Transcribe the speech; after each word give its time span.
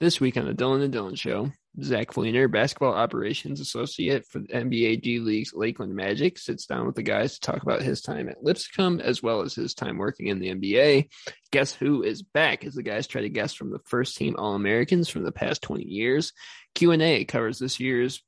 This 0.00 0.20
week 0.20 0.36
on 0.36 0.46
the 0.46 0.54
Dylan 0.54 0.84
and 0.84 0.94
Dylan 0.94 1.18
Show, 1.18 1.50
Zach 1.82 2.12
Fleener, 2.12 2.48
basketball 2.48 2.94
operations 2.94 3.60
associate 3.60 4.24
for 4.28 4.38
the 4.38 4.46
NBA 4.46 5.02
G 5.02 5.18
League's 5.18 5.52
Lakeland 5.52 5.92
Magic, 5.92 6.38
sits 6.38 6.66
down 6.66 6.86
with 6.86 6.94
the 6.94 7.02
guys 7.02 7.34
to 7.34 7.40
talk 7.40 7.64
about 7.64 7.82
his 7.82 8.00
time 8.00 8.28
at 8.28 8.44
Lipscomb 8.44 9.00
as 9.00 9.24
well 9.24 9.40
as 9.40 9.56
his 9.56 9.74
time 9.74 9.98
working 9.98 10.28
in 10.28 10.38
the 10.38 10.54
NBA. 10.54 11.08
Guess 11.50 11.72
who 11.74 12.04
is 12.04 12.22
back? 12.22 12.64
As 12.64 12.74
the 12.74 12.84
guys 12.84 13.08
try 13.08 13.22
to 13.22 13.28
guess 13.28 13.54
from 13.54 13.72
the 13.72 13.80
first 13.86 14.16
team 14.16 14.36
All 14.38 14.54
Americans 14.54 15.08
from 15.08 15.24
the 15.24 15.32
past 15.32 15.62
20 15.62 15.82
years. 15.82 16.32
Q 16.76 16.92
and 16.92 17.02
A 17.02 17.24
covers 17.24 17.58
this 17.58 17.80
year's 17.80 18.22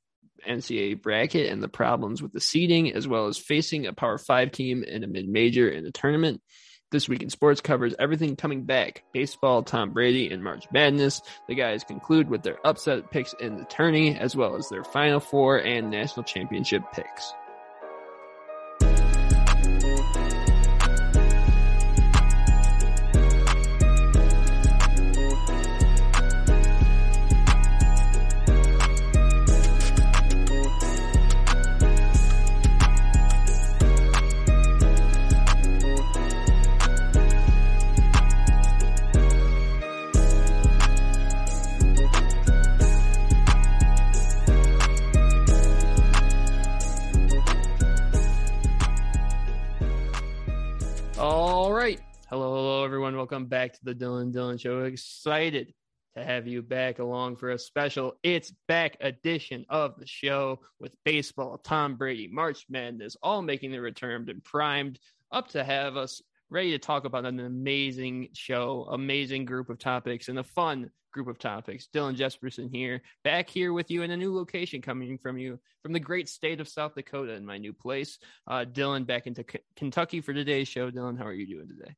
NCAA 0.45 1.01
bracket 1.01 1.53
and 1.53 1.63
the 1.63 1.69
problems 1.69 2.21
with 2.21 2.33
the 2.33 2.41
seeding, 2.41 2.91
as 2.91 3.07
well 3.07 3.27
as 3.27 3.37
facing 3.37 3.85
a 3.85 3.93
Power 3.93 4.17
Five 4.17 4.51
team 4.51 4.83
in 4.83 5.05
a 5.05 5.07
mid 5.07 5.29
major 5.29 5.69
in 5.69 5.85
the 5.85 5.91
tournament. 5.91 6.41
This 6.91 7.07
Week 7.07 7.23
in 7.23 7.29
Sports 7.29 7.61
covers 7.61 7.95
everything 7.99 8.35
coming 8.35 8.63
back 8.63 9.03
baseball, 9.13 9.63
Tom 9.63 9.91
Brady, 9.91 10.29
and 10.29 10.43
March 10.43 10.67
Madness. 10.73 11.21
The 11.47 11.55
guys 11.55 11.85
conclude 11.85 12.29
with 12.29 12.43
their 12.43 12.57
upset 12.67 13.09
picks 13.11 13.33
in 13.39 13.55
the 13.55 13.63
tourney, 13.63 14.17
as 14.17 14.35
well 14.35 14.57
as 14.57 14.67
their 14.67 14.83
Final 14.83 15.21
Four 15.21 15.57
and 15.59 15.89
National 15.89 16.25
Championship 16.25 16.83
picks. 16.91 17.33
Welcome 53.15 53.45
back 53.45 53.73
to 53.73 53.79
the 53.83 53.95
Dylan 53.95 54.33
Dylan 54.33 54.59
Show. 54.59 54.83
Excited 54.83 55.73
to 56.15 56.23
have 56.23 56.47
you 56.47 56.61
back 56.61 56.99
along 56.99 57.37
for 57.37 57.51
a 57.51 57.57
special 57.57 58.13
It's 58.23 58.53
Back 58.67 58.97
edition 59.01 59.65
of 59.69 59.97
the 59.97 60.05
show 60.05 60.59
with 60.79 60.95
baseball, 61.03 61.57
Tom 61.57 61.95
Brady, 61.95 62.27
March 62.27 62.65
Madness, 62.69 63.15
all 63.23 63.41
making 63.41 63.71
their 63.71 63.81
return 63.81 64.29
and 64.29 64.43
primed 64.43 64.99
up 65.31 65.47
to 65.49 65.63
have 65.63 65.97
us 65.97 66.21
ready 66.49 66.71
to 66.71 66.79
talk 66.79 67.05
about 67.05 67.25
an 67.25 67.39
amazing 67.39 68.27
show, 68.33 68.87
amazing 68.91 69.45
group 69.45 69.69
of 69.69 69.79
topics, 69.79 70.27
and 70.27 70.39
a 70.39 70.43
fun 70.43 70.91
group 71.11 71.27
of 71.27 71.39
topics. 71.39 71.87
Dylan 71.93 72.15
Jesperson 72.15 72.69
here, 72.69 73.01
back 73.23 73.49
here 73.49 73.73
with 73.73 73.91
you 73.91 74.03
in 74.03 74.11
a 74.11 74.17
new 74.17 74.35
location 74.35 74.81
coming 74.81 75.17
from 75.17 75.37
you 75.37 75.59
from 75.81 75.93
the 75.93 75.99
great 75.99 76.29
state 76.29 76.59
of 76.59 76.67
South 76.67 76.95
Dakota 76.95 77.33
in 77.33 77.45
my 77.45 77.57
new 77.57 77.73
place. 77.73 78.19
Uh, 78.47 78.65
Dylan, 78.69 79.05
back 79.05 79.27
into 79.27 79.43
K- 79.43 79.59
Kentucky 79.75 80.21
for 80.21 80.33
today's 80.33 80.67
show. 80.67 80.91
Dylan, 80.91 81.17
how 81.17 81.25
are 81.25 81.33
you 81.33 81.47
doing 81.47 81.67
today? 81.67 81.95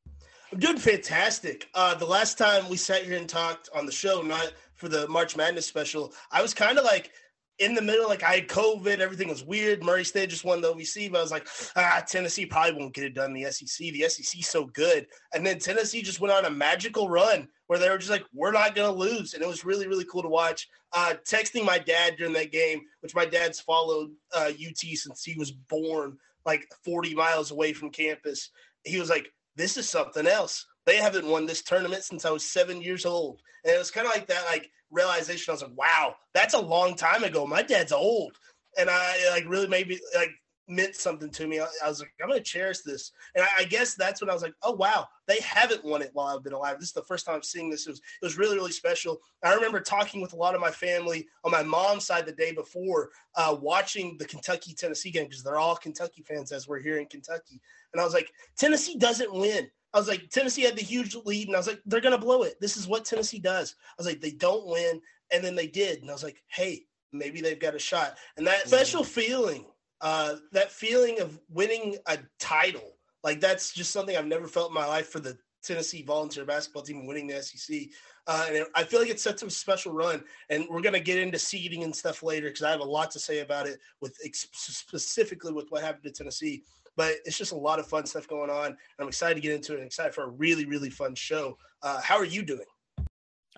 I'm 0.54 0.60
doing 0.60 0.78
fantastic. 0.78 1.68
Uh, 1.74 1.96
the 1.96 2.06
last 2.06 2.38
time 2.38 2.70
we 2.70 2.78
sat 2.78 3.02
here 3.02 3.18
and 3.18 3.28
talked 3.28 3.72
on 3.74 3.88
the 3.88 3.92
show, 3.92 4.22
not 4.22 4.54
for 4.76 4.88
the 4.88 5.08
March 5.08 5.36
Madness 5.36 5.66
special, 5.66 6.14
I 6.32 6.44
was 6.44 6.54
kind 6.54 6.78
of 6.78 6.86
like 6.86 7.10
in 7.58 7.74
the 7.74 7.82
middle, 7.82 8.08
like 8.08 8.22
I 8.22 8.36
had 8.36 8.48
COVID, 8.48 9.00
everything 9.00 9.30
was 9.30 9.44
weird. 9.44 9.84
Murray 9.84 10.04
State 10.04 10.30
just 10.30 10.46
won 10.46 10.62
the 10.62 10.72
OVC, 10.72 11.12
but 11.12 11.18
I 11.18 11.22
was 11.24 11.32
like, 11.32 11.48
ah, 11.76 12.04
Tennessee 12.08 12.46
probably 12.46 12.80
won't 12.80 12.94
get 12.94 13.04
it 13.04 13.16
done 13.16 13.34
the 13.34 13.52
SEC. 13.52 13.80
The 13.80 14.08
SEC's 14.08 14.48
so 14.48 14.66
good. 14.66 15.08
And 15.34 15.44
then 15.44 15.58
Tennessee 15.58 16.04
just 16.04 16.20
went 16.20 16.36
on 16.36 16.46
a 16.46 16.52
magical 16.52 17.10
run 17.10 17.48
where 17.66 17.80
they 17.80 17.90
were 17.90 17.98
just 17.98 18.12
like, 18.12 18.26
we're 18.32 18.52
not 18.52 18.76
going 18.76 18.94
to 18.94 19.00
lose. 19.00 19.34
And 19.34 19.42
it 19.42 19.48
was 19.48 19.66
really, 19.66 19.88
really 19.88 20.06
cool 20.06 20.22
to 20.22 20.30
watch. 20.30 20.70
Uh, 20.92 21.16
texting 21.28 21.66
my 21.66 21.80
dad 21.80 22.14
during 22.16 22.34
that 22.34 22.52
game, 22.52 22.82
which 23.00 23.16
my 23.16 23.26
dad's 23.26 23.60
followed 23.60 24.12
uh, 24.36 24.52
UT 24.52 24.78
since 24.78 25.24
he 25.24 25.34
was 25.34 25.50
born, 25.50 26.16
like 26.46 26.68
40 26.86 27.16
miles 27.16 27.50
away 27.50 27.74
from 27.74 27.90
campus. 27.90 28.52
He 28.84 29.00
was 29.00 29.10
like, 29.10 29.32
this 29.56 29.78
is 29.78 29.90
something 29.90 30.28
else. 30.28 30.66
They 30.86 30.98
haven't 30.98 31.28
won 31.28 31.46
this 31.46 31.62
tournament 31.62 32.04
since 32.04 32.26
I 32.26 32.32
was 32.32 32.50
seven 32.50 32.82
years 32.82 33.06
old. 33.06 33.42
And 33.64 33.74
it 33.74 33.78
was 33.78 33.92
kind 33.92 34.08
of 34.08 34.14
like 34.14 34.28
that, 34.28 34.46
like 34.46 34.70
realization. 34.92 35.52
I 35.52 35.54
was 35.54 35.62
like, 35.62 35.78
wow, 35.78 36.16
that's 36.34 36.54
a 36.54 36.60
long 36.60 36.96
time 36.96 37.24
ago. 37.24 37.46
My 37.46 37.62
dad's 37.62 37.92
old. 37.92 38.38
And 38.78 38.90
I 38.90 39.30
like 39.32 39.46
really 39.48 39.68
maybe 39.68 40.00
like 40.16 40.32
meant 40.76 40.96
something 40.96 41.30
to 41.30 41.48
me. 41.48 41.60
I, 41.60 41.68
I 41.84 41.90
was 41.90 42.00
like, 42.00 42.12
I'm 42.22 42.30
going 42.30 42.40
to 42.40 42.44
cherish 42.44 42.80
this. 42.80 43.12
And 43.36 43.44
I, 43.44 43.62
I, 43.62 43.64
guess 43.66 43.96
that's 43.96 44.22
when 44.22 44.30
I 44.30 44.34
was 44.34 44.42
like, 44.42 44.54
oh, 44.64 44.74
wow, 44.74 45.08
they 45.28 45.40
haven't 45.40 45.84
won 45.86 46.02
it 46.02 46.12
while 46.14 46.28
I've 46.36 46.44
been 46.44 46.54
alive. 46.54 46.80
This 46.80 46.90
is 46.90 46.94
the 46.94 47.04
first 47.04 47.26
time 47.26 47.36
I'm 47.36 47.44
seeing 47.44 47.70
this. 47.70 47.88
It 47.88 47.92
was, 47.92 48.00
it 48.00 48.26
was 48.26 48.38
really, 48.38 48.56
really 48.56 48.72
special. 48.72 49.20
I 49.44 49.54
remember 49.54 49.80
talking 49.80 50.22
with 50.22 50.34
a 50.34 50.38
lot 50.38 50.56
of 50.56 50.62
my 50.62 50.72
family 50.72 51.28
on 51.44 51.52
my 51.52 51.64
mom's 51.64 52.06
side 52.06 52.26
the 52.26 52.32
day 52.32 52.52
before, 52.52 53.10
uh, 53.36 53.56
watching 53.60 54.18
the 54.18 54.26
Kentucky 54.26 54.74
Tennessee 54.74 55.12
game 55.12 55.26
because 55.26 55.44
they're 55.44 55.60
all 55.60 55.76
Kentucky 55.76 56.24
fans 56.24 56.52
as 56.52 56.68
we're 56.68 56.80
here 56.80 56.98
in 57.00 57.06
Kentucky. 57.06 57.62
And 57.94 58.02
I 58.02 58.06
was 58.06 58.14
like, 58.14 58.32
Tennessee 58.58 58.98
doesn't 58.98 59.34
win. 59.34 59.70
I 59.94 60.00
was 60.00 60.08
like, 60.08 60.30
Tennessee 60.30 60.64
had 60.64 60.76
the 60.76 60.82
huge 60.82 61.16
lead, 61.24 61.48
and 61.48 61.56
I 61.56 61.60
was 61.60 61.68
like, 61.68 61.80
they're 61.86 62.02
gonna 62.02 62.18
blow 62.18 62.42
it. 62.42 62.60
This 62.60 62.78
is 62.78 62.88
what 62.88 63.06
Tennessee 63.06 63.38
does. 63.38 63.76
I 63.90 63.94
was 64.00 64.08
like, 64.08 64.22
they 64.22 64.32
don't 64.32 64.66
win, 64.66 65.00
and 65.32 65.44
then 65.44 65.56
they 65.56 65.68
did, 65.68 66.02
and 66.02 66.10
I 66.10 66.14
was 66.14 66.24
like, 66.24 66.42
hey, 66.48 66.86
maybe 67.12 67.42
they've 67.42 67.60
got 67.60 67.76
a 67.76 67.80
shot. 67.80 68.18
And 68.38 68.48
that 68.48 68.68
special 68.68 69.04
feeling, 69.04 69.66
uh, 70.04 70.36
that 70.52 70.70
feeling 70.70 71.20
of 71.22 71.40
winning 71.50 71.98
a 72.08 72.20
title, 72.38 72.98
like 73.24 73.40
that's 73.40 73.74
just 73.74 73.92
something 73.92 74.16
I've 74.16 74.28
never 74.28 74.48
felt 74.48 74.70
in 74.70 74.76
my 74.76 74.86
life 74.86 75.08
for 75.08 75.22
the 75.22 75.38
Tennessee 75.64 76.04
volunteer 76.04 76.44
basketball 76.44 76.84
team 76.84 77.08
winning 77.08 77.26
the 77.26 77.42
SEC. 77.42 77.84
Uh, 78.28 78.46
and 78.50 78.66
I 78.76 78.84
feel 78.84 79.00
like 79.00 79.10
it's 79.10 79.24
such 79.24 79.42
a 79.44 79.50
special 79.50 79.94
run. 79.94 80.22
And 80.50 80.66
we're 80.70 80.82
going 80.82 80.94
to 80.94 81.00
get 81.00 81.20
into 81.20 81.40
seeding 81.40 81.84
and 81.84 81.96
stuff 81.96 82.22
later 82.22 82.50
because 82.50 82.64
I 82.64 82.72
have 82.72 82.82
a 82.82 82.86
lot 82.86 83.12
to 83.12 83.20
say 83.20 83.40
about 83.40 83.66
it 83.66 83.80
with 84.02 84.18
specifically 84.34 85.54
with 85.54 85.68
what 85.70 85.82
happened 85.82 86.04
to 86.04 86.12
Tennessee. 86.12 86.64
But 86.98 87.16
it's 87.24 87.38
just 87.38 87.54
a 87.54 87.58
lot 87.58 87.80
of 87.80 87.88
fun 87.88 88.06
stuff 88.06 88.28
going 88.28 88.50
on. 88.50 88.78
I'm 89.00 89.08
excited 89.08 89.36
to 89.36 89.42
get 89.42 89.54
into 89.54 89.74
it 89.74 89.78
and 89.78 89.86
excited 89.86 90.14
for 90.14 90.26
a 90.26 90.30
really, 90.30 90.66
really 90.66 90.90
fun 90.90 91.16
show. 91.16 91.58
Uh, 91.82 92.02
how 92.02 92.18
are 92.18 92.26
you 92.26 92.44
doing? 92.44 92.66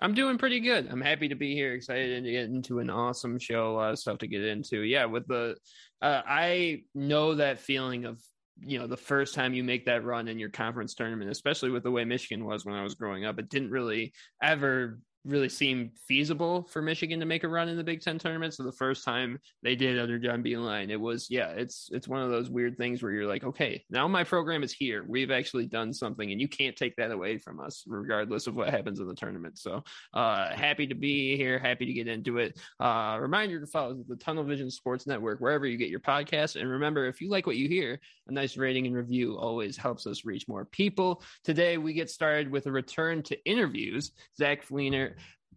I'm 0.00 0.14
doing 0.14 0.38
pretty 0.38 0.60
good. 0.60 0.88
I'm 0.90 1.00
happy 1.00 1.28
to 1.28 1.34
be 1.34 1.54
here. 1.54 1.72
Excited 1.72 2.22
to 2.22 2.30
get 2.30 2.44
into 2.44 2.80
an 2.80 2.90
awesome 2.90 3.38
show. 3.38 3.70
A 3.70 3.74
lot 3.74 3.92
of 3.92 3.98
stuff 3.98 4.18
to 4.18 4.26
get 4.26 4.44
into. 4.44 4.82
Yeah, 4.82 5.06
with 5.06 5.26
the, 5.26 5.56
uh, 6.02 6.22
I 6.26 6.82
know 6.94 7.34
that 7.36 7.60
feeling 7.60 8.04
of 8.04 8.20
you 8.58 8.78
know 8.78 8.86
the 8.86 8.96
first 8.96 9.34
time 9.34 9.52
you 9.52 9.62
make 9.62 9.84
that 9.84 10.04
run 10.04 10.28
in 10.28 10.38
your 10.38 10.48
conference 10.48 10.94
tournament, 10.94 11.30
especially 11.30 11.70
with 11.70 11.82
the 11.82 11.90
way 11.90 12.04
Michigan 12.04 12.44
was 12.44 12.64
when 12.64 12.74
I 12.74 12.82
was 12.82 12.94
growing 12.94 13.24
up. 13.24 13.38
It 13.38 13.48
didn't 13.48 13.70
really 13.70 14.12
ever 14.42 14.98
really 15.26 15.48
seemed 15.48 15.90
feasible 16.06 16.68
for 16.70 16.80
Michigan 16.80 17.20
to 17.20 17.26
make 17.26 17.44
a 17.44 17.48
run 17.48 17.68
in 17.68 17.76
the 17.76 17.84
Big 17.84 18.00
Ten 18.00 18.18
tournament. 18.18 18.54
So 18.54 18.62
the 18.62 18.72
first 18.72 19.04
time 19.04 19.38
they 19.62 19.74
did 19.74 19.98
under 19.98 20.18
John 20.18 20.42
Beilein, 20.42 20.90
it 20.90 20.96
was 20.96 21.28
yeah, 21.30 21.48
it's 21.48 21.88
it's 21.92 22.08
one 22.08 22.22
of 22.22 22.30
those 22.30 22.48
weird 22.48 22.76
things 22.76 23.02
where 23.02 23.12
you're 23.12 23.26
like, 23.26 23.44
okay, 23.44 23.84
now 23.90 24.06
my 24.06 24.24
program 24.24 24.62
is 24.62 24.72
here. 24.72 25.04
We've 25.06 25.30
actually 25.30 25.66
done 25.66 25.92
something, 25.92 26.30
and 26.30 26.40
you 26.40 26.48
can't 26.48 26.76
take 26.76 26.96
that 26.96 27.10
away 27.10 27.38
from 27.38 27.60
us, 27.60 27.82
regardless 27.86 28.46
of 28.46 28.56
what 28.56 28.70
happens 28.70 29.00
in 29.00 29.08
the 29.08 29.14
tournament. 29.14 29.58
So 29.58 29.82
uh, 30.14 30.54
happy 30.54 30.86
to 30.86 30.94
be 30.94 31.36
here, 31.36 31.58
happy 31.58 31.86
to 31.86 31.92
get 31.92 32.08
into 32.08 32.38
it. 32.38 32.58
Uh, 32.78 33.18
reminder 33.20 33.60
to 33.60 33.66
follow 33.66 33.96
the 34.08 34.16
Tunnel 34.16 34.44
Vision 34.44 34.70
Sports 34.70 35.06
Network 35.06 35.40
wherever 35.40 35.66
you 35.66 35.76
get 35.76 35.90
your 35.90 36.00
podcasts, 36.00 36.60
and 36.60 36.70
remember 36.70 37.06
if 37.06 37.20
you 37.20 37.28
like 37.28 37.46
what 37.46 37.56
you 37.56 37.68
hear, 37.68 37.98
a 38.28 38.32
nice 38.32 38.56
rating 38.56 38.86
and 38.86 38.94
review 38.94 39.36
always 39.36 39.76
helps 39.76 40.06
us 40.06 40.24
reach 40.24 40.48
more 40.48 40.64
people. 40.64 41.22
Today 41.44 41.78
we 41.78 41.92
get 41.92 42.10
started 42.10 42.50
with 42.50 42.66
a 42.66 42.72
return 42.72 43.22
to 43.24 43.44
interviews. 43.44 44.12
Zach 44.36 44.66
Fleener 44.66 45.15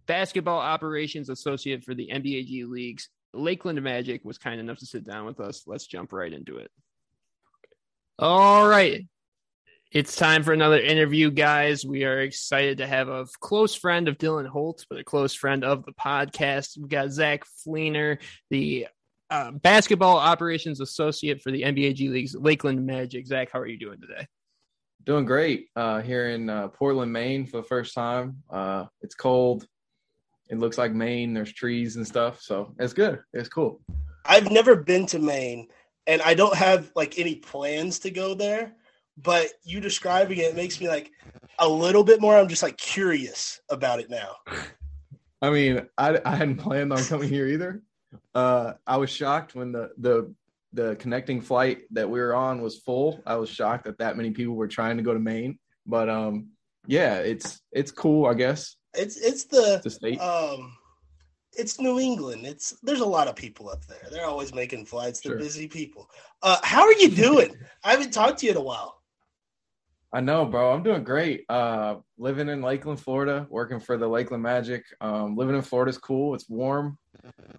basketball 0.10 0.58
operations 0.58 1.30
associate 1.30 1.84
for 1.84 1.94
the 1.94 2.10
NBA 2.12 2.48
G 2.48 2.66
Leagues. 2.66 3.10
Lakeland 3.32 3.80
Magic 3.84 4.26
was 4.26 4.40
kind 4.40 4.60
enough 4.60 4.80
to 4.80 4.88
sit 4.88 5.06
down 5.06 5.28
with 5.28 5.40
us. 5.40 5.64
Let's 5.68 5.86
jump 5.86 6.12
right 6.12 6.34
into 6.34 6.58
it. 6.58 6.72
All 8.18 8.68
right. 8.68 9.06
It's 9.92 10.16
time 10.16 10.42
for 10.42 10.52
another 10.52 10.80
interview, 10.80 11.30
guys. 11.30 11.86
We 11.86 12.06
are 12.06 12.22
excited 12.22 12.80
to 12.80 12.88
have 12.88 13.08
a 13.08 13.28
close 13.40 13.76
friend 13.76 14.08
of 14.08 14.18
Dylan 14.18 14.48
Holt, 14.48 14.84
but 14.90 15.00
a 15.00 15.04
close 15.04 15.36
friend 15.36 15.64
of 15.64 15.86
the 15.86 15.94
podcast. 15.94 16.76
We've 16.80 16.90
got 16.90 17.12
Zach 17.12 17.44
Fleener, 17.46 18.18
the 18.50 18.88
uh, 19.30 19.52
basketball 19.52 20.18
operations 20.18 20.82
associate 20.82 21.40
for 21.42 21.52
the 21.52 21.62
NBA 21.62 21.96
G 21.96 22.10
League's 22.10 22.36
Lakeland 22.36 22.84
Magic. 22.84 23.28
Zach, 23.28 23.50
how 23.54 23.60
are 23.60 23.68
you 23.68 23.78
doing 23.78 24.02
today? 24.02 24.26
Doing 25.06 25.26
great 25.26 25.68
uh, 25.76 26.02
here 26.02 26.30
in 26.30 26.50
uh, 26.50 26.70
Portland, 26.70 27.14
Maine 27.14 27.46
for 27.46 27.58
the 27.58 27.68
first 27.68 27.94
time. 27.94 28.42
Uh, 28.50 28.86
it's 29.02 29.14
cold 29.14 29.68
it 30.50 30.58
looks 30.58 30.78
like 30.78 30.94
Maine. 30.94 31.34
There's 31.34 31.54
trees 31.54 31.96
and 31.96 32.06
stuff, 32.06 32.42
so 32.42 32.74
it's 32.80 32.94
good. 32.94 33.20
It's 33.34 33.50
cool. 33.50 33.82
I've 34.26 34.52
never 34.52 34.76
been 34.76 35.06
to 35.08 35.20
Maine, 35.20 35.68
and 36.08 36.22
I 36.22 36.34
don't 36.34 36.56
have 36.56 36.92
like 36.96 37.20
any 37.20 37.36
plans 37.36 38.00
to 38.00 38.12
go 38.12 38.34
there. 38.34 38.74
But 39.18 39.48
you 39.64 39.80
describing 39.82 40.40
it 40.40 40.56
makes 40.56 40.80
me 40.80 40.88
like 40.88 41.12
a 41.60 41.68
little 41.68 42.04
bit 42.04 42.22
more. 42.22 42.38
I'm 42.38 42.48
just 42.48 42.64
like 42.64 42.78
curious 42.78 43.60
about 43.70 44.00
it 44.00 44.10
now. 44.10 44.36
I 45.42 45.50
mean, 45.52 45.88
I 45.98 46.20
I 46.26 46.36
hadn't 46.36 46.58
planned 46.58 46.92
on 46.92 47.04
coming 47.04 47.30
here 47.30 47.48
either. 47.48 47.82
Uh, 48.34 48.74
I 48.88 48.98
was 48.98 49.10
shocked 49.10 49.56
when 49.56 49.72
the 49.72 49.92
the 49.98 50.34
the 50.74 50.96
connecting 50.98 51.42
flight 51.42 51.82
that 51.92 52.10
we 52.10 52.20
were 52.20 52.36
on 52.36 52.62
was 52.62 52.80
full. 52.80 53.22
I 53.26 53.36
was 53.36 53.50
shocked 53.50 53.86
that 53.86 54.00
that 54.00 54.18
many 54.18 54.32
people 54.32 54.56
were 54.56 54.68
trying 54.68 54.98
to 54.98 55.04
go 55.04 55.14
to 55.14 55.20
Maine. 55.20 55.60
But 55.86 56.10
um, 56.10 56.50
yeah, 56.88 57.16
it's 57.20 57.62
it's 57.72 57.92
cool, 57.92 58.26
I 58.26 58.34
guess. 58.34 58.76
It's 58.94 59.18
it's 59.18 59.46
the, 59.46 59.82
the 59.84 59.90
state. 59.90 60.20
Um, 60.20 60.76
it's 61.54 61.80
New 61.80 62.00
England. 62.00 62.46
It's 62.46 62.78
there's 62.84 63.02
a 63.02 63.06
lot 63.06 63.28
of 63.28 63.36
people 63.36 63.70
up 63.70 63.86
there. 63.86 64.08
They're 64.12 64.26
always 64.26 64.54
making 64.54 64.86
flights. 64.86 65.20
They're 65.20 65.34
sure. 65.34 65.40
busy 65.40 65.68
people. 65.68 66.10
Uh, 66.42 66.58
how 66.64 66.84
are 66.84 66.94
you 66.94 67.10
doing? 67.10 67.56
I 67.84 67.92
haven't 67.92 68.12
talked 68.12 68.40
to 68.40 68.46
you 68.46 68.52
in 68.52 68.58
a 68.58 68.62
while. 68.62 68.96
I 70.12 70.22
know, 70.22 70.46
bro. 70.46 70.74
I'm 70.74 70.82
doing 70.82 71.04
great. 71.04 71.46
Uh, 71.50 71.98
living 72.18 72.50
in 72.50 72.64
Lakeland, 72.64 73.00
Florida, 73.00 73.46
working 73.50 73.80
for 73.80 73.96
the 73.96 74.08
Lakeland 74.08 74.42
Magic. 74.42 74.84
Um, 75.02 75.36
living 75.36 75.56
in 75.56 75.62
Florida 75.62 75.92
is 75.92 76.00
cool. 76.00 76.34
It's 76.34 76.50
warm. 76.50 76.98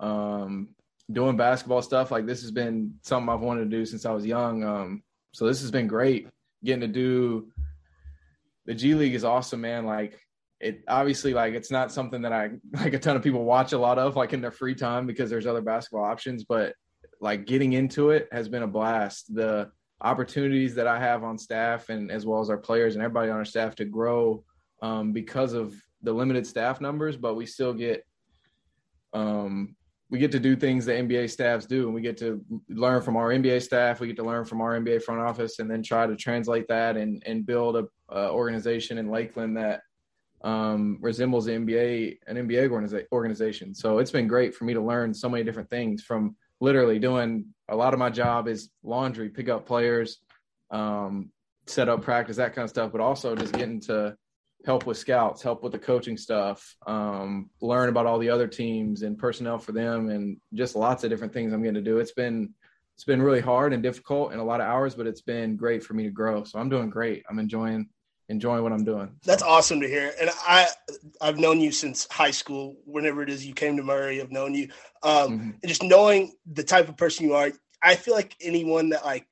Um, 0.01 0.71
doing 1.13 1.37
basketball 1.37 1.83
stuff 1.83 2.11
like 2.11 2.27
this 2.27 2.41
has 2.43 2.51
been 2.51 2.95
something 3.03 3.29
I've 3.29 3.41
wanted 3.41 3.71
to 3.71 3.77
do 3.77 3.87
since 3.87 4.05
I 4.05 4.13
was 4.13 4.27
young. 4.27 4.65
Um, 4.65 5.03
so 5.33 5.47
this 5.47 5.61
has 5.61 5.71
been 5.71 5.87
great. 5.87 6.29
Getting 6.65 6.81
to 6.81 6.89
do 6.89 7.53
the 8.67 8.75
G 8.75 8.95
League 8.95 9.15
is 9.15 9.25
awesome, 9.25 9.61
man. 9.61 9.87
Like 9.87 10.21
it 10.61 10.83
obviously 10.89 11.33
like 11.33 11.55
it's 11.55 11.71
not 11.71 11.91
something 11.91 12.23
that 12.23 12.33
I 12.33 12.51
like 12.73 12.95
a 12.95 12.99
ton 12.99 13.17
of 13.17 13.23
people 13.23 13.45
watch 13.45 13.73
a 13.73 13.79
lot 13.79 13.99
of 13.99 14.17
like 14.17 14.33
in 14.33 14.41
their 14.41 14.51
free 14.51 14.75
time 14.75 15.07
because 15.07 15.31
there's 15.31 15.47
other 15.47 15.63
basketball 15.63 16.05
options, 16.05 16.45
but 16.45 16.75
like 17.21 17.47
getting 17.47 17.73
into 17.75 18.11
it 18.11 18.29
has 18.33 18.49
been 18.49 18.63
a 18.63 18.69
blast. 18.69 19.35
The 19.35 19.71
opportunities 20.03 20.75
that 20.75 20.87
I 20.87 20.99
have 20.99 21.25
on 21.25 21.37
staff 21.37 21.91
and 21.91 22.11
as 22.11 22.25
well 22.25 22.41
as 22.41 22.49
our 22.49 22.57
players 22.57 22.95
and 22.95 23.05
everybody 23.05 23.31
on 23.31 23.37
our 23.37 23.45
staff 23.45 23.75
to 23.77 23.85
grow 23.85 24.43
um, 24.83 25.13
because 25.13 25.53
of 25.53 25.75
the 26.03 26.13
limited 26.13 26.47
staff 26.47 26.81
numbers, 26.81 27.17
but 27.17 27.35
we 27.35 27.45
still 27.45 27.75
get 27.75 28.05
um, 29.13 29.77
we 30.11 30.19
get 30.19 30.33
to 30.33 30.41
do 30.41 30.57
things 30.57 30.85
that 30.87 30.99
NBA 30.99 31.31
staffs 31.31 31.67
do, 31.67 31.85
and 31.87 31.95
we 31.95 32.01
get 32.01 32.17
to 32.19 32.45
learn 32.69 33.01
from 33.01 33.17
our 33.17 33.29
NBA 33.29 33.63
staff. 33.63 34.01
We 34.01 34.09
get 34.09 34.17
to 34.17 34.25
learn 34.25 34.45
from 34.45 34.61
our 34.61 34.79
NBA 34.79 35.03
front 35.03 35.21
office, 35.21 35.61
and 35.61 35.71
then 35.71 35.83
try 35.83 36.07
to 36.07 36.17
translate 36.17 36.67
that 36.69 36.97
and 36.97 37.23
and 37.27 37.47
build 37.47 37.77
a, 37.77 37.85
a 38.09 38.31
organization 38.31 38.99
in 38.99 39.11
Lakeland 39.11 39.57
that 39.57 39.83
um, 40.43 40.99
resembles 41.01 41.45
the 41.45 41.53
NBA 41.53 42.19
an 42.27 42.37
NBA 42.37 42.69
organiza- 42.69 43.07
organization. 43.13 43.75
So 43.75 43.99
it's 43.99 44.11
been 44.11 44.27
great 44.27 44.55
for 44.55 44.65
me 44.65 44.75
to 44.75 44.81
learn 44.81 45.13
so 45.13 45.29
many 45.29 45.45
different 45.45 45.71
things 45.71 46.03
from 46.03 46.37
literally 46.61 46.99
doing 46.99 47.47
a 47.69 47.77
lot 47.77 47.93
of 47.93 47.99
my 47.99 48.11
job 48.11 48.49
is 48.49 48.71
laundry, 48.83 49.29
pick 49.29 49.49
up 49.49 49.67
players, 49.67 50.19
um, 50.71 51.31
set 51.67 51.89
up 51.89 52.03
practice, 52.03 52.37
that 52.37 52.55
kind 52.55 52.65
of 52.65 52.71
stuff, 52.71 52.93
but 52.93 53.01
also 53.01 53.35
just 53.35 53.55
getting 53.55 53.81
to 53.81 54.17
help 54.67 54.87
with 54.87 54.99
scouts, 54.99 55.43
help 55.43 55.63
with 55.63 55.73
the 55.73 55.79
coaching 55.79 56.17
stuff, 56.17 56.77
um, 56.87 57.49
learn 57.61 57.89
about 57.89 58.07
all 58.07 58.19
the 58.19 58.29
other 58.29 58.47
teams 58.47 59.03
and 59.03 59.19
personnel 59.19 59.59
for 59.59 59.73
them, 59.73 60.11
and 60.11 60.37
just 60.55 60.77
lots 60.77 61.05
of 61.05 61.11
different 61.11 61.33
things 61.33 61.53
I'm 61.53 61.63
going 61.63 61.75
to 61.75 61.81
do. 61.81 61.99
It's 61.99 62.13
been 62.13 62.53
it's 62.95 63.05
been 63.05 63.23
really 63.23 63.41
hard 63.41 63.73
and 63.73 63.83
difficult 63.83 64.33
and 64.33 64.41
a 64.41 64.45
lot 64.45 64.61
of 64.61 64.67
hours, 64.67 64.95
but 64.95 65.07
it's 65.07 65.23
been 65.23 65.57
great 65.57 65.83
for 65.83 65.95
me 65.95 66.03
to 66.05 66.11
grow. 66.11 66.45
So 66.45 66.59
I'm 66.59 66.69
doing 66.69 66.91
great. 66.91 67.25
I'm 67.31 67.39
enjoying 67.39 67.89
enjoying 68.31 68.63
what 68.63 68.73
I'm 68.73 68.85
doing. 68.85 69.15
That's 69.25 69.43
awesome 69.43 69.81
to 69.81 69.89
hear. 69.89 70.15
And 70.21 70.31
I 70.47 70.69
I've 71.21 71.39
known 71.39 71.61
you 71.61 71.73
since 71.73 72.07
high 72.11 72.31
school. 72.31 72.77
Whenever 72.85 73.23
it 73.23 73.29
is 73.29 73.45
you 73.45 73.53
came 73.53 73.77
to 73.77 73.83
Murray, 73.83 74.21
I've 74.21 74.31
known 74.31 74.55
you. 74.55 74.69
Um, 75.03 75.13
mm-hmm. 75.13 75.51
and 75.51 75.67
just 75.67 75.83
knowing 75.83 76.33
the 76.51 76.63
type 76.63 76.89
of 76.89 76.97
person 76.97 77.27
you 77.27 77.35
are, 77.35 77.51
I 77.83 77.97
feel 77.97 78.15
like 78.15 78.37
anyone 78.41 78.91
that 78.91 79.05
like 79.05 79.27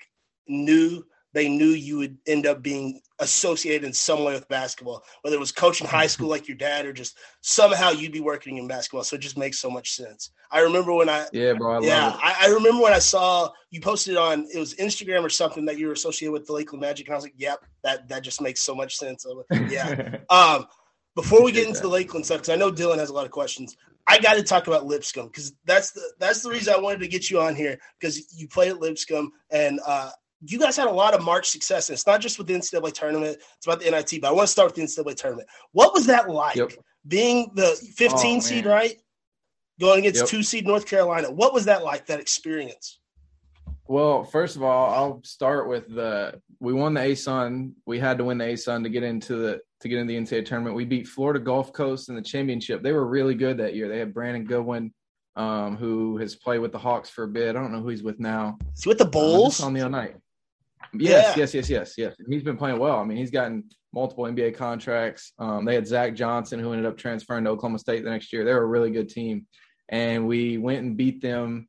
knew 0.49 1.05
they 1.39 1.49
knew 1.49 1.69
you 1.69 1.99
would 1.99 2.19
end 2.27 2.47
up 2.47 2.63
being 2.63 3.01
associated 3.21 3.85
in 3.85 3.93
some 3.93 4.25
way 4.25 4.33
with 4.35 4.49
basketball, 4.49 5.05
whether 5.23 5.37
it 5.37 5.41
was 5.41 5.53
coaching 5.53 5.87
high 5.87 6.09
school 6.09 6.29
like 6.29 6.49
your 6.49 6.57
dad 6.57 6.85
or 6.85 6.93
just 6.93 7.17
somehow 7.43 7.91
you'd 7.91 8.11
be 8.11 8.21
working 8.21 8.57
in 8.57 8.67
basketball. 8.67 9.05
So 9.05 9.15
it 9.15 9.23
just 9.23 9.39
makes 9.39 9.61
so 9.61 9.71
much 9.71 9.95
sense. 9.95 10.33
I 10.51 10.63
remember 10.63 10.93
when 10.93 11.09
I 11.09 11.27
yeah, 11.33 11.53
bro, 11.53 11.79
I 11.79 11.87
yeah, 11.87 12.17
I, 12.21 12.47
I, 12.47 12.47
remember 12.49 12.83
when 12.83 12.93
I 12.93 12.99
saw 12.99 13.51
you 13.71 13.81
posted 13.81 14.17
on 14.17 14.49
it 14.53 14.59
was 14.59 14.75
Instagram 14.75 15.23
or 15.23 15.29
something 15.29 15.65
that 15.67 15.79
you 15.79 15.87
were 15.87 15.93
associated 15.93 16.33
with 16.33 16.47
the 16.47 16.55
Lakeland 16.55 16.81
Magic, 16.81 17.07
and 17.07 17.15
I 17.15 17.17
was 17.17 17.25
like, 17.25 17.35
yep, 17.37 17.65
that 17.85 18.09
that 18.09 18.25
just 18.25 18.41
makes 18.41 18.63
so 18.63 18.75
much 18.75 18.97
sense. 18.97 19.25
yeah. 19.69 20.17
um, 20.31 20.67
before 21.15 21.45
we 21.45 21.53
get 21.53 21.69
into 21.69 21.81
the 21.81 21.89
Lakeland 21.89 22.25
stuff, 22.25 22.39
because 22.39 22.51
I 22.51 22.57
know 22.57 22.73
Dylan 22.73 22.99
has 22.99 23.11
a 23.11 23.15
lot 23.15 23.27
of 23.27 23.31
questions. 23.31 23.77
I 24.09 24.19
got 24.19 24.35
to 24.35 24.43
talk 24.43 24.67
about 24.67 24.87
Lipscomb 24.87 25.27
because 25.27 25.53
that's 25.67 25.93
the 25.93 26.03
that's 26.19 26.43
the 26.43 26.51
reason 26.51 26.75
I 26.75 26.79
wanted 26.79 27.01
to 27.01 27.09
get 27.09 27.31
you 27.31 27.41
on 27.41 27.55
here 27.55 27.79
because 28.01 28.35
you 28.35 28.49
play 28.49 28.71
at 28.71 28.81
Lipscomb 28.81 29.31
and 29.51 29.79
uh, 29.87 30.11
you 30.41 30.59
guys 30.59 30.77
had 30.77 30.87
a 30.87 30.93
lot 30.93 31.15
of 31.15 31.23
March 31.23 31.51
success. 31.51 31.89
And 31.89 31.95
it's 31.95 32.07
not 32.07 32.21
just 32.21 32.39
with 32.39 32.47
the 32.47 32.55
NCAA 32.55 32.93
tournament, 32.93 33.39
it's 33.57 33.67
about 33.67 33.81
the 33.81 33.91
NIT. 33.91 34.21
But 34.21 34.29
I 34.29 34.33
want 34.33 34.47
to 34.47 34.53
start 34.53 34.67
with 34.67 34.77
the 34.77 34.83
NCAA 34.83 35.17
tournament. 35.17 35.49
What 35.73 35.93
was 35.93 36.07
that 36.07 36.29
like? 36.29 36.57
Yep. 36.57 36.73
Being 37.07 37.51
the 37.55 37.79
15 37.97 38.37
oh, 38.37 38.41
seed, 38.41 38.67
right? 38.67 38.97
Going 39.81 40.01
against 40.01 40.21
yep. 40.21 40.29
two 40.29 40.43
seed 40.43 40.67
North 40.67 40.87
Carolina. 40.87 41.31
What 41.31 41.55
was 41.55 41.65
that 41.67 41.85
like, 41.85 42.07
that 42.07 42.21
experience? 42.21 42.99
Well, 43.87 44.25
first 44.25 44.55
of 44.57 44.63
all, 44.63 44.93
I'll 44.93 45.23
start 45.25 45.67
with 45.67 45.89
the 45.89 46.43
we 46.61 46.75
won 46.75 46.93
the 46.93 47.01
ASUN. 47.01 47.73
We 47.87 47.99
had 47.99 48.19
to 48.19 48.25
win 48.25 48.37
the 48.37 48.45
ASUN 48.45 48.83
to 48.83 48.91
get 48.91 49.03
into 49.03 49.37
the 49.37 49.61
to 49.81 49.89
get 49.89 49.99
into 49.99 50.13
the 50.13 50.19
NCAA 50.19 50.45
tournament. 50.45 50.77
We 50.77 50.85
beat 50.85 51.09
Florida 51.09 51.41
Gulf 51.41 51.73
Coast 51.73 52.11
in 52.11 52.15
the 52.15 52.23
championship. 52.23 52.83
They 52.83 52.93
were 52.93 53.07
really 53.07 53.35
good 53.35 53.59
that 53.59 53.75
year. 53.75 53.89
They 53.89 53.99
had 53.99 54.13
Brandon 54.13 54.45
Goodwin, 54.45 54.93
um, 55.37 55.77
who 55.77 56.19
has 56.19 56.35
played 56.35 56.59
with 56.59 56.73
the 56.73 56.79
Hawks 56.79 57.09
for 57.09 57.25
a 57.25 57.29
bit. 57.29 57.57
I 57.57 57.61
don't 57.61 57.73
know 57.73 57.81
who 57.81 57.89
he's 57.89 58.03
with 58.03 58.21
now. 58.21 58.59
Is 58.77 58.85
he 58.85 58.91
with 58.91 58.99
the 58.99 59.07
Bulls? 59.07 59.63
on 59.63 59.73
the 59.73 59.81
other 59.81 59.91
night. 59.91 60.17
Yes, 60.95 61.37
yeah. 61.37 61.41
yes, 61.43 61.55
yes, 61.55 61.71
yes, 61.71 61.95
yes. 61.97 62.15
He's 62.29 62.43
been 62.43 62.57
playing 62.57 62.79
well. 62.79 62.99
I 62.99 63.05
mean, 63.05 63.19
he's 63.19 63.31
gotten 63.31 63.65
multiple 63.93 64.25
NBA 64.25 64.57
contracts. 64.57 65.33
Um, 65.39 65.65
they 65.65 65.75
had 65.75 65.87
Zach 65.87 66.15
Johnson, 66.15 66.61
who 66.61 66.73
ended 66.73 66.87
up 66.87 66.97
transferring 66.97 67.45
to 67.45 67.51
Oklahoma 67.51 67.79
State 67.79 68.05
the 68.05 68.11
next 68.11 68.33
year. 68.33 68.45
They 68.45 68.53
were 68.53 68.63
a 68.63 68.67
really 68.67 68.91
good 68.91 69.09
team, 69.09 69.47
and 69.89 70.27
we 70.27 70.59
went 70.59 70.81
and 70.81 70.97
beat 70.97 71.21
them 71.21 71.69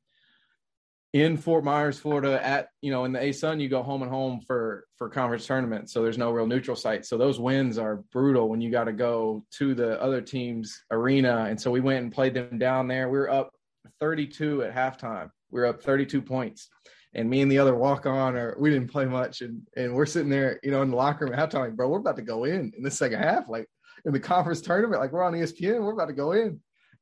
in 1.13 1.37
Fort 1.37 1.63
Myers, 1.63 1.99
Florida. 1.99 2.45
At 2.45 2.69
you 2.81 2.91
know, 2.91 3.05
in 3.05 3.11
the 3.11 3.19
ASUN, 3.19 3.61
you 3.61 3.69
go 3.69 3.83
home 3.83 4.01
and 4.01 4.11
home 4.11 4.41
for 4.45 4.85
for 4.97 5.09
conference 5.09 5.45
tournaments, 5.45 5.93
so 5.93 6.03
there's 6.03 6.17
no 6.17 6.31
real 6.31 6.47
neutral 6.47 6.75
site. 6.75 7.05
So 7.05 7.17
those 7.17 7.39
wins 7.39 7.77
are 7.77 8.03
brutal 8.11 8.49
when 8.49 8.61
you 8.61 8.71
got 8.71 8.85
to 8.85 8.93
go 8.93 9.45
to 9.57 9.73
the 9.73 10.01
other 10.01 10.21
team's 10.21 10.83
arena. 10.91 11.45
And 11.49 11.59
so 11.59 11.71
we 11.71 11.81
went 11.81 12.03
and 12.03 12.11
played 12.11 12.33
them 12.33 12.57
down 12.57 12.87
there. 12.87 13.09
We 13.09 13.17
were 13.17 13.31
up 13.31 13.51
32 13.99 14.63
at 14.63 14.75
halftime. 14.75 15.29
We 15.51 15.61
were 15.61 15.67
up 15.67 15.81
32 15.81 16.21
points 16.21 16.69
and 17.15 17.29
me 17.29 17.41
and 17.41 17.51
the 17.51 17.59
other 17.59 17.75
walk 17.75 18.05
on 18.05 18.35
or 18.35 18.55
we 18.59 18.69
didn't 18.69 18.91
play 18.91 19.05
much 19.05 19.41
and 19.41 19.61
and 19.75 19.93
we're 19.93 20.05
sitting 20.05 20.29
there 20.29 20.59
you 20.63 20.71
know 20.71 20.81
in 20.81 20.91
the 20.91 20.95
locker 20.95 21.25
room 21.25 21.35
halftime 21.35 21.61
like 21.61 21.75
bro 21.75 21.87
we're 21.87 21.99
about 21.99 22.15
to 22.15 22.21
go 22.21 22.43
in 22.43 22.71
in 22.77 22.83
the 22.83 22.91
second 22.91 23.19
half 23.19 23.49
like 23.49 23.67
in 24.05 24.13
the 24.13 24.19
conference 24.19 24.61
tournament 24.61 25.01
like 25.01 25.11
we're 25.11 25.23
on 25.23 25.33
espn 25.33 25.81
we're 25.81 25.93
about 25.93 26.07
to 26.07 26.13
go 26.13 26.31
in. 26.31 26.59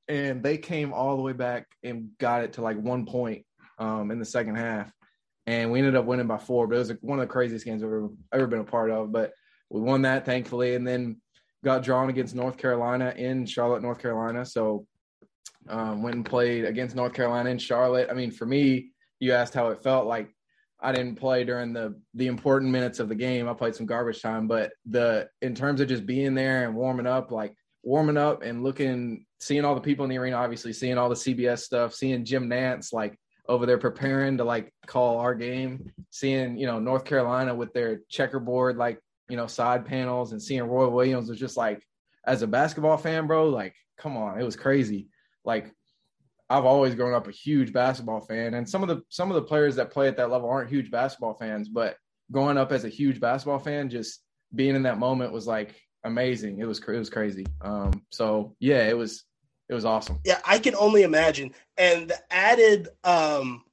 And 0.09 0.41
they 0.41 0.57
came 0.57 0.93
all 0.93 1.17
the 1.17 1.21
way 1.21 1.33
back 1.33 1.67
and 1.83 2.09
got 2.17 2.43
it 2.43 2.53
to 2.53 2.61
like 2.61 2.77
one 2.77 3.05
point 3.05 3.45
um, 3.77 4.09
in 4.09 4.19
the 4.19 4.25
second 4.25 4.55
half. 4.55 4.89
And 5.47 5.69
we 5.69 5.79
ended 5.79 5.97
up 5.97 6.05
winning 6.05 6.27
by 6.27 6.37
four 6.37 6.65
but 6.67 6.75
it 6.75 6.79
was 6.79 6.89
like 6.89 6.99
one 7.01 7.19
of 7.19 7.27
the 7.27 7.31
craziest 7.31 7.65
games 7.65 7.83
i've 7.83 7.89
ever, 7.89 8.09
ever 8.33 8.47
been 8.47 8.59
a 8.59 8.65
part 8.65 8.89
of. 8.89 9.11
But 9.11 9.33
we 9.69 9.81
won 9.81 10.03
that 10.03 10.25
thankfully 10.25 10.75
and 10.75 10.87
then 10.87 11.21
got 11.63 11.83
drawn 11.83 12.09
against 12.09 12.35
north 12.35 12.57
carolina 12.57 13.13
in 13.17 13.45
charlotte 13.45 13.81
north 13.81 13.99
carolina. 13.99 14.45
So 14.45 14.87
um, 15.67 16.01
went 16.01 16.15
and 16.15 16.25
played 16.25 16.63
against 16.63 16.95
north 16.95 17.13
carolina 17.13 17.49
in 17.49 17.57
charlotte. 17.57 18.07
I 18.09 18.13
mean 18.13 18.31
for 18.31 18.45
me 18.45 18.91
you 19.19 19.33
asked 19.33 19.53
how 19.53 19.69
it 19.69 19.83
felt 19.83 20.07
like 20.07 20.33
I 20.79 20.91
didn't 20.91 21.15
play 21.15 21.43
during 21.43 21.73
the 21.73 21.99
the 22.13 22.27
important 22.27 22.71
minutes 22.71 22.99
of 22.99 23.09
the 23.09 23.15
game. 23.15 23.47
I 23.47 23.53
played 23.53 23.75
some 23.75 23.85
garbage 23.85 24.21
time, 24.21 24.47
but 24.47 24.71
the 24.85 25.27
in 25.41 25.55
terms 25.55 25.81
of 25.81 25.87
just 25.87 26.05
being 26.05 26.35
there 26.35 26.65
and 26.65 26.75
warming 26.75 27.07
up, 27.07 27.31
like 27.31 27.55
warming 27.83 28.17
up 28.17 28.43
and 28.43 28.63
looking, 28.63 29.25
seeing 29.39 29.65
all 29.65 29.75
the 29.75 29.81
people 29.81 30.03
in 30.05 30.09
the 30.09 30.17
arena, 30.17 30.35
obviously 30.35 30.73
seeing 30.73 30.97
all 30.97 31.09
the 31.09 31.15
CBS 31.15 31.59
stuff, 31.59 31.93
seeing 31.93 32.25
Jim 32.25 32.49
Nantz 32.49 32.93
like 32.93 33.17
over 33.47 33.65
there 33.65 33.77
preparing 33.77 34.37
to 34.37 34.43
like 34.43 34.71
call 34.85 35.17
our 35.17 35.33
game, 35.33 35.91
seeing 36.11 36.57
you 36.57 36.67
know 36.67 36.79
North 36.79 37.05
Carolina 37.05 37.55
with 37.55 37.73
their 37.73 38.01
checkerboard 38.09 38.77
like 38.77 38.99
you 39.29 39.37
know 39.37 39.47
side 39.47 39.85
panels, 39.85 40.31
and 40.31 40.41
seeing 40.41 40.63
Roy 40.63 40.87
Williams 40.89 41.29
was 41.29 41.39
just 41.39 41.57
like 41.57 41.81
as 42.25 42.43
a 42.43 42.47
basketball 42.47 42.97
fan, 42.97 43.25
bro, 43.25 43.49
like 43.49 43.73
come 43.97 44.15
on, 44.15 44.39
it 44.39 44.43
was 44.43 44.55
crazy. 44.55 45.07
Like 45.43 45.73
I've 46.49 46.65
always 46.65 46.95
grown 46.95 47.13
up 47.13 47.27
a 47.27 47.31
huge 47.31 47.73
basketball 47.73 48.21
fan, 48.21 48.53
and 48.53 48.69
some 48.69 48.81
of 48.81 48.89
the 48.89 49.01
some 49.09 49.29
of 49.29 49.35
the 49.35 49.41
players 49.41 49.75
that 49.75 49.91
play 49.91 50.07
at 50.07 50.17
that 50.17 50.31
level 50.31 50.49
aren't 50.49 50.69
huge 50.69 50.89
basketball 50.89 51.33
fans. 51.33 51.67
But 51.67 51.97
growing 52.31 52.57
up 52.57 52.71
as 52.71 52.85
a 52.85 52.89
huge 52.89 53.19
basketball 53.19 53.59
fan, 53.59 53.89
just 53.89 54.21
being 54.55 54.75
in 54.75 54.83
that 54.83 54.99
moment 54.99 55.33
was 55.33 55.47
like 55.47 55.75
amazing. 56.03 56.59
It 56.59 56.65
was 56.65 56.79
it 56.79 56.97
was 56.97 57.09
crazy. 57.09 57.45
Um, 57.61 58.03
so 58.11 58.55
yeah, 58.59 58.87
it 58.87 58.97
was 58.97 59.25
it 59.69 59.73
was 59.73 59.85
awesome. 59.85 60.19
Yeah, 60.23 60.39
I 60.45 60.59
can 60.59 60.75
only 60.75 61.03
imagine. 61.03 61.53
And 61.77 62.09
the 62.09 62.17
added 62.31 62.87
um, 63.03 63.63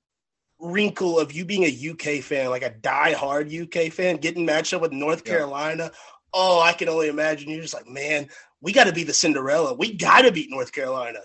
wrinkle 0.58 1.18
of 1.18 1.32
you 1.32 1.44
being 1.44 1.64
a 1.64 1.90
UK 1.90 2.22
fan, 2.22 2.50
like 2.50 2.64
a 2.64 2.70
die-hard 2.70 3.52
UK 3.52 3.92
fan, 3.92 4.16
getting 4.16 4.44
matched 4.44 4.74
up 4.74 4.82
with 4.82 4.92
North 4.92 5.22
yeah. 5.24 5.32
Carolina. 5.32 5.92
Oh, 6.32 6.60
I 6.60 6.72
can 6.72 6.88
only 6.88 7.08
imagine. 7.08 7.48
You're 7.48 7.62
just 7.62 7.74
like, 7.74 7.88
man, 7.88 8.28
we 8.60 8.72
got 8.72 8.84
to 8.84 8.92
be 8.92 9.04
the 9.04 9.12
Cinderella. 9.12 9.74
We 9.74 9.96
got 9.96 10.22
to 10.22 10.32
beat 10.32 10.50
North 10.50 10.72
Carolina. 10.72 11.20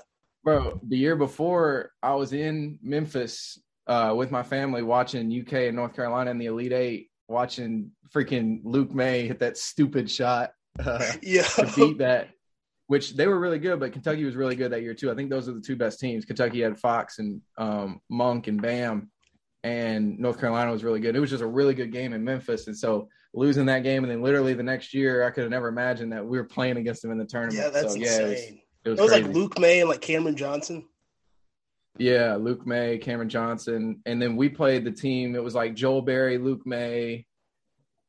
Bro, 0.50 0.80
the 0.88 0.98
year 0.98 1.16
before 1.16 1.92
I 2.02 2.16
was 2.16 2.34
in 2.34 2.80
Memphis 2.82 3.62
uh, 3.86 4.16
with 4.18 4.32
my 4.32 4.42
family 4.42 4.82
watching 4.82 5.32
UK 5.32 5.54
and 5.68 5.76
North 5.76 5.96
Carolina 5.96 6.32
in 6.32 6.40
the 6.40 6.48
Elite 6.48 6.74
Eight, 6.74 7.12
watching 7.28 7.92
freaking 8.12 8.62
Luke 8.64 8.92
Maye 8.92 9.28
hit 9.28 9.38
that 9.42 9.60
stupid 9.60 10.10
shot 10.10 10.54
uh, 10.84 11.12
yeah. 11.22 11.44
to 11.44 11.72
beat 11.76 12.00
that, 12.00 12.30
which 12.88 13.16
they 13.16 13.28
were 13.28 13.40
really 13.40 13.60
good, 13.60 13.80
but 13.80 13.94
Kentucky 13.94 14.24
was 14.24 14.36
really 14.36 14.56
good 14.56 14.72
that 14.72 14.82
year 14.82 14.96
too. 14.96 15.12
I 15.12 15.14
think 15.14 15.30
those 15.30 15.48
are 15.48 15.52
the 15.52 15.62
two 15.62 15.76
best 15.76 16.00
teams. 16.00 16.26
Kentucky 16.26 16.62
had 16.62 16.80
Fox 16.80 17.20
and 17.20 17.42
um, 17.60 18.02
Monk 18.10 18.48
and 18.48 18.60
Bam, 18.60 19.12
and 19.64 20.18
North 20.18 20.40
Carolina 20.40 20.72
was 20.72 20.84
really 20.84 21.00
good. 21.00 21.16
It 21.16 21.20
was 21.20 21.30
just 21.30 21.44
a 21.44 21.48
really 21.48 21.76
good 21.76 21.92
game 21.92 22.12
in 22.14 22.24
Memphis, 22.24 22.66
and 22.66 22.76
so 22.76 23.08
losing 23.36 23.68
that 23.68 23.84
game, 23.84 24.04
and 24.04 24.12
then 24.12 24.24
literally 24.24 24.56
the 24.56 24.64
next 24.64 24.96
year, 24.96 25.28
I 25.28 25.30
could 25.30 25.44
have 25.44 25.52
never 25.52 25.68
imagined 25.68 26.12
that 26.12 26.26
we 26.26 26.40
were 26.40 26.44
playing 26.46 26.78
against 26.78 27.04
them 27.04 27.12
in 27.12 27.20
the 27.20 27.26
tournament. 27.26 27.56
Yeah, 27.56 27.70
that's 27.70 27.94
so, 27.94 28.00
insane. 28.00 28.22
Yeah, 28.22 28.30
was, 28.30 28.60
it 28.86 28.90
was, 28.90 29.00
it 29.00 29.02
was 29.02 29.12
like 29.12 29.28
Luke 29.28 29.60
Maye 29.60 29.82
and 29.82 29.90
like 29.90 30.02
Cameron 30.02 30.36
Johnson. 30.36 30.86
Yeah, 31.98 32.36
Luke 32.36 32.66
Maye, 32.66 32.98
Cameron 32.98 33.30
Johnson, 33.30 34.02
and 34.06 34.22
then 34.22 34.36
we 34.36 34.48
played 34.48 34.86
the 34.86 34.92
team. 34.92 35.36
It 35.36 35.44
was 35.44 35.56
like 35.56 35.76
Joel 35.76 36.02
Berry, 36.02 36.38
Luke 36.38 36.66
May, 36.66 37.26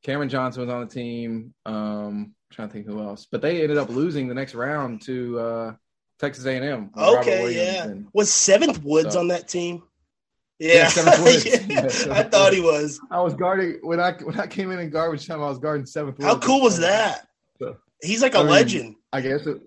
Cameron 0.03 0.29
Johnson 0.29 0.63
was 0.63 0.71
on 0.71 0.81
the 0.81 0.87
team. 0.87 1.55
Um, 1.67 2.35
trying 2.51 2.69
to 2.69 2.73
think 2.73 2.87
who 2.87 3.01
else, 3.01 3.27
but 3.31 3.43
they 3.43 3.63
ended 3.63 3.79
up 3.79 3.91
losing 3.91 4.29
the 4.29 4.35
next 4.35 4.55
round 4.55 5.03
to 5.03 5.39
uh, 5.39 5.75
Texas 6.19 6.47
A&M. 6.47 6.91
Okay, 6.97 7.55
yeah. 7.55 7.85
And, 7.85 8.09
was 8.13 8.33
Seventh 8.33 8.83
Woods 8.83 9.15
so. 9.15 9.21
on 9.21 9.29
that 9.29 9.49
team? 9.49 9.83
Yeah, 10.59 10.91
yeah, 10.95 11.03
yeah. 11.69 11.83
I 12.11 12.23
thought 12.23 12.53
he 12.53 12.61
was. 12.61 13.01
I 13.11 13.21
was 13.21 13.33
guarding 13.35 13.79
when 13.83 13.99
I 13.99 14.13
when 14.13 14.39
I 14.39 14.47
came 14.47 14.71
in 14.71 14.79
in 14.79 14.91
garbage 14.91 15.27
time. 15.27 15.43
I 15.43 15.49
was 15.49 15.59
guarding 15.59 15.87
seventh. 15.87 16.23
How 16.23 16.39
cool 16.39 16.61
was 16.61 16.79
that? 16.81 17.29
So, 17.59 17.79
he's 18.03 18.21
like 18.21 18.35
a 18.35 18.39
I 18.39 18.43
mean, 18.43 18.51
legend. 18.51 18.97
I 19.11 19.23
guess 19.23 19.47
it, 19.47 19.63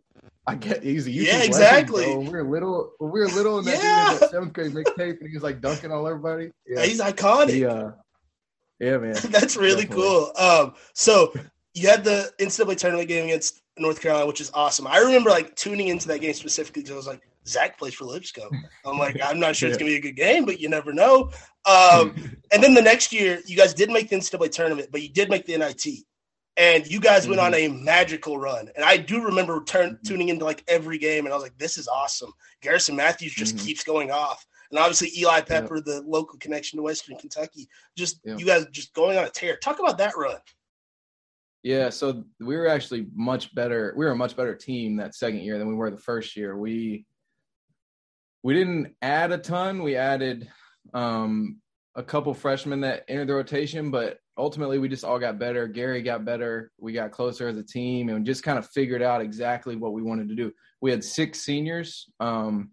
I 0.45 0.55
get 0.55 0.83
he's 0.83 1.07
a 1.07 1.09
YouTube 1.09 1.25
yeah, 1.25 1.43
exactly. 1.43 2.05
Legend, 2.05 2.27
we 2.27 2.33
were 2.33 2.43
little, 2.43 2.91
when 2.97 3.11
we 3.11 3.21
were 3.21 3.27
little 3.27 3.59
in 3.59 3.65
that, 3.65 3.81
yeah. 3.81 4.17
that 4.19 4.29
seventh 4.29 4.51
grade 4.53 4.73
mixtape, 4.73 5.19
and 5.19 5.29
he 5.29 5.35
was 5.35 5.43
like 5.43 5.61
dunking 5.61 5.91
all 5.91 6.05
everybody. 6.05 6.51
Yeah. 6.67 6.83
He's 6.83 6.99
iconic. 6.99 7.49
He, 7.49 7.65
uh, 7.65 7.91
yeah, 8.79 8.97
man. 8.97 9.13
That's 9.29 9.55
really 9.55 9.85
Definitely. 9.85 10.03
cool. 10.03 10.31
Um, 10.37 10.73
so 10.93 11.33
you 11.73 11.87
had 11.87 12.03
the 12.03 12.31
NCAA 12.39 12.77
tournament 12.77 13.07
game 13.07 13.25
against 13.25 13.61
North 13.77 14.01
Carolina, 14.01 14.27
which 14.27 14.41
is 14.41 14.51
awesome. 14.53 14.85
I 14.85 14.97
remember 14.97 15.29
like 15.29 15.55
tuning 15.55 15.87
into 15.87 16.07
that 16.09 16.19
game 16.19 16.33
specifically 16.33 16.81
because 16.81 16.93
I 16.93 16.97
was 16.97 17.07
like, 17.07 17.21
Zach 17.47 17.77
plays 17.77 17.93
for 17.93 18.05
Lipscomb. 18.05 18.51
I'm 18.85 18.97
like, 18.97 19.17
I'm 19.23 19.39
not 19.39 19.55
sure 19.55 19.67
yeah. 19.69 19.73
it's 19.73 19.81
gonna 19.81 19.91
be 19.91 19.97
a 19.97 20.01
good 20.01 20.15
game, 20.15 20.45
but 20.45 20.59
you 20.59 20.69
never 20.69 20.93
know. 20.93 21.31
Um, 21.65 22.37
and 22.51 22.61
then 22.61 22.73
the 22.73 22.81
next 22.81 23.13
year, 23.13 23.39
you 23.45 23.55
guys 23.55 23.73
did 23.73 23.89
make 23.89 24.09
the 24.09 24.17
NCAA 24.17 24.51
tournament, 24.51 24.89
but 24.91 25.01
you 25.01 25.09
did 25.09 25.29
make 25.29 25.45
the 25.45 25.57
NIT, 25.57 25.85
and 26.57 26.85
you 26.87 26.99
guys 26.99 27.27
went 27.27 27.41
on 27.41 27.53
mm-hmm. 27.53 27.75
a 27.75 27.83
magical 27.83 28.37
run. 28.37 28.69
And 28.75 28.85
I 28.85 28.97
do 28.97 29.23
remember 29.23 29.63
turn, 29.63 29.91
mm-hmm. 29.91 30.07
tuning 30.07 30.29
into 30.29 30.45
like 30.45 30.63
every 30.67 30.97
game, 30.97 31.25
and 31.25 31.33
I 31.33 31.35
was 31.35 31.43
like, 31.43 31.57
this 31.57 31.77
is 31.77 31.87
awesome. 31.87 32.31
Garrison 32.61 32.95
Matthews 32.95 33.33
just 33.33 33.55
mm-hmm. 33.55 33.65
keeps 33.65 33.83
going 33.83 34.11
off, 34.11 34.45
and 34.69 34.79
obviously 34.79 35.11
Eli 35.17 35.41
Pepper, 35.41 35.81
the 35.81 36.01
local 36.05 36.37
connection 36.39 36.77
to 36.77 36.83
Western 36.83 37.17
Kentucky, 37.17 37.67
just 37.97 38.19
you 38.25 38.45
guys 38.45 38.65
just 38.71 38.93
going 38.93 39.17
on 39.17 39.25
a 39.25 39.29
tear. 39.29 39.57
Talk 39.57 39.79
about 39.79 39.97
that 39.97 40.17
run. 40.17 40.37
Yeah, 41.63 41.89
so 41.89 42.25
we 42.41 42.57
were 42.57 42.67
actually 42.67 43.07
much 43.15 43.55
better. 43.55 43.93
We 43.95 44.03
were 44.03 44.11
a 44.11 44.15
much 44.15 44.35
better 44.35 44.53
team 44.53 44.97
that 44.97 45.15
second 45.15 45.39
year 45.39 45.57
than 45.57 45.69
we 45.69 45.75
were 45.75 45.89
the 45.89 45.97
first 45.97 46.35
year. 46.35 46.57
We 46.57 47.05
we 48.43 48.53
didn't 48.53 48.95
add 49.01 49.31
a 49.31 49.37
ton. 49.37 49.81
We 49.81 49.95
added 49.95 50.51
um, 50.93 51.61
a 51.95 52.03
couple 52.03 52.33
freshmen 52.33 52.81
that 52.81 53.05
entered 53.07 53.29
the 53.29 53.35
rotation, 53.35 53.91
but 53.91 54.19
ultimately 54.37 54.79
we 54.79 54.89
just 54.89 55.03
all 55.03 55.19
got 55.19 55.39
better. 55.39 55.67
Gary 55.67 56.01
got 56.01 56.25
better. 56.25 56.71
We 56.79 56.93
got 56.93 57.11
closer 57.11 57.47
as 57.47 57.57
a 57.57 57.63
team 57.63 58.09
and 58.09 58.25
just 58.25 58.43
kind 58.43 58.57
of 58.57 58.67
figured 58.69 59.01
out 59.01 59.21
exactly 59.21 59.75
what 59.75 59.93
we 59.93 60.01
wanted 60.01 60.29
to 60.29 60.35
do. 60.35 60.51
We 60.81 60.91
had 60.91 61.03
six 61.03 61.41
seniors, 61.41 62.09
um, 62.19 62.71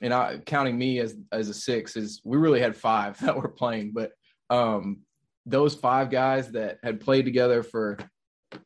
and 0.00 0.12
I, 0.12 0.38
counting 0.38 0.78
me 0.78 1.00
as 1.00 1.16
as 1.30 1.48
a 1.48 1.54
six 1.54 1.96
is 1.96 2.20
we 2.24 2.36
really 2.36 2.60
had 2.60 2.76
five 2.76 3.18
that 3.20 3.36
were 3.36 3.48
playing, 3.48 3.92
but 3.94 4.12
um, 4.50 5.00
those 5.46 5.74
five 5.74 6.10
guys 6.10 6.52
that 6.52 6.78
had 6.82 7.00
played 7.00 7.24
together 7.24 7.62
for 7.62 7.98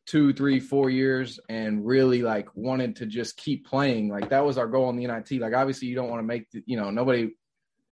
two, 0.05 0.33
three, 0.33 0.59
four 0.59 0.89
years 0.89 1.39
and 1.49 1.85
really 1.85 2.21
like 2.21 2.49
wanted 2.55 2.95
to 2.97 3.05
just 3.05 3.37
keep 3.37 3.65
playing. 3.65 4.09
Like 4.09 4.29
that 4.29 4.45
was 4.45 4.57
our 4.57 4.67
goal 4.67 4.89
in 4.89 4.97
the 4.97 5.07
NIT. 5.07 5.39
Like 5.39 5.53
obviously 5.53 5.87
you 5.87 5.95
don't 5.95 6.09
want 6.09 6.19
to 6.19 6.27
make 6.27 6.49
the, 6.51 6.61
you 6.65 6.75
know, 6.75 6.91
nobody 6.91 7.31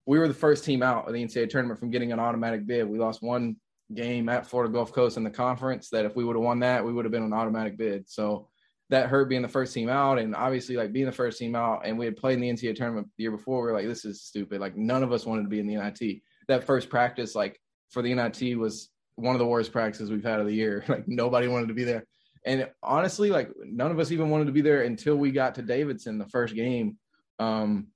we 0.05 0.19
were 0.19 0.27
the 0.27 0.33
first 0.33 0.63
team 0.63 0.83
out 0.83 1.07
of 1.07 1.13
the 1.13 1.23
NCAA 1.23 1.49
tournament 1.49 1.79
from 1.79 1.89
getting 1.89 2.11
an 2.11 2.19
automatic 2.19 2.67
bid. 2.67 2.87
We 2.87 2.99
lost 2.99 3.23
one 3.23 3.55
game 3.93 4.29
at 4.29 4.47
Florida 4.47 4.73
Gulf 4.73 4.91
Coast 4.91 5.17
in 5.17 5.23
the 5.23 5.29
conference 5.29 5.89
that 5.89 6.05
if 6.05 6.15
we 6.15 6.23
would 6.23 6.35
have 6.35 6.43
won 6.43 6.59
that, 6.59 6.83
we 6.83 6.91
would 6.91 7.05
have 7.05 7.11
been 7.11 7.23
an 7.23 7.33
automatic 7.33 7.77
bid. 7.77 8.09
So 8.09 8.47
that 8.89 9.09
hurt 9.09 9.29
being 9.29 9.41
the 9.41 9.47
first 9.47 9.73
team 9.73 9.89
out 9.89 10.19
and 10.19 10.35
obviously 10.35 10.75
like 10.75 10.93
being 10.93 11.05
the 11.05 11.11
first 11.11 11.39
team 11.39 11.55
out 11.55 11.85
and 11.85 11.97
we 11.97 12.05
had 12.05 12.15
played 12.15 12.35
in 12.35 12.41
the 12.41 12.49
NCAA 12.49 12.75
tournament 12.75 13.07
the 13.17 13.23
year 13.23 13.31
before. 13.31 13.63
We 13.63 13.71
are 13.71 13.73
like, 13.73 13.87
this 13.87 14.05
is 14.05 14.21
stupid. 14.21 14.61
Like 14.61 14.75
none 14.75 15.03
of 15.03 15.11
us 15.11 15.25
wanted 15.25 15.43
to 15.43 15.49
be 15.49 15.59
in 15.59 15.67
the 15.67 15.75
NIT. 15.75 16.21
That 16.47 16.63
first 16.63 16.89
practice, 16.89 17.35
like 17.35 17.59
for 17.89 18.01
the 18.01 18.13
NIT 18.13 18.57
was 18.57 18.89
one 19.15 19.33
of 19.33 19.39
the 19.39 19.45
worst 19.45 19.71
practices 19.71 20.11
we've 20.11 20.23
had 20.23 20.39
of 20.39 20.45
the 20.45 20.53
year. 20.53 20.83
Like 20.89 21.07
nobody 21.07 21.47
wanted 21.47 21.67
to 21.69 21.73
be 21.73 21.83
there. 21.83 22.05
And 22.45 22.69
honestly, 22.83 23.31
like 23.31 23.49
none 23.63 23.89
of 23.89 23.99
us 23.99 24.11
even 24.11 24.29
wanted 24.29 24.45
to 24.45 24.51
be 24.51 24.61
there 24.61 24.83
until 24.83 25.15
we 25.15 25.31
got 25.31 25.55
to 25.55 25.63
Davidson 25.63 26.19
the 26.19 26.27
first 26.27 26.53
game. 26.53 26.97
Um, 27.39 27.87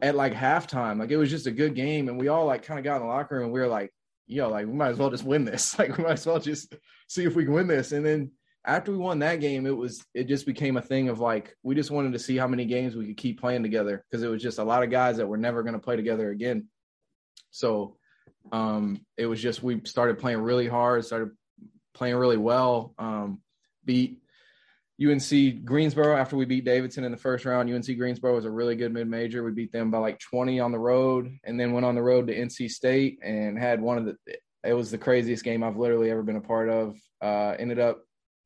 at 0.00 0.14
like 0.14 0.32
halftime, 0.32 0.98
like 0.98 1.10
it 1.10 1.16
was 1.16 1.28
just 1.30 1.46
a 1.46 1.50
good 1.50 1.74
game, 1.74 2.08
and 2.08 2.18
we 2.18 2.28
all 2.28 2.46
like 2.46 2.62
kind 2.62 2.78
of 2.78 2.84
got 2.84 2.96
in 2.96 3.02
the 3.02 3.08
locker 3.08 3.34
room 3.34 3.44
and 3.44 3.52
we 3.52 3.60
were 3.60 3.66
like, 3.66 3.92
yo, 4.28 4.48
like 4.48 4.66
we 4.66 4.72
might 4.72 4.90
as 4.90 4.98
well 4.98 5.10
just 5.10 5.24
win 5.24 5.44
this. 5.44 5.74
Like 5.78 5.96
we 5.96 6.04
might 6.04 6.12
as 6.12 6.26
well 6.26 6.38
just 6.38 6.74
see 7.08 7.24
if 7.24 7.34
we 7.34 7.44
can 7.44 7.54
win 7.54 7.66
this. 7.66 7.92
And 7.92 8.04
then 8.04 8.30
after 8.64 8.92
we 8.92 8.98
won 8.98 9.18
that 9.20 9.40
game, 9.40 9.66
it 9.66 9.76
was 9.76 10.04
it 10.14 10.24
just 10.24 10.46
became 10.46 10.76
a 10.76 10.82
thing 10.82 11.08
of 11.08 11.18
like 11.18 11.56
we 11.62 11.74
just 11.74 11.90
wanted 11.90 12.12
to 12.12 12.18
see 12.18 12.36
how 12.36 12.46
many 12.46 12.66
games 12.66 12.94
we 12.94 13.06
could 13.06 13.16
keep 13.16 13.40
playing 13.40 13.62
together 13.62 14.04
because 14.10 14.22
it 14.22 14.28
was 14.28 14.42
just 14.42 14.58
a 14.58 14.64
lot 14.64 14.82
of 14.82 14.90
guys 14.90 15.16
that 15.16 15.26
were 15.26 15.36
never 15.36 15.62
going 15.62 15.74
to 15.74 15.80
play 15.80 15.96
together 15.96 16.30
again. 16.30 16.68
So 17.50 17.96
um, 18.52 19.00
it 19.16 19.26
was 19.26 19.40
just 19.40 19.62
we 19.62 19.80
started 19.84 20.18
playing 20.18 20.38
really 20.38 20.68
hard, 20.68 21.04
started 21.04 21.30
playing 21.94 22.16
really 22.16 22.36
well. 22.36 22.94
Um, 22.98 23.40
beat 23.84 24.20
UNC 25.00 25.64
Greensboro 25.64 26.16
after 26.16 26.36
we 26.36 26.44
beat 26.44 26.64
Davidson 26.64 27.04
in 27.04 27.12
the 27.12 27.16
first 27.16 27.44
round. 27.44 27.72
UNC 27.72 27.86
Greensboro 27.96 28.34
was 28.34 28.44
a 28.44 28.50
really 28.50 28.74
good 28.74 28.92
mid 28.92 29.06
major. 29.06 29.44
We 29.44 29.52
beat 29.52 29.70
them 29.70 29.90
by 29.90 29.98
like 29.98 30.18
20 30.18 30.58
on 30.58 30.72
the 30.72 30.78
road, 30.78 31.30
and 31.44 31.58
then 31.58 31.72
went 31.72 31.86
on 31.86 31.94
the 31.94 32.02
road 32.02 32.26
to 32.26 32.36
NC 32.36 32.70
State 32.70 33.18
and 33.22 33.58
had 33.58 33.80
one 33.80 33.98
of 33.98 34.04
the. 34.06 34.16
It 34.64 34.72
was 34.72 34.90
the 34.90 34.98
craziest 34.98 35.44
game 35.44 35.62
I've 35.62 35.76
literally 35.76 36.10
ever 36.10 36.22
been 36.22 36.36
a 36.36 36.40
part 36.40 36.68
of. 36.68 36.96
Uh, 37.22 37.54
ended 37.58 37.78
up 37.78 38.02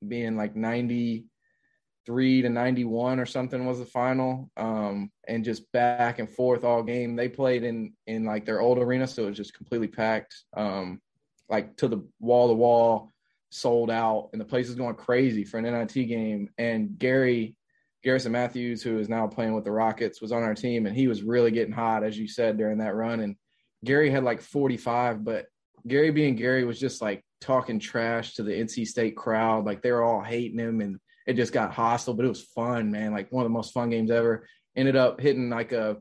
being 0.06 0.36
like 0.36 0.56
93 0.56 2.42
to 2.42 2.48
91 2.48 3.20
or 3.20 3.26
something 3.26 3.64
was 3.64 3.78
the 3.78 3.86
final 3.86 4.50
um, 4.56 5.10
and 5.28 5.44
just 5.44 5.70
back 5.72 6.18
and 6.18 6.28
forth 6.28 6.64
all 6.64 6.82
game 6.82 7.14
they 7.14 7.28
played 7.28 7.62
in 7.62 7.92
in 8.06 8.24
like 8.24 8.44
their 8.44 8.60
old 8.60 8.78
arena 8.78 9.06
so 9.06 9.24
it 9.24 9.28
was 9.28 9.36
just 9.36 9.54
completely 9.54 9.86
packed 9.86 10.34
um, 10.56 11.00
like 11.48 11.76
to 11.76 11.88
the 11.88 12.04
wall 12.18 12.48
to 12.48 12.54
wall 12.54 13.11
sold 13.52 13.90
out 13.90 14.30
and 14.32 14.40
the 14.40 14.44
place 14.44 14.68
is 14.68 14.74
going 14.74 14.94
crazy 14.94 15.44
for 15.44 15.58
an 15.58 15.64
nit 15.64 16.08
game 16.08 16.48
and 16.58 16.98
gary 16.98 17.56
garrison 18.02 18.32
matthews 18.32 18.82
who 18.82 18.98
is 18.98 19.08
now 19.08 19.26
playing 19.26 19.54
with 19.54 19.64
the 19.64 19.70
rockets 19.70 20.20
was 20.20 20.32
on 20.32 20.42
our 20.42 20.54
team 20.54 20.86
and 20.86 20.96
he 20.96 21.06
was 21.06 21.22
really 21.22 21.50
getting 21.50 21.72
hot 21.72 22.02
as 22.02 22.18
you 22.18 22.26
said 22.26 22.56
during 22.56 22.78
that 22.78 22.94
run 22.94 23.20
and 23.20 23.36
gary 23.84 24.10
had 24.10 24.24
like 24.24 24.40
45 24.40 25.24
but 25.24 25.46
gary 25.86 26.10
being 26.10 26.34
gary 26.36 26.64
was 26.64 26.80
just 26.80 27.02
like 27.02 27.22
talking 27.40 27.78
trash 27.78 28.34
to 28.34 28.42
the 28.42 28.52
nc 28.52 28.86
state 28.86 29.16
crowd 29.16 29.66
like 29.66 29.82
they 29.82 29.92
were 29.92 30.02
all 30.02 30.22
hating 30.22 30.58
him 30.58 30.80
and 30.80 30.98
it 31.26 31.34
just 31.34 31.52
got 31.52 31.72
hostile, 31.72 32.14
but 32.14 32.24
it 32.24 32.30
was 32.30 32.42
fun, 32.42 32.90
man. 32.90 33.12
Like 33.12 33.30
one 33.30 33.44
of 33.44 33.50
the 33.50 33.54
most 33.54 33.72
fun 33.72 33.90
games 33.90 34.10
ever. 34.10 34.46
Ended 34.74 34.96
up 34.96 35.20
hitting 35.20 35.50
like 35.50 35.72
a 35.72 35.98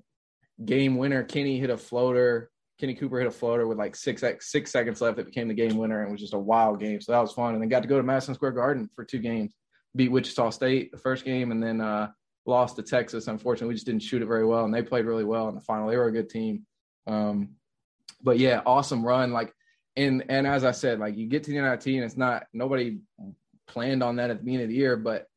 game 0.63 0.97
winner. 0.97 1.23
Kenny 1.23 1.59
hit 1.59 1.69
a 1.69 1.77
floater. 1.77 2.49
Kenny 2.81 2.95
Cooper 2.95 3.19
hit 3.19 3.27
a 3.27 3.31
floater 3.31 3.67
with 3.67 3.77
like 3.77 3.95
six 3.95 4.23
six 4.39 4.71
seconds 4.71 5.01
left. 5.01 5.19
It 5.19 5.27
became 5.27 5.47
the 5.47 5.53
game 5.53 5.77
winner 5.77 6.01
and 6.01 6.11
was 6.11 6.19
just 6.19 6.33
a 6.33 6.39
wild 6.39 6.79
game. 6.79 6.99
So 6.99 7.11
that 7.11 7.19
was 7.19 7.31
fun. 7.31 7.53
And 7.53 7.61
then 7.61 7.69
got 7.69 7.83
to 7.83 7.87
go 7.87 7.97
to 7.97 8.03
Madison 8.03 8.33
Square 8.33 8.53
Garden 8.53 8.89
for 8.95 9.05
two 9.05 9.19
games. 9.19 9.53
Beat 9.95 10.11
Wichita 10.11 10.49
State 10.49 10.91
the 10.91 10.97
first 10.97 11.23
game 11.23 11.51
and 11.51 11.61
then 11.61 11.79
uh, 11.79 12.09
lost 12.47 12.77
to 12.77 12.81
Texas. 12.81 13.27
Unfortunately, 13.27 13.67
we 13.67 13.75
just 13.75 13.85
didn't 13.85 14.01
shoot 14.01 14.23
it 14.23 14.25
very 14.25 14.47
well. 14.47 14.65
And 14.65 14.73
they 14.73 14.81
played 14.81 15.05
really 15.05 15.23
well 15.23 15.47
in 15.47 15.53
the 15.53 15.61
final. 15.61 15.87
They 15.87 15.95
were 15.95 16.07
a 16.07 16.11
good 16.11 16.27
team. 16.27 16.65
Um, 17.05 17.49
but 18.23 18.39
yeah, 18.39 18.63
awesome 18.65 19.05
run. 19.05 19.31
Like 19.31 19.53
and 19.95 20.25
and 20.29 20.47
as 20.47 20.63
I 20.63 20.71
said, 20.71 20.97
like 20.97 21.15
you 21.15 21.27
get 21.27 21.43
to 21.43 21.51
the 21.51 21.61
NIT 21.61 21.85
and 21.85 22.03
it's 22.03 22.17
not 22.17 22.47
nobody 22.51 22.97
planned 23.67 24.01
on 24.01 24.15
that 24.15 24.31
at 24.31 24.39
the 24.39 24.43
beginning 24.43 24.63
of 24.63 24.69
the 24.69 24.75
year, 24.75 24.97
but 24.97 25.27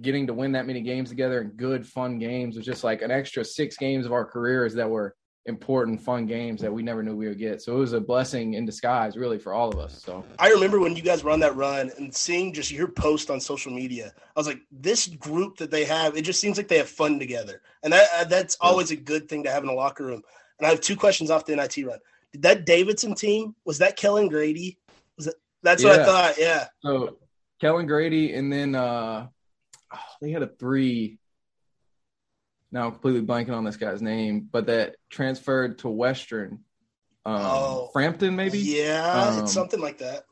getting 0.00 0.26
to 0.26 0.34
win 0.34 0.50
that 0.52 0.66
many 0.66 0.80
games 0.80 1.10
together 1.10 1.40
and 1.40 1.56
good 1.56 1.86
fun 1.86 2.18
games 2.18 2.56
was 2.56 2.66
just 2.66 2.82
like 2.82 3.00
an 3.00 3.12
extra 3.12 3.44
six 3.44 3.76
games 3.76 4.06
of 4.06 4.12
our 4.12 4.24
careers 4.24 4.74
that 4.74 4.90
were 4.90 5.14
important 5.46 6.00
fun 6.00 6.26
games 6.26 6.60
that 6.60 6.72
we 6.72 6.82
never 6.82 7.02
knew 7.02 7.16
we 7.16 7.28
would 7.28 7.38
get. 7.38 7.62
So 7.62 7.76
it 7.76 7.78
was 7.78 7.92
a 7.92 8.00
blessing 8.00 8.54
in 8.54 8.66
disguise 8.66 9.16
really 9.16 9.38
for 9.38 9.52
all 9.52 9.68
of 9.70 9.78
us 9.78 10.02
so. 10.02 10.24
I 10.38 10.48
remember 10.48 10.80
when 10.80 10.94
you 10.94 11.02
guys 11.02 11.24
were 11.24 11.30
on 11.30 11.40
that 11.40 11.56
run 11.56 11.90
and 11.96 12.14
seeing 12.14 12.52
just 12.52 12.70
your 12.70 12.88
post 12.88 13.30
on 13.30 13.40
social 13.40 13.72
media 13.72 14.12
i 14.16 14.40
was 14.40 14.46
like 14.46 14.60
this 14.70 15.06
group 15.06 15.56
that 15.56 15.70
they 15.70 15.84
have 15.84 16.16
it 16.16 16.22
just 16.22 16.40
seems 16.40 16.56
like 16.56 16.68
they 16.68 16.78
have 16.78 16.88
fun 16.88 17.18
together. 17.18 17.62
And 17.82 17.92
that 17.92 18.08
uh, 18.14 18.24
that's 18.24 18.56
always 18.60 18.90
a 18.90 18.96
good 18.96 19.28
thing 19.28 19.42
to 19.44 19.50
have 19.50 19.62
in 19.62 19.68
a 19.68 19.74
locker 19.74 20.04
room. 20.04 20.22
And 20.58 20.66
i 20.66 20.70
have 20.70 20.80
two 20.80 20.96
questions 20.96 21.30
off 21.30 21.46
the 21.46 21.56
nit 21.56 21.76
run. 21.86 21.98
Did 22.32 22.42
that 22.42 22.66
davidson 22.66 23.14
team 23.14 23.54
was 23.64 23.78
that 23.78 23.96
kellan 23.96 24.28
grady? 24.28 24.78
Was 25.16 25.28
it 25.28 25.34
that's 25.62 25.82
yeah. 25.82 25.90
what 25.90 26.00
i 26.00 26.04
thought 26.04 26.38
yeah. 26.38 26.66
So 26.82 27.16
Kellan 27.60 27.86
Grady, 27.86 28.34
and 28.34 28.52
then 28.52 28.74
uh, 28.74 29.28
they 30.20 30.30
had 30.30 30.42
a 30.42 30.48
three. 30.48 31.18
Now 32.72 32.86
I'm 32.86 32.92
completely 32.92 33.22
blanking 33.22 33.56
on 33.56 33.64
this 33.64 33.76
guy's 33.76 34.00
name, 34.00 34.48
but 34.50 34.66
that 34.66 34.96
transferred 35.08 35.78
to 35.78 35.88
Western. 35.88 36.60
Um, 37.26 37.40
oh, 37.40 37.90
Frampton, 37.92 38.36
maybe. 38.36 38.58
Yeah, 38.58 39.12
um, 39.12 39.44
it's 39.44 39.52
something 39.52 39.80
like 39.80 39.98
that. 39.98 40.24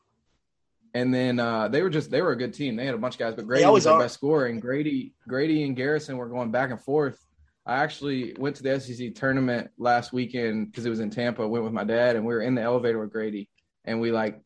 And 0.95 1.13
then 1.13 1.39
uh, 1.39 1.69
they 1.69 1.83
were 1.83 1.91
just 1.91 2.11
they 2.11 2.23
were 2.23 2.33
a 2.33 2.37
good 2.37 2.55
team. 2.55 2.77
They 2.77 2.87
had 2.87 2.95
a 2.95 2.99
bunch 2.99 3.15
of 3.15 3.19
guys, 3.19 3.35
but 3.35 3.47
Grady 3.47 3.67
was 3.67 3.85
their 3.85 3.99
best 3.99 4.15
scorer. 4.15 4.47
And 4.47 4.63
Grady, 4.63 5.15
Grady 5.27 5.65
and 5.65 5.77
Garrison 5.77 6.17
were 6.17 6.29
going 6.29 6.51
back 6.51 6.71
and 6.71 6.81
forth. 6.81 7.19
I 7.67 7.83
actually 7.83 8.35
went 8.39 8.57
to 8.57 8.63
the 8.63 8.81
SEC 8.81 9.15
tournament 9.15 9.71
last 9.77 10.13
weekend 10.13 10.71
because 10.71 10.87
it 10.87 10.91
was 10.91 11.01
in 11.01 11.11
Tampa. 11.11 11.47
Went 11.47 11.65
with 11.65 11.75
my 11.75 11.85
dad, 11.85 12.17
and 12.17 12.25
we 12.25 12.33
were 12.33 12.41
in 12.41 12.55
the 12.55 12.63
elevator 12.63 12.99
with 12.99 13.13
Grady, 13.13 13.51
and 13.85 14.01
we 14.01 14.11
like 14.11 14.41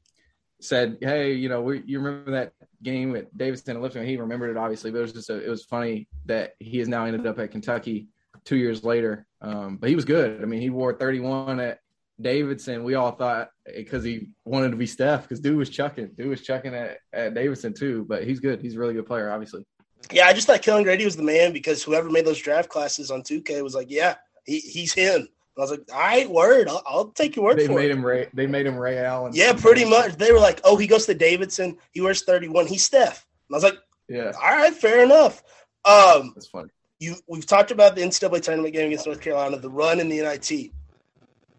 said, 0.61 0.99
"Hey, 1.01 1.35
you 1.35 1.49
know, 1.49 1.63
we, 1.63 1.83
you 1.87 2.01
remember 2.01 2.33
that 2.33 2.53
game 2.83 3.15
at 3.17 3.37
Davidson 3.37 3.77
and 3.77 3.83
Lipscomb?" 3.83 4.05
He 4.05 4.17
remembered 4.17 4.51
it 4.51 4.57
obviously, 4.57 4.91
but 4.91 4.99
it 4.99 5.03
was 5.03 5.13
just 5.13 5.31
a, 5.31 5.45
it 5.45 5.49
was 5.49 5.65
funny 5.65 6.09
that 6.27 6.55
he 6.59 6.79
has 6.79 6.89
now 6.89 7.05
ended 7.05 7.27
up 7.27 7.39
at 7.39 7.51
Kentucky 7.51 8.09
two 8.45 8.57
years 8.57 8.85
later. 8.85 9.27
Um, 9.41 9.77
but 9.77 9.89
he 9.89 9.97
was 9.97 10.05
good. 10.05 10.43
I 10.43 10.47
mean, 10.47 10.61
he 10.61 10.71
wore 10.71 10.95
31 10.95 11.61
at 11.61 11.79
Davidson. 12.21 12.85
We 12.85 12.95
all 12.95 13.13
thought 13.13 13.51
because 13.65 14.05
he 14.05 14.29
wanted 14.45 14.71
to 14.71 14.77
be 14.77 14.87
Steph 14.87 15.23
because 15.23 15.41
dude 15.41 15.57
was 15.57 15.71
chucking, 15.71 16.11
dude 16.17 16.29
was 16.29 16.43
chucking 16.43 16.75
at, 16.75 16.99
at 17.13 17.35
Davidson 17.35 17.75
too. 17.75 18.05
But 18.09 18.25
he's 18.25 18.41
good. 18.41 18.61
He's 18.61 18.77
a 18.77 18.79
really 18.79 18.95
good 18.95 19.07
player, 19.07 19.31
obviously. 19.31 19.65
Yeah, 20.11 20.27
I 20.27 20.33
just 20.33 20.47
thought 20.47 20.63
Kellan 20.63 20.83
Grady 20.83 21.05
was 21.05 21.17
the 21.17 21.23
man 21.23 21.53
because 21.53 21.83
whoever 21.83 22.11
made 22.11 22.27
those 22.27 22.41
draft 22.41 22.69
classes 22.69 23.11
on 23.11 23.23
2K 23.23 23.63
was 23.63 23.75
like, 23.75 23.91
yeah, 23.91 24.17
he, 24.45 24.59
he's 24.59 24.93
him. 24.93 25.29
I 25.57 25.61
was 25.61 25.71
like, 25.71 25.83
all 25.93 26.01
right, 26.01 26.31
word. 26.31 26.69
I'll, 26.69 26.83
I'll 26.87 27.09
take 27.09 27.37
your 27.37 27.45
word 27.45 27.59
they 27.59 27.67
for 27.67 27.75
made 27.75 27.91
it. 27.91 27.93
Him 27.93 28.05
Ray, 28.05 28.29
they 28.33 28.47
made 28.47 28.67
him 28.67 28.77
Ray 28.77 28.99
Allen. 28.99 29.33
Yeah, 29.35 29.53
pretty 29.53 29.85
much. 29.85 30.17
They 30.17 30.33
were 30.33 30.39
like, 30.39 30.61
oh, 30.65 30.77
he 30.77 30.87
goes 30.87 31.05
to 31.07 31.15
Davidson. 31.15 31.77
He 31.93 32.01
wears 32.01 32.23
31. 32.23 32.67
He's 32.67 32.85
Steph. 32.85 33.27
And 33.49 33.55
I 33.55 33.57
was 33.57 33.65
like, 33.65 33.79
yeah, 34.09 34.33
all 34.35 34.57
right, 34.57 34.75
fair 34.75 35.05
enough. 35.05 35.43
Um, 35.85 36.33
That's 36.35 36.47
funny. 36.47 36.71
You, 37.01 37.17
we've 37.27 37.47
talked 37.47 37.71
about 37.71 37.97
the 37.97 38.03
NCAA 38.03 38.41
tournament 38.43 38.73
game 38.73 38.87
against 38.87 39.07
North 39.07 39.21
Carolina, 39.21 39.59
the 39.59 39.69
run 39.69 40.01
in 40.01 40.09
the 40.09 40.21
NIT. 40.21 40.71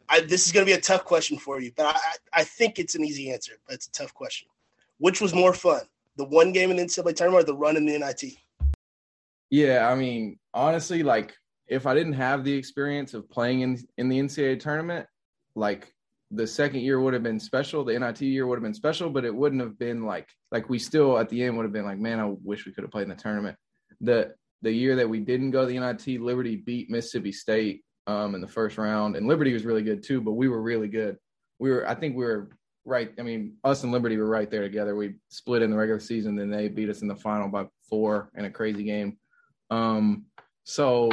I, 0.10 0.22
this 0.22 0.46
is 0.46 0.52
going 0.52 0.66
to 0.66 0.70
be 0.70 0.78
a 0.78 0.82
tough 0.82 1.06
question 1.06 1.38
for 1.38 1.60
you, 1.60 1.72
but 1.76 1.96
I, 1.96 2.00
I 2.34 2.44
think 2.44 2.80
it's 2.80 2.96
an 2.96 3.04
easy 3.04 3.32
answer. 3.32 3.54
But 3.68 3.76
it's 3.76 3.88
a 3.88 3.92
tough 3.92 4.14
question. 4.14 4.48
Which 4.98 5.22
was 5.22 5.34
more 5.34 5.54
fun, 5.54 5.82
the 6.16 6.26
one 6.26 6.52
game 6.52 6.72
in 6.72 6.78
the 6.78 6.84
NCAA 6.84 7.16
tournament 7.16 7.44
or 7.44 7.46
the 7.46 7.56
run 7.56 7.78
in 7.78 7.86
the 7.86 7.98
NIT? 7.98 8.36
Yeah, 9.50 9.88
I 9.88 9.96
mean, 9.96 10.40
honestly, 10.54 11.04
like 11.04 11.36
if 11.74 11.88
I 11.88 11.96
didn't 11.96 12.14
have 12.14 12.44
the 12.44 12.54
experience 12.54 13.14
of 13.14 13.30
playing 13.30 13.62
in 13.62 13.80
in 13.98 14.08
the 14.08 14.20
NCAA 14.20 14.60
tournament, 14.60 15.08
like 15.56 15.92
the 16.30 16.46
second 16.46 16.82
year 16.82 17.00
would 17.00 17.14
have 17.14 17.24
been 17.24 17.40
special. 17.40 17.84
The 17.84 17.98
NIT 17.98 18.22
year 18.22 18.46
would 18.46 18.58
have 18.58 18.64
been 18.64 18.74
special, 18.74 19.10
but 19.10 19.26
it 19.26 19.34
wouldn't 19.34 19.62
have 19.62 19.78
been 19.80 20.04
like 20.04 20.30
like 20.52 20.70
we 20.70 20.78
still 20.78 21.18
at 21.18 21.30
the 21.30 21.44
end 21.44 21.58
would 21.58 21.64
have 21.64 21.74
been 21.74 21.86
like, 21.86 21.98
man, 21.98 22.20
I 22.20 22.26
wish 22.44 22.66
we 22.66 22.72
could 22.72 22.84
have 22.84 22.92
played 22.92 23.04
in 23.04 23.10
the 23.10 23.16
tournament. 23.16 23.58
The 24.02 24.34
the 24.62 24.72
year 24.72 24.96
that 24.96 25.10
we 25.10 25.20
didn't 25.20 25.52
go 25.52 25.62
to 25.62 25.68
the 25.68 25.80
NIT, 25.80 26.22
Liberty 26.22 26.56
beat 26.56 26.90
Mississippi 26.90 27.32
State 27.32 27.84
um, 28.06 28.36
in 28.36 28.42
the 28.42 28.48
first 28.48 28.78
round, 28.78 29.16
and 29.16 29.28
Liberty 29.28 29.52
was 29.52 29.66
really 29.66 29.84
good 29.84 30.04
too. 30.04 30.22
But 30.22 30.34
we 30.34 30.48
were 30.48 30.62
really 30.62 30.88
good. 30.88 31.18
We 31.60 31.72
were, 31.72 31.88
I 31.90 31.96
think, 31.96 32.16
we 32.16 32.24
were 32.24 32.50
right. 32.86 33.12
I 33.18 33.24
mean, 33.24 33.56
us 33.64 33.84
and 33.84 33.92
Liberty 33.92 34.18
were 34.18 34.30
right 34.30 34.50
there 34.50 34.62
together. 34.62 34.96
We 34.96 35.16
split 35.30 35.64
in 35.64 35.72
the 35.72 35.78
regular 35.78 36.00
season, 36.00 36.36
then 36.36 36.52
they 36.52 36.68
beat 36.68 36.90
us 36.90 37.02
in 37.02 37.08
the 37.08 37.16
final 37.16 37.48
by 37.50 37.66
four 37.90 38.30
in 38.36 38.46
a 38.46 38.52
crazy 38.52 38.84
game. 38.84 39.18
Um, 39.70 40.26
so 40.64 41.10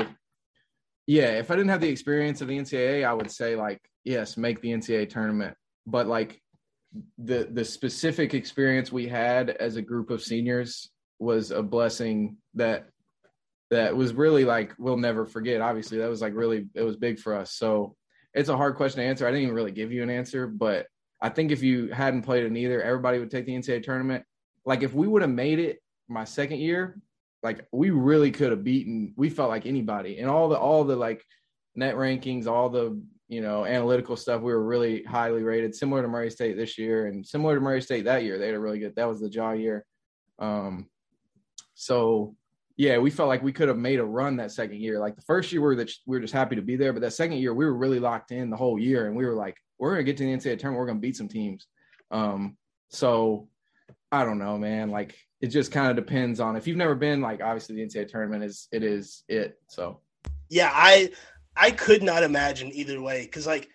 yeah, 1.11 1.31
if 1.31 1.51
I 1.51 1.57
didn't 1.57 1.71
have 1.71 1.81
the 1.81 1.89
experience 1.89 2.41
of 2.41 2.47
the 2.47 2.57
NCAA, 2.57 3.05
I 3.05 3.13
would 3.13 3.33
say 3.33 3.57
like 3.57 3.81
yes, 4.05 4.37
make 4.37 4.61
the 4.61 4.71
NCAA 4.71 5.11
tournament. 5.11 5.57
But 5.85 6.07
like 6.07 6.41
the 7.19 7.49
the 7.51 7.65
specific 7.65 8.33
experience 8.33 8.93
we 8.93 9.09
had 9.09 9.51
as 9.51 9.75
a 9.75 9.83
group 9.83 10.11
of 10.11 10.23
seniors 10.23 10.89
was 11.19 11.51
a 11.51 11.65
blessing 11.65 12.37
that 12.55 12.87
that 13.73 13.97
was 13.97 14.15
really 14.15 14.45
like 14.45 14.73
we'll 14.79 14.97
never 14.97 15.27
forget. 15.27 15.61
Obviously, 15.61 15.99
that 15.99 16.09
was 16.09 16.21
like 16.21 16.35
really 16.37 16.69
it 16.75 16.83
was 16.83 16.97
big 16.97 17.19
for 17.19 17.35
us. 17.35 17.55
So 17.57 17.97
it's 18.33 18.49
a 18.49 18.57
hard 18.57 18.77
question 18.77 19.01
to 19.01 19.05
answer. 19.05 19.27
I 19.27 19.33
didn't 19.33 19.43
even 19.43 19.57
really 19.57 19.73
give 19.73 19.91
you 19.91 20.05
an 20.05 20.11
answer, 20.11 20.47
but 20.47 20.87
I 21.21 21.29
think 21.31 21.51
if 21.51 21.61
you 21.61 21.89
hadn't 21.89 22.23
played 22.23 22.45
in 22.45 22.57
either, 22.57 22.81
everybody 22.81 23.19
would 23.19 23.33
take 23.33 23.47
the 23.47 23.57
NCAA 23.57 23.83
tournament. 23.83 24.25
Like 24.65 24.85
if 24.85 24.95
we 24.95 25.09
would 25.09 25.23
have 25.23 25.31
made 25.33 25.59
it 25.59 25.83
my 26.07 26.23
second 26.23 26.61
year, 26.61 27.01
like 27.43 27.67
we 27.73 27.91
really 27.91 28.31
could 28.31 28.51
have 28.51 28.65
beaten. 28.65 29.15
We 29.17 29.31
felt 29.31 29.49
like 29.49 29.67
anybody, 29.67 30.19
and 30.19 30.29
all 30.29 30.49
the 30.49 30.59
all 30.59 30.85
the 30.85 30.97
like 30.97 31.25
net 31.75 31.95
rankings, 31.97 32.47
all 32.47 32.69
the 32.69 33.01
you 33.29 33.41
know 33.41 33.65
analytical 33.65 34.17
stuff. 34.17 34.43
We 34.43 34.53
were 34.53 34.65
really 34.65 35.03
highly 35.05 35.43
rated, 35.43 35.75
similar 35.75 36.03
to 36.03 36.09
Murray 36.09 36.31
State 36.31 36.57
this 36.57 36.77
year, 36.79 37.07
and 37.07 37.27
similar 37.27 37.55
to 37.55 37.61
Murray 37.61 37.83
State 37.83 38.05
that 38.05 38.25
year. 38.25 38.39
They 38.39 38.47
had 38.47 38.55
a 38.55 38.61
really 38.61 38.79
good. 38.79 38.95
That 38.97 39.09
was 39.09 39.21
the 39.21 39.31
Ja 39.31 39.53
year. 39.53 39.85
Um, 40.39 40.89
so 41.75 42.35
yeah, 42.77 42.97
we 42.97 43.11
felt 43.11 43.29
like 43.29 43.43
we 43.43 43.53
could 43.53 43.69
have 43.69 43.77
made 43.77 44.01
a 44.01 44.05
run 44.05 44.37
that 44.37 44.53
second 44.53 44.81
year. 44.81 44.99
Like 44.99 45.15
the 45.15 45.23
first 45.23 45.53
year, 45.53 45.61
we 45.61 45.67
were, 45.67 45.77
the, 45.77 45.95
we 46.07 46.17
were 46.17 46.21
just 46.21 46.33
happy 46.33 46.57
to 46.57 46.63
be 46.63 46.77
there, 46.77 46.95
but 46.95 47.03
that 47.03 47.13
second 47.13 47.37
year, 47.37 47.53
we 47.53 47.67
were 47.67 47.77
really 47.77 48.01
locked 48.01 48.33
in 48.33 48.49
the 48.49 48.57
whole 48.57 48.79
year, 48.79 49.07
and 49.07 49.15
we 49.15 49.27
were 49.27 49.35
like, 49.35 49.57
we're 49.79 49.91
gonna 49.91 50.03
get 50.03 50.17
to 50.17 50.25
the 50.25 50.31
NCAA 50.31 50.59
tournament, 50.59 50.79
we're 50.79 50.87
gonna 50.87 50.99
beat 50.99 51.17
some 51.17 51.29
teams. 51.29 51.67
Um, 52.11 52.57
so 52.89 53.49
I 54.13 54.25
don't 54.25 54.39
know, 54.39 54.59
man. 54.59 54.91
Like 54.91 55.17
it 55.41 55.49
just 55.49 55.73
kind 55.73 55.89
of 55.89 55.97
depends 55.97 56.41
on 56.41 56.57
if 56.57 56.67
you've 56.67 56.77
never 56.77 56.95
been. 56.95 57.21
Like 57.21 57.41
obviously, 57.41 57.77
the 57.77 57.83
NCAA 57.83 58.09
tournament 58.09 58.45
is 58.45 58.69
it 58.73 58.83
is 58.83 59.25
it. 59.29 59.59
So 59.69 60.01
yeah, 60.49 60.71
I 60.73 61.11
I 61.57 61.71
could 61.71 62.03
not 62.03 62.23
imagine 62.23 62.71
either 62.73 63.01
way 63.01 63.23
because 63.23 63.47
like 63.47 63.69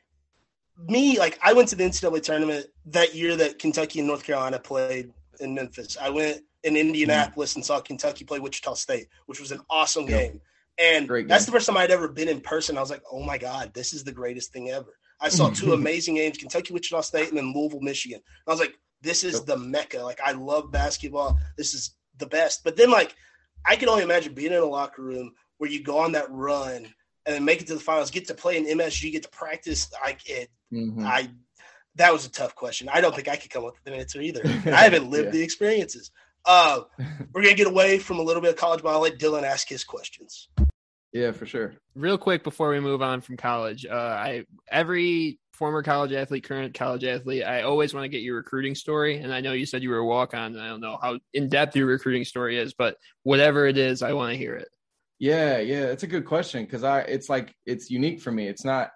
me, 0.87 1.17
like 1.17 1.39
I 1.41 1.53
went 1.53 1.69
to 1.69 1.75
the 1.75 1.83
NCAA 1.83 2.21
tournament 2.21 2.67
that 2.87 3.15
year 3.15 3.35
that 3.37 3.59
Kentucky 3.59 3.99
and 3.99 4.07
North 4.07 4.23
Carolina 4.23 4.59
played 4.59 5.11
in 5.39 5.53
Memphis. 5.53 5.97
I 5.99 6.09
went 6.09 6.41
in 6.63 6.75
Indianapolis 6.75 7.51
mm-hmm. 7.51 7.59
and 7.59 7.65
saw 7.65 7.79
Kentucky 7.79 8.25
play 8.25 8.39
Wichita 8.39 8.73
State, 8.73 9.07
which 9.27 9.39
was 9.39 9.51
an 9.51 9.61
awesome 9.69 10.05
game. 10.05 10.41
And 10.77 11.07
game. 11.07 11.27
that's 11.27 11.45
the 11.45 11.51
first 11.51 11.67
time 11.67 11.77
I'd 11.77 11.91
ever 11.91 12.09
been 12.09 12.27
in 12.27 12.41
person. 12.41 12.77
I 12.77 12.81
was 12.81 12.89
like, 12.89 13.03
oh 13.09 13.23
my 13.23 13.37
God, 13.37 13.73
this 13.73 13.93
is 13.93 14.03
the 14.03 14.11
greatest 14.11 14.51
thing 14.51 14.69
ever. 14.71 14.97
I 15.21 15.29
saw 15.29 15.49
two 15.49 15.73
amazing 15.73 16.15
games, 16.15 16.37
Kentucky, 16.37 16.73
Wichita 16.73 17.01
State, 17.01 17.29
and 17.29 17.37
then 17.37 17.53
Louisville, 17.53 17.79
Michigan. 17.81 18.19
I 18.45 18.51
was 18.51 18.59
like, 18.59 18.75
this 19.01 19.23
is 19.23 19.43
the 19.43 19.57
mecca. 19.57 19.99
Like, 19.99 20.19
I 20.23 20.31
love 20.31 20.71
basketball. 20.71 21.39
This 21.57 21.73
is 21.73 21.95
the 22.17 22.25
best. 22.25 22.63
But 22.63 22.75
then, 22.75 22.89
like, 22.89 23.15
I 23.65 23.75
can 23.75 23.89
only 23.89 24.03
imagine 24.03 24.33
being 24.33 24.51
in 24.51 24.59
a 24.59 24.65
locker 24.65 25.01
room 25.01 25.33
where 25.57 25.69
you 25.69 25.83
go 25.83 25.99
on 25.99 26.13
that 26.13 26.31
run 26.31 26.93
and 27.25 27.35
then 27.35 27.45
make 27.45 27.61
it 27.61 27.67
to 27.67 27.73
the 27.73 27.79
finals, 27.79 28.11
get 28.11 28.27
to 28.27 28.33
play 28.33 28.57
in 28.57 28.65
MSG, 28.65 29.11
get 29.11 29.23
to 29.23 29.29
practice. 29.29 29.89
Like, 30.03 30.29
it, 30.29 30.49
mm-hmm. 30.73 31.05
I, 31.05 31.29
that 31.95 32.13
was 32.13 32.25
a 32.25 32.31
tough 32.31 32.55
question. 32.55 32.89
I 32.91 33.01
don't 33.01 33.15
think 33.15 33.27
I 33.27 33.35
could 33.35 33.51
come 33.51 33.65
up 33.65 33.73
with 33.73 33.93
an 33.93 33.99
answer 33.99 34.21
either. 34.21 34.41
I 34.45 34.83
haven't 34.83 35.09
lived 35.09 35.27
yeah. 35.27 35.31
the 35.31 35.43
experiences. 35.43 36.11
Uh, 36.45 36.81
we're 37.33 37.41
gonna 37.41 37.55
get 37.55 37.67
away 37.67 37.97
from 37.97 38.19
a 38.19 38.21
little 38.21 38.41
bit 38.41 38.51
of 38.51 38.57
college, 38.57 38.83
but 38.83 38.89
I'll 38.89 39.01
let 39.01 39.17
Dylan 39.17 39.43
ask 39.43 39.67
his 39.67 39.83
questions. 39.83 40.49
Yeah, 41.11 41.31
for 41.31 41.45
sure. 41.45 41.73
Real 41.95 42.17
quick 42.17 42.43
before 42.43 42.69
we 42.69 42.79
move 42.79 43.01
on 43.01 43.21
from 43.21 43.37
college, 43.37 43.85
uh, 43.85 43.93
I 43.95 44.45
every 44.69 45.39
former 45.55 45.81
college 45.81 46.11
athlete, 46.11 46.43
current 46.43 46.73
college 46.73 47.03
athlete, 47.03 47.43
I 47.43 47.63
always 47.63 47.93
want 47.93 48.03
to 48.03 48.09
get 48.09 48.21
your 48.21 48.35
recruiting 48.35 48.75
story. 48.75 49.17
And 49.17 49.33
I 49.33 49.41
know 49.41 49.53
you 49.53 49.65
said 49.65 49.81
you 49.81 49.89
were 49.89 49.97
a 49.97 50.05
walk 50.05 50.33
on. 50.33 50.57
I 50.57 50.67
don't 50.67 50.81
know 50.81 50.99
how 51.01 51.19
in 51.33 51.49
depth 51.49 51.75
your 51.75 51.87
recruiting 51.87 52.25
story 52.25 52.59
is, 52.59 52.73
but 52.73 52.97
whatever 53.23 53.65
it 53.65 53.77
is, 53.77 54.01
I 54.01 54.13
want 54.13 54.31
to 54.31 54.37
hear 54.37 54.55
it. 54.55 54.69
Yeah, 55.17 55.59
yeah, 55.59 55.85
it's 55.85 56.03
a 56.03 56.07
good 56.07 56.25
question 56.25 56.65
because 56.65 56.83
I 56.83 56.99
it's 57.01 57.29
like 57.29 57.55
it's 57.65 57.89
unique 57.89 58.19
for 58.21 58.31
me. 58.31 58.47
It's 58.47 58.65
not 58.65 58.91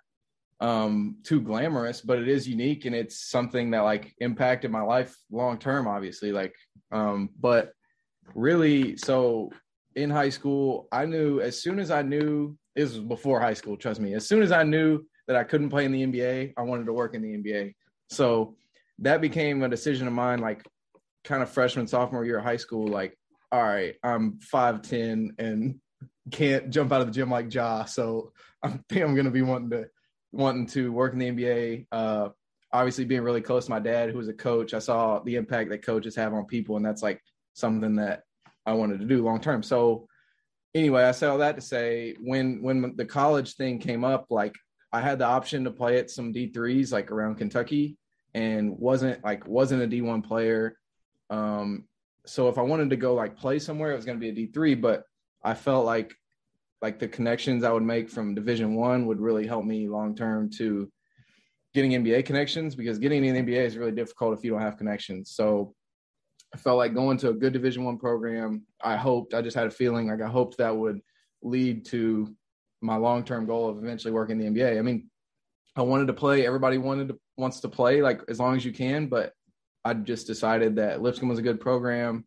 um 0.59 1.17
too 1.23 1.39
glamorous, 1.39 2.01
but 2.01 2.19
it 2.19 2.27
is 2.27 2.47
unique 2.47 2.85
and 2.85 2.93
it's 2.93 3.29
something 3.29 3.71
that 3.71 3.81
like 3.81 4.13
impacted 4.19 4.69
my 4.69 4.81
life 4.81 5.15
long 5.31 5.57
term, 5.57 5.87
obviously. 5.87 6.31
Like 6.33 6.53
um, 6.91 7.29
but 7.39 7.71
really, 8.35 8.97
so 8.97 9.51
in 9.95 10.09
high 10.09 10.29
school, 10.29 10.87
I 10.91 11.05
knew 11.05 11.39
as 11.39 11.61
soon 11.61 11.79
as 11.79 11.91
I 11.91 12.01
knew 12.01 12.57
this 12.75 12.93
was 12.93 12.99
before 12.99 13.39
high 13.39 13.53
school, 13.53 13.77
trust 13.77 13.99
me, 13.99 14.13
as 14.13 14.27
soon 14.27 14.41
as 14.41 14.51
I 14.51 14.63
knew 14.63 15.03
that 15.29 15.37
I 15.37 15.43
couldn't 15.43 15.69
play 15.69 15.85
in 15.85 15.91
the 15.91 16.03
NBA, 16.03 16.53
I 16.57 16.61
wanted 16.63 16.87
to 16.87 16.93
work 16.93 17.13
in 17.13 17.21
the 17.21 17.37
NBA. 17.37 17.75
So 18.09 18.55
that 18.97 19.21
became 19.21 19.61
a 19.61 19.69
decision 19.69 20.07
of 20.07 20.13
mine, 20.13 20.39
like 20.39 20.65
kind 21.23 21.43
of 21.43 21.51
freshman, 21.51 21.85
sophomore 21.85 22.25
year 22.25 22.39
of 22.39 22.43
high 22.43 22.57
school. 22.57 22.87
Like, 22.87 23.15
all 23.51 23.61
right, 23.61 23.93
I'm 24.03 24.39
5'10 24.51 25.39
and 25.39 25.79
can't 26.31 26.71
jump 26.71 26.91
out 26.91 27.01
of 27.01 27.07
the 27.07 27.13
gym 27.13 27.29
like 27.29 27.53
Ja. 27.53 27.85
So 27.85 28.33
I 28.63 28.69
think 28.89 29.03
I'm 29.03 29.13
going 29.13 29.25
to 29.25 29.31
be 29.31 29.43
wanting 29.43 29.69
to 29.69 29.85
wanting 30.31 30.65
to 30.65 30.91
work 30.91 31.13
in 31.13 31.19
the 31.19 31.29
NBA. 31.29 31.85
Uh, 31.91 32.29
obviously 32.73 33.05
being 33.05 33.21
really 33.21 33.41
close 33.41 33.65
to 33.65 33.71
my 33.71 33.79
dad, 33.79 34.09
who 34.09 34.17
was 34.17 34.29
a 34.29 34.33
coach, 34.33 34.73
I 34.73 34.79
saw 34.79 35.19
the 35.19 35.35
impact 35.35 35.69
that 35.69 35.85
coaches 35.85 36.15
have 36.15 36.33
on 36.33 36.45
people, 36.45 36.75
and 36.75 36.85
that's 36.85 37.03
like 37.03 37.21
something 37.53 37.97
that 37.97 38.23
I 38.65 38.73
wanted 38.73 38.99
to 38.99 39.05
do 39.05 39.23
long 39.23 39.41
term. 39.41 39.61
So 39.61 40.07
anyway, 40.73 41.03
I 41.03 41.11
said 41.11 41.29
all 41.29 41.37
that 41.37 41.55
to 41.55 41.61
say 41.61 42.15
when 42.19 42.63
when 42.63 42.95
the 42.95 43.05
college 43.05 43.55
thing 43.57 43.77
came 43.77 44.03
up, 44.03 44.25
like 44.31 44.55
I 44.91 45.01
had 45.01 45.19
the 45.19 45.25
option 45.25 45.63
to 45.65 45.71
play 45.71 45.97
at 45.99 46.09
some 46.09 46.31
D 46.31 46.51
threes 46.51 46.91
like 46.91 47.11
around 47.11 47.35
Kentucky, 47.35 47.97
and 48.33 48.77
wasn't 48.77 49.23
like 49.23 49.47
wasn't 49.47 49.81
a 49.81 49.87
D 49.87 50.01
one 50.01 50.21
player. 50.21 50.77
Um, 51.29 51.85
so 52.25 52.49
if 52.49 52.57
I 52.57 52.61
wanted 52.61 52.89
to 52.89 52.95
go 52.95 53.13
like 53.13 53.37
play 53.37 53.59
somewhere, 53.59 53.91
it 53.91 53.95
was 53.95 54.05
going 54.05 54.17
to 54.17 54.21
be 54.21 54.29
a 54.29 54.33
D 54.33 54.47
three. 54.47 54.75
But 54.75 55.03
I 55.43 55.53
felt 55.53 55.85
like 55.85 56.13
like 56.81 56.99
the 56.99 57.07
connections 57.07 57.63
I 57.63 57.71
would 57.71 57.83
make 57.83 58.09
from 58.09 58.35
Division 58.35 58.75
One 58.75 59.05
would 59.07 59.19
really 59.19 59.45
help 59.45 59.65
me 59.65 59.87
long 59.87 60.15
term 60.15 60.49
to 60.57 60.89
getting 61.73 61.91
NBA 61.91 62.25
connections 62.25 62.75
because 62.75 62.99
getting 62.99 63.23
in 63.23 63.33
the 63.33 63.41
NBA 63.41 63.65
is 63.65 63.77
really 63.77 63.91
difficult 63.91 64.37
if 64.37 64.43
you 64.43 64.51
don't 64.51 64.61
have 64.61 64.77
connections. 64.77 65.31
So 65.31 65.75
I 66.53 66.57
felt 66.57 66.77
like 66.77 66.93
going 66.93 67.17
to 67.19 67.29
a 67.29 67.33
good 67.33 67.53
Division 67.53 67.83
One 67.83 67.97
program. 67.97 68.65
I 68.81 68.95
hoped, 68.95 69.33
I 69.33 69.41
just 69.41 69.55
had 69.55 69.67
a 69.67 69.71
feeling 69.71 70.07
like 70.07 70.21
I 70.21 70.27
hoped 70.27 70.57
that 70.57 70.75
would 70.75 70.99
lead 71.41 71.85
to 71.87 72.35
my 72.81 72.95
long 72.95 73.23
term 73.23 73.45
goal 73.45 73.69
of 73.69 73.77
eventually 73.77 74.13
working 74.13 74.41
in 74.41 74.53
the 74.53 74.59
NBA. 74.59 74.77
I 74.77 74.81
mean, 74.81 75.09
I 75.75 75.81
wanted 75.81 76.07
to 76.07 76.13
play. 76.13 76.45
Everybody 76.45 76.77
wanted 76.77 77.09
to 77.09 77.19
wants 77.37 77.61
to 77.61 77.69
play 77.69 78.01
like 78.01 78.21
as 78.27 78.39
long 78.39 78.55
as 78.55 78.65
you 78.65 78.73
can, 78.73 79.07
but 79.07 79.33
I 79.85 79.93
just 79.93 80.27
decided 80.27 80.75
that 80.75 81.01
Lipscomb 81.01 81.29
was 81.29 81.39
a 81.39 81.43
good 81.43 81.59
program. 81.59 82.25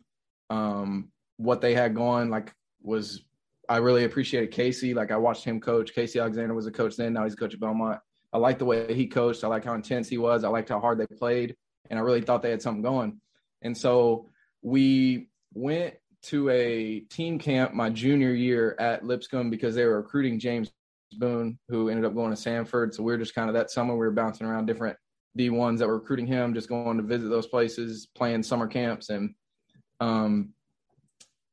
Um, 0.51 1.11
what 1.37 1.61
they 1.61 1.75
had 1.75 1.95
going 1.95 2.31
like 2.31 2.55
was 2.83 3.23
I 3.69 3.79
really 3.79 4.05
appreciated 4.05 4.51
Casey. 4.51 4.95
Like 4.95 5.11
I 5.11 5.17
watched 5.17 5.45
him 5.45 5.61
coach. 5.61 5.95
Casey 5.95 6.19
Alexander 6.19 6.55
was 6.55 6.67
a 6.67 6.73
coach 6.73 6.97
then. 6.97 7.13
Now 7.13 7.25
he's 7.25 7.35
a 7.35 7.37
coach 7.37 7.55
at 7.55 7.61
Belmont. 7.61 8.01
I 8.33 8.39
liked 8.39 8.59
the 8.59 8.65
way 8.65 8.93
he 8.95 9.07
coached. 9.07 9.45
I 9.45 9.49
liked 9.49 9.67
how 9.67 9.75
intense 9.75 10.09
he 10.09 10.19
was. 10.19 10.45
I 10.45 10.49
liked 10.49 10.69
how 10.69 10.81
hard 10.81 10.99
they 10.99 11.07
played. 11.07 11.57
and 11.91 11.99
I 11.99 12.03
really 12.03 12.23
thought 12.23 12.43
they 12.43 12.51
had 12.51 12.63
something 12.63 12.83
going. 12.83 13.21
And 13.61 13.77
so 13.77 14.31
we 14.63 15.29
went 15.53 15.95
to 16.25 16.49
a 16.51 17.01
team 17.01 17.39
camp 17.39 17.75
my 17.75 17.91
junior 17.91 18.33
year 18.33 18.77
at 18.79 19.05
Lipscomb 19.05 19.51
because 19.51 19.75
they 19.75 19.85
were 19.85 19.97
recruiting 19.97 20.39
James 20.39 20.71
Boone, 21.19 21.59
who 21.69 21.89
ended 21.89 22.05
up 22.05 22.15
going 22.15 22.35
to 22.35 22.37
Samford. 22.37 22.95
So 22.95 23.03
we 23.03 23.13
were 23.13 23.19
just 23.19 23.35
kind 23.35 23.49
of 23.49 23.55
that 23.55 23.71
summer 23.71 23.95
we 23.95 23.99
were 23.99 24.13
bouncing 24.13 24.47
around 24.47 24.67
different 24.67 24.97
D1s 25.39 25.79
that 25.79 25.89
were 25.89 25.99
recruiting 25.99 26.27
him, 26.27 26.55
just 26.55 26.69
going 26.69 26.97
to 26.97 27.03
visit 27.03 27.29
those 27.29 27.47
places, 27.47 28.07
playing 28.15 28.43
summer 28.43 28.67
camps. 28.67 29.09
And 29.11 29.35
um, 30.01 30.51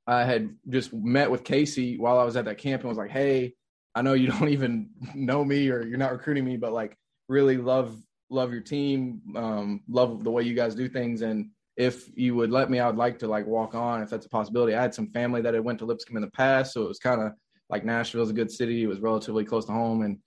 I 0.07 0.23
had 0.23 0.55
just 0.69 0.93
met 0.93 1.29
with 1.29 1.43
Casey 1.43 1.97
while 1.97 2.19
I 2.19 2.23
was 2.23 2.35
at 2.35 2.45
that 2.45 2.57
camp 2.57 2.81
and 2.81 2.89
was 2.89 2.97
like, 2.97 3.11
hey, 3.11 3.53
I 3.95 4.01
know 4.01 4.13
you 4.13 4.27
don't 4.31 4.49
even 4.49 4.89
know 5.15 5.43
me 5.43 5.69
or 5.69 5.85
you're 5.85 5.97
not 5.97 6.11
recruiting 6.11 6.45
me, 6.45 6.57
but 6.57 6.73
like 6.73 6.97
really 7.27 7.57
love 7.57 7.95
love 8.31 8.51
your 8.51 8.61
team, 8.61 9.21
um, 9.35 9.81
love 9.89 10.23
the 10.23 10.29
way 10.29 10.43
you 10.43 10.53
guys 10.53 10.75
do 10.75 10.87
things, 10.87 11.23
and 11.23 11.49
if 11.79 12.09
you 12.13 12.35
would 12.35 12.51
let 12.51 12.69
me, 12.69 12.79
I 12.79 12.87
would 12.87 12.97
like 12.97 13.17
to 13.19 13.27
like 13.27 13.47
walk 13.47 13.73
on 13.73 14.03
if 14.03 14.09
that's 14.09 14.25
a 14.25 14.29
possibility. 14.29 14.75
I 14.75 14.81
had 14.81 14.93
some 14.93 15.07
family 15.07 15.41
that 15.41 15.53
had 15.53 15.63
went 15.63 15.79
to 15.79 15.85
Lipscomb 15.85 16.17
in 16.17 16.21
the 16.21 16.29
past, 16.31 16.73
so 16.73 16.83
it 16.83 16.89
was 16.89 16.99
kind 16.99 17.21
of 17.21 17.31
like 17.69 17.85
Nashville's 17.85 18.29
a 18.29 18.33
good 18.33 18.51
city. 18.51 18.83
It 18.83 18.87
was 18.87 18.99
relatively 18.99 19.45
close 19.45 19.65
to 19.67 19.71
home, 19.71 20.01
and 20.01 20.17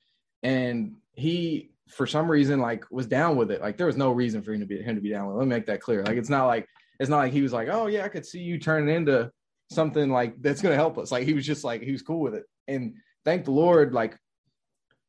and 0.42 0.96
he 1.12 1.70
for 1.90 2.06
some 2.06 2.30
reason 2.30 2.58
like 2.58 2.90
was 2.90 3.06
down 3.06 3.36
with 3.36 3.50
it. 3.50 3.60
Like 3.60 3.76
there 3.76 3.86
was 3.86 3.98
no 3.98 4.12
reason 4.12 4.40
for 4.42 4.54
him 4.54 4.60
to 4.60 4.66
be 4.66 4.80
him 4.80 4.94
to 4.94 5.02
be 5.02 5.10
down 5.10 5.26
with. 5.26 5.36
It. 5.36 5.38
Let 5.40 5.44
me 5.44 5.54
make 5.54 5.66
that 5.66 5.82
clear. 5.82 6.02
Like 6.02 6.16
it's 6.16 6.30
not 6.30 6.46
like 6.46 6.66
it's 6.98 7.10
not 7.10 7.18
like 7.18 7.34
he 7.34 7.42
was 7.42 7.52
like, 7.52 7.68
oh 7.70 7.86
yeah, 7.86 8.06
I 8.06 8.08
could 8.08 8.24
see 8.24 8.40
you 8.40 8.58
turning 8.58 8.94
into 8.94 9.30
something 9.70 10.10
like 10.10 10.40
that's 10.40 10.62
gonna 10.62 10.74
help 10.74 10.96
us. 10.96 11.12
Like 11.12 11.24
he 11.24 11.34
was 11.34 11.44
just 11.44 11.64
like 11.64 11.82
he 11.82 11.92
was 11.92 12.00
cool 12.00 12.20
with 12.20 12.34
it, 12.34 12.44
and 12.66 12.94
thank 13.26 13.44
the 13.44 13.50
Lord, 13.50 13.92
like 13.92 14.16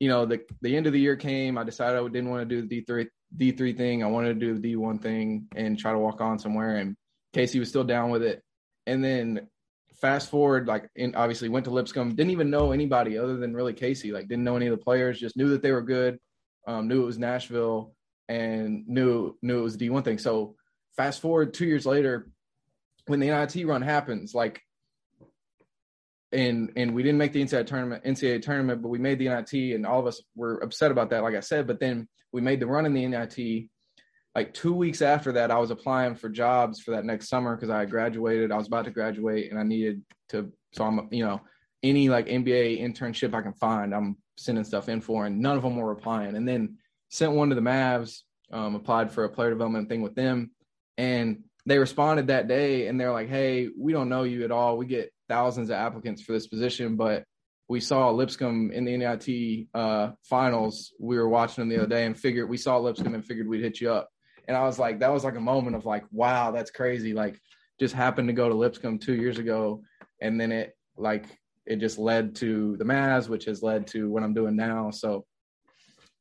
you 0.02 0.10
know, 0.10 0.26
the 0.26 0.42
the 0.62 0.76
end 0.76 0.88
of 0.88 0.94
the 0.94 1.00
year 1.00 1.16
came. 1.16 1.58
I 1.58 1.64
decided 1.64 1.98
I 1.98 2.04
didn't 2.10 2.30
want 2.30 2.50
to 2.50 2.54
do 2.54 2.62
the 2.62 2.68
D 2.68 2.84
three 2.86 3.08
D 3.36 3.52
three 3.52 3.74
thing. 3.74 4.04
I 4.04 4.08
wanted 4.08 4.40
to 4.40 4.46
do 4.46 4.54
the 4.54 4.60
D 4.60 4.76
one 4.76 5.00
thing 5.00 5.48
and 5.56 5.78
try 5.78 5.92
to 5.92 6.00
walk 6.00 6.22
on 6.22 6.40
somewhere. 6.40 6.78
And 6.78 6.96
Casey 7.34 7.60
was 7.60 7.70
still 7.70 7.84
down 7.84 8.10
with 8.10 8.24
it. 8.24 8.42
And 8.86 9.04
then 9.04 9.48
fast 10.02 10.30
forward, 10.30 10.68
like, 10.68 10.90
and 10.98 11.16
obviously 11.16 11.50
went 11.50 11.66
to 11.66 11.72
Lipscomb. 11.72 12.16
Didn't 12.16 12.32
even 12.32 12.50
know 12.50 12.72
anybody 12.72 13.18
other 13.18 13.38
than 13.38 13.54
really 13.54 13.74
Casey. 13.74 14.12
Like, 14.12 14.28
didn't 14.28 14.44
know 14.44 14.56
any 14.56 14.68
of 14.68 14.78
the 14.78 14.84
players. 14.84 15.20
Just 15.20 15.38
knew 15.38 15.50
that 15.50 15.62
they 15.62 15.72
were 15.72 15.82
good. 15.82 16.20
Um, 16.68 16.88
knew 16.88 17.04
it 17.04 17.06
was 17.06 17.20
Nashville, 17.20 17.94
and 18.30 18.88
knew 18.88 19.38
knew 19.42 19.60
it 19.60 19.64
was 19.64 19.78
D 19.78 19.90
one 19.90 20.04
thing. 20.04 20.18
So 20.18 20.56
fast 20.96 21.22
forward 21.22 21.54
two 21.54 21.66
years 21.66 21.86
later, 21.86 22.30
when 23.08 23.20
the 23.20 23.28
NIT 23.28 23.68
run 23.68 23.82
happens, 23.82 24.34
like 24.34 24.62
and 26.32 26.72
and 26.76 26.94
we 26.94 27.04
didn't 27.04 27.18
make 27.20 27.32
the 27.34 27.44
NCAA 27.44 27.68
tournament, 27.68 28.04
NCAA 28.04 28.42
tournament, 28.42 28.82
but 28.82 28.90
we 28.90 28.98
made 28.98 29.20
the 29.20 29.30
NIT, 29.30 29.76
and 29.76 29.86
all 29.86 30.00
of 30.00 30.08
us 30.08 30.22
were 30.36 30.58
upset 30.58 30.92
about 30.92 31.12
that, 31.12 31.24
like 31.24 31.36
I 31.36 31.42
said. 31.42 31.68
But 31.68 31.80
then 31.80 32.08
we 32.34 32.42
made 32.42 32.60
the 32.60 32.68
run 32.68 32.86
in 32.86 32.94
the 32.94 33.08
NIT. 33.08 33.70
Like 34.36 34.54
two 34.54 34.74
weeks 34.74 35.02
after 35.02 35.32
that, 35.34 35.52
I 35.52 35.60
was 35.60 35.70
applying 35.70 36.16
for 36.16 36.28
jobs 36.28 36.82
for 36.82 36.92
that 36.92 37.06
next 37.06 37.30
summer 37.30 37.56
because 37.56 37.70
I 37.70 37.86
graduated. 37.86 38.52
I 38.52 38.58
was 38.58 38.68
about 38.68 38.86
to 38.86 38.92
graduate, 38.92 39.52
and 39.52 39.60
I 39.60 39.64
needed 39.64 40.02
to. 40.30 40.52
So 40.74 40.84
I'm, 40.84 41.08
you 41.12 41.24
know, 41.24 41.40
any 41.84 42.10
like 42.10 42.28
NBA 42.28 42.82
internship 42.82 43.36
I 43.36 43.44
can 43.44 43.54
find, 43.54 43.94
I'm 43.94 44.18
sending 44.36 44.64
stuff 44.64 44.90
in 44.90 45.02
for, 45.02 45.28
and 45.28 45.40
none 45.40 45.56
of 45.56 45.64
them 45.64 45.76
were 45.76 45.88
replying. 45.88 46.36
And 46.36 46.48
then 46.48 46.78
sent 47.10 47.34
one 47.34 47.50
to 47.50 47.56
the 47.56 47.62
Mavs, 47.62 48.22
um, 48.52 48.74
applied 48.74 49.12
for 49.12 49.26
a 49.26 49.30
player 49.30 49.52
development 49.52 49.88
thing 49.88 50.02
with 50.02 50.16
them, 50.16 50.52
and 50.98 51.44
they 51.68 51.78
responded 51.78 52.28
that 52.28 52.48
day, 52.48 52.88
and 52.88 53.00
they're 53.00 53.14
like, 53.14 53.30
"Hey, 53.30 53.70
we 53.78 53.94
don't 53.94 54.10
know 54.10 54.24
you 54.24 54.44
at 54.44 54.52
all. 54.52 54.78
We 54.78 54.88
get 54.88 55.14
thousands 55.30 55.70
of 55.70 55.76
applicants 55.76 56.24
for 56.24 56.32
this 56.32 56.48
position, 56.48 56.96
but 56.96 57.24
we 57.70 57.80
saw 57.80 58.10
Lipscomb 58.10 58.72
in 58.72 58.86
the 58.86 58.98
NIT 58.98 59.68
uh, 59.74 60.12
finals. 60.24 60.94
We 61.00 61.18
were 61.18 61.30
watching 61.30 61.62
them 61.62 61.70
the 61.70 61.78
other 61.78 61.88
day 61.88 62.06
and 62.06 62.18
figured 62.18 62.50
we 62.50 62.58
saw 62.58 62.78
Lipscomb 62.78 63.16
and 63.16 63.26
figured 63.26 63.48
we'd 63.48 63.64
hit 63.64 63.80
you 63.80 63.92
up. 63.92 64.10
And 64.48 64.58
I 64.58 64.64
was 64.64 64.78
like, 64.78 65.00
that 65.00 65.12
was 65.12 65.24
like 65.24 65.38
a 65.38 65.42
moment 65.42 65.76
of 65.76 65.86
like, 65.86 66.04
wow, 66.12 66.52
that's 66.52 66.72
crazy. 66.72 67.14
Like, 67.14 67.40
just 67.80 67.96
happened 67.96 68.28
to 68.28 68.34
go 68.34 68.50
to 68.50 68.56
Lipscomb 68.56 69.00
two 69.00 69.16
years 69.16 69.40
ago, 69.40 69.82
and 70.22 70.40
then 70.40 70.52
it 70.52 70.76
like 70.98 71.26
it 71.66 71.78
just 71.78 71.98
led 71.98 72.36
to 72.36 72.78
the 72.78 72.84
Mavs, 72.84 73.30
which 73.30 73.46
has 73.46 73.64
led 73.64 73.88
to 73.88 74.10
what 74.10 74.24
I'm 74.24 74.34
doing 74.34 74.56
now. 74.56 74.92
So 74.92 75.26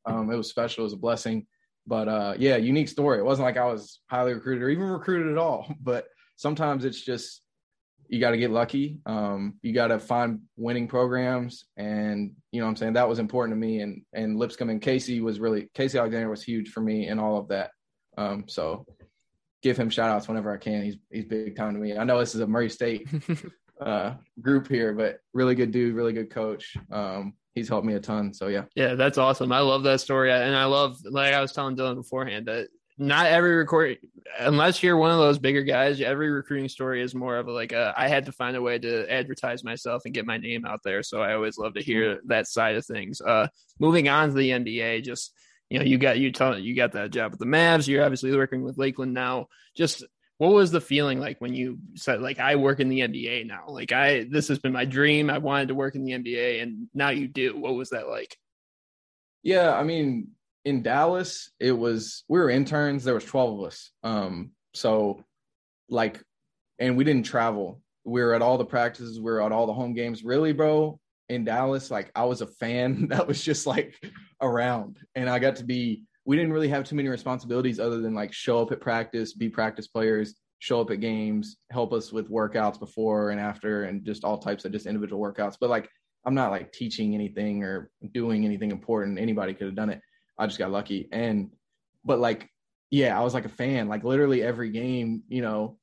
um, 0.05 0.31
it 0.31 0.35
was 0.35 0.49
special. 0.49 0.83
It 0.83 0.85
was 0.85 0.93
a 0.93 0.97
blessing. 0.97 1.45
But 1.85 2.07
uh, 2.07 2.35
yeah, 2.37 2.55
unique 2.57 2.87
story. 2.87 3.19
It 3.19 3.25
wasn't 3.25 3.45
like 3.45 3.57
I 3.57 3.65
was 3.65 3.99
highly 4.09 4.33
recruited 4.33 4.63
or 4.63 4.69
even 4.69 4.85
recruited 4.85 5.31
at 5.31 5.37
all. 5.37 5.73
But 5.81 6.05
sometimes 6.37 6.85
it's 6.85 7.01
just 7.01 7.41
you 8.13 8.19
got 8.19 8.31
to 8.31 8.37
get 8.37 8.51
lucky. 8.51 8.99
Um, 9.07 9.55
you 9.63 9.73
got 9.73 9.87
to 9.87 9.97
find 9.97 10.41
winning 10.55 10.87
programs, 10.87 11.65
and 11.77 12.31
you 12.51 12.61
know 12.61 12.67
what 12.67 12.69
I'm 12.69 12.75
saying 12.75 12.93
that 12.93 13.09
was 13.09 13.17
important 13.17 13.59
to 13.59 13.59
me. 13.59 13.79
And 13.79 14.03
and 14.13 14.37
Lipscomb 14.37 14.69
and 14.69 14.79
Casey 14.79 15.19
was 15.19 15.39
really 15.39 15.69
Casey 15.73 15.97
Alexander 15.97 16.29
was 16.29 16.43
huge 16.43 16.69
for 16.69 16.81
me 16.81 17.07
in 17.07 17.17
all 17.17 17.39
of 17.39 17.47
that. 17.47 17.71
Um, 18.15 18.45
so 18.47 18.85
give 19.63 19.77
him 19.77 19.89
shout 19.89 20.11
outs 20.11 20.27
whenever 20.27 20.53
I 20.53 20.57
can. 20.57 20.83
He's 20.83 20.97
he's 21.11 21.25
big 21.25 21.55
time 21.55 21.73
to 21.73 21.79
me. 21.79 21.97
I 21.97 22.03
know 22.03 22.19
this 22.19 22.35
is 22.35 22.41
a 22.41 22.45
Murray 22.45 22.69
State 22.69 23.07
uh, 23.81 24.13
group 24.39 24.67
here, 24.67 24.93
but 24.93 25.17
really 25.33 25.55
good 25.55 25.71
dude, 25.71 25.95
really 25.95 26.13
good 26.13 26.29
coach. 26.29 26.77
Um, 26.91 27.33
he's 27.55 27.67
helped 27.67 27.87
me 27.87 27.95
a 27.95 27.99
ton. 27.99 28.31
So 28.31 28.47
yeah. 28.47 28.65
Yeah, 28.75 28.93
that's 28.93 29.17
awesome. 29.17 29.51
I 29.51 29.61
love 29.61 29.81
that 29.83 30.01
story. 30.01 30.31
And 30.31 30.55
I 30.55 30.65
love 30.65 30.97
like 31.03 31.33
I 31.33 31.41
was 31.41 31.51
telling 31.51 31.75
Dylan 31.75 31.95
beforehand 31.95 32.45
that 32.45 32.67
not 33.03 33.25
every 33.25 33.55
record 33.55 33.97
unless 34.39 34.81
you're 34.81 34.97
one 34.97 35.11
of 35.11 35.17
those 35.17 35.37
bigger 35.37 35.63
guys 35.63 35.99
every 35.99 36.31
recruiting 36.31 36.69
story 36.69 37.01
is 37.01 37.13
more 37.13 37.37
of 37.37 37.47
a, 37.47 37.51
like 37.51 37.71
a, 37.71 37.93
I 37.97 38.07
had 38.07 38.25
to 38.25 38.31
find 38.31 38.55
a 38.55 38.61
way 38.61 38.79
to 38.79 39.11
advertise 39.11 39.63
myself 39.63 40.03
and 40.05 40.13
get 40.13 40.25
my 40.25 40.37
name 40.37 40.65
out 40.65 40.79
there. 40.83 41.03
So 41.03 41.21
i 41.21 41.33
always 41.33 41.57
love 41.57 41.73
to 41.73 41.83
hear 41.83 42.19
that 42.27 42.47
side 42.47 42.75
of 42.75 42.85
things. 42.85 43.21
Uh 43.21 43.47
moving 43.79 44.07
on 44.07 44.29
to 44.29 44.35
the 44.35 44.49
nba 44.49 45.03
just 45.03 45.33
you 45.69 45.79
know 45.79 45.85
you 45.85 45.97
got 45.97 46.17
you 46.17 46.31
tell 46.31 46.57
you 46.57 46.75
got 46.75 46.93
that 46.93 47.11
job 47.11 47.31
with 47.31 47.39
the 47.39 47.45
mavs. 47.45 47.87
You're 47.87 48.03
obviously 48.03 48.35
working 48.35 48.63
with 48.63 48.77
lakeland 48.77 49.13
now. 49.13 49.47
Just 49.75 50.03
what 50.37 50.53
was 50.53 50.71
the 50.71 50.81
feeling 50.81 51.19
like 51.19 51.39
when 51.39 51.53
you 51.53 51.79
said 51.95 52.21
like 52.21 52.39
i 52.39 52.55
work 52.55 52.79
in 52.79 52.89
the 52.89 53.01
nba 53.01 53.45
now? 53.45 53.65
Like 53.67 53.91
i 53.91 54.25
this 54.29 54.47
has 54.47 54.59
been 54.59 54.73
my 54.73 54.85
dream. 54.85 55.29
I 55.29 55.39
wanted 55.39 55.67
to 55.67 55.75
work 55.75 55.95
in 55.95 56.05
the 56.05 56.13
nba 56.13 56.63
and 56.63 56.87
now 56.93 57.09
you 57.09 57.27
do. 57.27 57.57
What 57.57 57.75
was 57.75 57.89
that 57.89 58.07
like? 58.07 58.37
Yeah 59.41 59.73
i 59.73 59.83
mean 59.83 60.29
in 60.65 60.81
Dallas, 60.81 61.51
it 61.59 61.71
was 61.71 62.23
we 62.27 62.39
were 62.39 62.49
interns. 62.49 63.03
There 63.03 63.13
was 63.13 63.25
twelve 63.25 63.59
of 63.59 63.65
us. 63.65 63.91
Um, 64.03 64.51
so 64.73 65.23
like, 65.89 66.21
and 66.79 66.97
we 66.97 67.03
didn't 67.03 67.25
travel. 67.25 67.81
We 68.05 68.21
were 68.21 68.33
at 68.33 68.41
all 68.41 68.57
the 68.57 68.65
practices. 68.65 69.19
We 69.19 69.31
were 69.31 69.41
at 69.41 69.51
all 69.51 69.67
the 69.67 69.73
home 69.73 69.93
games. 69.93 70.23
Really, 70.23 70.53
bro, 70.53 70.99
in 71.29 71.45
Dallas, 71.45 71.91
like 71.91 72.11
I 72.15 72.25
was 72.25 72.41
a 72.41 72.47
fan 72.47 73.07
that 73.09 73.27
was 73.27 73.43
just 73.43 73.67
like 73.67 73.95
around, 74.41 74.99
and 75.15 75.29
I 75.29 75.39
got 75.39 75.57
to 75.57 75.63
be. 75.63 76.03
We 76.25 76.37
didn't 76.37 76.53
really 76.53 76.69
have 76.69 76.85
too 76.85 76.95
many 76.95 77.09
responsibilities 77.09 77.81
other 77.81 77.99
than 77.99 78.13
like 78.13 78.31
show 78.31 78.61
up 78.61 78.71
at 78.71 78.79
practice, 78.79 79.33
be 79.33 79.49
practice 79.49 79.87
players, 79.87 80.35
show 80.59 80.79
up 80.79 80.89
at 80.89 81.01
games, 81.01 81.57
help 81.69 81.91
us 81.91 82.13
with 82.13 82.31
workouts 82.31 82.79
before 82.79 83.31
and 83.31 83.41
after, 83.41 83.83
and 83.83 84.05
just 84.05 84.23
all 84.23 84.37
types 84.37 84.63
of 84.63 84.71
just 84.71 84.85
individual 84.85 85.21
workouts. 85.21 85.57
But 85.59 85.69
like, 85.69 85.89
I'm 86.23 86.33
not 86.33 86.51
like 86.51 86.71
teaching 86.71 87.13
anything 87.13 87.63
or 87.63 87.91
doing 88.13 88.45
anything 88.45 88.71
important. 88.71 89.19
Anybody 89.19 89.53
could 89.53 89.67
have 89.67 89.75
done 89.75 89.89
it 89.89 89.99
I 90.37 90.47
just 90.47 90.59
got 90.59 90.71
lucky. 90.71 91.09
And 91.11 91.51
but 92.03 92.19
like, 92.19 92.49
yeah, 92.89 93.17
I 93.17 93.23
was 93.23 93.33
like 93.33 93.45
a 93.45 93.49
fan. 93.49 93.87
Like 93.87 94.03
literally 94.03 94.43
every 94.43 94.69
game, 94.71 95.23
you 95.27 95.41
know, 95.41 95.77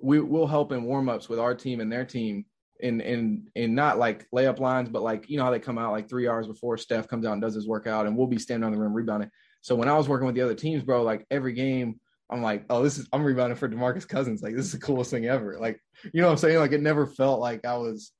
we 0.00 0.20
will 0.20 0.46
help 0.46 0.72
in 0.72 0.84
warmups 0.84 1.28
with 1.28 1.38
our 1.38 1.54
team 1.54 1.80
and 1.80 1.90
their 1.90 2.04
team 2.04 2.44
And 2.82 3.00
and 3.00 3.48
and 3.54 3.74
not 3.76 3.98
like 3.98 4.26
layup 4.34 4.58
lines, 4.58 4.88
but 4.88 5.02
like 5.02 5.30
you 5.30 5.36
know 5.36 5.44
how 5.44 5.52
they 5.52 5.60
come 5.60 5.78
out 5.78 5.92
like 5.92 6.08
three 6.08 6.26
hours 6.26 6.48
before 6.48 6.76
Steph 6.76 7.06
comes 7.06 7.24
out 7.24 7.34
and 7.34 7.42
does 7.42 7.54
his 7.54 7.68
workout, 7.68 8.06
and 8.06 8.16
we'll 8.16 8.26
be 8.26 8.38
standing 8.38 8.64
on 8.66 8.72
the 8.72 8.80
rim 8.80 8.92
rebounding. 8.92 9.30
So 9.60 9.76
when 9.76 9.88
I 9.88 9.96
was 9.96 10.08
working 10.08 10.26
with 10.26 10.34
the 10.34 10.42
other 10.42 10.56
teams, 10.56 10.82
bro, 10.82 11.04
like 11.04 11.24
every 11.30 11.52
game, 11.52 12.00
I'm 12.28 12.42
like, 12.42 12.64
oh, 12.70 12.82
this 12.82 12.98
is 12.98 13.06
I'm 13.12 13.22
rebounding 13.22 13.56
for 13.56 13.68
Demarcus 13.68 14.08
Cousins. 14.08 14.42
Like 14.42 14.56
this 14.56 14.66
is 14.66 14.72
the 14.72 14.78
coolest 14.78 15.12
thing 15.12 15.26
ever. 15.26 15.58
Like 15.60 15.80
you 16.12 16.20
know 16.20 16.26
what 16.26 16.32
I'm 16.32 16.38
saying? 16.38 16.58
Like 16.58 16.72
it 16.72 16.82
never 16.82 17.06
felt 17.06 17.38
like 17.40 17.64
I 17.64 17.76
was 17.76 18.10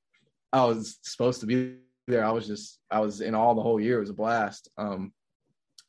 I 0.53 0.63
was 0.63 0.97
supposed 1.01 1.41
to 1.41 1.45
be 1.45 1.75
there. 2.07 2.23
I 2.23 2.31
was 2.31 2.47
just 2.47 2.79
I 2.89 3.01
was 3.01 3.19
in 3.19 3.35
all 3.35 3.55
the 3.55 3.61
whole 3.61 3.81
year. 3.81 3.97
It 3.97 4.01
was 4.01 4.09
a 4.11 4.13
blast. 4.13 4.69
Um, 4.77 5.11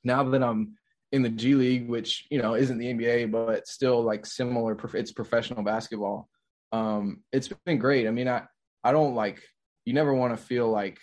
now 0.04 0.22
that 0.22 0.42
I'm 0.42 0.76
in 1.12 1.22
the 1.22 1.28
G 1.28 1.54
League, 1.54 1.88
which 1.88 2.26
you 2.30 2.40
know 2.40 2.54
isn't 2.54 2.78
the 2.78 2.92
NBA, 2.92 3.30
but 3.30 3.66
still 3.66 4.02
like 4.02 4.26
similar. 4.26 4.76
It's 4.94 5.12
professional 5.12 5.62
basketball. 5.62 6.28
Um, 6.72 7.22
it's 7.32 7.48
been 7.64 7.78
great. 7.78 8.06
I 8.06 8.10
mean, 8.10 8.28
I 8.28 8.42
I 8.82 8.92
don't 8.92 9.14
like. 9.14 9.42
You 9.84 9.92
never 9.92 10.14
want 10.14 10.36
to 10.36 10.42
feel 10.42 10.68
like 10.68 10.98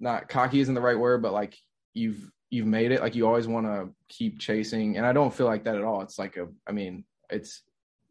not 0.00 0.28
cocky 0.28 0.60
isn't 0.60 0.74
the 0.74 0.80
right 0.80 0.98
word, 0.98 1.22
but 1.22 1.32
like 1.32 1.56
you've 1.94 2.30
you've 2.50 2.66
made 2.66 2.92
it. 2.92 3.00
Like 3.00 3.14
you 3.14 3.26
always 3.26 3.48
want 3.48 3.66
to 3.66 3.90
keep 4.08 4.38
chasing, 4.38 4.96
and 4.96 5.06
I 5.06 5.12
don't 5.12 5.34
feel 5.34 5.46
like 5.46 5.64
that 5.64 5.76
at 5.76 5.84
all. 5.84 6.02
It's 6.02 6.18
like 6.18 6.36
a. 6.36 6.48
I 6.66 6.72
mean, 6.72 7.04
it's 7.30 7.62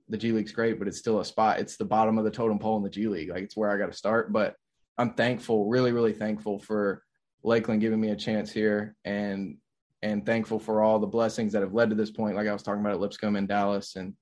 the 0.09 0.17
G 0.17 0.31
League's 0.31 0.51
great, 0.51 0.79
but 0.79 0.87
it's 0.87 0.97
still 0.97 1.19
a 1.19 1.25
spot. 1.25 1.59
It's 1.59 1.77
the 1.77 1.85
bottom 1.85 2.17
of 2.17 2.25
the 2.25 2.31
totem 2.31 2.59
pole 2.59 2.77
in 2.77 2.83
the 2.83 2.89
G 2.89 3.07
League. 3.07 3.29
Like 3.29 3.43
it's 3.43 3.55
where 3.55 3.69
I 3.69 3.77
got 3.77 3.91
to 3.91 3.97
start. 3.97 4.33
But 4.33 4.55
I'm 4.97 5.13
thankful, 5.13 5.67
really, 5.67 5.91
really 5.91 6.13
thankful 6.13 6.59
for 6.59 7.03
Lakeland 7.43 7.81
giving 7.81 7.99
me 7.99 8.09
a 8.09 8.15
chance 8.15 8.51
here 8.51 8.95
and 9.05 9.57
and 10.03 10.25
thankful 10.25 10.59
for 10.59 10.81
all 10.81 10.99
the 10.99 11.07
blessings 11.07 11.53
that 11.53 11.61
have 11.61 11.73
led 11.73 11.89
to 11.89 11.95
this 11.95 12.11
point 12.11 12.35
like 12.35 12.47
I 12.47 12.53
was 12.53 12.63
talking 12.63 12.81
about 12.81 12.93
at 12.93 12.99
Lipscomb 12.99 13.35
and 13.35 13.47
Dallas 13.47 13.95
and 13.95 14.13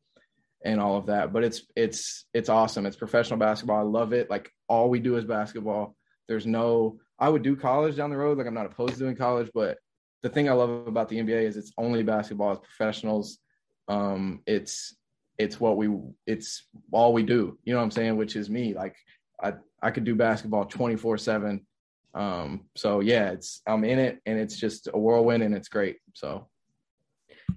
and 0.63 0.79
all 0.79 0.97
of 0.97 1.05
that 1.05 1.31
but 1.31 1.43
it's 1.43 1.63
it's 1.75 2.25
it's 2.33 2.49
awesome 2.49 2.85
it's 2.85 2.97
professional 2.97 3.39
basketball 3.39 3.79
I 3.79 3.83
love 3.83 4.13
it 4.13 4.29
like 4.29 4.51
all 4.67 4.89
we 4.89 4.99
do 4.99 5.15
is 5.15 5.23
basketball 5.25 5.95
there's 6.27 6.45
no 6.45 6.99
I 7.17 7.29
would 7.29 7.43
do 7.43 7.55
college 7.55 7.95
down 7.95 8.09
the 8.09 8.17
road 8.17 8.37
like 8.37 8.47
I'm 8.47 8.53
not 8.53 8.65
opposed 8.65 8.93
to 8.93 8.99
doing 8.99 9.15
college 9.15 9.49
but 9.53 9.77
the 10.21 10.29
thing 10.29 10.49
I 10.49 10.53
love 10.53 10.87
about 10.87 11.09
the 11.09 11.17
NBA 11.17 11.43
is 11.43 11.57
it's 11.57 11.71
only 11.77 12.03
basketball. 12.03 12.53
It's 12.53 12.65
professionals. 12.65 13.39
Um, 13.87 14.41
it's 14.45 14.95
it's 15.37 15.59
what 15.59 15.77
we 15.77 15.89
it's 16.27 16.63
all 16.91 17.13
we 17.13 17.23
do. 17.23 17.57
You 17.63 17.73
know 17.73 17.79
what 17.79 17.85
I'm 17.85 17.91
saying? 17.91 18.17
Which 18.17 18.35
is 18.35 18.49
me. 18.49 18.73
Like 18.73 18.95
I 19.41 19.53
I 19.81 19.91
could 19.91 20.03
do 20.03 20.15
basketball 20.15 20.65
24 20.65 21.17
seven. 21.17 21.65
Um, 22.13 22.65
so 22.75 22.99
yeah, 23.01 23.31
it's 23.31 23.61
I'm 23.67 23.83
in 23.83 23.99
it, 23.99 24.19
and 24.25 24.39
it's 24.39 24.57
just 24.57 24.89
a 24.91 24.97
whirlwind, 24.97 25.43
and 25.43 25.53
it's 25.53 25.69
great. 25.69 25.97
So 26.13 26.47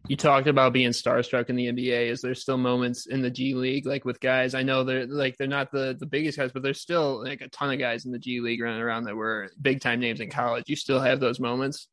you 0.08 0.16
talked 0.16 0.46
about 0.46 0.72
being 0.72 0.90
starstruck 0.90 1.48
in 1.48 1.56
the 1.56 1.66
NBA. 1.66 2.08
Is 2.08 2.20
there 2.20 2.34
still 2.34 2.58
moments 2.58 3.06
in 3.06 3.22
the 3.22 3.30
G 3.30 3.54
League, 3.54 3.86
like 3.86 4.04
with 4.04 4.20
guys? 4.20 4.54
I 4.54 4.62
know 4.62 4.84
they're 4.84 5.06
like 5.06 5.36
they're 5.36 5.46
not 5.46 5.70
the 5.70 5.96
the 5.98 6.06
biggest 6.06 6.38
guys, 6.38 6.52
but 6.52 6.62
there's 6.62 6.80
still 6.80 7.22
like 7.22 7.40
a 7.40 7.48
ton 7.48 7.72
of 7.72 7.78
guys 7.78 8.04
in 8.04 8.12
the 8.12 8.18
G 8.18 8.40
League 8.40 8.60
running 8.60 8.80
around 8.80 9.04
that 9.04 9.16
were 9.16 9.50
big 9.60 9.80
time 9.80 10.00
names 10.00 10.20
in 10.20 10.30
college. 10.30 10.64
You 10.66 10.76
still 10.76 11.00
have 11.00 11.20
those 11.20 11.40
moments? 11.40 11.88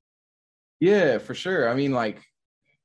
Yeah, 0.80 1.18
for 1.18 1.34
sure. 1.34 1.70
I 1.70 1.76
mean, 1.76 1.92
like, 1.92 2.24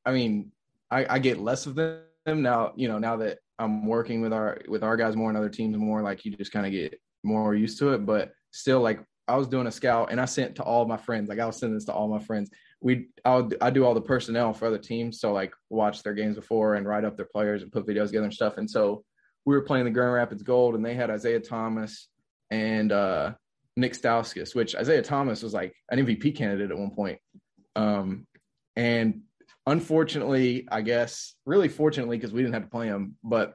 I 0.05 0.13
mean, 0.13 0.51
I, 0.91 1.15
I 1.15 1.19
get 1.19 1.39
less 1.39 1.67
of 1.67 1.75
them 1.77 2.03
now. 2.27 2.73
You 2.77 2.89
know, 2.89 2.99
now 2.99 3.17
that 3.19 3.39
I'm 3.59 3.87
working 3.87 4.21
with 4.21 4.33
our 4.33 4.61
with 4.69 4.83
our 4.83 4.97
guys 4.97 5.17
more 5.17 5.31
and 5.31 5.39
other 5.39 5.49
teams 5.49 5.77
more, 5.77 6.03
like 6.03 6.25
you 6.25 6.37
just 6.37 6.53
kind 6.53 6.67
of 6.67 6.73
get 6.73 7.01
more 7.23 7.55
used 7.55 7.79
to 7.79 7.95
it. 7.95 8.05
But 8.05 8.33
still, 8.53 8.81
like 8.81 9.01
I 9.27 9.37
was 9.37 9.49
doing 9.49 9.67
a 9.67 9.73
scout 9.73 10.11
and 10.11 10.21
I 10.21 10.27
sent 10.27 10.57
to 10.57 10.63
all 10.63 10.87
my 10.87 10.97
friends. 10.97 11.29
Like 11.29 11.39
I 11.39 11.47
was 11.47 11.57
sending 11.57 11.77
this 11.77 11.87
to 11.87 11.93
all 11.93 12.09
my 12.09 12.19
friends 12.19 12.51
we 12.85 13.09
I 13.25 13.71
do 13.71 13.87
all 13.87 13.95
the 13.95 14.01
personnel 14.03 14.53
for 14.53 14.67
other 14.67 14.79
teams, 14.79 15.19
so 15.19 15.33
like 15.33 15.55
watch 15.71 16.03
their 16.03 16.13
games 16.13 16.37
before 16.37 16.75
and 16.75 16.87
write 16.87 17.07
up 17.07 17.17
their 17.17 17.25
players 17.25 17.63
and 17.63 17.73
put 17.73 17.87
videos 17.87 18.09
together 18.09 18.27
and 18.27 18.35
stuff. 18.35 18.59
And 18.59 18.71
so 18.71 19.03
we 19.47 19.55
were 19.55 19.63
playing 19.63 19.87
the 19.87 19.91
Grand 19.91 20.13
Rapids 20.13 20.43
Gold, 20.43 20.75
and 20.75 20.85
they 20.85 20.95
had 20.95 21.09
Isaiah 21.09 21.41
Thomas 21.41 22.09
and 22.51 22.93
uh, 22.93 23.33
Nick 23.75 23.95
Stauskas, 23.95 24.55
which 24.55 24.77
Isaiah 24.77 25.01
Thomas 25.01 25.43
was 25.43 25.55
like 25.55 25.75
an 25.91 25.99
MVP 25.99 26.37
candidate 26.37 26.71
at 26.71 26.77
one 26.77 26.91
point. 26.91 27.19
Um, 27.75 28.27
and 28.77 29.23
unfortunately, 29.67 30.69
I 30.71 30.83
guess, 30.83 31.37
really 31.47 31.69
fortunately, 31.69 32.19
because 32.19 32.35
we 32.35 32.43
didn't 32.43 32.53
have 32.53 32.65
to 32.65 32.71
play 32.71 32.89
him, 32.89 33.17
but 33.25 33.55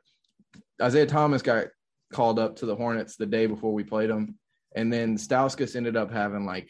Isaiah 0.82 1.06
Thomas 1.06 1.44
got 1.44 1.68
called 2.12 2.40
up 2.40 2.56
to 2.58 2.66
the 2.66 2.76
Hornets 2.76 3.16
the 3.16 3.28
day 3.28 3.46
before 3.46 3.74
we 3.74 3.84
played 3.84 4.10
him. 4.10 4.40
And 4.76 4.92
then 4.92 5.18
Stauskas 5.18 5.76
ended 5.76 5.98
up 5.98 6.12
having 6.12 6.46
like 6.46 6.70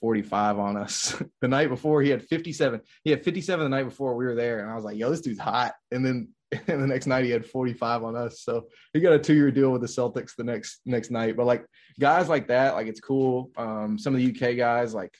45 0.00 0.58
on 0.58 0.76
us. 0.76 1.20
the 1.40 1.48
night 1.48 1.68
before, 1.68 2.02
he 2.02 2.10
had 2.10 2.22
57. 2.22 2.80
He 3.04 3.10
had 3.10 3.24
57 3.24 3.64
the 3.64 3.76
night 3.76 3.84
before 3.84 4.14
we 4.14 4.24
were 4.24 4.34
there, 4.34 4.60
and 4.60 4.70
I 4.70 4.74
was 4.74 4.84
like, 4.84 4.96
"Yo, 4.96 5.10
this 5.10 5.20
dude's 5.20 5.40
hot." 5.40 5.74
And 5.90 6.04
then 6.04 6.28
and 6.66 6.82
the 6.82 6.86
next 6.86 7.06
night, 7.06 7.24
he 7.24 7.30
had 7.30 7.46
45 7.46 8.02
on 8.02 8.16
us. 8.16 8.40
So 8.42 8.66
he 8.92 9.00
got 9.00 9.12
a 9.12 9.18
two 9.18 9.34
year 9.34 9.50
deal 9.50 9.70
with 9.70 9.82
the 9.82 9.86
Celtics 9.86 10.34
the 10.36 10.44
next 10.44 10.80
next 10.84 11.10
night. 11.10 11.36
But 11.36 11.46
like 11.46 11.64
guys 11.98 12.28
like 12.28 12.48
that, 12.48 12.74
like 12.74 12.86
it's 12.86 13.00
cool. 13.00 13.50
Um, 13.56 13.98
some 13.98 14.14
of 14.14 14.20
the 14.20 14.30
UK 14.30 14.56
guys, 14.56 14.94
like 14.94 15.14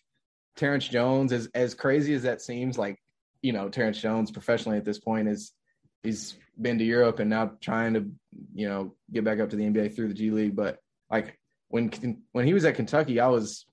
Terrence 0.56 0.88
Jones, 0.88 1.32
as 1.32 1.48
as 1.54 1.74
crazy 1.74 2.14
as 2.14 2.22
that 2.24 2.42
seems, 2.42 2.78
like 2.78 2.98
you 3.42 3.52
know, 3.52 3.68
Terrence 3.68 4.00
Jones 4.00 4.30
professionally 4.30 4.78
at 4.78 4.84
this 4.84 4.98
point 4.98 5.28
is 5.28 5.52
he's 6.02 6.36
been 6.60 6.78
to 6.78 6.84
Europe 6.84 7.20
and 7.20 7.30
now 7.30 7.52
trying 7.60 7.94
to 7.94 8.10
you 8.54 8.68
know 8.68 8.94
get 9.12 9.24
back 9.24 9.40
up 9.40 9.50
to 9.50 9.56
the 9.56 9.64
NBA 9.64 9.94
through 9.94 10.08
the 10.08 10.14
G 10.14 10.30
League. 10.30 10.56
But 10.56 10.78
like 11.10 11.38
when 11.70 12.22
when 12.32 12.46
he 12.46 12.52
was 12.52 12.64
at 12.64 12.74
Kentucky, 12.74 13.20
I 13.20 13.28
was 13.28 13.64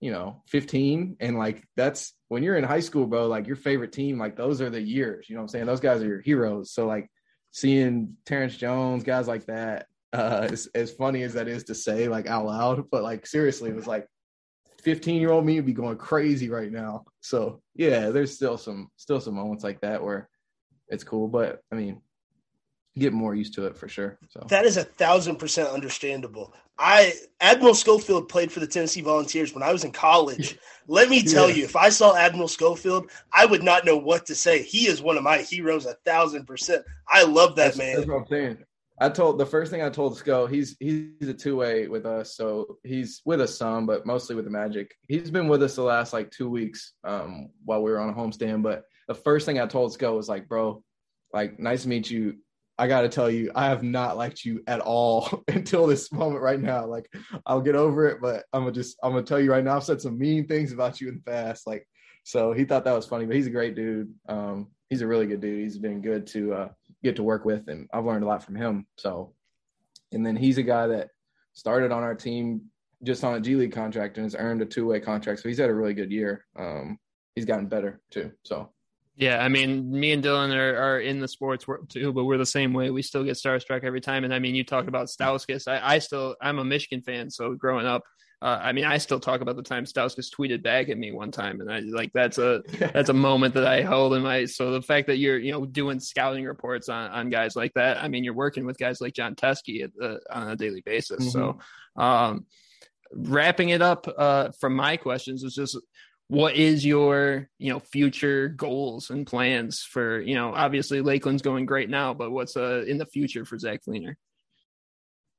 you 0.00 0.10
know 0.10 0.42
15 0.48 1.16
and 1.20 1.38
like 1.38 1.64
that's 1.76 2.12
when 2.26 2.42
you're 2.42 2.56
in 2.56 2.64
high 2.64 2.80
school 2.80 3.06
bro 3.06 3.28
like 3.28 3.46
your 3.46 3.54
favorite 3.54 3.92
team 3.92 4.18
like 4.18 4.36
those 4.36 4.60
are 4.60 4.70
the 4.70 4.80
years. 4.80 5.28
You 5.28 5.36
know 5.36 5.40
what 5.40 5.44
i'm 5.44 5.48
saying? 5.48 5.66
Those 5.66 5.80
guys 5.80 6.02
are 6.02 6.06
your 6.06 6.20
heroes. 6.20 6.72
So 6.72 6.86
like 6.86 7.10
seeing 7.52 8.16
terrence 8.24 8.56
jones 8.56 9.04
guys 9.04 9.28
like 9.28 9.44
that 9.44 9.86
uh 10.14 10.48
as, 10.50 10.66
as 10.74 10.90
funny 10.90 11.22
as 11.22 11.34
that 11.34 11.48
is 11.48 11.64
to 11.64 11.74
say 11.74 12.08
like 12.08 12.26
out 12.26 12.46
loud 12.46 12.90
but 12.90 13.02
like 13.02 13.26
seriously 13.26 13.68
it 13.68 13.76
was 13.76 13.86
like 13.86 14.06
15 14.82 15.20
year 15.20 15.30
old 15.30 15.44
me 15.44 15.56
would 15.56 15.66
be 15.66 15.74
going 15.74 15.98
crazy 15.98 16.48
right 16.48 16.72
now. 16.72 17.04
So 17.20 17.62
yeah 17.74 18.10
there's 18.10 18.34
still 18.34 18.58
some 18.58 18.88
still 18.96 19.20
some 19.20 19.34
moments 19.34 19.62
like 19.62 19.80
that 19.82 20.02
where 20.02 20.28
it's 20.88 21.04
cool 21.04 21.28
but 21.28 21.60
i 21.70 21.76
mean 21.76 22.02
get 22.98 23.12
more 23.12 23.34
used 23.34 23.54
to 23.54 23.66
it 23.66 23.76
for 23.76 23.88
sure. 23.88 24.18
So. 24.28 24.46
That 24.48 24.64
is 24.64 24.76
a 24.76 24.84
thousand 24.84 25.36
percent 25.36 25.68
understandable. 25.68 26.54
I 26.82 27.14
Admiral 27.40 27.74
Schofield 27.74 28.28
played 28.28 28.50
for 28.50 28.58
the 28.58 28.66
Tennessee 28.66 29.02
Volunteers 29.02 29.54
when 29.54 29.62
I 29.62 29.72
was 29.72 29.84
in 29.84 29.92
college. 29.92 30.58
Let 30.88 31.08
me 31.08 31.22
tell 31.22 31.48
yeah. 31.48 31.54
you, 31.54 31.64
if 31.64 31.76
I 31.76 31.90
saw 31.90 32.16
Admiral 32.16 32.48
Schofield, 32.48 33.08
I 33.32 33.46
would 33.46 33.62
not 33.62 33.84
know 33.84 33.96
what 33.96 34.26
to 34.26 34.34
say. 34.34 34.62
He 34.62 34.88
is 34.88 35.00
one 35.00 35.16
of 35.16 35.22
my 35.22 35.38
heroes, 35.38 35.86
a 35.86 35.94
thousand 36.04 36.44
percent. 36.44 36.84
I 37.08 37.22
love 37.22 37.54
that 37.54 37.66
that's, 37.66 37.78
man. 37.78 37.96
That's 37.96 38.08
what 38.08 38.16
I'm 38.16 38.26
saying. 38.26 38.58
I 39.00 39.08
told 39.10 39.38
the 39.38 39.46
first 39.46 39.70
thing 39.70 39.80
I 39.80 39.90
told 39.90 40.16
Sco, 40.16 40.46
he's 40.46 40.76
he's 40.80 41.28
a 41.28 41.34
two 41.34 41.56
way 41.56 41.86
with 41.86 42.04
us, 42.04 42.34
so 42.34 42.78
he's 42.82 43.22
with 43.24 43.40
us 43.40 43.56
some, 43.56 43.86
but 43.86 44.04
mostly 44.04 44.34
with 44.34 44.44
the 44.44 44.50
Magic. 44.50 44.92
He's 45.06 45.30
been 45.30 45.46
with 45.46 45.62
us 45.62 45.76
the 45.76 45.82
last 45.82 46.12
like 46.12 46.32
two 46.32 46.50
weeks 46.50 46.94
um, 47.04 47.50
while 47.64 47.80
we 47.80 47.92
were 47.92 48.00
on 48.00 48.08
a 48.08 48.12
homestand. 48.12 48.64
But 48.64 48.84
the 49.06 49.14
first 49.14 49.46
thing 49.46 49.60
I 49.60 49.66
told 49.66 49.92
Sco 49.92 50.16
was 50.16 50.28
like, 50.28 50.48
bro, 50.48 50.82
like 51.32 51.60
nice 51.60 51.82
to 51.82 51.88
meet 51.88 52.10
you 52.10 52.38
I 52.78 52.88
got 52.88 53.02
to 53.02 53.08
tell 53.08 53.30
you, 53.30 53.52
I 53.54 53.66
have 53.66 53.82
not 53.82 54.16
liked 54.16 54.44
you 54.44 54.62
at 54.66 54.80
all 54.80 55.44
until 55.48 55.86
this 55.86 56.10
moment 56.12 56.42
right 56.42 56.60
now. 56.60 56.86
Like, 56.86 57.12
I'll 57.46 57.60
get 57.60 57.76
over 57.76 58.06
it, 58.08 58.20
but 58.20 58.44
I'm 58.52 58.62
gonna 58.62 58.72
just, 58.72 58.98
I'm 59.02 59.12
gonna 59.12 59.22
tell 59.22 59.40
you 59.40 59.50
right 59.50 59.62
now, 59.62 59.76
I've 59.76 59.84
said 59.84 60.00
some 60.00 60.18
mean 60.18 60.46
things 60.46 60.72
about 60.72 61.00
you 61.00 61.08
in 61.08 61.16
the 61.16 61.30
past. 61.30 61.66
Like, 61.66 61.86
so 62.24 62.52
he 62.52 62.64
thought 62.64 62.84
that 62.84 62.94
was 62.94 63.06
funny, 63.06 63.26
but 63.26 63.36
he's 63.36 63.46
a 63.46 63.50
great 63.50 63.74
dude. 63.74 64.12
Um, 64.28 64.68
he's 64.88 65.02
a 65.02 65.06
really 65.06 65.26
good 65.26 65.40
dude. 65.40 65.60
He's 65.60 65.78
been 65.78 66.00
good 66.00 66.26
to 66.28 66.54
uh, 66.54 66.68
get 67.02 67.16
to 67.16 67.22
work 67.22 67.44
with, 67.44 67.68
and 67.68 67.88
I've 67.92 68.04
learned 68.04 68.24
a 68.24 68.26
lot 68.26 68.44
from 68.44 68.56
him. 68.56 68.86
So, 68.96 69.34
and 70.12 70.24
then 70.24 70.36
he's 70.36 70.58
a 70.58 70.62
guy 70.62 70.86
that 70.88 71.08
started 71.52 71.92
on 71.92 72.02
our 72.02 72.14
team 72.14 72.62
just 73.02 73.24
on 73.24 73.34
a 73.34 73.40
G 73.40 73.56
League 73.56 73.72
contract 73.72 74.16
and 74.16 74.24
has 74.24 74.34
earned 74.34 74.62
a 74.62 74.66
two 74.66 74.86
way 74.86 75.00
contract. 75.00 75.40
So 75.40 75.48
he's 75.48 75.58
had 75.58 75.70
a 75.70 75.74
really 75.74 75.94
good 75.94 76.12
year. 76.12 76.44
Um, 76.58 76.98
he's 77.34 77.44
gotten 77.44 77.66
better 77.66 78.00
too. 78.10 78.32
So 78.44 78.70
yeah, 79.16 79.44
I 79.44 79.48
mean, 79.48 79.90
me 79.90 80.12
and 80.12 80.24
Dylan 80.24 80.54
are, 80.56 80.76
are 80.76 81.00
in 81.00 81.20
the 81.20 81.28
sports 81.28 81.68
world 81.68 81.90
too, 81.90 82.12
but 82.12 82.24
we're 82.24 82.38
the 82.38 82.46
same 82.46 82.72
way. 82.72 82.90
We 82.90 83.02
still 83.02 83.24
get 83.24 83.36
starstruck 83.36 83.84
every 83.84 84.00
time. 84.00 84.24
And 84.24 84.32
I 84.32 84.38
mean, 84.38 84.54
you 84.54 84.64
talk 84.64 84.88
about 84.88 85.08
Stauskas. 85.08 85.68
I, 85.68 85.94
I 85.94 85.98
still, 85.98 86.36
I'm 86.40 86.58
a 86.58 86.64
Michigan 86.64 87.02
fan, 87.02 87.30
so 87.30 87.54
growing 87.54 87.86
up, 87.86 88.04
uh, 88.42 88.58
I 88.60 88.72
mean, 88.72 88.84
I 88.84 88.98
still 88.98 89.20
talk 89.20 89.40
about 89.40 89.54
the 89.54 89.62
time 89.62 89.84
Stauskas 89.84 90.28
tweeted 90.28 90.64
back 90.64 90.88
at 90.88 90.98
me 90.98 91.12
one 91.12 91.30
time, 91.30 91.60
and 91.60 91.72
I 91.72 91.78
like 91.78 92.10
that's 92.12 92.38
a 92.38 92.60
that's 92.92 93.08
a 93.08 93.14
moment 93.14 93.54
that 93.54 93.64
I 93.64 93.82
hold 93.82 94.14
in 94.14 94.22
my. 94.22 94.46
So 94.46 94.72
the 94.72 94.82
fact 94.82 95.06
that 95.06 95.18
you're 95.18 95.38
you 95.38 95.52
know 95.52 95.64
doing 95.64 96.00
scouting 96.00 96.44
reports 96.44 96.88
on 96.88 97.12
on 97.12 97.30
guys 97.30 97.54
like 97.54 97.72
that, 97.74 98.02
I 98.02 98.08
mean, 98.08 98.24
you're 98.24 98.34
working 98.34 98.66
with 98.66 98.78
guys 98.78 99.00
like 99.00 99.14
Jon 99.14 99.36
Teske 99.36 99.88
on 100.28 100.48
a 100.48 100.56
daily 100.56 100.80
basis. 100.80 101.20
Mm-hmm. 101.20 101.28
So, 101.28 101.58
um, 102.02 102.46
wrapping 103.12 103.68
it 103.68 103.80
up 103.80 104.12
uh, 104.18 104.48
from 104.58 104.74
my 104.74 104.96
questions 104.96 105.44
is 105.44 105.54
just 105.54 105.78
what 106.28 106.56
is 106.56 106.84
your 106.84 107.48
you 107.58 107.72
know 107.72 107.80
future 107.80 108.48
goals 108.48 109.10
and 109.10 109.26
plans 109.26 109.82
for 109.82 110.20
you 110.20 110.34
know 110.34 110.52
obviously 110.54 111.02
Lakeland's 111.02 111.42
going 111.42 111.66
great 111.66 111.90
now, 111.90 112.14
but 112.14 112.30
what's 112.30 112.56
uh 112.56 112.84
in 112.86 112.98
the 112.98 113.06
future 113.06 113.44
for 113.44 113.58
Zach 113.58 113.80
Fleener? 113.86 114.14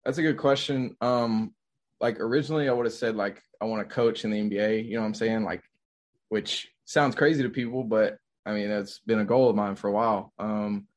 That's 0.06 0.18
a 0.18 0.22
good 0.22 0.38
question. 0.38 0.96
Um, 1.02 1.54
like 2.00 2.20
originally 2.20 2.70
I 2.70 2.74
would 2.74 2.86
have 2.86 2.94
said 2.94 3.16
like 3.16 3.42
I 3.62 3.66
want 3.66 3.88
to 3.88 3.96
coach 3.96 4.26
in 4.26 4.32
the 4.32 4.42
NBA. 4.42 4.86
You 4.86 4.96
know 4.96 5.02
what 5.02 5.08
I'm 5.08 5.14
saying? 5.14 5.44
Like, 5.44 5.64
which 6.30 6.70
sounds 6.86 7.16
crazy 7.16 7.44
to 7.44 7.50
people, 7.50 7.84
but 7.84 8.18
I 8.46 8.54
mean 8.54 8.70
that's 8.70 9.00
been 9.00 9.20
a 9.20 9.26
goal 9.26 9.50
of 9.50 9.56
mine 9.56 9.76
for 9.76 9.88
a 9.88 9.94
while. 9.94 10.34
Um, 10.38 10.88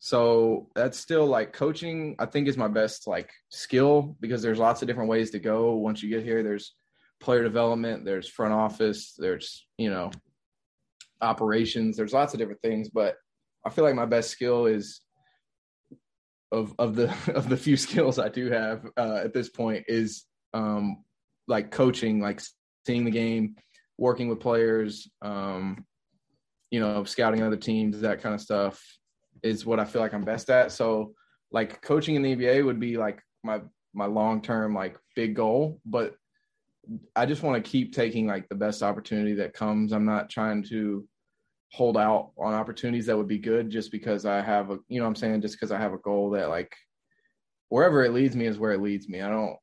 so 0.00 0.68
that's 0.74 0.98
still 0.98 1.26
like 1.26 1.52
coaching. 1.52 2.16
I 2.18 2.26
think 2.26 2.48
is 2.48 2.56
my 2.56 2.68
best 2.68 3.06
like 3.06 3.30
skill 3.48 4.16
because 4.20 4.42
there's 4.42 4.58
lots 4.58 4.82
of 4.82 4.88
different 4.88 5.10
ways 5.10 5.30
to 5.30 5.38
go 5.38 5.74
once 5.74 6.02
you 6.02 6.08
get 6.08 6.24
here. 6.24 6.42
There's 6.42 6.74
player 7.20 7.42
development, 7.42 8.04
there's 8.04 8.28
front 8.28 8.52
office, 8.52 9.14
there's, 9.18 9.66
you 9.78 9.90
know, 9.90 10.10
operations, 11.20 11.96
there's 11.96 12.12
lots 12.12 12.34
of 12.34 12.40
different 12.40 12.62
things, 12.62 12.88
but 12.88 13.16
I 13.64 13.70
feel 13.70 13.84
like 13.84 13.94
my 13.94 14.06
best 14.06 14.30
skill 14.30 14.66
is 14.66 15.00
of 16.52 16.74
of 16.78 16.96
the 16.96 17.14
of 17.34 17.48
the 17.48 17.56
few 17.56 17.76
skills 17.76 18.18
I 18.18 18.28
do 18.28 18.50
have 18.50 18.86
uh, 18.96 19.20
at 19.22 19.34
this 19.34 19.48
point 19.48 19.84
is 19.88 20.24
um 20.54 21.04
like 21.46 21.70
coaching, 21.70 22.20
like 22.20 22.40
seeing 22.86 23.04
the 23.04 23.10
game, 23.10 23.56
working 23.98 24.28
with 24.28 24.40
players, 24.40 25.10
um, 25.20 25.84
you 26.70 26.80
know, 26.80 27.04
scouting 27.04 27.42
other 27.42 27.56
teams, 27.56 28.00
that 28.00 28.22
kind 28.22 28.34
of 28.34 28.40
stuff 28.40 28.82
is 29.42 29.66
what 29.66 29.80
I 29.80 29.84
feel 29.84 30.00
like 30.00 30.14
I'm 30.14 30.24
best 30.24 30.48
at. 30.48 30.70
So 30.70 31.14
like 31.50 31.82
coaching 31.82 32.14
in 32.14 32.22
the 32.22 32.36
NBA 32.36 32.64
would 32.64 32.80
be 32.80 32.96
like 32.96 33.20
my 33.42 33.60
my 33.92 34.06
long 34.06 34.40
term 34.40 34.74
like 34.74 34.96
big 35.16 35.34
goal, 35.34 35.80
but 35.84 36.14
I 37.14 37.26
just 37.26 37.42
want 37.42 37.62
to 37.62 37.70
keep 37.70 37.94
taking 37.94 38.26
like 38.26 38.48
the 38.48 38.54
best 38.54 38.82
opportunity 38.82 39.34
that 39.34 39.54
comes. 39.54 39.92
I'm 39.92 40.04
not 40.04 40.30
trying 40.30 40.62
to 40.64 41.06
hold 41.72 41.96
out 41.96 42.32
on 42.36 42.52
opportunities 42.52 43.06
that 43.06 43.16
would 43.16 43.28
be 43.28 43.38
good 43.38 43.70
just 43.70 43.92
because 43.92 44.26
I 44.26 44.40
have 44.40 44.70
a, 44.70 44.78
you 44.88 45.00
know 45.00 45.06
I'm 45.06 45.14
saying, 45.14 45.40
just 45.40 45.54
because 45.54 45.70
I 45.70 45.78
have 45.78 45.92
a 45.92 45.98
goal 45.98 46.30
that 46.30 46.48
like 46.48 46.74
wherever 47.68 48.04
it 48.04 48.12
leads 48.12 48.34
me 48.34 48.46
is 48.46 48.58
where 48.58 48.72
it 48.72 48.82
leads 48.82 49.08
me. 49.08 49.20
I 49.20 49.28
don't, 49.28 49.56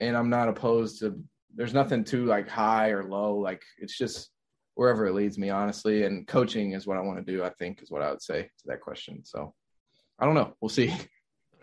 and 0.00 0.16
I'm 0.16 0.28
not 0.28 0.48
opposed 0.48 1.00
to, 1.00 1.18
there's 1.54 1.72
nothing 1.72 2.04
too 2.04 2.26
like 2.26 2.48
high 2.48 2.90
or 2.90 3.04
low. 3.04 3.36
Like 3.36 3.62
it's 3.78 3.96
just 3.96 4.30
wherever 4.74 5.06
it 5.06 5.14
leads 5.14 5.38
me, 5.38 5.48
honestly. 5.48 6.04
And 6.04 6.26
coaching 6.26 6.72
is 6.72 6.86
what 6.86 6.98
I 6.98 7.00
want 7.00 7.24
to 7.24 7.32
do, 7.32 7.42
I 7.42 7.50
think 7.58 7.82
is 7.82 7.90
what 7.90 8.02
I 8.02 8.10
would 8.10 8.22
say 8.22 8.42
to 8.42 8.66
that 8.66 8.82
question. 8.82 9.24
So 9.24 9.54
I 10.18 10.26
don't 10.26 10.34
know. 10.34 10.54
We'll 10.60 10.68
see. 10.68 10.94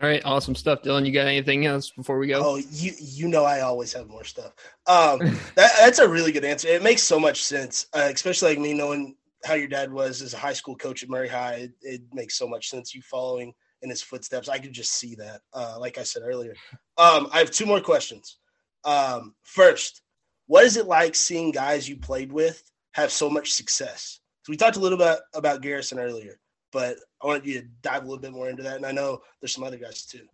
All 0.04 0.10
right, 0.10 0.22
awesome 0.26 0.54
stuff, 0.54 0.82
Dylan. 0.82 1.06
You 1.06 1.12
got 1.12 1.28
anything 1.28 1.64
else 1.64 1.90
before 1.90 2.18
we 2.18 2.26
go? 2.26 2.42
Oh, 2.44 2.56
you 2.56 2.92
you 2.98 3.26
know 3.26 3.42
I 3.42 3.62
always 3.62 3.90
have 3.94 4.06
more 4.06 4.22
stuff. 4.22 4.52
Um, 4.86 5.18
that, 5.54 5.72
that's 5.80 5.98
a 5.98 6.06
really 6.06 6.30
good 6.30 6.44
answer. 6.44 6.68
It 6.68 6.82
makes 6.82 7.02
so 7.02 7.18
much 7.18 7.42
sense, 7.42 7.86
uh, 7.94 8.10
especially 8.12 8.50
like 8.50 8.58
me 8.58 8.74
knowing 8.74 9.16
how 9.46 9.54
your 9.54 9.66
dad 9.66 9.90
was 9.90 10.20
as 10.20 10.34
a 10.34 10.36
high 10.36 10.52
school 10.52 10.76
coach 10.76 11.02
at 11.02 11.08
Murray 11.08 11.28
High. 11.28 11.54
It, 11.54 11.72
it 11.80 12.02
makes 12.12 12.36
so 12.36 12.46
much 12.46 12.68
sense. 12.68 12.94
You 12.94 13.00
following 13.00 13.54
in 13.80 13.88
his 13.88 14.02
footsteps. 14.02 14.50
I 14.50 14.58
could 14.58 14.74
just 14.74 14.92
see 14.92 15.14
that. 15.14 15.40
Uh, 15.54 15.78
like 15.80 15.96
I 15.96 16.02
said 16.02 16.22
earlier, 16.22 16.54
um, 16.98 17.26
I 17.32 17.38
have 17.38 17.50
two 17.50 17.64
more 17.64 17.80
questions. 17.80 18.36
Um, 18.84 19.34
first, 19.42 20.02
what 20.48 20.66
is 20.66 20.76
it 20.76 20.84
like 20.84 21.14
seeing 21.14 21.50
guys 21.50 21.88
you 21.88 21.96
played 21.96 22.30
with 22.30 22.62
have 22.92 23.10
so 23.10 23.30
much 23.30 23.54
success? 23.54 24.20
So 24.42 24.50
we 24.50 24.58
talked 24.58 24.76
a 24.76 24.80
little 24.80 24.98
bit 24.98 25.20
about 25.34 25.62
Garrison 25.62 25.98
earlier, 25.98 26.38
but 26.74 26.96
I 27.22 27.26
wanted 27.26 27.46
you 27.46 27.60
to 27.60 27.66
dive 27.80 28.02
a 28.02 28.06
little 28.06 28.20
bit 28.20 28.32
more 28.32 28.50
into 28.50 28.64
that. 28.64 28.76
And 28.76 28.84
I 28.84 28.90
know 28.90 29.22
there's 29.40 29.54
some 29.54 29.64
other 29.64 29.78
guys 29.78 30.04
too. 30.04 30.26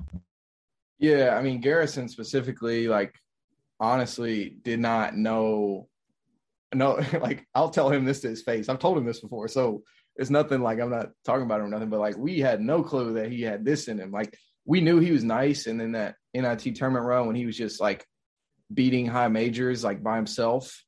Yeah, 0.98 1.36
I 1.38 1.42
mean 1.42 1.60
Garrison 1.60 2.08
specifically, 2.08 2.88
like 2.88 3.14
honestly, 3.78 4.56
did 4.62 4.80
not 4.80 5.16
know. 5.16 5.86
No, 6.74 7.00
like 7.20 7.46
I'll 7.54 7.70
tell 7.70 7.90
him 7.90 8.04
this 8.04 8.20
to 8.20 8.28
his 8.28 8.42
face. 8.42 8.68
I've 8.68 8.78
told 8.78 8.98
him 8.98 9.04
this 9.04 9.20
before, 9.20 9.46
so 9.48 9.82
it's 10.16 10.30
nothing 10.30 10.62
like 10.62 10.80
I'm 10.80 10.90
not 10.90 11.10
talking 11.24 11.44
about 11.44 11.60
him 11.60 11.66
or 11.66 11.68
nothing. 11.68 11.90
But 11.90 12.00
like 12.00 12.16
we 12.16 12.40
had 12.40 12.60
no 12.60 12.82
clue 12.82 13.14
that 13.14 13.30
he 13.30 13.42
had 13.42 13.64
this 13.64 13.86
in 13.88 13.98
him. 13.98 14.10
Like 14.10 14.36
we 14.64 14.80
knew 14.80 14.98
he 14.98 15.12
was 15.12 15.24
nice, 15.24 15.66
and 15.66 15.78
then 15.78 15.92
that 15.92 16.16
NIT 16.34 16.74
tournament 16.74 17.04
run 17.04 17.26
when 17.26 17.36
he 17.36 17.46
was 17.46 17.56
just 17.56 17.80
like 17.80 18.06
beating 18.72 19.06
high 19.06 19.28
majors 19.28 19.84
like 19.84 20.02
by 20.02 20.16
himself. 20.16 20.84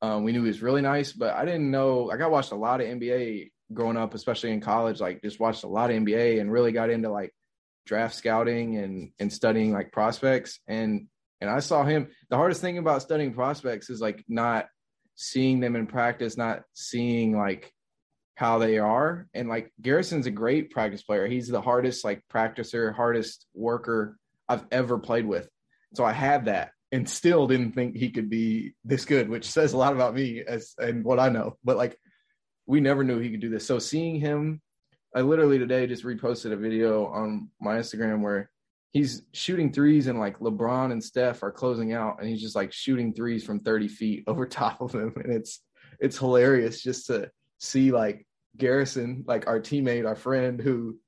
Um, 0.00 0.24
we 0.24 0.32
knew 0.32 0.42
he 0.42 0.48
was 0.48 0.62
really 0.62 0.82
nice, 0.82 1.12
but 1.12 1.34
I 1.34 1.44
didn't 1.44 1.70
know. 1.70 2.04
Like 2.04 2.22
I 2.22 2.26
watched 2.28 2.52
a 2.52 2.56
lot 2.56 2.80
of 2.80 2.86
NBA 2.86 3.50
growing 3.72 3.96
up, 3.96 4.14
especially 4.14 4.52
in 4.52 4.60
college. 4.60 5.00
Like 5.00 5.22
just 5.22 5.40
watched 5.40 5.64
a 5.64 5.68
lot 5.68 5.90
of 5.90 5.96
NBA 5.96 6.40
and 6.40 6.52
really 6.52 6.72
got 6.72 6.90
into 6.90 7.10
like 7.10 7.32
draft 7.86 8.14
scouting 8.14 8.76
and 8.76 9.12
and 9.18 9.32
studying 9.32 9.72
like 9.72 9.92
prospects. 9.92 10.60
And 10.66 11.08
and 11.40 11.50
I 11.50 11.60
saw 11.60 11.84
him. 11.84 12.08
The 12.30 12.36
hardest 12.36 12.60
thing 12.60 12.78
about 12.78 13.02
studying 13.02 13.34
prospects 13.34 13.90
is 13.90 14.00
like 14.00 14.24
not 14.28 14.66
seeing 15.14 15.60
them 15.60 15.76
in 15.76 15.86
practice, 15.86 16.36
not 16.36 16.62
seeing 16.74 17.36
like 17.36 17.72
how 18.34 18.58
they 18.58 18.78
are. 18.78 19.26
And 19.34 19.48
like 19.48 19.72
Garrison's 19.80 20.26
a 20.26 20.30
great 20.30 20.70
practice 20.70 21.02
player. 21.02 21.26
He's 21.26 21.48
the 21.48 21.60
hardest 21.60 22.04
like 22.04 22.22
practicer, 22.32 22.94
hardest 22.94 23.46
worker 23.54 24.16
I've 24.48 24.64
ever 24.70 24.98
played 24.98 25.26
with. 25.26 25.48
So 25.94 26.04
I 26.04 26.12
had 26.12 26.44
that 26.44 26.70
and 26.92 27.08
still 27.08 27.46
didn't 27.46 27.72
think 27.72 27.96
he 27.96 28.10
could 28.10 28.30
be 28.30 28.74
this 28.84 29.04
good, 29.04 29.28
which 29.28 29.50
says 29.50 29.72
a 29.72 29.76
lot 29.76 29.92
about 29.92 30.14
me 30.14 30.42
as 30.46 30.74
and 30.78 31.04
what 31.04 31.18
I 31.18 31.28
know. 31.28 31.56
But 31.64 31.76
like 31.76 31.98
we 32.68 32.80
never 32.80 33.02
knew 33.02 33.18
he 33.18 33.30
could 33.30 33.40
do 33.40 33.48
this. 33.48 33.66
So 33.66 33.78
seeing 33.78 34.20
him, 34.20 34.60
I 35.16 35.22
literally 35.22 35.58
today 35.58 35.86
just 35.86 36.04
reposted 36.04 36.52
a 36.52 36.56
video 36.56 37.06
on 37.06 37.48
my 37.60 37.76
Instagram 37.76 38.20
where 38.20 38.50
he's 38.92 39.22
shooting 39.32 39.72
threes 39.72 40.06
and 40.06 40.20
like 40.20 40.38
LeBron 40.38 40.92
and 40.92 41.02
Steph 41.02 41.42
are 41.42 41.50
closing 41.50 41.94
out 41.94 42.20
and 42.20 42.28
he's 42.28 42.42
just 42.42 42.54
like 42.54 42.70
shooting 42.72 43.14
threes 43.14 43.42
from 43.42 43.60
30 43.60 43.88
feet 43.88 44.24
over 44.26 44.46
top 44.46 44.82
of 44.82 44.92
them. 44.92 45.14
And 45.16 45.32
it's 45.32 45.62
it's 45.98 46.18
hilarious 46.18 46.82
just 46.82 47.06
to 47.06 47.30
see 47.56 47.90
like 47.90 48.26
Garrison, 48.58 49.24
like 49.26 49.46
our 49.46 49.60
teammate, 49.60 50.06
our 50.06 50.14
friend 50.14 50.60
who 50.60 50.98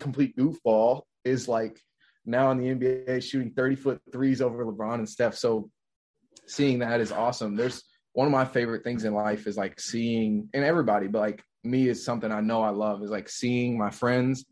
complete 0.00 0.36
goofball 0.36 1.02
is 1.24 1.46
like 1.46 1.80
now 2.26 2.50
in 2.50 2.58
the 2.58 2.74
NBA 2.74 3.22
shooting 3.22 3.52
30 3.52 3.76
foot 3.76 4.00
threes 4.12 4.42
over 4.42 4.66
LeBron 4.66 4.94
and 4.94 5.08
Steph. 5.08 5.36
So 5.36 5.70
seeing 6.46 6.80
that 6.80 7.00
is 7.00 7.12
awesome. 7.12 7.54
There's 7.54 7.84
one 8.14 8.26
of 8.26 8.32
my 8.32 8.44
favorite 8.44 8.84
things 8.84 9.04
in 9.04 9.12
life 9.12 9.46
is 9.46 9.56
like 9.56 9.78
seeing 9.78 10.48
and 10.54 10.64
everybody, 10.64 11.08
but 11.08 11.18
like 11.18 11.44
me 11.64 11.88
is 11.88 12.04
something 12.04 12.30
I 12.32 12.40
know 12.40 12.62
I 12.62 12.70
love 12.70 13.02
is 13.02 13.10
like 13.10 13.28
seeing 13.28 13.76
my 13.76 13.90
friends 13.90 14.44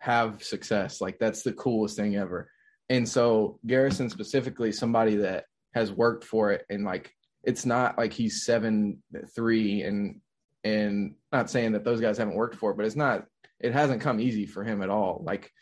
have 0.00 0.42
success. 0.42 1.00
Like 1.00 1.18
that's 1.18 1.42
the 1.42 1.52
coolest 1.52 1.96
thing 1.96 2.16
ever. 2.16 2.50
And 2.88 3.08
so 3.08 3.58
Garrison 3.64 4.10
specifically, 4.10 4.72
somebody 4.72 5.16
that 5.16 5.44
has 5.74 5.92
worked 5.92 6.24
for 6.24 6.52
it 6.52 6.64
and 6.68 6.84
like 6.84 7.12
it's 7.44 7.64
not 7.64 7.96
like 7.96 8.12
he's 8.12 8.44
seven 8.44 9.02
three 9.34 9.82
and 9.82 10.20
and 10.64 11.14
not 11.30 11.48
saying 11.48 11.72
that 11.72 11.84
those 11.84 12.00
guys 12.00 12.18
haven't 12.18 12.34
worked 12.34 12.56
for 12.56 12.72
it, 12.72 12.76
but 12.76 12.86
it's 12.86 12.96
not 12.96 13.24
it 13.60 13.72
hasn't 13.72 14.02
come 14.02 14.18
easy 14.18 14.46
for 14.46 14.64
him 14.64 14.82
at 14.82 14.90
all. 14.90 15.22
Like 15.24 15.52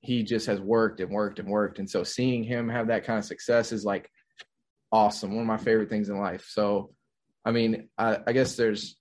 he 0.00 0.24
just 0.24 0.46
has 0.46 0.60
worked 0.60 0.98
and 0.98 1.12
worked 1.12 1.38
and 1.38 1.48
worked. 1.48 1.78
And 1.78 1.88
so 1.88 2.02
seeing 2.02 2.42
him 2.42 2.68
have 2.68 2.88
that 2.88 3.04
kind 3.04 3.20
of 3.20 3.24
success 3.24 3.70
is 3.70 3.84
like 3.84 4.10
awesome. 4.92 5.32
One 5.32 5.42
of 5.42 5.46
my 5.46 5.56
favorite 5.56 5.88
things 5.88 6.08
in 6.08 6.18
life. 6.18 6.46
So, 6.48 6.90
I 7.44 7.50
mean, 7.50 7.88
I, 7.98 8.18
I 8.26 8.32
guess 8.32 8.56
there's, 8.56 8.96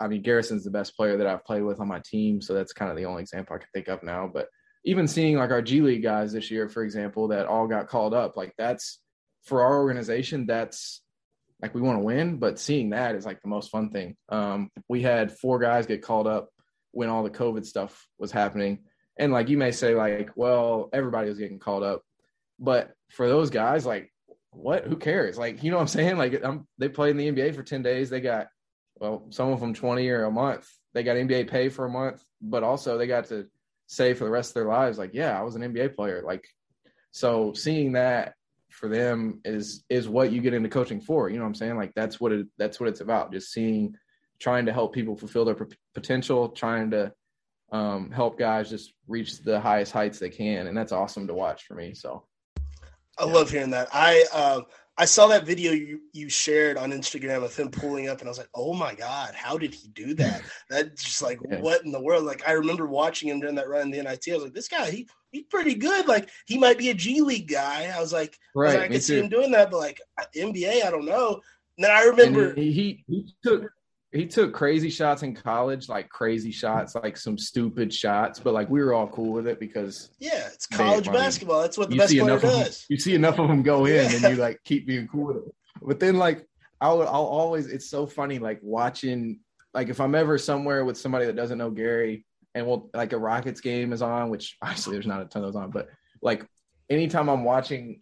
I 0.00 0.08
mean, 0.08 0.22
Garrison's 0.22 0.64
the 0.64 0.70
best 0.70 0.96
player 0.96 1.18
that 1.18 1.26
I've 1.26 1.44
played 1.44 1.62
with 1.62 1.80
on 1.80 1.88
my 1.88 2.00
team. 2.04 2.40
So 2.40 2.54
that's 2.54 2.72
kind 2.72 2.90
of 2.90 2.96
the 2.96 3.04
only 3.04 3.22
example 3.22 3.54
I 3.54 3.58
can 3.58 3.68
think 3.74 3.88
of 3.88 4.02
now. 4.02 4.30
But 4.32 4.48
even 4.84 5.08
seeing 5.08 5.36
like 5.36 5.50
our 5.50 5.62
G 5.62 5.80
League 5.80 6.02
guys 6.02 6.32
this 6.32 6.50
year, 6.50 6.68
for 6.68 6.82
example, 6.82 7.28
that 7.28 7.46
all 7.46 7.66
got 7.66 7.88
called 7.88 8.14
up, 8.14 8.36
like 8.36 8.54
that's 8.56 9.00
for 9.42 9.62
our 9.62 9.78
organization, 9.78 10.46
that's 10.46 11.02
like 11.60 11.74
we 11.74 11.80
want 11.80 11.98
to 11.98 12.04
win, 12.04 12.38
but 12.38 12.58
seeing 12.58 12.90
that 12.90 13.14
is 13.14 13.26
like 13.26 13.42
the 13.42 13.48
most 13.48 13.70
fun 13.70 13.90
thing. 13.90 14.16
Um, 14.28 14.70
we 14.88 15.02
had 15.02 15.36
four 15.36 15.58
guys 15.58 15.86
get 15.86 16.02
called 16.02 16.26
up 16.26 16.48
when 16.92 17.08
all 17.08 17.22
the 17.22 17.30
COVID 17.30 17.66
stuff 17.66 18.06
was 18.18 18.30
happening 18.30 18.80
and 19.18 19.32
like 19.32 19.48
you 19.48 19.58
may 19.58 19.70
say, 19.70 19.94
like, 19.94 20.30
well, 20.34 20.88
everybody 20.92 21.28
was 21.28 21.38
getting 21.38 21.58
called 21.58 21.82
up, 21.82 22.02
but 22.58 22.92
for 23.10 23.28
those 23.28 23.50
guys, 23.50 23.86
like, 23.86 24.12
what? 24.54 24.84
Who 24.84 24.96
cares? 24.96 25.38
Like, 25.38 25.62
you 25.62 25.70
know 25.70 25.76
what 25.76 25.82
I'm 25.82 25.88
saying? 25.88 26.16
Like, 26.18 26.42
I'm, 26.44 26.66
they 26.78 26.88
played 26.88 27.10
in 27.10 27.16
the 27.16 27.30
NBA 27.30 27.54
for 27.54 27.62
ten 27.62 27.82
days. 27.82 28.10
They 28.10 28.20
got, 28.20 28.48
well, 28.96 29.26
some 29.30 29.50
of 29.50 29.60
them 29.60 29.74
twenty 29.74 30.08
or 30.08 30.24
a 30.24 30.30
month. 30.30 30.68
They 30.92 31.02
got 31.02 31.16
NBA 31.16 31.50
pay 31.50 31.68
for 31.68 31.84
a 31.84 31.90
month, 31.90 32.22
but 32.40 32.62
also 32.62 32.96
they 32.96 33.06
got 33.06 33.26
to 33.26 33.48
say 33.86 34.14
for 34.14 34.24
the 34.24 34.30
rest 34.30 34.50
of 34.50 34.54
their 34.54 34.66
lives, 34.66 34.98
like, 34.98 35.10
yeah, 35.12 35.38
I 35.38 35.42
was 35.42 35.56
an 35.56 35.62
NBA 35.62 35.94
player. 35.96 36.22
Like, 36.24 36.46
so 37.10 37.52
seeing 37.52 37.92
that 37.92 38.34
for 38.70 38.88
them 38.88 39.40
is 39.44 39.84
is 39.88 40.08
what 40.08 40.32
you 40.32 40.40
get 40.40 40.54
into 40.54 40.68
coaching 40.68 41.00
for. 41.00 41.28
You 41.28 41.36
know 41.36 41.42
what 41.42 41.48
I'm 41.48 41.54
saying? 41.54 41.76
Like, 41.76 41.92
that's 41.94 42.20
what 42.20 42.32
it 42.32 42.46
that's 42.58 42.80
what 42.80 42.88
it's 42.88 43.00
about. 43.00 43.32
Just 43.32 43.52
seeing, 43.52 43.94
trying 44.40 44.66
to 44.66 44.72
help 44.72 44.92
people 44.92 45.16
fulfill 45.16 45.44
their 45.44 45.54
p- 45.54 45.76
potential, 45.94 46.48
trying 46.48 46.90
to 46.90 47.12
um, 47.72 48.10
help 48.10 48.38
guys 48.38 48.70
just 48.70 48.92
reach 49.06 49.40
the 49.42 49.60
highest 49.60 49.92
heights 49.92 50.18
they 50.18 50.30
can, 50.30 50.66
and 50.66 50.76
that's 50.76 50.92
awesome 50.92 51.26
to 51.28 51.34
watch 51.34 51.64
for 51.64 51.74
me. 51.74 51.94
So, 51.94 52.24
I 53.18 53.24
love 53.24 53.50
hearing 53.50 53.70
that. 53.70 53.88
I 53.92 54.24
um, 54.32 54.64
I 54.96 55.04
saw 55.06 55.26
that 55.28 55.44
video 55.44 55.72
you, 55.72 56.00
you 56.12 56.28
shared 56.28 56.76
on 56.76 56.92
Instagram 56.92 57.42
of 57.42 57.56
him 57.56 57.70
pulling 57.70 58.08
up, 58.08 58.20
and 58.20 58.28
I 58.28 58.30
was 58.30 58.38
like, 58.38 58.50
"Oh 58.54 58.74
my 58.74 58.94
god, 58.94 59.34
how 59.34 59.58
did 59.58 59.74
he 59.74 59.88
do 59.88 60.14
that?" 60.14 60.42
That's 60.70 61.02
just 61.02 61.22
like, 61.22 61.40
yeah. 61.48 61.60
what 61.60 61.84
in 61.84 61.90
the 61.90 62.00
world? 62.00 62.24
Like, 62.24 62.46
I 62.46 62.52
remember 62.52 62.86
watching 62.86 63.28
him 63.28 63.40
during 63.40 63.56
that 63.56 63.68
run 63.68 63.82
in 63.82 63.90
the 63.90 64.02
NIT. 64.02 64.24
I 64.30 64.34
was 64.34 64.44
like, 64.44 64.54
"This 64.54 64.68
guy, 64.68 64.90
he 64.90 65.08
he's 65.32 65.44
pretty 65.50 65.74
good. 65.74 66.06
Like, 66.06 66.28
he 66.46 66.58
might 66.58 66.78
be 66.78 66.90
a 66.90 66.94
G 66.94 67.22
League 67.22 67.48
guy." 67.48 67.92
I 67.94 68.00
was 68.00 68.12
like, 68.12 68.38
right, 68.54 68.70
I, 68.70 68.72
was 68.72 68.74
like, 68.74 68.84
I 68.84 68.92
could 68.92 69.02
see 69.02 69.18
him 69.18 69.28
doing 69.28 69.50
that, 69.52 69.70
but 69.70 69.78
like 69.78 70.00
NBA, 70.36 70.84
I 70.84 70.90
don't 70.90 71.06
know. 71.06 71.40
And 71.76 71.84
then 71.84 71.90
I 71.90 72.04
remember 72.04 72.54
he, 72.54 73.04
he 73.08 73.34
took 73.42 73.68
he 74.14 74.26
took 74.26 74.54
crazy 74.54 74.90
shots 74.90 75.24
in 75.24 75.34
college, 75.34 75.88
like 75.88 76.08
crazy 76.08 76.52
shots, 76.52 76.94
like 76.94 77.16
some 77.16 77.36
stupid 77.36 77.92
shots, 77.92 78.38
but 78.38 78.54
like 78.54 78.70
we 78.70 78.80
were 78.80 78.94
all 78.94 79.08
cool 79.08 79.32
with 79.32 79.48
it 79.48 79.58
because 79.58 80.10
yeah, 80.20 80.46
it's 80.52 80.68
college 80.68 81.06
basketball. 81.06 81.60
That's 81.60 81.76
what 81.76 81.90
the 81.90 81.96
best 81.96 82.16
player 82.16 82.38
does. 82.38 82.78
Them, 82.78 82.86
you 82.90 82.96
see 82.96 83.14
enough 83.14 83.40
of 83.40 83.48
them 83.48 83.62
go 83.62 83.86
in, 83.86 83.94
yeah. 84.08 84.16
and 84.16 84.22
you 84.22 84.36
like 84.40 84.60
keep 84.64 84.86
being 84.86 85.08
cool 85.08 85.26
with 85.26 85.36
it. 85.38 85.54
But 85.82 85.98
then 85.98 86.16
like 86.16 86.46
I'll 86.80 87.02
I'll 87.02 87.08
always 87.08 87.66
it's 87.66 87.90
so 87.90 88.06
funny 88.06 88.38
like 88.38 88.60
watching 88.62 89.40
like 89.74 89.88
if 89.88 90.00
I'm 90.00 90.14
ever 90.14 90.38
somewhere 90.38 90.84
with 90.84 90.96
somebody 90.96 91.26
that 91.26 91.34
doesn't 91.34 91.58
know 91.58 91.70
Gary 91.70 92.24
and 92.54 92.64
we'll 92.64 92.90
like 92.94 93.12
a 93.12 93.18
Rockets 93.18 93.60
game 93.60 93.92
is 93.92 94.00
on, 94.00 94.30
which 94.30 94.56
obviously 94.62 94.92
there's 94.92 95.08
not 95.08 95.22
a 95.22 95.24
ton 95.24 95.42
of 95.42 95.52
those 95.52 95.60
on, 95.60 95.70
but 95.70 95.88
like 96.22 96.46
anytime 96.88 97.28
I'm 97.28 97.42
watching 97.42 98.00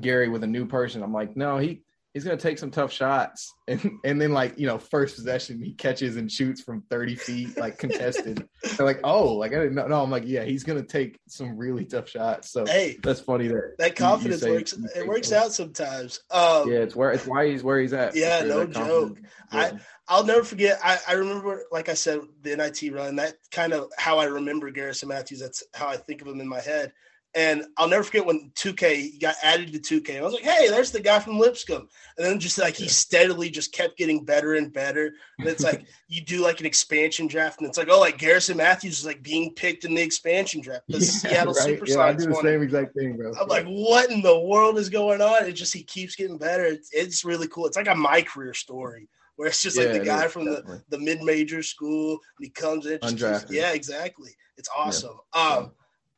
Gary 0.00 0.30
with 0.30 0.42
a 0.42 0.46
new 0.46 0.64
person, 0.64 1.02
I'm 1.02 1.12
like, 1.12 1.36
no, 1.36 1.58
he 1.58 1.82
he's 2.12 2.24
gonna 2.24 2.36
take 2.36 2.58
some 2.58 2.70
tough 2.70 2.92
shots, 2.92 3.54
and 3.68 3.98
and 4.04 4.20
then 4.20 4.32
like 4.32 4.58
you 4.58 4.66
know 4.66 4.78
first 4.78 5.16
possession 5.16 5.62
he 5.62 5.72
catches 5.74 6.16
and 6.16 6.30
shoots 6.30 6.60
from 6.60 6.82
thirty 6.82 7.14
feet 7.14 7.56
like 7.56 7.78
contested. 7.78 8.48
They're 8.76 8.86
like, 8.86 9.00
oh, 9.04 9.34
like 9.34 9.52
I 9.52 9.56
didn't 9.56 9.74
know. 9.74 9.86
No, 9.86 10.02
I'm 10.02 10.10
like, 10.10 10.24
yeah, 10.26 10.44
he's 10.44 10.64
gonna 10.64 10.82
take 10.82 11.18
some 11.28 11.56
really 11.56 11.84
tough 11.84 12.08
shots. 12.08 12.50
So 12.50 12.64
hey, 12.66 12.98
that's 13.02 13.20
funny 13.20 13.48
that 13.48 13.74
that 13.78 13.96
confidence 13.96 14.42
you, 14.42 14.48
you 14.48 14.54
works. 14.54 14.74
It 14.96 15.06
works 15.06 15.32
out 15.32 15.52
sometimes. 15.52 16.20
Um, 16.30 16.70
yeah, 16.70 16.78
it's 16.78 16.96
where 16.96 17.12
it's 17.12 17.26
why 17.26 17.48
he's 17.48 17.62
where 17.62 17.80
he's 17.80 17.92
at. 17.92 18.14
Yeah, 18.14 18.42
no 18.42 18.66
joke. 18.66 19.18
Yeah. 19.52 19.60
I 19.60 19.72
I'll 20.10 20.24
never 20.24 20.42
forget. 20.42 20.80
I, 20.82 20.98
I 21.08 21.12
remember, 21.12 21.62
like 21.70 21.88
I 21.88 21.94
said, 21.94 22.20
the 22.42 22.56
NIT 22.56 22.92
run. 22.92 23.14
That 23.16 23.34
kind 23.52 23.72
of 23.72 23.92
how 23.96 24.18
I 24.18 24.24
remember 24.24 24.68
Garrison 24.70 25.08
Matthews. 25.08 25.38
That's 25.38 25.62
how 25.72 25.86
I 25.86 25.96
think 25.96 26.20
of 26.20 26.26
him 26.26 26.40
in 26.40 26.48
my 26.48 26.60
head. 26.60 26.92
And 27.34 27.64
I'll 27.76 27.88
never 27.88 28.02
forget 28.02 28.26
when 28.26 28.50
2K 28.56 29.20
got 29.20 29.36
added 29.42 29.72
to 29.72 30.00
2K. 30.00 30.18
I 30.18 30.22
was 30.22 30.34
like, 30.34 30.42
hey, 30.42 30.68
there's 30.68 30.90
the 30.90 31.00
guy 31.00 31.20
from 31.20 31.38
Lipscomb. 31.38 31.88
And 32.18 32.26
then 32.26 32.40
just 32.40 32.58
like 32.58 32.74
he 32.74 32.88
steadily 32.88 33.50
just 33.50 33.72
kept 33.72 33.96
getting 33.96 34.24
better 34.24 34.54
and 34.54 34.72
better. 34.72 35.12
And 35.38 35.46
it's 35.46 35.62
like 35.62 35.86
you 36.08 36.22
do 36.22 36.42
like 36.42 36.58
an 36.58 36.66
expansion 36.66 37.28
draft, 37.28 37.60
and 37.60 37.68
it's 37.68 37.78
like, 37.78 37.88
oh, 37.88 38.00
like 38.00 38.18
Garrison 38.18 38.56
Matthews 38.56 38.98
is 38.98 39.06
like 39.06 39.22
being 39.22 39.54
picked 39.54 39.84
in 39.84 39.94
the 39.94 40.02
expansion 40.02 40.60
draft. 40.60 40.82
The 40.88 40.94
yeah, 40.98 41.04
Seattle 41.04 41.52
right? 41.52 41.80
Supersonics. 41.80 41.88
Yeah, 41.88 42.00
I 42.00 42.12
do 42.14 42.26
the 42.26 42.34
same 42.42 42.62
exact 42.62 42.94
thing, 42.96 43.16
bro. 43.16 43.32
I'm 43.40 43.46
like, 43.46 43.66
what 43.66 44.10
in 44.10 44.22
the 44.22 44.40
world 44.40 44.76
is 44.76 44.88
going 44.88 45.22
on? 45.22 45.44
It 45.44 45.52
just 45.52 45.72
he 45.72 45.84
keeps 45.84 46.16
getting 46.16 46.38
better. 46.38 46.64
It's, 46.64 46.90
it's 46.92 47.24
really 47.24 47.46
cool. 47.46 47.66
It's 47.66 47.76
like 47.76 47.88
a 47.88 47.94
my 47.94 48.22
career 48.22 48.54
story 48.54 49.08
where 49.36 49.48
it's 49.48 49.62
just 49.62 49.78
yeah, 49.78 49.84
like 49.84 50.00
the 50.00 50.04
guy 50.04 50.26
is, 50.26 50.32
from 50.32 50.46
the, 50.46 50.82
the 50.88 50.98
mid 50.98 51.22
major 51.22 51.62
school 51.62 52.10
and 52.10 52.44
he 52.44 52.50
comes 52.50 52.86
in. 52.86 52.98
Just, 53.14 53.50
yeah, 53.50 53.72
exactly. 53.72 54.32
It's 54.58 54.68
awesome. 54.76 55.18
Um, 55.32 55.72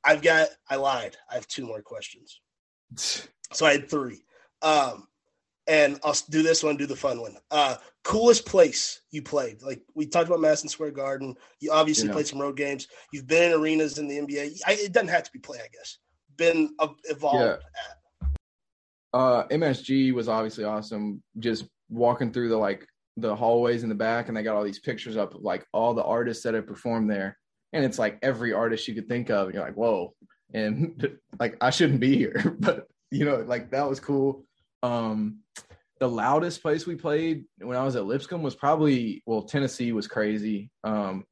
I've 0.05 0.23
got. 0.23 0.49
I 0.69 0.77
lied. 0.77 1.17
I 1.31 1.35
have 1.35 1.47
two 1.49 1.67
more 1.67 1.83
questions. 1.83 2.41
So 3.55 3.67
I 3.67 3.73
had 3.73 3.91
three. 3.91 4.25
Um, 4.63 5.07
and 5.67 6.01
I'll 6.03 6.17
do 6.31 6.43
this 6.43 6.63
one, 6.63 6.77
do 6.77 6.87
the 6.87 6.97
fun 6.97 7.21
one. 7.21 7.37
Uh, 7.51 7.77
coolest 8.03 8.47
place 8.47 9.03
you 9.11 9.23
played? 9.23 9.63
Like 9.63 9.83
we 9.95 10.07
talked 10.07 10.27
about 10.27 10.41
Madison 10.41 10.69
Square 10.69 10.93
Garden. 10.93 11.37
You 11.61 11.71
obviously 11.73 12.09
yeah. 12.09 12.15
played 12.15 12.27
some 12.27 12.41
road 12.41 12.57
games. 12.57 12.89
You've 13.13 13.27
been 13.27 13.53
in 13.53 13.59
arenas 13.59 13.99
in 13.99 14.09
the 14.09 14.19
NBA. 14.19 14.61
I, 14.67 14.73
it 14.73 14.93
doesn't 14.93 15.09
have 15.09 15.25
to 15.25 15.33
be 15.33 15.39
play, 15.39 15.59
I 15.59 15.69
guess. 15.73 15.99
Been 16.37 16.75
uh, 16.79 16.89
evolved. 17.05 17.63
Yeah. 18.23 18.29
Uh, 19.13 19.47
MSG 19.49 20.13
was 20.13 20.29
obviously 20.29 20.65
awesome. 20.65 21.23
Just 21.39 21.67
walking 21.91 22.33
through 22.33 22.49
the 22.49 22.57
like 22.57 22.87
the 23.19 23.37
hallways 23.37 23.83
in 23.83 23.89
the 23.89 23.95
back, 23.95 24.29
and 24.29 24.37
they 24.37 24.43
got 24.43 24.57
all 24.57 24.65
these 24.65 24.81
pictures 24.81 25.17
up 25.17 25.35
of 25.35 25.43
like 25.43 25.67
all 25.73 25.95
the 25.95 26.03
artists 26.03 26.43
that 26.45 26.55
have 26.55 26.67
performed 26.67 27.11
there, 27.11 27.39
and 27.73 27.85
it's 27.85 27.99
like 27.99 28.19
every 28.23 28.53
artist 28.53 28.89
you 28.89 28.95
could 28.95 29.09
think 29.09 29.31
of. 29.31 29.47
And 29.47 29.55
you're 29.55 29.65
like, 29.65 29.77
whoa, 29.77 30.15
and 30.53 31.19
like 31.41 31.57
I 31.61 31.71
shouldn't 31.71 32.01
be 32.01 32.17
here, 32.17 32.57
but 32.61 32.89
you 33.11 33.25
know, 33.25 33.37
like 33.47 33.71
that 33.71 33.89
was 33.89 34.01
cool. 34.01 34.45
Um, 34.83 35.39
the 36.01 36.09
loudest 36.09 36.63
place 36.63 36.87
we 36.87 36.97
played 36.97 37.45
when 37.59 37.77
I 37.77 37.85
was 37.85 37.95
at 37.95 38.07
Lipscomb 38.07 38.43
was 38.43 38.57
probably 38.57 39.23
well, 39.27 39.43
Tennessee 39.43 39.93
was 39.93 40.09
crazy. 40.09 40.71
Um, 40.83 41.25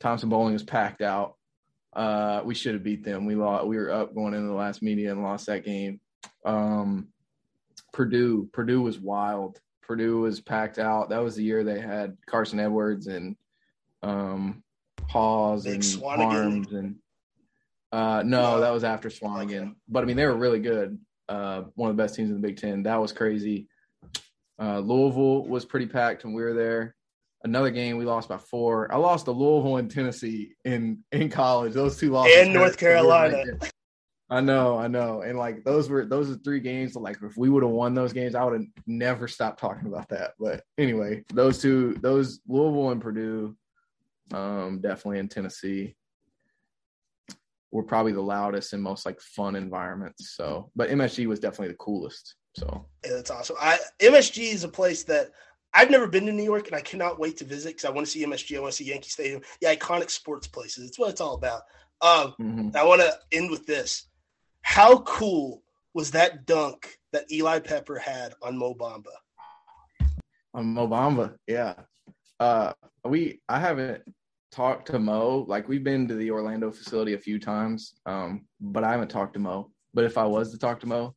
Thompson-Boling 0.00 0.52
was 0.52 0.62
packed 0.62 1.02
out. 1.02 1.36
Uh, 1.92 2.42
we 2.44 2.54
should 2.54 2.74
have 2.74 2.82
beat 2.82 3.04
them. 3.04 3.24
We 3.24 3.34
lost. 3.34 3.66
We 3.66 3.76
were 3.76 3.90
up 3.90 4.14
going 4.14 4.34
into 4.34 4.48
the 4.48 4.54
last 4.54 4.82
media 4.82 5.12
and 5.12 5.22
lost 5.22 5.46
that 5.46 5.64
game. 5.64 6.00
Um, 6.44 7.08
Purdue, 7.92 8.48
Purdue 8.52 8.82
was 8.82 8.98
wild. 8.98 9.60
Purdue 9.82 10.20
was 10.20 10.40
packed 10.40 10.78
out. 10.78 11.08
That 11.08 11.22
was 11.22 11.36
the 11.36 11.44
year 11.44 11.64
they 11.64 11.80
had 11.80 12.16
Carsen 12.26 12.60
Edwards 12.60 13.06
and 13.06 13.36
um, 14.02 14.62
Haas 15.08 15.66
and 15.66 15.82
Haarms 15.82 16.72
and 16.72 16.96
uh, 17.92 18.22
no, 18.24 18.60
that 18.60 18.72
was 18.72 18.84
after 18.84 19.08
Swanigan. 19.08 19.62
Okay. 19.62 19.70
But 19.88 20.02
I 20.02 20.06
mean, 20.06 20.16
they 20.16 20.26
were 20.26 20.36
really 20.36 20.60
good. 20.60 20.98
Uh, 21.28 21.62
one 21.74 21.90
of 21.90 21.96
the 21.96 22.02
best 22.02 22.14
teams 22.14 22.30
in 22.30 22.36
the 22.36 22.46
Big 22.46 22.56
Ten. 22.56 22.82
That 22.82 23.00
was 23.00 23.12
crazy. 23.12 23.68
Uh, 24.60 24.80
Louisville 24.80 25.46
was 25.46 25.64
pretty 25.64 25.86
packed 25.86 26.24
when 26.24 26.34
we 26.34 26.42
were 26.42 26.54
there. 26.54 26.94
Another 27.44 27.70
game 27.70 27.96
we 27.96 28.04
lost 28.04 28.28
by 28.28 28.38
four. 28.38 28.92
I 28.92 28.96
lost 28.96 29.26
to 29.26 29.30
Louisville 29.30 29.76
and 29.76 29.90
Tennessee 29.90 30.54
in 30.64 31.04
in 31.12 31.28
college. 31.30 31.74
Those 31.74 31.98
two 31.98 32.10
losses 32.10 32.36
in 32.36 32.52
North 32.52 32.76
Carolina. 32.76 33.44
I 34.28 34.40
know, 34.40 34.76
I 34.76 34.88
know, 34.88 35.20
and 35.20 35.38
like 35.38 35.62
those 35.62 35.88
were 35.88 36.04
those 36.04 36.30
are 36.30 36.36
three 36.36 36.58
games. 36.58 36.94
So 36.94 37.00
like 37.00 37.18
if 37.22 37.36
we 37.36 37.48
would 37.48 37.62
have 37.62 37.70
won 37.70 37.94
those 37.94 38.12
games, 38.12 38.34
I 38.34 38.42
would 38.42 38.54
have 38.54 38.66
never 38.86 39.28
stopped 39.28 39.60
talking 39.60 39.86
about 39.86 40.08
that. 40.08 40.32
But 40.40 40.64
anyway, 40.78 41.22
those 41.32 41.62
two, 41.62 41.94
those 42.00 42.40
Louisville 42.48 42.90
and 42.90 43.00
Purdue, 43.00 43.56
um, 44.32 44.80
definitely 44.80 45.18
in 45.18 45.28
Tennessee 45.28 45.96
We're 47.70 47.82
probably 47.82 48.12
the 48.12 48.22
loudest 48.22 48.72
and 48.72 48.82
most 48.82 49.06
like 49.06 49.20
fun 49.20 49.56
environments. 49.56 50.34
So, 50.36 50.70
but 50.74 50.90
MSG 50.90 51.26
was 51.26 51.40
definitely 51.40 51.68
the 51.68 51.78
coolest. 51.78 52.36
So 52.56 52.86
yeah, 53.04 53.12
that's 53.12 53.30
awesome. 53.30 53.56
I 53.60 53.78
MSG 54.00 54.52
is 54.52 54.64
a 54.64 54.68
place 54.68 55.04
that 55.04 55.30
I've 55.74 55.90
never 55.90 56.06
been 56.06 56.24
to 56.26 56.32
New 56.32 56.42
York, 56.42 56.68
and 56.68 56.76
I 56.76 56.80
cannot 56.80 57.18
wait 57.18 57.36
to 57.38 57.44
visit 57.44 57.70
because 57.70 57.84
I 57.84 57.90
want 57.90 58.06
to 58.06 58.10
see 58.10 58.24
MSG. 58.24 58.56
I 58.56 58.60
want 58.60 58.72
to 58.72 58.76
see 58.76 58.90
Yankee 58.90 59.10
Stadium. 59.10 59.42
Yeah, 59.60 59.74
iconic 59.74 60.10
sports 60.10 60.46
places. 60.46 60.88
It's 60.88 60.98
what 60.98 61.10
it's 61.10 61.20
all 61.20 61.34
about. 61.34 61.62
Um, 62.00 62.34
mm-hmm. 62.40 62.68
I 62.74 62.82
want 62.84 63.02
to 63.02 63.18
end 63.32 63.50
with 63.50 63.66
this. 63.66 64.08
How 64.62 65.00
cool 65.00 65.62
was 65.92 66.10
that 66.12 66.46
dunk 66.46 66.98
that 67.12 67.30
Eli 67.30 67.58
Pepper 67.58 67.98
had 67.98 68.34
on 68.42 68.56
Mo 68.56 68.74
Bamba? 68.74 69.12
On 70.54 70.66
Mo 70.66 70.88
Bamba, 70.88 71.36
yeah. 71.46 71.74
Uh, 72.40 72.72
we 73.04 73.40
I 73.48 73.60
haven't 73.60 74.02
talked 74.50 74.88
to 74.88 74.98
Mo. 74.98 75.44
Like 75.48 75.68
we've 75.68 75.84
been 75.84 76.08
to 76.08 76.14
the 76.14 76.30
Orlando 76.30 76.70
facility 76.70 77.14
a 77.14 77.18
few 77.18 77.38
times, 77.38 77.94
um, 78.06 78.46
but 78.60 78.84
I 78.84 78.92
haven't 78.92 79.08
talked 79.08 79.34
to 79.34 79.40
Mo. 79.40 79.70
But 79.94 80.04
if 80.04 80.18
I 80.18 80.24
was 80.24 80.52
to 80.52 80.58
talk 80.58 80.80
to 80.80 80.86
Mo, 80.86 81.14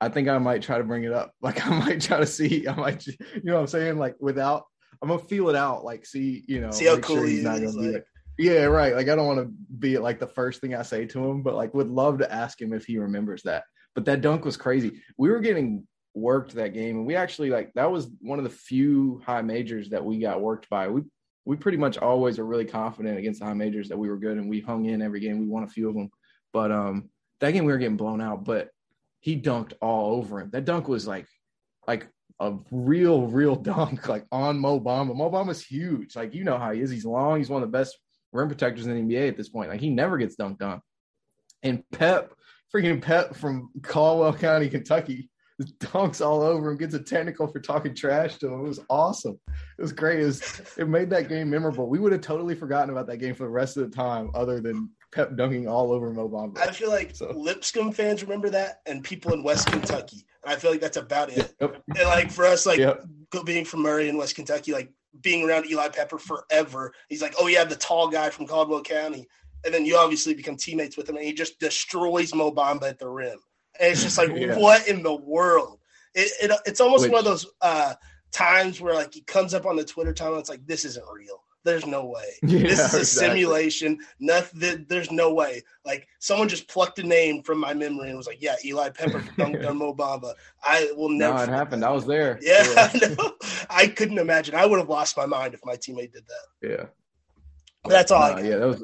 I 0.00 0.08
think 0.08 0.28
I 0.28 0.38
might 0.38 0.62
try 0.62 0.78
to 0.78 0.84
bring 0.84 1.04
it 1.04 1.12
up. 1.12 1.32
Like 1.42 1.66
I 1.66 1.70
might 1.78 2.00
try 2.00 2.18
to 2.18 2.26
see. 2.26 2.66
I 2.68 2.74
might, 2.74 3.06
you 3.06 3.16
know, 3.44 3.54
what 3.54 3.60
I'm 3.60 3.66
saying, 3.66 3.98
like 3.98 4.16
without, 4.20 4.64
I'm 5.02 5.08
gonna 5.08 5.20
feel 5.20 5.48
it 5.48 5.56
out. 5.56 5.84
Like 5.84 6.06
see, 6.06 6.44
you 6.46 6.60
know, 6.60 6.70
see 6.70 6.86
how 6.86 6.98
cool 6.98 7.16
sure 7.16 7.26
he's 7.26 7.44
not 7.44 7.60
gonna 7.60 7.72
be 7.72 7.92
like, 7.92 8.04
yeah, 8.38 8.64
right. 8.64 8.94
Like 8.94 9.08
I 9.08 9.16
don't 9.16 9.26
want 9.26 9.40
to 9.40 9.52
be 9.78 9.98
like 9.98 10.20
the 10.20 10.26
first 10.26 10.60
thing 10.60 10.74
I 10.74 10.82
say 10.82 11.06
to 11.06 11.24
him, 11.24 11.42
but 11.42 11.54
like 11.54 11.74
would 11.74 11.90
love 11.90 12.18
to 12.18 12.32
ask 12.32 12.60
him 12.60 12.72
if 12.72 12.86
he 12.86 12.98
remembers 12.98 13.42
that. 13.42 13.64
But 13.94 14.04
that 14.06 14.20
dunk 14.20 14.44
was 14.44 14.56
crazy. 14.56 15.02
We 15.16 15.30
were 15.30 15.40
getting 15.40 15.86
worked 16.14 16.54
that 16.54 16.74
game, 16.74 16.96
and 16.96 17.06
we 17.06 17.16
actually 17.16 17.50
like 17.50 17.72
that 17.74 17.90
was 17.90 18.08
one 18.20 18.38
of 18.38 18.44
the 18.44 18.50
few 18.50 19.20
high 19.24 19.42
majors 19.42 19.90
that 19.90 20.04
we 20.04 20.18
got 20.20 20.40
worked 20.40 20.68
by. 20.70 20.88
We 20.88 21.02
we 21.48 21.56
pretty 21.56 21.78
much 21.78 21.96
always 21.96 22.38
are 22.38 22.44
really 22.44 22.66
confident 22.66 23.18
against 23.18 23.40
the 23.40 23.46
high 23.46 23.54
majors 23.54 23.88
that 23.88 23.96
we 23.96 24.10
were 24.10 24.18
good 24.18 24.36
and 24.36 24.50
we 24.50 24.60
hung 24.60 24.84
in 24.84 25.00
every 25.00 25.18
game. 25.18 25.38
We 25.38 25.46
won 25.46 25.62
a 25.62 25.66
few 25.66 25.88
of 25.88 25.94
them, 25.94 26.10
but 26.52 26.70
um, 26.70 27.08
that 27.40 27.52
game 27.52 27.64
we 27.64 27.72
were 27.72 27.78
getting 27.78 27.96
blown 27.96 28.20
out. 28.20 28.44
But 28.44 28.68
he 29.20 29.40
dunked 29.40 29.72
all 29.80 30.16
over 30.16 30.40
him. 30.40 30.50
That 30.50 30.66
dunk 30.66 30.88
was 30.88 31.06
like, 31.06 31.26
like 31.86 32.06
a 32.38 32.52
real, 32.70 33.28
real 33.28 33.56
dunk, 33.72 34.10
like 34.10 34.26
on 34.30 34.58
Mo 34.58 34.78
Bamba. 34.78 35.16
Mo 35.16 35.30
Bamba's 35.30 35.64
huge. 35.64 36.14
Like 36.14 36.34
you 36.34 36.44
know 36.44 36.58
how 36.58 36.72
he 36.72 36.82
is. 36.82 36.90
He's 36.90 37.06
long. 37.06 37.38
He's 37.38 37.48
one 37.48 37.62
of 37.62 37.72
the 37.72 37.78
best 37.78 37.96
rim 38.30 38.48
protectors 38.48 38.86
in 38.86 39.08
the 39.08 39.16
NBA 39.16 39.28
at 39.28 39.38
this 39.38 39.48
point. 39.48 39.70
Like 39.70 39.80
he 39.80 39.88
never 39.88 40.18
gets 40.18 40.36
dunked 40.36 40.60
on. 40.60 40.82
And 41.62 41.82
Pep, 41.92 42.34
freaking 42.74 43.00
Pep 43.00 43.34
from 43.34 43.70
Caldwell 43.82 44.34
County, 44.34 44.68
Kentucky, 44.68 45.30
dunks 45.80 46.24
all 46.24 46.42
over 46.42 46.70
him, 46.70 46.76
gets 46.76 46.94
a 46.94 47.00
technical 47.00 47.46
for 47.46 47.60
talking 47.60 47.94
trash 47.94 48.36
to 48.38 48.46
him. 48.46 48.60
It 48.60 48.68
was 48.68 48.80
awesome. 48.88 49.38
It 49.46 49.82
was 49.82 49.92
great. 49.92 50.20
It, 50.20 50.26
was, 50.26 50.62
it 50.76 50.88
made 50.88 51.10
that 51.10 51.28
game 51.28 51.50
memorable. 51.50 51.88
We 51.88 51.98
would 51.98 52.12
have 52.12 52.20
totally 52.20 52.54
forgotten 52.54 52.90
about 52.90 53.06
that 53.08 53.16
game 53.16 53.34
for 53.34 53.44
the 53.44 53.50
rest 53.50 53.76
of 53.76 53.90
the 53.90 53.96
time, 53.96 54.30
other 54.34 54.60
than 54.60 54.90
Pep 55.10 55.36
dunking 55.36 55.66
all 55.66 55.90
over 55.90 56.12
Mo 56.12 56.28
Bamba. 56.28 56.58
I 56.58 56.70
feel 56.70 56.90
like 56.90 57.16
so. 57.16 57.32
Lipscomb 57.34 57.92
fans 57.92 58.22
remember 58.22 58.50
that, 58.50 58.80
and 58.86 59.02
people 59.02 59.32
in 59.32 59.42
West 59.42 59.68
Kentucky. 59.68 60.24
And 60.44 60.52
I 60.52 60.56
feel 60.56 60.70
like 60.70 60.80
that's 60.80 60.96
about 60.96 61.30
it. 61.30 61.54
Yep. 61.60 61.82
And 61.96 62.08
like 62.08 62.30
for 62.30 62.44
us, 62.44 62.66
like 62.66 62.78
yep. 62.78 63.04
being 63.44 63.64
from 63.64 63.80
Murray 63.80 64.08
in 64.08 64.16
West 64.16 64.36
Kentucky, 64.36 64.72
like 64.72 64.92
being 65.22 65.48
around 65.48 65.66
Eli 65.66 65.88
Pepper 65.88 66.18
forever. 66.18 66.92
He's 67.08 67.22
like, 67.22 67.34
oh 67.40 67.46
yeah, 67.46 67.64
the 67.64 67.76
tall 67.76 68.08
guy 68.08 68.30
from 68.30 68.46
Caldwell 68.46 68.82
County. 68.82 69.26
And 69.64 69.74
then 69.74 69.84
you 69.84 69.96
obviously 69.96 70.34
become 70.34 70.56
teammates 70.56 70.96
with 70.96 71.08
him, 71.08 71.16
and 71.16 71.24
he 71.24 71.32
just 71.32 71.58
destroys 71.58 72.32
Mo 72.32 72.52
Bamba 72.52 72.90
at 72.90 72.98
the 72.98 73.08
rim. 73.08 73.40
And 73.80 73.92
it's 73.92 74.02
just 74.02 74.18
like, 74.18 74.30
yeah. 74.34 74.56
what 74.58 74.88
in 74.88 75.02
the 75.02 75.14
world? 75.14 75.78
It, 76.14 76.30
it 76.42 76.60
it's 76.66 76.80
almost 76.80 77.02
Which, 77.02 77.12
one 77.12 77.20
of 77.20 77.24
those 77.24 77.46
uh, 77.60 77.94
times 78.32 78.80
where 78.80 78.94
like 78.94 79.14
he 79.14 79.20
comes 79.22 79.54
up 79.54 79.66
on 79.66 79.76
the 79.76 79.84
Twitter 79.84 80.12
timeline. 80.12 80.40
It's 80.40 80.48
like 80.48 80.66
this 80.66 80.84
isn't 80.84 81.04
real. 81.12 81.42
There's 81.64 81.86
no 81.86 82.06
way. 82.06 82.34
Yeah, 82.42 82.62
this 82.62 82.78
is 82.78 82.94
a 82.94 82.98
exactly. 82.98 83.28
simulation. 83.28 83.98
Nothing. 84.20 84.86
There's 84.88 85.10
no 85.10 85.34
way. 85.34 85.62
Like 85.84 86.08
someone 86.18 86.48
just 86.48 86.66
plucked 86.68 86.98
a 86.98 87.02
name 87.02 87.42
from 87.42 87.58
my 87.58 87.74
memory 87.74 88.08
and 88.08 88.16
was 88.16 88.26
like, 88.26 88.40
"Yeah, 88.40 88.56
Eli 88.64 88.90
Pepper 88.90 89.20
dunked 89.36 89.68
on 89.68 90.34
I 90.62 90.92
will 90.96 91.10
never. 91.10 91.34
No, 91.34 91.42
it 91.42 91.48
happened. 91.48 91.82
That. 91.82 91.90
I 91.90 91.92
was 91.92 92.06
there. 92.06 92.38
Yeah, 92.40 92.64
yeah. 92.72 93.16
I, 93.68 93.82
I 93.82 93.86
couldn't 93.88 94.18
imagine. 94.18 94.54
I 94.54 94.66
would 94.66 94.78
have 94.78 94.88
lost 94.88 95.16
my 95.16 95.26
mind 95.26 95.54
if 95.54 95.60
my 95.64 95.74
teammate 95.74 96.12
did 96.12 96.24
that. 96.26 96.68
Yeah. 96.68 96.84
That's 97.84 98.10
all. 98.10 98.22
Uh, 98.22 98.40
yeah, 98.40 98.56
that 98.56 98.66
was 98.66 98.82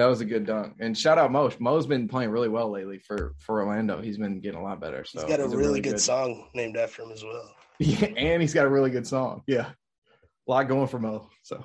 that 0.00 0.06
was 0.06 0.22
a 0.22 0.24
good 0.24 0.46
dunk. 0.46 0.76
And 0.80 0.96
shout 0.96 1.18
out 1.18 1.30
Mo. 1.30 1.50
Mo's 1.58 1.86
been 1.86 2.08
playing 2.08 2.30
really 2.30 2.48
well 2.48 2.70
lately 2.70 2.98
for 2.98 3.34
for 3.38 3.60
Orlando. 3.60 4.00
He's 4.00 4.16
been 4.16 4.40
getting 4.40 4.58
a 4.58 4.62
lot 4.62 4.80
better. 4.80 5.04
So 5.04 5.20
he's 5.20 5.28
got 5.28 5.40
a, 5.40 5.42
he's 5.42 5.52
really, 5.52 5.66
really, 5.66 5.80
good, 5.82 5.90
good 5.90 6.00
song 6.00 6.48
named 6.54 6.78
after 6.78 7.02
him 7.02 7.12
as 7.12 7.22
well. 7.22 7.54
Yeah, 7.82 8.08
and 8.14 8.42
he's 8.42 8.52
got 8.52 8.66
a 8.66 8.68
really 8.68 8.90
good 8.90 9.06
song. 9.06 9.42
Yeah. 9.46 9.70
A 9.70 10.50
lot 10.50 10.68
going 10.68 10.86
for 10.86 10.98
Mo. 10.98 11.30
So 11.42 11.64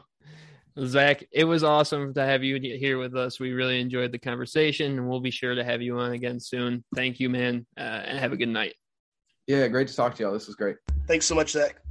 Zach, 0.79 1.25
it 1.29 1.43
was 1.43 1.61
awesome 1.61 2.13
to 2.13 2.21
have 2.21 2.41
you 2.41 2.57
here 2.57 2.97
with 2.97 3.17
us. 3.17 3.37
We 3.37 3.51
really 3.51 3.81
enjoyed 3.81 4.13
the 4.13 4.17
conversation, 4.17 4.97
and 4.97 5.09
we'll 5.09 5.19
be 5.19 5.29
sure 5.29 5.55
to 5.55 5.63
have 5.63 5.81
you 5.81 5.99
on 5.99 6.13
again 6.13 6.39
soon. 6.39 6.85
Thank 6.95 7.19
you, 7.19 7.29
man, 7.29 7.65
uh, 7.77 7.81
and 7.81 8.17
have 8.17 8.31
a 8.31 8.37
good 8.37 8.47
night. 8.47 8.75
Yeah, 9.45 9.67
great 9.67 9.89
to 9.89 9.95
talk 9.95 10.15
to 10.15 10.23
y'all. 10.23 10.31
This 10.31 10.47
was 10.47 10.55
great. 10.55 10.77
Thanks 11.05 11.25
so 11.25 11.35
much, 11.35 11.51
Zach. 11.51 11.84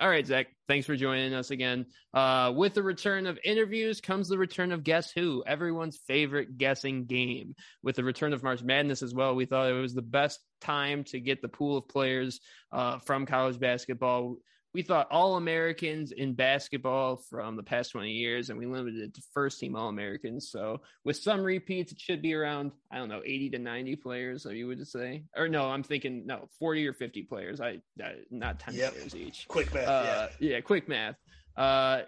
All 0.00 0.08
right, 0.08 0.26
Zach. 0.26 0.48
Thanks 0.66 0.86
for 0.86 0.96
joining 0.96 1.34
us 1.34 1.52
again. 1.52 1.86
Uh, 2.12 2.52
with 2.54 2.74
the 2.74 2.82
return 2.82 3.28
of 3.28 3.38
interviews 3.44 4.00
comes 4.00 4.28
the 4.28 4.36
return 4.36 4.72
of 4.72 4.82
Guess 4.82 5.12
Who, 5.12 5.44
everyone's 5.46 5.98
favorite 6.08 6.58
guessing 6.58 7.04
game. 7.04 7.54
With 7.82 7.94
the 7.94 8.02
return 8.02 8.32
of 8.32 8.42
March 8.42 8.62
Madness 8.62 9.02
as 9.02 9.14
well, 9.14 9.36
we 9.36 9.44
thought 9.46 9.70
it 9.70 9.80
was 9.80 9.94
the 9.94 10.02
best 10.02 10.40
time 10.60 11.04
to 11.04 11.20
get 11.20 11.42
the 11.42 11.48
pool 11.48 11.76
of 11.76 11.88
players 11.88 12.40
uh, 12.72 12.98
from 12.98 13.24
college 13.24 13.60
basketball 13.60 14.36
we 14.74 14.82
thought 14.82 15.06
all 15.10 15.36
Americans 15.36 16.10
in 16.10 16.34
basketball 16.34 17.16
from 17.16 17.54
the 17.54 17.62
past 17.62 17.92
20 17.92 18.10
years, 18.10 18.50
and 18.50 18.58
we 18.58 18.66
limited 18.66 19.00
it 19.00 19.14
to 19.14 19.22
first 19.32 19.60
team 19.60 19.76
All 19.76 19.88
Americans. 19.88 20.50
So, 20.50 20.80
with 21.04 21.16
some 21.16 21.40
repeats, 21.42 21.92
it 21.92 22.00
should 22.00 22.20
be 22.20 22.34
around, 22.34 22.72
I 22.90 22.98
don't 22.98 23.08
know, 23.08 23.22
80 23.24 23.50
to 23.50 23.58
90 23.60 23.96
players, 23.96 24.42
so 24.42 24.50
you 24.50 24.66
would 24.66 24.86
say. 24.86 25.22
Or 25.36 25.48
no, 25.48 25.70
I'm 25.70 25.84
thinking, 25.84 26.26
no, 26.26 26.48
40 26.58 26.88
or 26.88 26.92
50 26.92 27.22
players. 27.22 27.60
I, 27.60 27.80
I 28.02 28.16
not 28.32 28.58
10 28.58 28.74
yep. 28.74 28.94
players 28.94 29.14
each. 29.14 29.46
Quick 29.46 29.72
math. 29.72 29.86
Uh, 29.86 30.28
yeah. 30.40 30.50
yeah, 30.50 30.60
quick 30.60 30.88
math. 30.88 31.14
Uh, 31.56 32.02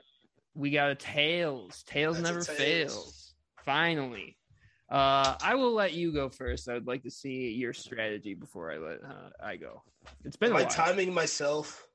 we 0.54 0.70
got 0.72 0.90
a 0.90 0.96
tails. 0.96 1.84
Tails 1.86 2.16
That's 2.20 2.28
never 2.28 2.42
tails. 2.42 2.58
fails. 2.58 3.34
Finally. 3.64 4.36
Uh, 4.90 5.36
I 5.40 5.54
will 5.54 5.72
let 5.72 5.94
you 5.94 6.12
go 6.12 6.28
first. 6.28 6.68
I 6.68 6.74
would 6.74 6.86
like 6.86 7.02
to 7.04 7.10
see 7.10 7.50
your 7.50 7.72
strategy 7.72 8.34
before 8.34 8.72
I 8.72 8.78
let 8.78 9.04
uh, 9.04 9.30
I 9.44 9.56
go. 9.56 9.82
It's 10.24 10.36
been 10.36 10.50
Am 10.50 10.56
I 10.56 10.64
timing 10.64 11.12
myself? 11.12 11.85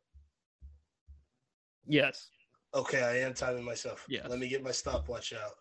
Yes. 1.87 2.29
Okay, 2.73 3.03
I 3.03 3.17
am 3.19 3.33
timing 3.33 3.65
myself. 3.65 4.05
Yeah. 4.07 4.27
Let 4.27 4.39
me 4.39 4.47
get 4.47 4.63
my 4.63 4.71
stopwatch 4.71 5.33
out. 5.33 5.51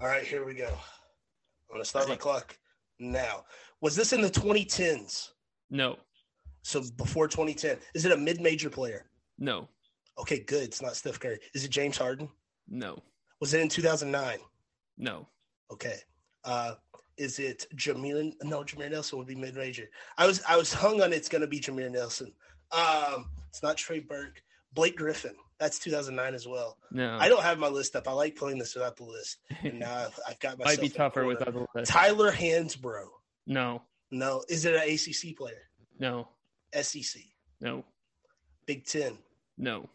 All 0.00 0.08
right, 0.08 0.24
here 0.24 0.44
we 0.44 0.54
go. 0.54 0.70
I'm 1.72 1.78
to 1.78 1.84
start 1.84 2.08
my 2.08 2.16
clock 2.16 2.56
now. 2.98 3.44
Was 3.80 3.94
this 3.94 4.12
in 4.12 4.20
the 4.20 4.30
2010s? 4.30 5.30
No. 5.70 5.96
So 6.62 6.82
before 6.96 7.28
2010. 7.28 7.78
Is 7.94 8.04
it 8.04 8.12
a 8.12 8.16
mid-major 8.16 8.70
player? 8.70 9.06
No. 9.38 9.68
Okay, 10.18 10.40
good. 10.40 10.64
It's 10.64 10.82
not 10.82 10.96
Steph 10.96 11.20
Curry. 11.20 11.38
Is 11.54 11.64
it 11.64 11.70
James 11.70 11.96
Harden? 11.96 12.28
No. 12.68 12.98
Was 13.40 13.54
it 13.54 13.60
in 13.60 13.68
2009? 13.68 14.38
No. 14.98 15.28
Okay. 15.70 15.98
Uh, 16.44 16.74
is 17.18 17.38
it 17.38 17.66
Jameer? 17.76 18.32
No, 18.42 18.62
Jameer 18.62 18.90
Nelson 18.90 19.18
would 19.18 19.26
be 19.26 19.34
mid-major. 19.34 19.88
I 20.18 20.26
was 20.26 20.42
I 20.48 20.56
was 20.56 20.72
hung 20.72 21.02
on 21.02 21.12
it's 21.12 21.28
to 21.28 21.46
be 21.46 21.60
Jameer 21.60 21.90
Nelson. 21.90 22.32
Um, 22.72 23.30
it's 23.48 23.62
not 23.62 23.76
Trey 23.76 24.00
Burke. 24.00 24.42
Blake 24.76 24.96
Griffin. 24.96 25.34
That's 25.58 25.78
2009 25.78 26.34
as 26.34 26.46
well. 26.46 26.76
No, 26.92 27.16
I 27.18 27.28
don't 27.28 27.42
have 27.42 27.58
my 27.58 27.68
list 27.68 27.96
up. 27.96 28.06
I 28.06 28.12
like 28.12 28.36
playing 28.36 28.58
this 28.58 28.74
without 28.74 28.96
the 28.96 29.04
list. 29.04 29.38
And 29.62 29.80
now 29.80 29.94
I've, 29.94 30.20
I've 30.28 30.38
got 30.38 30.58
myself. 30.58 30.78
Might 30.78 30.80
be 30.82 30.88
tougher 30.90 31.24
without 31.24 31.54
the 31.54 31.66
list. 31.74 31.90
Tyler 31.90 32.30
Hansbrough. 32.30 33.08
No. 33.46 33.82
No. 34.10 34.44
Is 34.48 34.66
it 34.66 34.74
an 34.74 34.82
ACC 34.82 35.36
player? 35.36 35.62
No. 35.98 36.28
SEC. 36.78 37.22
No. 37.60 37.84
Big 38.66 38.84
Ten. 38.84 39.16
No. 39.56 39.88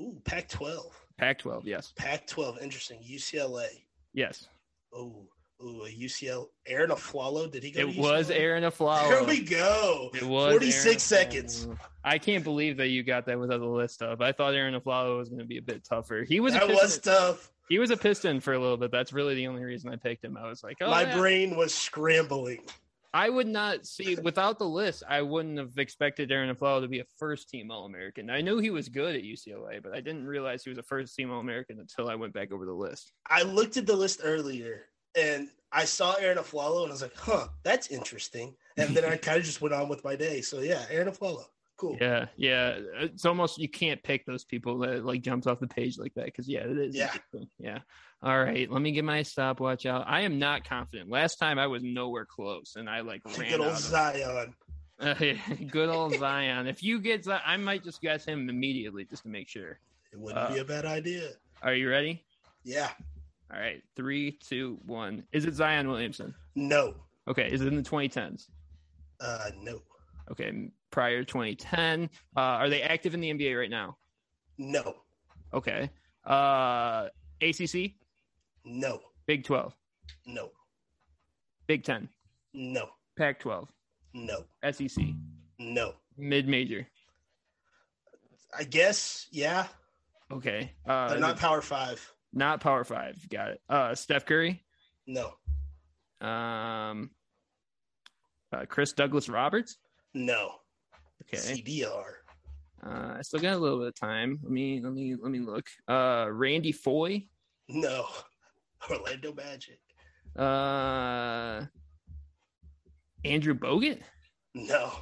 Ooh, 0.00 0.20
Pac-12. 0.24 0.90
Pac-12. 1.16 1.62
Yes. 1.64 1.92
Pac-12. 1.94 2.60
Interesting. 2.60 2.98
UCLA. 3.08 3.68
Yes. 4.14 4.48
Ooh. 4.96 5.28
Ooh, 5.64 5.84
a 5.84 5.88
UCL. 5.88 6.48
Arron 6.66 6.90
Afflalo. 6.90 7.50
Did 7.50 7.62
he 7.62 7.70
go? 7.70 7.80
It 7.80 7.96
was 7.96 8.30
Arron 8.30 8.64
Afflalo. 8.64 9.08
There 9.08 9.24
we 9.24 9.40
go. 9.40 10.10
It 10.12 10.22
was 10.22 10.52
46 10.52 10.86
Aaron 10.86 10.98
seconds. 10.98 11.68
I 12.04 12.18
can't 12.18 12.44
believe 12.44 12.76
that 12.76 12.88
you 12.88 13.02
got 13.02 13.24
that 13.26 13.40
without 13.40 13.60
the 13.60 13.66
list 13.66 14.02
up. 14.02 14.20
I 14.20 14.32
thought 14.32 14.54
Arron 14.54 14.78
Afflalo 14.78 15.16
was 15.16 15.30
going 15.30 15.40
to 15.40 15.46
be 15.46 15.56
a 15.56 15.62
bit 15.62 15.82
tougher. 15.82 16.22
He 16.28 16.40
was. 16.40 16.52
That 16.52 16.66
piston. 16.66 16.76
was 16.76 16.98
tough. 16.98 17.50
He 17.70 17.78
was 17.78 17.90
a 17.90 17.96
piston 17.96 18.40
for 18.40 18.52
a 18.52 18.58
little 18.58 18.76
bit. 18.76 18.90
That's 18.90 19.14
really 19.14 19.34
the 19.34 19.46
only 19.46 19.64
reason 19.64 19.90
I 19.90 19.96
picked 19.96 20.22
him. 20.22 20.36
I 20.36 20.46
was 20.46 20.62
like, 20.62 20.76
oh, 20.82 20.90
My 20.90 21.02
yeah. 21.02 21.16
brain 21.16 21.56
was 21.56 21.72
scrambling. 21.72 22.60
I 23.14 23.30
would 23.30 23.46
not 23.46 23.86
see 23.86 24.16
without 24.16 24.58
the 24.58 24.68
list. 24.68 25.04
I 25.08 25.22
wouldn't 25.22 25.56
have 25.56 25.78
expected 25.78 26.30
Arron 26.32 26.54
Afflalo 26.54 26.82
to 26.82 26.88
be 26.88 26.98
a 26.98 27.04
first 27.16 27.48
team 27.48 27.70
All 27.70 27.86
American. 27.86 28.28
I 28.28 28.40
knew 28.40 28.58
he 28.58 28.70
was 28.70 28.88
good 28.88 29.14
at 29.14 29.22
UCLA, 29.22 29.80
but 29.80 29.94
I 29.94 30.00
didn't 30.00 30.26
realize 30.26 30.64
he 30.64 30.70
was 30.70 30.78
a 30.78 30.82
first 30.82 31.14
team 31.14 31.30
All 31.30 31.38
American 31.38 31.78
until 31.78 32.10
I 32.10 32.16
went 32.16 32.34
back 32.34 32.52
over 32.52 32.66
the 32.66 32.72
list. 32.72 33.12
I 33.30 33.42
looked 33.42 33.76
at 33.76 33.86
the 33.86 33.96
list 33.96 34.20
earlier 34.24 34.86
and 35.16 35.48
I 35.72 35.84
saw 35.84 36.14
Arron 36.14 36.38
Afflalo 36.38 36.82
and 36.82 36.90
I 36.90 36.92
was 36.92 37.02
like, 37.02 37.16
huh, 37.16 37.48
that's 37.62 37.88
interesting. 37.88 38.54
And 38.76 38.96
then 38.96 39.04
I 39.04 39.16
kind 39.16 39.38
of 39.38 39.44
just 39.44 39.60
went 39.60 39.74
on 39.74 39.88
with 39.88 40.04
my 40.04 40.16
day. 40.16 40.40
So 40.40 40.60
yeah, 40.60 40.84
Arron 40.90 41.08
Afflalo. 41.08 41.44
Cool. 41.76 41.96
Yeah, 42.00 42.26
yeah. 42.36 42.78
It's 43.00 43.24
almost 43.24 43.58
you 43.58 43.68
can't 43.68 44.00
pick 44.02 44.24
those 44.26 44.44
people 44.44 44.78
that 44.78 45.04
like 45.04 45.22
jumps 45.22 45.46
off 45.48 45.58
the 45.58 45.66
page 45.66 45.98
like 45.98 46.14
that 46.14 46.26
because 46.26 46.48
yeah, 46.48 46.60
it 46.60 46.78
is. 46.78 46.94
Yeah. 46.94 47.12
yeah. 47.58 47.78
All 48.22 48.42
right, 48.42 48.70
let 48.70 48.80
me 48.80 48.92
get 48.92 49.04
my 49.04 49.22
stopwatch 49.22 49.84
out. 49.84 50.04
I 50.06 50.20
am 50.22 50.38
not 50.38 50.66
confident. 50.66 51.10
Last 51.10 51.36
time 51.36 51.58
I 51.58 51.66
was 51.66 51.82
nowhere 51.82 52.24
close, 52.24 52.76
and 52.76 52.88
I 52.88 53.00
like 53.00 53.22
ran 53.38 53.50
Good 53.50 53.60
old 53.60 53.76
Zion. 53.76 54.54
good 55.70 55.88
old 55.88 56.16
Zion. 56.16 56.66
If 56.66 56.82
you 56.82 57.00
get, 57.00 57.24
Zion, 57.24 57.42
I 57.44 57.56
might 57.56 57.82
just 57.84 58.00
guess 58.00 58.24
him 58.24 58.48
immediately 58.48 59.04
just 59.04 59.24
to 59.24 59.28
make 59.28 59.48
sure. 59.48 59.78
It 60.12 60.18
wouldn't 60.18 60.38
Uh, 60.38 60.54
be 60.54 60.60
a 60.60 60.64
bad 60.64 60.86
idea. 60.86 61.30
Are 61.60 61.74
you 61.74 61.90
ready? 61.90 62.24
Yeah. 62.62 62.90
All 63.52 63.60
right, 63.60 63.82
three, 63.96 64.32
two, 64.32 64.78
one. 64.86 65.24
Is 65.32 65.44
it 65.44 65.54
Zion 65.54 65.88
Williamson? 65.88 66.34
No. 66.54 66.94
Okay, 67.28 67.50
is 67.50 67.60
it 67.60 67.68
in 67.68 67.76
the 67.76 67.82
2010s? 67.82 68.48
Uh 69.20 69.50
no. 69.60 69.80
Okay, 70.30 70.70
prior 70.90 71.20
to 71.20 71.24
2010. 71.24 72.08
Uh, 72.36 72.40
are 72.40 72.68
they 72.70 72.82
active 72.82 73.14
in 73.14 73.20
the 73.20 73.30
NBA 73.32 73.58
right 73.58 73.70
now? 73.70 73.96
No. 74.58 74.94
Okay. 75.52 75.90
Uh, 76.24 77.08
ACC, 77.42 77.92
No. 78.64 79.00
Big 79.26 79.44
12, 79.44 79.74
No. 80.26 80.50
Big 81.66 81.84
10, 81.84 82.08
No. 82.54 82.88
Pac 83.18 83.38
12, 83.40 83.70
No. 84.14 84.44
SEC, 84.72 85.04
No. 85.58 85.94
mid 86.16 86.48
major. 86.48 86.86
I 88.58 88.64
guess, 88.64 89.26
yeah. 89.30 89.66
Okay. 90.30 90.72
Uh, 90.86 91.08
But 91.08 91.20
not 91.20 91.38
power 91.38 91.60
five. 91.60 92.13
Not 92.34 92.60
Power 92.60 92.82
Five. 92.84 93.28
Got 93.30 93.50
it. 93.52 93.60
Uh, 93.68 93.94
Steph 93.94 94.26
Curry, 94.26 94.64
No. 95.06 95.34
um, 96.20 97.10
uh, 98.52 98.64
Chris 98.68 98.92
Douglas 98.92 99.28
Roberts. 99.28 99.76
No. 100.14 100.50
Okay. 101.22 101.38
CDR. 101.38 102.04
Uh, 102.84 103.14
I 103.18 103.22
still 103.22 103.40
got 103.40 103.54
a 103.54 103.58
little 103.58 103.78
bit 103.78 103.88
of 103.88 103.94
time. 103.94 104.38
Let 104.42 104.52
me 104.52 104.80
let 104.82 104.92
me 104.92 105.14
let 105.20 105.30
me 105.30 105.38
look. 105.38 105.66
Uh, 105.88 106.26
Randy 106.30 106.72
Foye. 106.72 107.26
No. 107.68 108.06
Orlando 108.90 109.32
Magic. 109.32 109.78
Uh, 110.36 111.64
Andrew 113.24 113.54
Bogut. 113.54 114.00
No. 114.54 114.92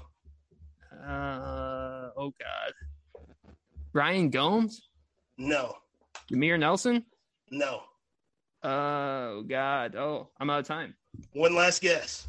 Uh, 1.04 2.10
oh 2.16 2.32
God. 2.38 2.72
Ryan 3.92 4.30
Gomes. 4.30 4.88
No. 5.38 5.74
Jameer 6.30 6.58
Nelson. 6.58 7.04
No. 7.52 7.82
Oh 8.62 9.42
God. 9.42 9.94
Oh, 9.94 10.30
I'm 10.40 10.48
out 10.48 10.60
of 10.60 10.66
time. 10.66 10.94
One 11.34 11.54
last 11.54 11.82
guess. 11.82 12.26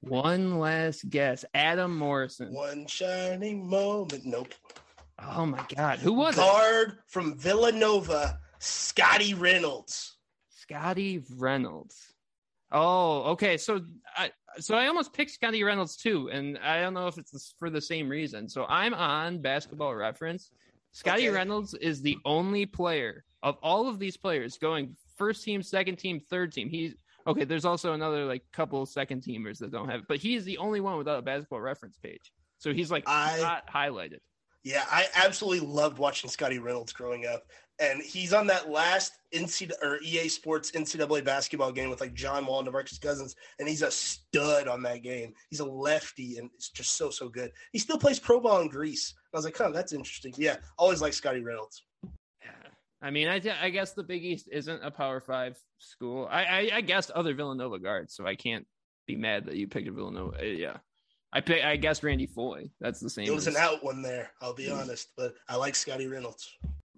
One 0.00 0.58
last 0.58 1.08
guess. 1.08 1.44
Adam 1.54 1.96
Morrison. 1.96 2.52
One 2.52 2.86
shining 2.86 3.68
moment. 3.68 4.26
Nope. 4.26 4.54
Oh 5.18 5.46
my 5.46 5.64
God. 5.74 5.98
Who 6.00 6.12
was 6.12 6.34
it? 6.34 6.42
Guard 6.42 6.98
from 7.06 7.36
Villanova, 7.38 8.38
Scottie 8.58 9.34
Reynolds. 9.34 10.18
Scottie 10.50 11.24
Reynolds. 11.36 12.12
Oh, 12.70 13.22
okay. 13.32 13.56
So 13.56 13.80
I 14.14 14.30
so 14.58 14.76
I 14.76 14.88
almost 14.88 15.14
picked 15.14 15.30
Scottie 15.30 15.64
Reynolds 15.64 15.96
too, 15.96 16.28
and 16.30 16.58
I 16.58 16.82
don't 16.82 16.92
know 16.92 17.06
if 17.06 17.16
it's 17.16 17.54
for 17.58 17.70
the 17.70 17.80
same 17.80 18.08
reason. 18.08 18.50
So 18.50 18.66
I'm 18.68 18.92
on 18.92 19.40
Basketball 19.40 19.94
Reference. 19.94 20.50
Scottie 20.92 21.28
Okay. 21.28 21.36
Reynolds 21.36 21.72
is 21.72 22.02
the 22.02 22.18
only 22.26 22.66
player 22.66 23.24
of 23.42 23.56
all 23.62 23.88
of 23.88 23.98
these 23.98 24.16
players 24.16 24.58
going 24.58 24.96
first 25.16 25.44
team, 25.44 25.62
second 25.62 25.96
team, 25.96 26.20
third 26.20 26.52
team. 26.52 26.68
He's 26.68 26.94
okay. 27.26 27.44
There's 27.44 27.64
also 27.64 27.92
another 27.92 28.24
like 28.24 28.42
couple 28.52 28.84
second 28.86 29.22
teamers 29.22 29.58
that 29.58 29.70
don't 29.72 29.88
have, 29.88 30.02
but 30.08 30.18
he's 30.18 30.44
the 30.44 30.58
only 30.58 30.80
one 30.80 30.96
without 30.98 31.18
a 31.18 31.22
Basketball 31.22 31.60
Reference 31.60 31.98
page. 31.98 32.32
So 32.58 32.72
he's 32.72 32.90
like 32.90 33.04
I- 33.06 33.40
not 33.40 33.70
highlighted. 33.70 34.18
Yeah, 34.64 34.84
I 34.90 35.06
absolutely 35.14 35.66
loved 35.66 35.98
watching 35.98 36.28
Scottie 36.28 36.58
Reynolds 36.58 36.92
growing 36.92 37.26
up. 37.26 37.44
And 37.80 38.02
he's 38.02 38.32
on 38.32 38.48
that 38.48 38.68
last 38.68 39.12
NCAA 39.32 39.70
or 39.82 40.00
EA 40.02 40.28
Sports 40.28 40.72
NCAA 40.72 41.24
basketball 41.24 41.70
game 41.70 41.90
with 41.90 42.00
like 42.00 42.12
John 42.12 42.44
Wall 42.44 42.58
and 42.58 42.68
DeMarcus 42.68 43.00
Cousins, 43.00 43.36
and 43.60 43.68
he's 43.68 43.82
a 43.82 43.90
stud 43.90 44.66
on 44.66 44.82
that 44.82 45.04
game. 45.04 45.32
He's 45.48 45.60
a 45.60 45.64
lefty, 45.64 46.38
and 46.38 46.50
it's 46.56 46.70
just 46.70 46.96
so 46.96 47.08
so 47.08 47.28
good. 47.28 47.52
He 47.72 47.78
still 47.78 47.96
plays 47.96 48.18
pro 48.18 48.40
ball 48.40 48.60
in 48.62 48.68
Greece. 48.68 49.14
I 49.32 49.36
was 49.36 49.44
like, 49.44 49.56
huh, 49.56 49.70
that's 49.70 49.92
interesting. 49.92 50.34
Yeah, 50.36 50.56
always 50.76 51.00
like 51.00 51.12
Scottie 51.12 51.40
Reynolds. 51.44 51.84
I 53.00 53.10
mean, 53.10 53.28
I, 53.28 53.40
I 53.62 53.70
guess 53.70 53.92
the 53.92 54.02
Big 54.02 54.24
East 54.24 54.48
isn't 54.50 54.82
a 54.82 54.90
Power 54.90 55.20
Five 55.20 55.58
school. 55.78 56.26
I, 56.30 56.44
I, 56.44 56.70
I 56.74 56.80
guessed 56.80 57.10
other 57.12 57.34
Villanova 57.34 57.78
guards, 57.78 58.14
so 58.14 58.26
I 58.26 58.34
can't 58.34 58.66
be 59.06 59.16
mad 59.16 59.46
that 59.46 59.56
you 59.56 59.68
picked 59.68 59.88
a 59.88 59.92
Villanova. 59.92 60.38
uh, 60.40 60.42
Yeah, 60.42 60.76
I 61.32 61.40
pick. 61.40 61.64
I 61.64 61.76
guess 61.76 62.02
Randy 62.02 62.26
Foye. 62.26 62.70
That's 62.80 63.00
the 63.00 63.10
same. 63.10 63.26
It 63.26 63.34
was 63.34 63.46
as- 63.46 63.54
an 63.54 63.60
out 63.62 63.84
one 63.84 64.02
there, 64.02 64.30
I'll 64.42 64.54
be 64.54 64.70
honest, 64.70 65.08
but 65.16 65.34
I 65.48 65.56
like 65.56 65.74
Scottie 65.76 66.08
Reynolds. 66.08 66.50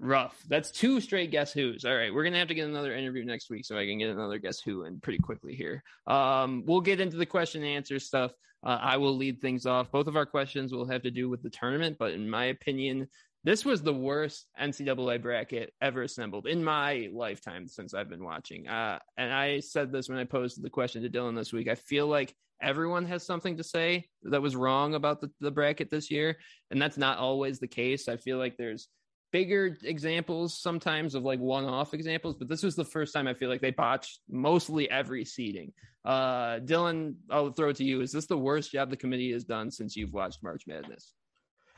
Rough. 0.03 0.43
That's 0.49 0.71
two 0.71 0.99
straight 1.03 1.31
guess 1.31 1.53
who's. 1.53 1.85
All 1.85 1.95
right, 1.95 2.13
we're 2.13 2.25
gonna 2.25 2.39
have 2.39 2.49
to 2.49 2.55
get 2.55 2.67
another 2.67 2.95
interview 2.97 3.23
next 3.23 3.51
week 3.51 3.67
so 3.67 3.77
I 3.77 3.85
can 3.85 3.99
get 3.99 4.09
another 4.09 4.39
guess 4.39 4.59
who 4.61 4.85
in 4.85 4.99
pretty 5.01 5.19
quickly 5.19 5.55
here. 5.55 5.83
Um, 6.07 6.63
we'll 6.65 6.81
get 6.81 7.01
into 7.01 7.19
the 7.19 7.27
question 7.27 7.63
and 7.63 7.71
answer 7.77 7.99
stuff. 7.99 8.33
Uh, 8.65 8.79
I 8.81 8.97
will 8.97 9.15
lead 9.17 9.41
things 9.43 9.67
off. 9.67 9.91
Both 9.91 10.07
of 10.07 10.17
our 10.17 10.25
questions 10.27 10.73
will 10.73 10.87
have 10.89 11.03
to 11.03 11.11
do 11.11 11.29
with 11.29 11.43
the 11.43 11.51
tournament, 11.51 11.97
but 11.99 12.13
in 12.13 12.29
my 12.29 12.47
opinion, 12.47 13.09
this 13.45 13.65
was 13.65 13.83
the 13.83 13.95
worst 13.95 14.47
NCAA 14.61 15.23
bracket 15.23 15.73
ever 15.81 16.03
assembled 16.03 16.47
in 16.47 16.63
my 16.63 17.09
lifetime 17.13 17.67
since 17.67 17.95
I've 17.95 18.09
been 18.09 18.25
watching. 18.25 18.69
Uh, 18.69 18.99
and 19.17 19.33
I 19.33 19.61
said 19.61 19.93
this 19.93 20.09
when 20.09 20.19
I 20.19 20.25
posed 20.25 20.63
the 20.63 20.71
question 20.71 21.03
to 21.03 21.09
Dylan 21.09 21.37
this 21.37 21.53
week. 21.53 21.69
I 21.69 21.75
feel 21.75 22.07
like 22.07 22.35
everyone 22.61 23.07
has 23.07 23.25
something 23.25 23.57
to 23.57 23.65
say 23.65 24.07
that 24.25 24.43
was 24.43 24.57
wrong 24.57 24.95
about 24.95 25.21
the, 25.21 25.31
the 25.41 25.51
bracket 25.51 25.91
this 25.91 26.11
year, 26.11 26.37
and 26.71 26.81
that's 26.81 26.99
not 26.99 27.19
always 27.19 27.59
the 27.59 27.69
case. 27.69 28.09
I 28.09 28.17
feel 28.19 28.39
like 28.39 28.57
there's 28.57 28.89
bigger 29.33 29.79
examples 29.85 30.61
sometimes 30.61 31.15
of 31.15 31.23
like 31.23 31.39
one-off 31.39 31.95
examples 31.95 32.35
but 32.35 32.49
this 32.49 32.65
was 32.65 32.75
the 32.75 32.85
first 32.85 33.15
time 33.15 33.29
i 33.29 33.33
feel 33.33 33.49
like 33.49 33.61
they 33.61 33.71
botched 33.71 34.19
mostly 34.29 34.91
every 34.91 35.25
seating 35.25 35.73
uh 36.05 36.59
dylan 36.65 37.15
i'll 37.31 37.53
throw 37.53 37.69
it 37.69 37.77
to 37.77 37.85
you 37.85 38.01
is 38.01 38.11
this 38.11 38.27
the 38.27 38.37
worst 38.37 38.73
job 38.73 38.91
the 38.91 38.97
committee 38.97 39.31
has 39.31 39.45
done 39.45 39.71
since 39.71 39.95
you've 39.95 40.13
watched 40.13 40.43
march 40.43 40.65
madness 40.67 41.15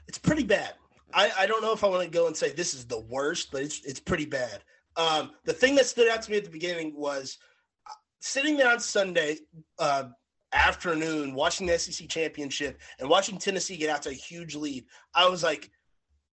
It's 0.08 0.18
pretty 0.18 0.44
bad. 0.44 0.72
I, 1.14 1.30
I 1.40 1.46
don't 1.46 1.62
know 1.62 1.72
if 1.72 1.84
I 1.84 1.88
want 1.88 2.02
to 2.04 2.10
go 2.10 2.26
and 2.26 2.36
say 2.36 2.52
this 2.52 2.74
is 2.74 2.86
the 2.86 3.00
worst, 3.00 3.50
but 3.52 3.62
it's 3.62 3.84
it's 3.84 4.00
pretty 4.00 4.26
bad. 4.26 4.62
Um, 4.96 5.32
the 5.44 5.52
thing 5.52 5.74
that 5.76 5.86
stood 5.86 6.08
out 6.08 6.22
to 6.22 6.30
me 6.30 6.36
at 6.36 6.44
the 6.44 6.50
beginning 6.50 6.94
was 6.94 7.38
uh, 7.88 7.94
sitting 8.20 8.56
there 8.56 8.70
on 8.70 8.80
Sunday 8.80 9.38
uh, 9.78 10.04
afternoon, 10.52 11.34
watching 11.34 11.66
the 11.66 11.78
SEC 11.78 12.08
championship 12.08 12.78
and 12.98 13.08
watching 13.08 13.38
Tennessee 13.38 13.76
get 13.76 13.90
out 13.90 14.02
to 14.02 14.10
a 14.10 14.14
huge 14.14 14.54
lead. 14.54 14.84
I 15.14 15.28
was 15.28 15.42
like, 15.42 15.70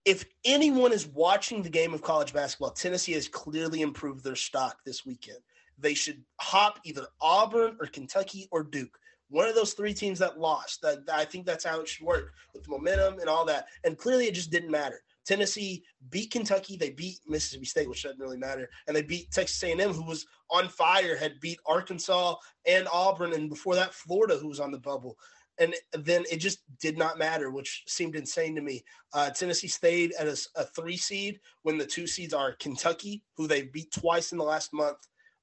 if 0.05 0.25
anyone 0.45 0.91
is 0.93 1.05
watching 1.05 1.61
the 1.61 1.69
game 1.69 1.93
of 1.93 2.01
college 2.01 2.33
basketball, 2.33 2.71
Tennessee 2.71 3.13
has 3.13 3.27
clearly 3.27 3.81
improved 3.81 4.23
their 4.23 4.35
stock 4.35 4.77
this 4.85 5.05
weekend. 5.05 5.39
they 5.77 5.93
should 5.93 6.23
hop 6.39 6.79
either 6.83 7.07
Auburn 7.21 7.77
or 7.79 7.87
Kentucky 7.87 8.47
or 8.51 8.63
Duke. 8.63 8.97
One 9.29 9.47
of 9.47 9.55
those 9.55 9.73
three 9.73 9.93
teams 9.93 10.19
that 10.19 10.39
lost. 10.39 10.81
That, 10.81 10.99
I 11.11 11.25
think 11.25 11.45
that's 11.45 11.65
how 11.65 11.81
it 11.81 11.87
should 11.87 12.05
work 12.05 12.33
with 12.53 12.69
momentum 12.69 13.19
and 13.19 13.29
all 13.29 13.45
that. 13.45 13.67
And 13.83 13.97
clearly, 13.97 14.27
it 14.27 14.33
just 14.33 14.51
didn't 14.51 14.71
matter. 14.71 15.01
Tennessee 15.27 15.83
beat 16.09 16.31
Kentucky. 16.31 16.77
They 16.77 16.91
beat 16.91 17.19
Mississippi 17.27 17.65
State, 17.65 17.89
which 17.89 18.03
doesn't 18.03 18.19
really 18.19 18.37
matter, 18.37 18.69
and 18.87 18.95
they 18.95 19.01
beat 19.01 19.29
Texas 19.31 19.61
A&M, 19.61 19.93
who 19.93 20.05
was 20.05 20.25
on 20.49 20.69
fire, 20.69 21.17
had 21.17 21.39
beat 21.41 21.59
Arkansas 21.65 22.35
and 22.65 22.87
Auburn, 22.93 23.33
and 23.33 23.49
before 23.49 23.75
that, 23.75 23.93
Florida, 23.93 24.37
who 24.37 24.47
was 24.47 24.61
on 24.61 24.71
the 24.71 24.79
bubble. 24.79 25.17
And 25.59 25.75
then 25.91 26.23
it 26.31 26.37
just 26.37 26.59
did 26.79 26.97
not 26.97 27.17
matter, 27.17 27.49
which 27.49 27.83
seemed 27.87 28.15
insane 28.15 28.55
to 28.55 28.61
me. 28.61 28.83
Uh, 29.13 29.31
Tennessee 29.31 29.67
stayed 29.67 30.13
at 30.19 30.27
a, 30.27 30.37
a, 30.55 30.63
three 30.63 30.97
seed 30.97 31.39
when 31.63 31.77
the 31.77 31.85
two 31.85 32.05
seeds 32.05 32.33
are 32.33 32.53
Kentucky, 32.53 33.23
who 33.35 33.47
they 33.47 33.63
beat 33.63 33.91
twice 33.91 34.31
in 34.31 34.37
the 34.37 34.43
last 34.43 34.71
month, 34.71 34.97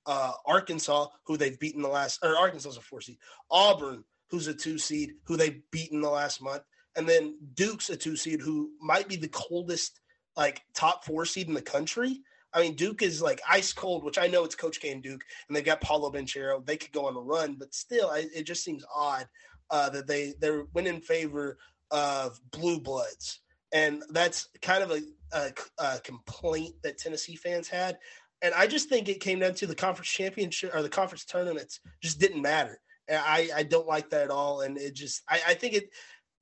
uh, 0.06 0.32
Arkansas, 0.46 1.06
who 1.26 1.36
they've 1.36 1.58
beaten 1.58 1.82
the 1.82 1.88
last, 1.88 2.20
or 2.22 2.36
Arkansas 2.36 2.70
is 2.70 2.76
a 2.76 2.80
four 2.80 3.00
seed, 3.00 3.18
Auburn, 3.50 4.04
who's 4.30 4.46
a 4.46 4.54
two 4.54 4.78
seed, 4.78 5.12
who 5.24 5.36
they've 5.36 5.60
beaten 5.70 6.00
the 6.00 6.10
last 6.10 6.42
month, 6.42 6.62
and 6.96 7.08
then 7.08 7.36
Duke's 7.54 7.90
a 7.90 7.96
two 7.96 8.16
seed, 8.16 8.40
who 8.40 8.70
might 8.80 9.08
be 9.08 9.16
the 9.16 9.28
coldest, 9.28 10.00
like 10.36 10.62
top 10.74 11.04
four 11.04 11.24
seed 11.24 11.48
in 11.48 11.54
the 11.54 11.62
country. 11.62 12.20
I 12.52 12.60
mean, 12.60 12.74
Duke 12.74 13.02
is 13.02 13.20
like 13.20 13.40
ice 13.48 13.72
cold, 13.72 14.04
which 14.04 14.18
I 14.18 14.28
know 14.28 14.44
it's 14.44 14.54
Coach 14.54 14.80
K 14.80 14.92
and 14.92 15.02
Duke, 15.02 15.22
and 15.48 15.56
they've 15.56 15.64
got 15.64 15.80
Paolo 15.80 16.10
Banchero. 16.10 16.64
They 16.64 16.76
could 16.76 16.92
go 16.92 17.06
on 17.06 17.16
a 17.16 17.20
run, 17.20 17.56
but 17.58 17.74
still, 17.74 18.10
I, 18.10 18.26
it 18.34 18.44
just 18.44 18.62
seems 18.62 18.84
odd 18.94 19.26
uh, 19.70 19.90
that 19.90 20.06
they 20.06 20.34
they 20.40 20.50
went 20.72 20.86
in 20.86 21.00
favor 21.00 21.58
of 21.90 22.38
blue 22.52 22.80
bloods, 22.80 23.40
and 23.72 24.02
that's 24.10 24.48
kind 24.62 24.84
of 24.84 24.92
a, 24.92 25.00
a, 25.32 25.52
a 25.78 26.00
complaint 26.00 26.74
that 26.82 26.98
Tennessee 26.98 27.36
fans 27.36 27.68
had. 27.68 27.98
And 28.44 28.52
I 28.54 28.66
just 28.66 28.90
think 28.90 29.08
it 29.08 29.20
came 29.20 29.38
down 29.38 29.54
to 29.54 29.66
the 29.66 29.74
conference 29.74 30.10
championship 30.10 30.74
or 30.74 30.82
the 30.82 30.88
conference 30.90 31.24
tournaments 31.24 31.80
just 32.02 32.20
didn't 32.20 32.42
matter. 32.42 32.78
And 33.08 33.18
I, 33.24 33.48
I 33.56 33.62
don't 33.62 33.86
like 33.86 34.10
that 34.10 34.24
at 34.24 34.30
all. 34.30 34.60
And 34.60 34.76
it 34.76 34.94
just, 34.94 35.22
I, 35.30 35.40
I 35.48 35.54
think 35.54 35.72
it, 35.72 35.88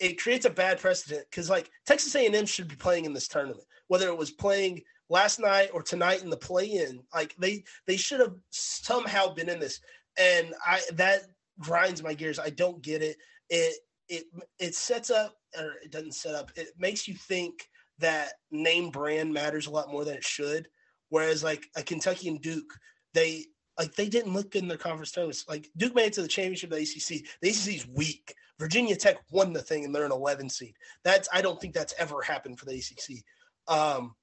it 0.00 0.20
creates 0.20 0.44
a 0.44 0.50
bad 0.50 0.80
precedent 0.80 1.24
because 1.30 1.48
like 1.48 1.70
Texas 1.86 2.16
A&M 2.16 2.44
should 2.44 2.66
be 2.66 2.74
playing 2.74 3.04
in 3.04 3.12
this 3.12 3.28
tournament, 3.28 3.62
whether 3.86 4.08
it 4.08 4.18
was 4.18 4.32
playing 4.32 4.82
last 5.10 5.38
night 5.38 5.70
or 5.72 5.80
tonight 5.80 6.24
in 6.24 6.28
the 6.30 6.36
play-in. 6.36 7.04
Like 7.14 7.36
they, 7.38 7.62
they 7.86 7.96
should 7.96 8.18
have 8.18 8.34
somehow 8.50 9.32
been 9.32 9.48
in 9.48 9.60
this. 9.60 9.78
And 10.18 10.54
I, 10.66 10.80
that 10.94 11.20
grinds 11.60 12.02
my 12.02 12.14
gears. 12.14 12.40
I 12.40 12.50
don't 12.50 12.82
get 12.82 13.02
it. 13.02 13.16
It, 13.48 13.76
it, 14.08 14.24
it 14.58 14.74
sets 14.74 15.10
up 15.10 15.36
or 15.56 15.74
it 15.84 15.92
doesn't 15.92 16.16
set 16.16 16.34
up. 16.34 16.50
It 16.56 16.70
makes 16.76 17.06
you 17.06 17.14
think 17.14 17.68
that 18.00 18.32
name 18.50 18.90
brand 18.90 19.32
matters 19.32 19.68
a 19.68 19.70
lot 19.70 19.92
more 19.92 20.04
than 20.04 20.16
it 20.16 20.24
should 20.24 20.66
Whereas 21.12 21.44
like 21.44 21.68
a 21.76 21.82
Kentucky 21.82 22.26
and 22.28 22.40
Duke, 22.40 22.72
they 23.12 23.44
like 23.78 23.94
they 23.96 24.08
didn't 24.08 24.32
look 24.32 24.50
good 24.50 24.62
in 24.62 24.68
their 24.68 24.78
conference 24.78 25.12
tournaments. 25.12 25.44
Like 25.46 25.68
Duke 25.76 25.94
made 25.94 26.06
it 26.06 26.14
to 26.14 26.22
the 26.22 26.28
championship 26.28 26.72
of 26.72 26.78
the 26.78 26.84
ACC. 26.84 27.26
The 27.42 27.50
ACC 27.50 27.76
is 27.76 27.86
weak. 27.86 28.34
Virginia 28.58 28.96
Tech 28.96 29.18
won 29.30 29.52
the 29.52 29.60
thing 29.60 29.84
and 29.84 29.94
they're 29.94 30.06
an 30.06 30.10
11 30.10 30.48
seed. 30.48 30.74
That's 31.04 31.28
I 31.30 31.42
don't 31.42 31.60
think 31.60 31.74
that's 31.74 31.92
ever 31.98 32.22
happened 32.22 32.58
for 32.58 32.64
the 32.64 32.76
ACC. 32.76 33.22
Um, 33.68 34.14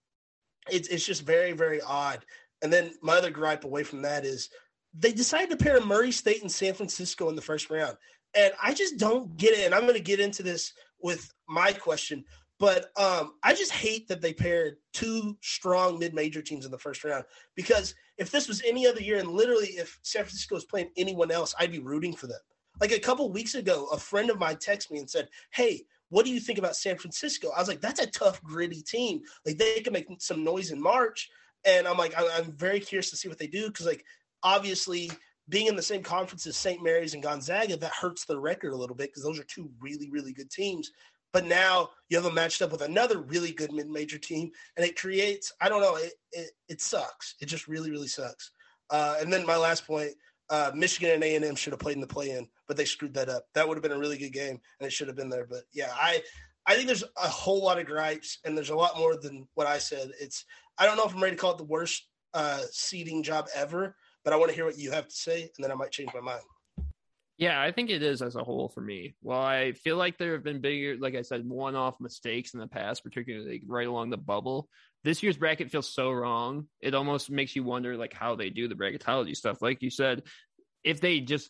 it's 0.68 0.88
it's 0.88 1.06
just 1.06 1.28
very 1.28 1.52
very 1.52 1.80
odd. 1.80 2.26
And 2.64 2.74
then 2.74 2.96
my 3.04 3.18
other 3.18 3.30
gripe 3.30 3.66
away 3.66 3.84
from 3.84 4.02
that 4.02 4.26
is 4.26 4.50
they 4.98 5.12
decided 5.12 5.52
to 5.52 5.64
pair 5.64 5.80
Murray 5.82 6.12
State 6.12 6.42
and 6.42 6.52
San 6.52 6.74
Francisco 6.74 7.30
in 7.30 7.36
the 7.36 7.42
first 7.44 7.70
round, 7.70 7.98
and 8.36 8.52
I 8.60 8.74
just 8.74 8.98
don't 8.98 9.38
get 9.38 9.54
it. 9.56 9.64
And 9.68 9.76
I'm 9.76 9.84
going 9.84 9.94
to 9.94 10.00
get 10.00 10.20
into 10.20 10.42
this 10.42 10.74
with 11.04 11.32
my 11.48 11.72
question. 11.72 12.26
But 12.60 12.91
um, 12.97 13.36
I 13.41 13.53
just 13.53 13.72
hate 13.72 14.07
that 14.10 14.22
they 14.22 14.34
paired 14.34 14.78
two 14.93 15.38
strong 15.41 15.97
mid-major 15.97 16.41
teams 16.41 16.66
in 16.66 16.72
the 16.72 16.78
first 16.78 17.03
round 17.05 17.24
because 17.55 17.95
if 18.18 18.32
this 18.32 18.49
was 18.49 18.62
any 18.68 18.86
other 18.86 19.01
year, 19.01 19.18
and 19.18 19.30
literally 19.30 19.68
if 19.68 19.97
San 20.03 20.24
Francisco 20.24 20.55
was 20.55 20.66
playing 20.66 20.89
anyone 20.97 21.32
else, 21.32 21.55
I'd 21.57 21.72
be 21.72 21.80
rooting 21.80 22.14
for 22.14 22.28
them. 22.28 22.39
Like 22.82 22.91
a 22.91 22.99
couple 22.99 23.32
weeks 23.32 23.55
ago, 23.55 23.88
a 23.93 23.97
friend 23.97 24.30
of 24.30 24.39
mine 24.39 24.57
texted 24.57 24.91
me 24.91 24.99
and 24.99 25.10
said, 25.10 25.30
"Hey, 25.51 25.84
what 26.10 26.26
do 26.26 26.32
you 26.32 26.39
think 26.39 26.60
about 26.60 26.76
San 26.76 26.97
Francisco?" 26.97 27.49
I 27.55 27.60
was 27.60 27.68
like, 27.68 27.82
"That's 27.82 28.01
a 28.01 28.07
tough, 28.07 28.41
gritty 28.43 28.82
team. 28.82 29.22
Like 29.45 29.57
they 29.57 29.80
can 29.80 29.93
make 29.93 30.07
some 30.20 30.43
noise 30.43 30.72
in 30.72 30.82
March." 30.82 31.30
And 31.66 31.88
I'm 31.88 31.97
like, 31.97 32.14
I'm 32.18 32.51
very 32.53 32.80
curious 32.80 33.10
to 33.10 33.18
see 33.18 33.28
what 33.28 33.38
they 33.38 33.47
do 33.47 33.68
because, 33.68 33.86
like, 33.86 34.05
obviously 34.43 35.12
being 35.49 35.68
in 35.68 35.76
the 35.76 35.82
same 35.82 36.03
conference 36.03 36.45
as 36.47 36.55
St. 36.55 36.82
Mary's 36.82 37.14
and 37.14 37.24
Gonzaga, 37.24 37.76
that 37.78 37.91
hurts 37.91 38.26
their 38.26 38.39
record 38.39 38.72
a 38.72 38.78
little 38.78 38.95
bit 38.95 39.10
because 39.10 39.24
those 39.24 39.39
are 39.39 39.43
two 39.43 39.70
really, 39.82 40.10
really 40.10 40.32
good 40.32 40.49
teams. 40.49 40.91
But 41.32 41.46
now 41.46 41.90
you 42.10 42.18
have 42.18 42.24
them 42.24 42.34
matched 42.34 42.62
up 42.62 42.72
with 42.72 42.82
another 42.82 43.20
really 43.20 43.52
good 43.52 43.72
mid-major 43.72 44.18
team, 44.18 44.52
and 44.76 44.86
it 44.86 45.00
creates 45.00 45.54
I 45.62 45.70
don't 45.70 45.82
know 45.82 45.96
it 45.96 46.14
it, 46.32 46.52
it 46.68 46.82
sucks. 46.82 47.36
It 47.42 47.46
just 47.46 47.68
really 47.68 47.92
really 47.92 48.08
sucks. 48.08 48.52
Uh, 48.90 49.18
and 49.20 49.32
then 49.32 49.46
my 49.46 49.58
last 49.58 49.86
point: 49.86 50.12
uh, 50.50 50.72
Michigan 50.74 51.12
and 51.12 51.24
A 51.24 51.36
and 51.36 51.46
M 51.46 51.56
should 51.56 51.74
have 51.74 51.80
played 51.80 51.96
in 51.96 52.02
the 52.02 52.08
play-in, 52.08 52.48
but 52.68 52.78
they 52.78 52.86
screwed 52.86 53.14
that 53.14 53.30
up. 53.30 53.46
That 53.54 53.68
would 53.68 53.78
have 53.78 53.84
been 53.84 53.92
a 53.92 54.00
really 54.00 54.18
good 54.18 54.34
game, 54.34 54.60
and 54.80 54.88
it 54.88 54.92
should 54.92 55.08
have 55.08 55.18
been 55.18 55.30
there. 55.30 55.46
But 55.46 55.64
yeah, 55.74 55.92
I 55.94 56.24
I 56.66 56.76
think 56.76 56.88
there's 56.88 57.04
a 57.04 57.28
whole 57.28 57.64
lot 57.64 57.80
of 57.80 57.86
gripes, 57.86 58.40
and 58.44 58.58
there's 58.58 58.70
a 58.72 58.76
lot 58.76 58.98
more 58.98 59.16
than 59.16 59.48
what 59.54 59.68
I 59.68 59.78
said. 59.78 60.12
It's 60.20 60.46
I 60.78 60.86
don't 60.86 60.98
know 60.98 61.06
if 61.06 61.14
I'm 61.14 61.22
ready 61.22 61.36
to 61.36 61.42
call 61.42 61.52
it 61.52 61.58
the 61.58 61.64
worst 61.64 62.08
uh, 62.34 62.62
seeding 62.72 63.24
job 63.24 63.48
ever, 63.56 63.96
but 64.24 64.34
I 64.34 64.38
want 64.38 64.50
to 64.50 64.56
hear 64.56 64.66
what 64.66 64.78
you 64.78 64.92
have 64.92 65.08
to 65.08 65.16
say, 65.16 65.42
and 65.44 65.64
then 65.64 65.72
I 65.72 65.76
might 65.76 65.92
change 65.92 66.10
my 66.14 66.22
mind. 66.22 66.42
Yeah, 67.40 67.62
I 67.62 67.72
think 67.72 67.90
it 67.90 68.04
is 68.04 68.22
as 68.22 68.36
a 68.36 68.44
whole 68.44 68.68
for 68.68 68.82
me. 68.82 69.16
Well, 69.22 69.40
I 69.40 69.72
feel 69.72 69.96
like 69.96 70.18
there 70.18 70.34
have 70.34 70.44
been 70.44 70.60
bigger, 70.60 70.98
like 71.00 71.16
I 71.16 71.22
said, 71.22 71.48
one 71.48 71.74
off 71.74 71.96
mistakes 72.02 72.54
in 72.54 72.60
the 72.60 72.68
past, 72.68 73.02
particularly 73.02 73.64
right 73.66 73.88
along 73.88 74.10
the 74.10 74.18
bubble. 74.18 74.68
This 75.06 75.24
year's 75.24 75.38
bracket 75.38 75.72
feels 75.72 75.88
so 75.88 76.12
wrong. 76.12 76.68
It 76.82 76.94
almost 76.94 77.32
makes 77.32 77.56
you 77.56 77.64
wonder 77.64 77.96
like 77.96 78.12
how 78.12 78.36
they 78.36 78.50
do 78.50 78.68
the 78.68 78.76
bracketology 78.76 79.38
stuff. 79.38 79.62
Like 79.62 79.82
you 79.82 79.90
said, 79.90 80.24
if 80.84 81.00
they 81.00 81.22
just 81.22 81.50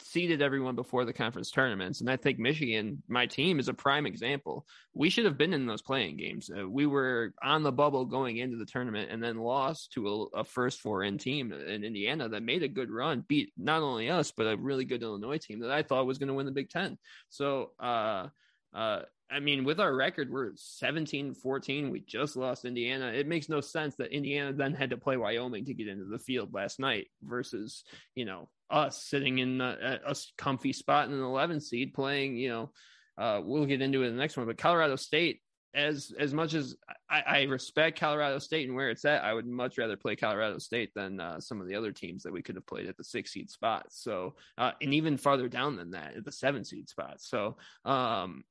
seeded 0.00 0.42
everyone 0.42 0.74
before 0.74 1.04
the 1.04 1.12
conference 1.12 1.50
tournaments. 1.50 2.00
And 2.00 2.10
I 2.10 2.16
think 2.16 2.38
Michigan, 2.38 3.02
my 3.08 3.26
team, 3.26 3.58
is 3.58 3.68
a 3.68 3.74
prime 3.74 4.06
example. 4.06 4.66
We 4.94 5.10
should 5.10 5.24
have 5.24 5.38
been 5.38 5.52
in 5.52 5.66
those 5.66 5.82
playing 5.82 6.16
games. 6.16 6.50
Uh, 6.50 6.68
we 6.68 6.86
were 6.86 7.34
on 7.42 7.62
the 7.62 7.72
bubble 7.72 8.04
going 8.04 8.38
into 8.38 8.56
the 8.56 8.64
tournament 8.64 9.10
and 9.10 9.22
then 9.22 9.38
lost 9.38 9.92
to 9.92 10.08
a, 10.34 10.40
a 10.40 10.44
first 10.44 10.80
four 10.80 11.02
in 11.02 11.18
team 11.18 11.52
in 11.52 11.84
Indiana 11.84 12.28
that 12.28 12.42
made 12.42 12.62
a 12.62 12.68
good 12.68 12.90
run, 12.90 13.24
beat 13.28 13.52
not 13.56 13.82
only 13.82 14.10
us, 14.10 14.30
but 14.30 14.46
a 14.46 14.56
really 14.56 14.84
good 14.84 15.02
Illinois 15.02 15.38
team 15.38 15.60
that 15.60 15.70
I 15.70 15.82
thought 15.82 16.06
was 16.06 16.18
going 16.18 16.28
to 16.28 16.34
win 16.34 16.46
the 16.46 16.52
Big 16.52 16.70
Ten. 16.70 16.98
So, 17.28 17.72
uh, 17.80 18.28
uh, 18.74 19.02
I 19.30 19.40
mean, 19.40 19.64
with 19.64 19.78
our 19.78 19.94
record, 19.94 20.30
we're 20.30 20.52
17 20.54 21.34
14. 21.34 21.90
We 21.90 22.00
just 22.00 22.36
lost 22.36 22.64
Indiana. 22.64 23.08
It 23.08 23.26
makes 23.26 23.48
no 23.48 23.60
sense 23.60 23.94
that 23.96 24.12
Indiana 24.12 24.52
then 24.52 24.74
had 24.74 24.90
to 24.90 24.96
play 24.96 25.16
Wyoming 25.16 25.66
to 25.66 25.74
get 25.74 25.88
into 25.88 26.06
the 26.06 26.18
field 26.18 26.54
last 26.54 26.80
night 26.80 27.08
versus, 27.22 27.84
you 28.14 28.24
know, 28.24 28.48
us 28.70 29.02
sitting 29.04 29.38
in 29.38 29.60
a, 29.60 30.00
a 30.06 30.14
comfy 30.36 30.72
spot 30.72 31.08
in 31.08 31.14
an 31.14 31.22
11 31.22 31.60
seed 31.60 31.94
playing, 31.94 32.36
you 32.36 32.48
know, 32.48 32.70
uh, 33.16 33.40
we'll 33.42 33.66
get 33.66 33.82
into 33.82 34.02
it 34.02 34.06
in 34.06 34.14
the 34.14 34.20
next 34.20 34.36
one. 34.36 34.46
But 34.46 34.58
Colorado 34.58 34.96
State, 34.96 35.40
as 35.74 36.12
as 36.18 36.32
much 36.32 36.54
as 36.54 36.76
I, 37.10 37.20
I, 37.20 37.42
respect 37.42 38.00
Colorado 38.00 38.38
State 38.38 38.66
and 38.66 38.76
where 38.76 38.90
it's 38.90 39.04
at, 39.04 39.24
I 39.24 39.34
would 39.34 39.46
much 39.46 39.76
rather 39.76 39.96
play 39.96 40.16
Colorado 40.16 40.58
State 40.58 40.90
than 40.94 41.20
uh, 41.20 41.40
some 41.40 41.60
of 41.60 41.68
the 41.68 41.74
other 41.74 41.92
teams 41.92 42.22
that 42.22 42.32
we 42.32 42.42
could 42.42 42.54
have 42.54 42.66
played 42.66 42.86
at 42.86 42.96
the 42.96 43.04
six 43.04 43.32
seed 43.32 43.50
spot. 43.50 43.86
So, 43.90 44.34
uh, 44.56 44.72
and 44.80 44.94
even 44.94 45.16
farther 45.16 45.48
down 45.48 45.76
than 45.76 45.90
that, 45.90 46.16
at 46.16 46.24
the 46.24 46.32
seven 46.32 46.64
seed 46.64 46.88
spot. 46.88 47.20
So, 47.20 47.56
um, 47.84 48.44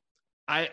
I 0.47 0.69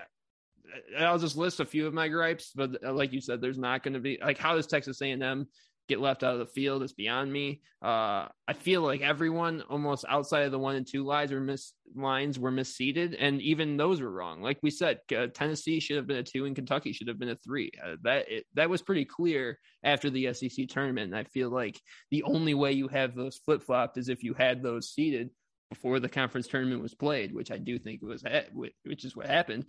I'll 0.99 1.19
just 1.19 1.37
list 1.37 1.61
a 1.61 1.65
few 1.65 1.87
of 1.87 1.95
my 1.95 2.09
gripes, 2.09 2.53
but 2.55 2.85
uh, 2.85 2.93
like 2.93 3.13
you 3.13 3.21
said, 3.21 3.41
there's 3.41 3.59
not 3.59 3.83
going 3.83 3.95
to 3.95 4.01
be 4.01 4.19
like 4.21 4.39
how 4.39 4.55
does 4.55 4.67
Texas 4.67 5.01
A&M 5.01 5.47
get 5.89 6.01
left 6.01 6.23
out 6.23 6.33
of 6.35 6.39
the 6.39 6.47
field 6.47 6.83
is 6.83 6.93
beyond 6.93 7.33
me. 7.33 7.61
Uh, 7.83 8.27
I 8.49 8.53
feel 8.55 8.83
like 8.83 9.03
everyone 9.03 9.63
almost 9.69 10.05
outside 10.09 10.45
of 10.45 10.53
the 10.53 10.59
one 10.59 10.77
and 10.77 10.87
two 10.87 11.05
lines 11.05 11.33
were 11.33 11.41
miss 11.41 11.73
lines 11.95 12.39
were 12.39 12.51
misseeded, 12.51 13.17
and 13.19 13.41
even 13.43 13.77
those 13.77 14.01
were 14.01 14.11
wrong. 14.11 14.41
Like 14.41 14.59
we 14.63 14.71
said, 14.71 15.01
uh, 15.17 15.27
Tennessee 15.27 15.81
should 15.81 15.97
have 15.97 16.07
been 16.07 16.17
a 16.17 16.23
two, 16.23 16.47
and 16.47 16.57
Kentucky 16.57 16.93
should 16.93 17.09
have 17.09 17.19
been 17.19 17.29
a 17.29 17.37
three. 17.37 17.71
Uh, 17.85 17.97
that 18.03 18.31
it, 18.31 18.47
that 18.55 18.71
was 18.71 18.83
pretty 18.83 19.05
clear 19.05 19.59
after 19.83 20.09
the 20.09 20.33
SEC 20.33 20.69
tournament. 20.69 21.13
And 21.13 21.17
I 21.17 21.25
feel 21.25 21.51
like 21.51 21.81
the 22.11 22.23
only 22.23 22.55
way 22.55 22.73
you 22.73 22.89
have 22.89 23.15
those 23.15 23.37
flip 23.37 23.63
flopped 23.63 23.99
is 23.99 24.09
if 24.09 24.23
you 24.23 24.35
had 24.35 24.63
those 24.63 24.91
seeded 24.91 25.31
before 25.71 26.01
the 26.01 26.09
conference 26.09 26.47
tournament 26.47 26.83
was 26.83 26.95
played, 26.95 27.35
which 27.35 27.51
I 27.51 27.59
do 27.59 27.79
think 27.79 28.01
was 28.03 28.25
which 28.53 29.05
is 29.05 29.17
what 29.17 29.27
happened. 29.27 29.67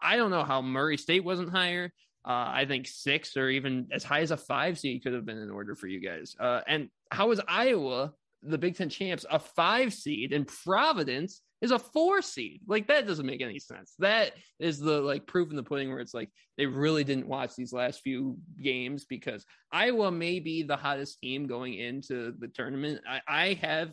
I 0.00 0.16
don't 0.16 0.30
know 0.30 0.44
how 0.44 0.60
Murray 0.62 0.96
State 0.96 1.24
wasn't 1.24 1.50
higher. 1.50 1.92
Uh, 2.24 2.50
I 2.54 2.64
think 2.66 2.86
six 2.86 3.36
or 3.36 3.48
even 3.48 3.88
as 3.92 4.04
high 4.04 4.20
as 4.20 4.30
a 4.30 4.36
five 4.36 4.78
seed 4.78 5.02
could 5.02 5.12
have 5.12 5.26
been 5.26 5.38
in 5.38 5.50
order 5.50 5.74
for 5.74 5.88
you 5.88 6.00
guys. 6.00 6.36
Uh, 6.38 6.60
and 6.68 6.88
how 7.10 7.30
is 7.32 7.40
Iowa, 7.48 8.12
the 8.42 8.58
Big 8.58 8.76
Ten 8.76 8.88
champs, 8.88 9.26
a 9.30 9.38
five 9.38 9.92
seed 9.92 10.32
and 10.32 10.46
Providence 10.46 11.42
is 11.60 11.72
a 11.72 11.78
four 11.78 12.22
seed? 12.22 12.60
Like 12.66 12.86
that 12.88 13.06
doesn't 13.06 13.26
make 13.26 13.42
any 13.42 13.58
sense. 13.58 13.94
That 13.98 14.32
is 14.60 14.78
the 14.78 15.00
like 15.00 15.26
proof 15.26 15.50
in 15.50 15.56
the 15.56 15.62
pudding 15.64 15.90
where 15.90 16.00
it's 16.00 16.14
like 16.14 16.30
they 16.56 16.66
really 16.66 17.02
didn't 17.02 17.26
watch 17.26 17.56
these 17.56 17.72
last 17.72 18.02
few 18.02 18.36
games 18.62 19.04
because 19.04 19.44
Iowa 19.72 20.12
may 20.12 20.38
be 20.38 20.62
the 20.62 20.76
hottest 20.76 21.20
team 21.20 21.48
going 21.48 21.74
into 21.74 22.34
the 22.38 22.48
tournament. 22.48 23.00
I, 23.08 23.20
I 23.26 23.54
have 23.54 23.90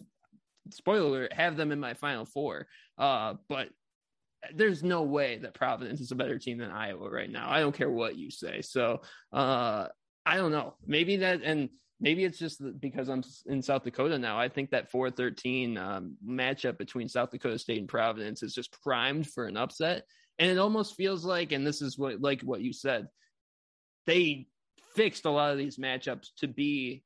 spoiler 0.71 1.07
alert, 1.07 1.33
have 1.33 1.57
them 1.57 1.71
in 1.71 1.79
my 1.79 1.93
final 1.93 2.25
four. 2.25 2.67
Uh, 2.97 3.35
but 3.47 3.69
there's 4.53 4.83
no 4.83 5.03
way 5.03 5.37
that 5.39 5.53
Providence 5.53 6.01
is 6.01 6.11
a 6.11 6.15
better 6.15 6.39
team 6.39 6.59
than 6.59 6.71
Iowa 6.71 7.09
right 7.09 7.29
now. 7.29 7.49
I 7.49 7.59
don't 7.59 7.75
care 7.75 7.89
what 7.89 8.17
you 8.17 8.31
say. 8.31 8.61
So 8.61 9.01
uh, 9.33 9.87
I 10.25 10.37
don't 10.37 10.51
know. 10.51 10.75
Maybe 10.85 11.17
that 11.17 11.41
and 11.43 11.69
maybe 11.99 12.23
it's 12.23 12.39
just 12.39 12.61
because 12.79 13.09
I'm 13.09 13.23
in 13.45 13.61
South 13.61 13.83
Dakota 13.83 14.17
now. 14.17 14.39
I 14.39 14.47
think 14.47 14.71
that 14.71 14.91
413 14.91 15.77
um, 15.77 16.15
matchup 16.25 16.77
between 16.77 17.09
South 17.09 17.31
Dakota 17.31 17.59
State 17.59 17.79
and 17.79 17.89
Providence 17.89 18.43
is 18.43 18.53
just 18.53 18.71
primed 18.81 19.27
for 19.27 19.45
an 19.45 19.57
upset. 19.57 20.05
And 20.37 20.49
it 20.49 20.57
almost 20.57 20.95
feels 20.95 21.25
like, 21.25 21.51
and 21.51 21.67
this 21.67 21.81
is 21.81 21.97
what 21.97 22.21
like 22.21 22.41
what 22.41 22.61
you 22.61 22.71
said, 22.71 23.07
they 24.05 24.47
fixed 24.95 25.25
a 25.25 25.29
lot 25.29 25.51
of 25.51 25.57
these 25.57 25.77
matchups 25.77 26.27
to 26.37 26.47
be 26.47 27.03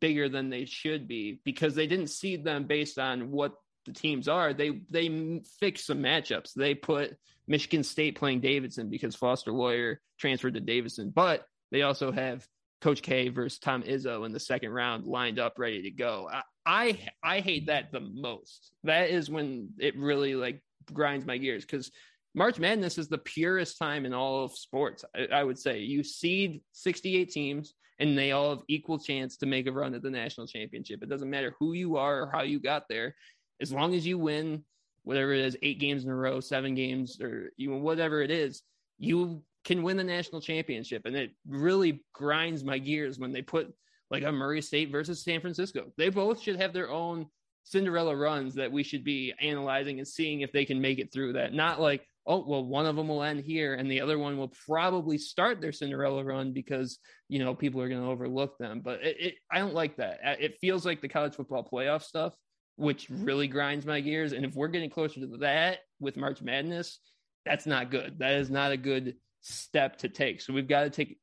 bigger 0.00 0.28
than 0.28 0.50
they 0.50 0.64
should 0.64 1.06
be 1.06 1.40
because 1.44 1.74
they 1.74 1.86
didn't 1.86 2.08
seed 2.08 2.44
them 2.44 2.64
based 2.64 2.98
on 2.98 3.30
what 3.30 3.52
the 3.84 3.92
teams 3.92 4.28
are. 4.28 4.52
They 4.52 4.80
they 4.90 5.40
fix 5.60 5.84
some 5.86 5.98
matchups. 5.98 6.54
They 6.54 6.74
put 6.74 7.16
Michigan 7.46 7.82
State 7.82 8.16
playing 8.18 8.40
Davidson 8.40 8.88
because 8.88 9.14
Foster 9.14 9.52
Loyer 9.52 10.00
transferred 10.18 10.54
to 10.54 10.60
Davidson, 10.60 11.10
but 11.14 11.46
they 11.70 11.82
also 11.82 12.12
have 12.12 12.46
Coach 12.80 13.02
K 13.02 13.28
versus 13.28 13.58
Tom 13.58 13.82
Izzo 13.82 14.26
in 14.26 14.32
the 14.32 14.40
second 14.40 14.70
round 14.70 15.06
lined 15.06 15.38
up 15.38 15.54
ready 15.58 15.82
to 15.82 15.90
go. 15.90 16.28
I, 16.32 16.42
I 16.66 17.08
I 17.22 17.40
hate 17.40 17.66
that 17.66 17.92
the 17.92 18.00
most. 18.00 18.72
That 18.84 19.10
is 19.10 19.30
when 19.30 19.70
it 19.78 19.96
really 19.96 20.34
like 20.34 20.62
grinds 20.92 21.26
my 21.26 21.38
gears 21.38 21.64
because 21.64 21.90
March 22.34 22.58
Madness 22.58 22.98
is 22.98 23.08
the 23.08 23.18
purest 23.18 23.78
time 23.78 24.04
in 24.04 24.12
all 24.12 24.44
of 24.44 24.52
sports. 24.52 25.04
I, 25.14 25.26
I, 25.32 25.44
would 25.44 25.58
say 25.58 25.78
you 25.78 26.02
seed 26.02 26.62
68 26.72 27.30
teams 27.30 27.74
and 28.00 28.18
they 28.18 28.32
all 28.32 28.50
have 28.50 28.64
equal 28.68 28.98
chance 28.98 29.36
to 29.36 29.46
make 29.46 29.68
a 29.68 29.72
run 29.72 29.94
at 29.94 30.02
the 30.02 30.10
national 30.10 30.48
championship. 30.48 31.02
It 31.02 31.08
doesn't 31.08 31.30
matter 31.30 31.54
who 31.58 31.74
you 31.74 31.96
are 31.96 32.22
or 32.22 32.30
how 32.30 32.42
you 32.42 32.58
got 32.58 32.88
there, 32.88 33.14
as 33.60 33.72
long 33.72 33.94
as 33.94 34.06
you 34.06 34.18
win 34.18 34.64
whatever 35.02 35.32
it 35.32 35.40
is, 35.40 35.56
eight 35.62 35.78
games 35.78 36.04
in 36.04 36.10
a 36.10 36.14
row, 36.14 36.40
seven 36.40 36.74
games, 36.74 37.20
or 37.20 37.50
even 37.58 37.82
whatever 37.82 38.22
it 38.22 38.30
is, 38.30 38.62
you 38.98 39.42
can 39.64 39.82
win 39.82 39.96
the 39.96 40.04
national 40.04 40.40
championship. 40.40 41.02
And 41.04 41.14
it 41.14 41.32
really 41.46 42.04
grinds 42.12 42.64
my 42.64 42.78
gears 42.78 43.18
when 43.18 43.32
they 43.32 43.42
put 43.42 43.72
like 44.10 44.22
a 44.22 44.32
Murray 44.32 44.62
State 44.62 44.90
versus 44.90 45.22
San 45.22 45.40
Francisco. 45.40 45.92
They 45.96 46.08
both 46.08 46.40
should 46.40 46.56
have 46.56 46.72
their 46.72 46.90
own 46.90 47.26
Cinderella 47.64 48.14
runs 48.14 48.54
that 48.54 48.70
we 48.70 48.82
should 48.82 49.04
be 49.04 49.32
analyzing 49.40 49.98
and 49.98 50.06
seeing 50.06 50.42
if 50.42 50.52
they 50.52 50.64
can 50.64 50.80
make 50.80 50.98
it 50.98 51.12
through 51.12 51.34
that. 51.34 51.54
Not 51.54 51.80
like, 51.80 52.06
oh, 52.26 52.44
well, 52.46 52.64
one 52.64 52.86
of 52.86 52.96
them 52.96 53.08
will 53.08 53.22
end 53.22 53.40
here 53.40 53.74
and 53.74 53.90
the 53.90 54.00
other 54.00 54.18
one 54.18 54.36
will 54.36 54.52
probably 54.66 55.18
start 55.18 55.60
their 55.60 55.72
Cinderella 55.72 56.24
run 56.24 56.52
because, 56.52 56.98
you 57.28 57.38
know, 57.38 57.54
people 57.54 57.80
are 57.80 57.88
going 57.88 58.02
to 58.02 58.08
overlook 58.08 58.56
them. 58.58 58.80
But 58.80 59.02
it, 59.02 59.16
it, 59.18 59.34
I 59.50 59.58
don't 59.58 59.74
like 59.74 59.96
that. 59.96 60.20
Uh, 60.24 60.36
it 60.38 60.58
feels 60.58 60.86
like 60.86 61.00
the 61.00 61.08
college 61.08 61.34
football 61.34 61.68
playoff 61.70 62.02
stuff, 62.02 62.34
which 62.76 63.08
really 63.10 63.46
grinds 63.48 63.86
my 63.86 64.00
gears. 64.00 64.32
And 64.32 64.44
if 64.44 64.54
we're 64.54 64.68
getting 64.68 64.90
closer 64.90 65.20
to 65.20 65.36
that 65.38 65.80
with 66.00 66.16
March 66.16 66.42
Madness, 66.42 66.98
that's 67.44 67.66
not 67.66 67.90
good. 67.90 68.18
That 68.18 68.34
is 68.34 68.50
not 68.50 68.72
a 68.72 68.76
good 68.76 69.16
step 69.42 69.98
to 69.98 70.08
take. 70.08 70.40
So 70.40 70.52
we've 70.52 70.68
got 70.68 70.84
to 70.84 70.90
take. 70.90 71.18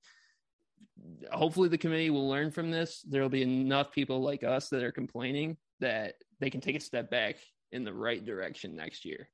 Hopefully, 1.31 1.69
the 1.69 1.77
committee 1.77 2.09
will 2.09 2.29
learn 2.29 2.51
from 2.51 2.69
this. 2.69 3.03
There 3.07 3.21
will 3.21 3.29
be 3.29 3.41
enough 3.41 3.91
people 3.91 4.21
like 4.21 4.43
us 4.43 4.69
that 4.69 4.83
are 4.83 4.91
complaining 4.91 5.57
that 5.79 6.15
they 6.39 6.49
can 6.49 6.61
take 6.61 6.75
a 6.75 6.79
step 6.79 7.09
back 7.09 7.37
in 7.71 7.83
the 7.83 7.93
right 7.93 8.23
direction 8.23 8.75
next 8.75 9.03
year. 9.05 9.27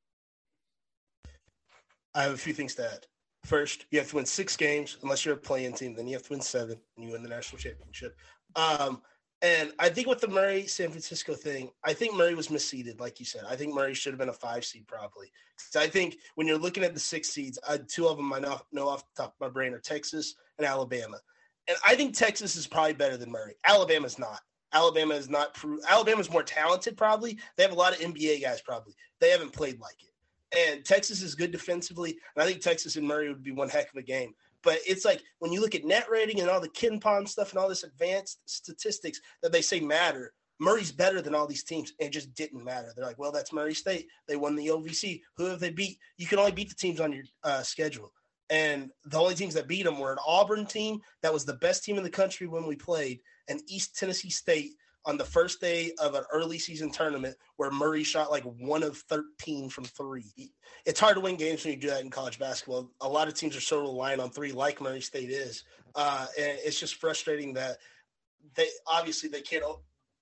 I 2.15 2.23
have 2.23 2.33
a 2.33 2.37
few 2.37 2.53
things 2.53 2.73
to 2.75 2.85
add. 2.85 3.05
First, 3.43 3.85
you 3.91 3.99
have 3.99 4.09
to 4.09 4.15
win 4.15 4.25
six 4.25 4.57
games 4.57 4.97
unless 5.03 5.23
you're 5.23 5.35
a 5.35 5.37
playing 5.37 5.73
team. 5.73 5.93
Then 5.93 6.07
you 6.07 6.13
have 6.13 6.23
to 6.23 6.33
win 6.33 6.41
seven, 6.41 6.77
and 6.95 7.05
you 7.05 7.11
win 7.11 7.23
the 7.23 7.29
national 7.29 7.59
championship. 7.59 8.15
Um, 8.55 9.01
and 9.41 9.71
I 9.77 9.89
think 9.89 10.07
with 10.07 10.19
the 10.19 10.27
Murray 10.27 10.65
San 10.65 10.89
Francisco 10.89 11.35
thing, 11.35 11.69
I 11.85 11.93
think 11.93 12.15
Murray 12.15 12.33
was 12.33 12.47
misseeded, 12.47 12.99
like 12.99 13.19
you 13.19 13.25
said. 13.25 13.43
I 13.47 13.55
think 13.55 13.73
Murray 13.73 13.93
should 13.93 14.13
have 14.13 14.19
been 14.19 14.29
a 14.29 14.33
five 14.33 14.65
seed 14.65 14.87
probably. 14.87 15.31
So 15.57 15.79
I 15.79 15.87
think 15.87 16.17
when 16.35 16.47
you're 16.47 16.57
looking 16.57 16.83
at 16.83 16.95
the 16.95 16.99
six 16.99 17.29
seeds, 17.29 17.59
uh, 17.67 17.77
two 17.87 18.07
of 18.07 18.17
them 18.17 18.33
I 18.33 18.39
know, 18.39 18.59
know 18.71 18.87
off 18.87 19.03
the 19.15 19.23
top 19.23 19.35
of 19.35 19.39
my 19.39 19.49
brain 19.49 19.73
are 19.73 19.79
Texas 19.79 20.35
and 20.57 20.65
Alabama. 20.65 21.19
And 21.67 21.77
I 21.85 21.95
think 21.95 22.15
Texas 22.15 22.55
is 22.55 22.65
probably 22.65 22.93
better 22.93 23.17
than 23.17 23.31
Murray. 23.31 23.55
Alabama's 23.65 24.17
not. 24.17 24.39
Alabama 24.73 25.13
is 25.13 25.29
not. 25.29 25.53
Pro- 25.53 25.79
Alabama's 25.87 26.31
more 26.31 26.43
talented 26.43 26.97
probably. 26.97 27.37
They 27.57 27.63
have 27.63 27.71
a 27.71 27.75
lot 27.75 27.93
of 27.93 27.99
NBA 27.99 28.41
guys 28.41 28.61
probably. 28.61 28.95
They 29.19 29.29
haven't 29.29 29.53
played 29.53 29.79
like 29.79 29.97
it. 30.01 30.09
And 30.57 30.83
Texas 30.83 31.21
is 31.21 31.35
good 31.35 31.51
defensively. 31.51 32.17
And 32.35 32.43
I 32.43 32.47
think 32.47 32.61
Texas 32.61 32.95
and 32.95 33.07
Murray 33.07 33.27
would 33.27 33.43
be 33.43 33.51
one 33.51 33.69
heck 33.69 33.91
of 33.91 33.97
a 33.97 34.01
game. 34.01 34.33
But 34.63 34.79
it's 34.85 35.05
like 35.05 35.21
when 35.39 35.51
you 35.51 35.61
look 35.61 35.75
at 35.75 35.85
net 35.85 36.09
rating 36.09 36.41
and 36.41 36.49
all 36.49 36.59
the 36.59 36.69
KenPom 36.69 37.27
stuff 37.27 37.51
and 37.51 37.59
all 37.59 37.69
this 37.69 37.83
advanced 37.83 38.39
statistics 38.45 39.21
that 39.41 39.51
they 39.51 39.61
say 39.61 39.79
matter, 39.79 40.33
Murray's 40.59 40.91
better 40.91 41.21
than 41.21 41.35
all 41.35 41.47
these 41.47 41.63
teams. 41.63 41.93
And 41.99 42.07
it 42.07 42.11
just 42.11 42.33
didn't 42.33 42.63
matter. 42.63 42.91
They're 42.95 43.05
like, 43.05 43.19
well, 43.19 43.31
that's 43.31 43.53
Murray 43.53 43.75
State. 43.75 44.07
They 44.27 44.35
won 44.35 44.55
the 44.55 44.67
OVC. 44.67 45.21
Who 45.37 45.45
have 45.45 45.59
they 45.59 45.69
beat? 45.69 45.99
You 46.17 46.25
can 46.25 46.39
only 46.39 46.51
beat 46.51 46.69
the 46.69 46.75
teams 46.75 46.99
on 46.99 47.13
your 47.13 47.23
uh, 47.43 47.61
schedule. 47.61 48.11
And 48.49 48.91
the 49.05 49.19
only 49.19 49.35
teams 49.35 49.53
that 49.55 49.67
beat 49.67 49.83
them 49.83 49.99
were 49.99 50.13
an 50.13 50.19
Auburn 50.25 50.65
team 50.65 51.01
that 51.21 51.33
was 51.33 51.45
the 51.45 51.53
best 51.53 51.83
team 51.83 51.97
in 51.97 52.03
the 52.03 52.09
country 52.09 52.47
when 52.47 52.65
we 52.65 52.75
played, 52.75 53.19
and 53.49 53.61
East 53.67 53.97
Tennessee 53.97 54.29
State 54.29 54.71
on 55.07 55.17
the 55.17 55.23
first 55.23 55.61
day 55.61 55.93
of 55.99 56.15
an 56.15 56.23
early 56.33 56.59
season 56.59 56.91
tournament 56.91 57.35
where 57.55 57.71
Murray 57.71 58.03
shot 58.03 58.29
like 58.29 58.43
one 58.43 58.83
of 58.83 58.97
13 58.97 59.69
from 59.69 59.85
three. 59.85 60.51
It's 60.85 60.99
hard 60.99 61.15
to 61.15 61.21
win 61.21 61.37
games 61.37 61.63
when 61.63 61.73
you 61.73 61.79
do 61.79 61.87
that 61.87 62.01
in 62.01 62.09
college 62.09 62.37
basketball. 62.37 62.91
A 62.99 63.07
lot 63.07 63.29
of 63.29 63.33
teams 63.33 63.55
are 63.55 63.61
so 63.61 63.79
reliant 63.79 64.19
on 64.19 64.29
three, 64.29 64.51
like 64.51 64.81
Murray 64.81 64.99
State 64.99 65.29
is. 65.29 65.63
Uh, 65.95 66.27
and 66.37 66.59
it's 66.63 66.79
just 66.79 66.95
frustrating 66.95 67.53
that 67.53 67.77
they 68.55 68.67
obviously 68.85 69.29
they 69.29 69.41
can't. 69.41 69.63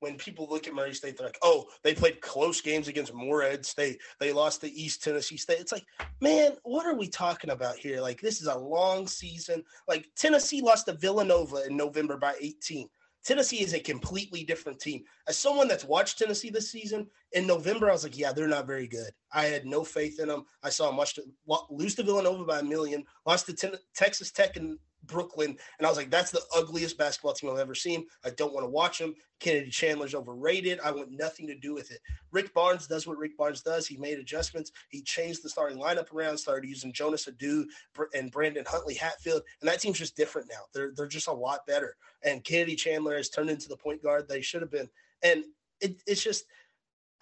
When 0.02 0.18
people 0.18 0.46
look 0.50 0.68
at 0.68 0.76
Murray 0.76 0.94
State, 0.94 1.18
they're 1.18 1.26
like, 1.26 1.40
"Oh, 1.42 1.66
they 1.84 1.96
played 1.96 2.22
close 2.22 2.62
games 2.62 2.88
against 2.88 3.14
Morehead 3.14 3.66
State. 3.66 4.00
They 4.20 4.34
lost 4.34 4.62
to 4.62 4.72
East 4.72 5.02
Tennessee 5.02 5.38
State." 5.38 5.60
It's 5.60 5.72
like, 5.72 5.86
man, 6.22 6.52
what 6.64 6.86
are 6.86 6.96
we 6.96 7.08
talking 7.08 7.50
about 7.50 7.78
here? 7.78 8.02
Like, 8.02 8.22
this 8.22 8.40
is 8.40 8.48
a 8.48 8.58
long 8.58 9.08
season. 9.08 9.64
Like 9.88 10.08
Tennessee 10.16 10.62
lost 10.62 10.86
to 10.88 10.94
Villanova 10.94 11.64
in 11.66 11.76
November 11.76 12.18
by 12.18 12.36
18. 12.40 12.88
Tennessee 13.26 13.64
is 13.64 13.74
a 13.74 13.80
completely 13.80 14.44
different 14.44 14.80
team. 14.80 15.04
As 15.28 15.38
someone 15.38 15.68
that's 15.68 15.84
watched 15.84 16.20
Tennessee 16.20 16.52
this 16.52 16.72
season, 16.72 17.08
in 17.32 17.48
November, 17.48 17.90
I 17.90 17.94
was 17.94 18.04
like, 18.04 18.18
yeah, 18.18 18.32
they're 18.32 18.48
not 18.48 18.68
very 18.68 18.88
good. 18.88 19.12
I 19.34 19.46
had 19.46 19.66
no 19.66 19.84
faith 19.84 20.20
in 20.20 20.28
them. 20.28 20.46
I 20.62 20.70
saw 20.70 20.88
them 20.88 20.98
watch 20.98 21.16
to, 21.16 21.24
lose 21.72 21.96
to 21.96 22.04
Villanova 22.04 22.46
by 22.46 22.60
a 22.60 22.64
million, 22.64 23.04
lost 23.26 23.48
to 23.48 23.54
ten, 23.54 23.74
Texas 23.96 24.32
Tech 24.32 24.58
and 24.58 24.78
Brooklyn, 25.08 25.58
and 25.78 25.86
I 25.86 25.90
was 25.90 25.98
like, 25.98 26.10
that's 26.10 26.32
the 26.32 26.42
ugliest 26.56 26.98
basketball 26.98 27.34
team 27.34 27.50
I've 27.50 27.60
ever 27.60 27.76
seen. 27.76 28.06
I 28.24 28.32
don't 28.32 28.54
want 28.54 28.66
to 28.66 28.70
watch 28.70 29.00
them. 29.00 29.16
Kennedy 29.40 29.70
Chandler's 29.70 30.16
overrated. 30.16 30.80
I 30.84 30.92
want 30.92 31.12
nothing 31.12 31.48
to 31.48 31.56
do 31.56 31.74
with 31.74 31.92
it. 31.92 32.00
Rick 32.32 32.54
Barnes 32.54 32.88
does 32.88 33.06
what 33.06 33.18
Rick 33.18 33.38
Barnes 33.38 33.62
does. 33.62 33.86
He 33.86 33.98
made 33.98 34.18
adjustments. 34.18 34.72
He 34.90 35.02
changed 35.02 35.44
the 35.44 35.50
starting 35.50 35.78
lineup 35.78 36.14
around, 36.14 36.38
started 36.38 36.68
using 36.68 36.94
Jonas 36.94 37.28
Aidoo 37.28 37.66
and 38.14 38.32
Brandon 38.32 38.66
Huntley 38.68 38.96
Hatfield, 38.96 39.42
and 39.62 39.70
that 39.70 39.82
team's 39.82 40.00
just 40.00 40.16
different 40.16 40.50
now. 40.50 40.62
They're 40.74 40.92
they're 40.96 41.08
just 41.08 41.28
a 41.28 41.34
lot 41.34 41.66
better. 41.68 41.96
And 42.24 42.44
Kennedy 42.44 42.76
Chandler 42.76 43.18
has 43.18 43.30
turned 43.30 43.50
into 43.50 43.68
the 43.68 43.78
point 43.78 44.02
guard 44.02 44.28
they 44.28 44.42
should 44.42 44.62
have 44.62 44.72
been. 44.72 44.90
And 45.24 45.44
it, 45.82 46.02
it's 46.08 46.24
just 46.24 46.46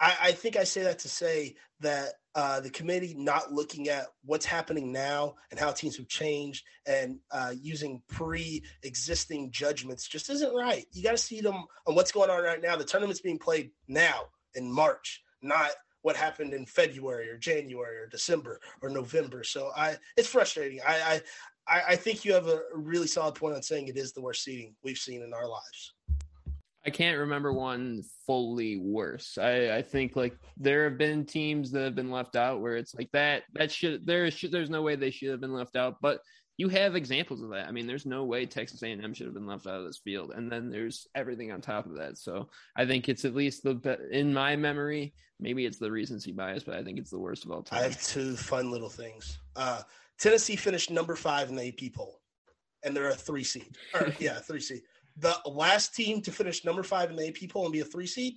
I, 0.04 0.16
I 0.20 0.32
think 0.32 0.56
I 0.56 0.64
say 0.64 0.82
that 0.82 0.98
to 1.00 1.08
say 1.08 1.54
that 1.80 2.12
uh, 2.34 2.60
the 2.60 2.68
committee 2.68 3.14
not 3.16 3.52
looking 3.52 3.88
at 3.88 4.08
what's 4.22 4.44
happening 4.44 4.92
now 4.92 5.36
and 5.50 5.58
how 5.58 5.70
teams 5.70 5.96
have 5.96 6.08
changed 6.08 6.62
and 6.84 7.20
uh, 7.30 7.54
using 7.58 8.02
pre-existing 8.08 9.50
judgments 9.50 10.06
just 10.06 10.28
isn't 10.28 10.54
right. 10.54 10.84
You 10.92 11.02
got 11.02 11.12
to 11.12 11.18
see 11.18 11.40
them 11.40 11.64
on 11.86 11.94
what's 11.94 12.12
going 12.12 12.28
on 12.28 12.42
right 12.42 12.60
now. 12.60 12.76
The 12.76 12.84
tournament's 12.84 13.22
being 13.22 13.38
played 13.38 13.70
now 13.88 14.24
in 14.54 14.70
March, 14.70 15.22
not 15.40 15.70
what 16.02 16.16
happened 16.16 16.52
in 16.52 16.66
February 16.66 17.30
or 17.30 17.38
January 17.38 17.96
or 17.96 18.06
December 18.06 18.60
or 18.82 18.90
November. 18.90 19.42
So 19.42 19.70
I, 19.74 19.96
it's 20.18 20.28
frustrating. 20.28 20.80
I, 20.86 21.22
I, 21.66 21.82
I 21.88 21.96
think 21.96 22.26
you 22.26 22.34
have 22.34 22.48
a 22.48 22.60
really 22.74 23.06
solid 23.06 23.36
point 23.36 23.54
on 23.54 23.62
saying 23.62 23.88
it 23.88 23.96
is 23.96 24.12
the 24.12 24.20
worst 24.20 24.44
seating 24.44 24.74
we've 24.82 24.98
seen 24.98 25.22
in 25.22 25.32
our 25.32 25.48
lives. 25.48 25.93
I 26.86 26.90
can't 26.90 27.18
remember 27.18 27.52
one 27.52 28.02
fully 28.26 28.76
worse. 28.76 29.38
I, 29.38 29.76
I 29.76 29.82
think 29.82 30.16
like 30.16 30.36
there 30.56 30.84
have 30.84 30.98
been 30.98 31.24
teams 31.24 31.70
that 31.70 31.82
have 31.82 31.94
been 31.94 32.10
left 32.10 32.36
out 32.36 32.60
where 32.60 32.76
it's 32.76 32.94
like 32.94 33.10
that 33.12 33.44
that 33.54 33.72
should 33.72 34.06
there 34.06 34.30
should 34.30 34.52
there's 34.52 34.70
no 34.70 34.82
way 34.82 34.94
they 34.94 35.10
should 35.10 35.30
have 35.30 35.40
been 35.40 35.54
left 35.54 35.76
out, 35.76 35.96
but 36.02 36.20
you 36.56 36.68
have 36.68 36.94
examples 36.94 37.42
of 37.42 37.50
that. 37.50 37.66
I 37.66 37.72
mean, 37.72 37.86
there's 37.86 38.06
no 38.06 38.24
way 38.24 38.46
Texas 38.46 38.82
A&M 38.82 39.12
should 39.12 39.26
have 39.26 39.34
been 39.34 39.46
left 39.46 39.66
out 39.66 39.80
of 39.80 39.86
this 39.86 39.98
field, 40.04 40.32
and 40.36 40.52
then 40.52 40.70
there's 40.70 41.08
everything 41.14 41.50
on 41.50 41.60
top 41.60 41.86
of 41.86 41.96
that. 41.96 42.16
So 42.16 42.48
I 42.76 42.86
think 42.86 43.08
it's 43.08 43.24
at 43.24 43.34
least 43.34 43.64
the 43.64 43.98
in 44.12 44.32
my 44.32 44.54
memory. 44.54 45.14
Maybe 45.40 45.64
it's 45.64 45.78
the 45.78 45.90
recency 45.90 46.32
bias, 46.32 46.62
but 46.62 46.76
I 46.76 46.84
think 46.84 46.98
it's 46.98 47.10
the 47.10 47.18
worst 47.18 47.44
of 47.44 47.50
all 47.50 47.62
time. 47.62 47.80
I 47.80 47.82
have 47.84 48.00
two 48.02 48.36
fun 48.36 48.70
little 48.70 48.90
things. 48.90 49.38
Uh, 49.56 49.82
Tennessee 50.20 50.54
finished 50.54 50.90
number 50.90 51.16
five 51.16 51.48
in 51.48 51.56
the 51.56 51.66
AP 51.66 51.92
poll, 51.92 52.20
and 52.84 52.94
they're 52.94 53.08
a 53.08 53.14
three 53.14 53.42
seed. 53.42 53.76
Or, 53.94 54.12
yeah, 54.20 54.34
three 54.34 54.60
seed 54.60 54.82
the 55.16 55.36
last 55.46 55.94
team 55.94 56.20
to 56.22 56.32
finish 56.32 56.64
number 56.64 56.82
five 56.82 57.10
in 57.10 57.16
the 57.16 57.28
AP 57.28 57.50
poll 57.50 57.64
and 57.64 57.72
be 57.72 57.80
a 57.80 57.84
three 57.84 58.06
seed, 58.06 58.34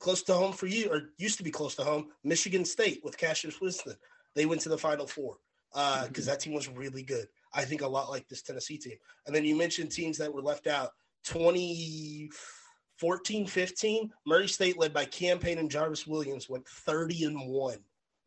close 0.00 0.22
to 0.24 0.34
home 0.34 0.52
for 0.52 0.66
you, 0.66 0.90
or 0.90 1.12
used 1.18 1.38
to 1.38 1.44
be 1.44 1.50
close 1.50 1.74
to 1.76 1.84
home, 1.84 2.08
Michigan 2.22 2.64
State 2.64 3.00
with 3.02 3.16
Cassius 3.16 3.60
Winston. 3.60 3.94
They 4.34 4.46
went 4.46 4.60
to 4.62 4.68
the 4.68 4.78
Final 4.78 5.06
Four 5.06 5.36
because 5.72 6.02
uh, 6.02 6.06
mm-hmm. 6.06 6.24
that 6.26 6.40
team 6.40 6.54
was 6.54 6.68
really 6.68 7.02
good. 7.02 7.26
I 7.52 7.64
think 7.64 7.82
a 7.82 7.88
lot 7.88 8.10
like 8.10 8.28
this 8.28 8.42
Tennessee 8.42 8.78
team. 8.78 8.96
And 9.26 9.34
then 9.34 9.44
you 9.44 9.56
mentioned 9.56 9.90
teams 9.90 10.18
that 10.18 10.32
were 10.32 10.42
left 10.42 10.66
out. 10.66 10.90
2014 11.24 13.46
15, 13.46 14.12
Murray 14.26 14.48
State, 14.48 14.78
led 14.78 14.92
by 14.92 15.06
Cam 15.06 15.38
Payne 15.38 15.58
and 15.58 15.70
Jarvis 15.70 16.06
Williams, 16.06 16.50
went 16.50 16.68
30 16.68 17.24
and 17.24 17.48
1. 17.48 17.78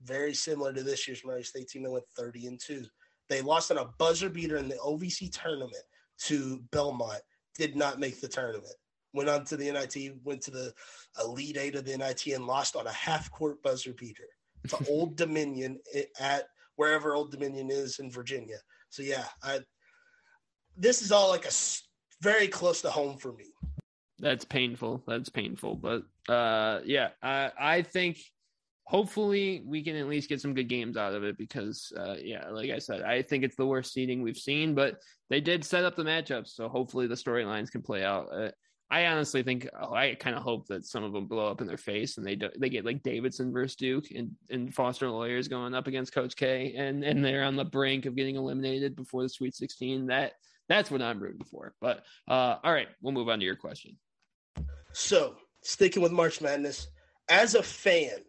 Very 0.04 0.34
similar 0.34 0.74
to 0.74 0.82
this 0.82 1.08
year's 1.08 1.24
Murray 1.24 1.44
State 1.44 1.68
team 1.68 1.84
that 1.84 1.92
went 1.92 2.08
30 2.18 2.48
and 2.48 2.60
2. 2.60 2.84
They 3.30 3.42
lost 3.42 3.70
on 3.72 3.78
a 3.78 3.86
buzzer 4.00 4.30
beater 4.30 4.58
in 4.58 4.68
the 4.68 4.76
OVC 4.76 5.32
tournament 5.32 5.84
to 6.20 6.64
Belmont 6.72 7.22
did 7.58 7.76
not 7.76 8.00
make 8.00 8.22
the 8.22 8.28
tournament. 8.28 8.76
went 9.14 9.30
on 9.30 9.46
to 9.46 9.58
the 9.58 9.72
NIT, 9.72 10.16
went 10.24 10.42
to 10.44 10.52
the 10.52 10.74
Elite 11.24 11.58
Eight 11.58 11.76
of 11.76 11.86
the 11.86 11.98
NIT, 11.98 12.28
and 12.28 12.46
lost 12.46 12.76
on 12.76 12.88
a 12.88 12.92
half 12.92 13.32
court 13.32 13.62
buzzer 13.64 13.94
beater 13.94 14.28
to 14.70 14.78
Old 14.90 15.16
Dominion 15.16 15.80
at 16.20 16.46
wherever 16.76 17.16
Old 17.16 17.32
Dominion 17.32 17.70
is 17.72 18.00
in 18.00 18.12
Virginia. 18.12 18.58
So 18.90 19.04
yeah, 19.04 19.26
I, 19.44 19.60
this 20.76 21.02
is 21.02 21.12
all 21.12 21.30
like 21.30 21.46
a 21.46 21.52
very 22.22 22.48
close 22.48 22.82
to 22.82 22.90
home 22.90 23.18
for 23.18 23.34
me. 23.34 23.46
That's 24.20 24.46
painful. 24.46 25.04
That's 25.08 25.30
painful. 25.30 25.76
But 25.76 26.04
uh, 26.32 26.82
yeah, 26.86 27.10
I, 27.22 27.52
I 27.60 27.82
think 27.82 28.18
hopefully 28.88 29.64
we 29.66 29.84
can 29.84 29.98
at 29.98 30.08
least 30.08 30.30
get 30.30 30.40
some 30.40 30.54
good 30.54 30.70
games 30.70 30.96
out 30.96 31.14
of 31.14 31.24
it 31.24 31.38
because 31.38 31.92
uh, 31.98 32.16
yeah 32.24 32.50
like 32.50 32.72
i 32.72 32.80
said 32.80 33.02
i 33.02 33.22
think 33.22 33.44
it's 33.44 33.58
the 33.58 33.66
worst 33.66 33.94
seeding 33.94 34.22
we've 34.22 34.38
seen 34.38 34.74
but 34.74 34.96
they 35.30 35.42
did 35.42 35.64
set 35.64 35.84
up 35.84 35.96
the 35.96 36.04
matchups 36.04 36.56
so 36.56 36.70
hopefully 36.70 37.06
the 37.06 37.16
storylines 37.16 37.70
can 37.70 37.82
play 37.82 38.04
out. 38.04 38.28
Uh, 38.34 38.50
i 38.90 39.06
honestly 39.08 39.44
think 39.44 39.68
oh, 39.82 39.94
i 39.94 40.16
kind 40.16 40.38
of 40.38 40.42
hope 40.42 40.66
that 40.68 40.86
some 40.86 41.04
of 41.04 41.12
them 41.12 41.28
blow 41.28 41.52
up 41.52 41.60
in 41.60 41.68
their 41.68 41.78
face 41.78 42.18
and 42.18 42.26
they 42.26 42.36
do, 42.36 42.50
they 42.58 42.70
get 42.70 42.86
like 42.86 43.04
davidson 43.04 43.52
versus 43.52 43.76
duke 43.76 44.06
and, 44.16 44.32
and 44.50 44.74
Foster 44.74 45.08
Loyer's 45.08 45.50
going 45.50 45.76
up 45.76 45.88
against 45.88 46.14
coach 46.14 46.36
k 46.38 46.74
and 46.78 47.04
and 47.04 47.24
they're 47.24 47.44
on 47.44 47.58
the 47.58 47.66
brink 47.66 48.06
of 48.06 48.16
getting 48.16 48.38
eliminated 48.38 48.96
before 48.96 49.22
the 49.22 49.30
sweet 49.30 49.54
16 49.54 50.08
that 50.08 50.32
that's 50.70 50.90
what 50.90 51.02
i'm 51.02 51.20
rooting 51.20 51.46
for 51.52 51.74
but 51.82 52.06
uh, 52.30 52.56
all 52.64 52.72
right 52.72 52.88
we'll 53.02 53.14
move 53.14 53.28
on 53.28 53.40
to 53.40 53.46
your 53.46 53.58
question. 53.58 53.98
So 54.94 55.36
sticking 55.62 56.02
with 56.02 56.14
march 56.14 56.40
madness 56.40 56.88
as 57.28 57.56
a 57.56 57.64
fan 57.64 58.20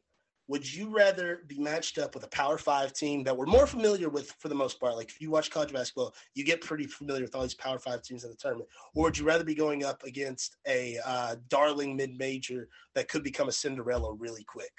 would 0.49 0.74
you 0.74 0.88
rather 0.88 1.42
be 1.46 1.59
matched 1.59 1.99
up 1.99 2.14
with 2.14 2.24
a 2.24 2.28
Power 2.28 2.57
Five 2.57 2.94
team 2.94 3.22
that 3.24 3.36
we're 3.36 3.46
more 3.46 3.66
familiar 3.66 4.09
with 4.09 4.32
for 4.38 4.49
the 4.49 4.55
most 4.55 4.80
part? 4.80 4.96
Like 4.96 5.11
if 5.11 5.20
you 5.20 5.30
watch 5.30 5.51
college 5.51 5.72
basketball, 5.72 6.14
you 6.34 6.44
get 6.44 6.62
pretty 6.62 6.86
familiar 6.86 7.22
with 7.22 7.34
all 7.34 7.42
these 7.42 7.55
Power 7.55 7.78
Five 7.78 8.03
teams 8.03 8.24
in 8.24 8.30
the 8.30 8.36
tournament. 8.36 8.68
Or 8.94 9.05
would 9.05 9.18
you 9.18 9.26
rather 9.26 9.44
be 9.44 9.55
going 9.55 9.84
up 9.84 10.03
against 10.05 10.57
a 10.66 10.99
uh, 11.05 11.36
darling 11.49 11.96
mid 11.96 12.18
major 12.18 12.68
that 12.94 13.09
could 13.09 13.22
become 13.22 13.49
a 13.49 13.53
Cinderella 13.53 14.14
really 14.14 14.44
quick? 14.44 14.72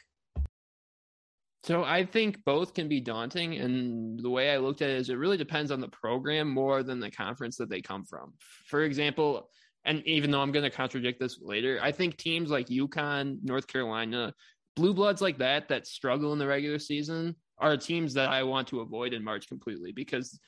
So 1.64 1.84
I 1.84 2.06
think 2.06 2.44
both 2.46 2.74
can 2.74 2.88
be 2.88 3.02
daunting, 3.02 3.56
and 3.56 4.20
the 4.20 4.30
way 4.30 4.52
I 4.52 4.58
looked 4.58 4.82
at 4.82 4.90
it 4.90 4.96
is 4.96 5.10
it 5.10 5.16
really 5.16 5.38
depends 5.38 5.72
on 5.72 5.82
the 5.82 5.90
program 5.90 6.50
more 6.50 6.84
than 6.84 7.00
the 7.00 7.12
conference 7.12 7.58
that 7.58 7.70
they 7.70 7.82
come 7.82 8.06
from. 8.06 8.34
For 8.66 8.84
example, 8.84 9.50
and 9.86 10.02
even 10.08 10.32
though 10.32 10.42
I'm 10.42 10.52
going 10.52 10.64
to 10.64 10.70
contradict 10.70 11.20
this 11.20 11.40
later, 11.42 11.80
I 11.82 11.92
think 11.92 12.18
teams 12.18 12.50
like 12.50 12.68
UConn, 12.68 13.40
North 13.44 13.68
Carolina, 13.68 14.34
blue 14.80 14.94
bloods 14.94 15.22
like 15.22 15.38
that 15.40 15.68
that 15.68 15.86
struggle 15.86 16.32
in 16.32 16.40
the 16.40 16.48
regular 16.48 16.80
season 16.80 17.36
are 17.58 17.76
teams 17.76 18.14
that 18.14 18.30
I 18.30 18.44
want 18.44 18.70
to 18.70 18.80
avoid 18.80 19.14
in 19.14 19.24
March 19.24 19.48
completely 19.50 19.92
because 19.92 20.40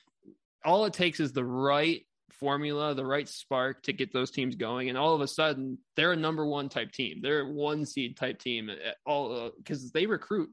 all 0.64 0.86
it 0.86 0.94
takes 0.94 1.20
is 1.20 1.34
the 1.34 1.44
right 1.44 2.06
formula, 2.32 2.96
the 2.96 3.06
right 3.06 3.28
spark 3.28 3.84
to 3.84 3.94
get 3.94 4.14
those 4.14 4.32
teams 4.32 4.56
going, 4.56 4.88
and 4.88 4.98
all 4.98 5.14
of 5.14 5.20
a 5.20 5.28
sudden 5.28 5.78
they're 5.98 6.14
a 6.14 6.18
number 6.18 6.46
one 6.46 6.70
type 6.70 6.94
team. 6.94 7.20
They're 7.22 7.42
a 7.42 7.52
one 7.52 7.86
seed 7.86 8.16
type 8.16 8.40
team. 8.40 8.72
All 9.06 9.52
because 9.58 9.86
uh, 9.86 9.90
they 9.94 10.06
recruit 10.06 10.50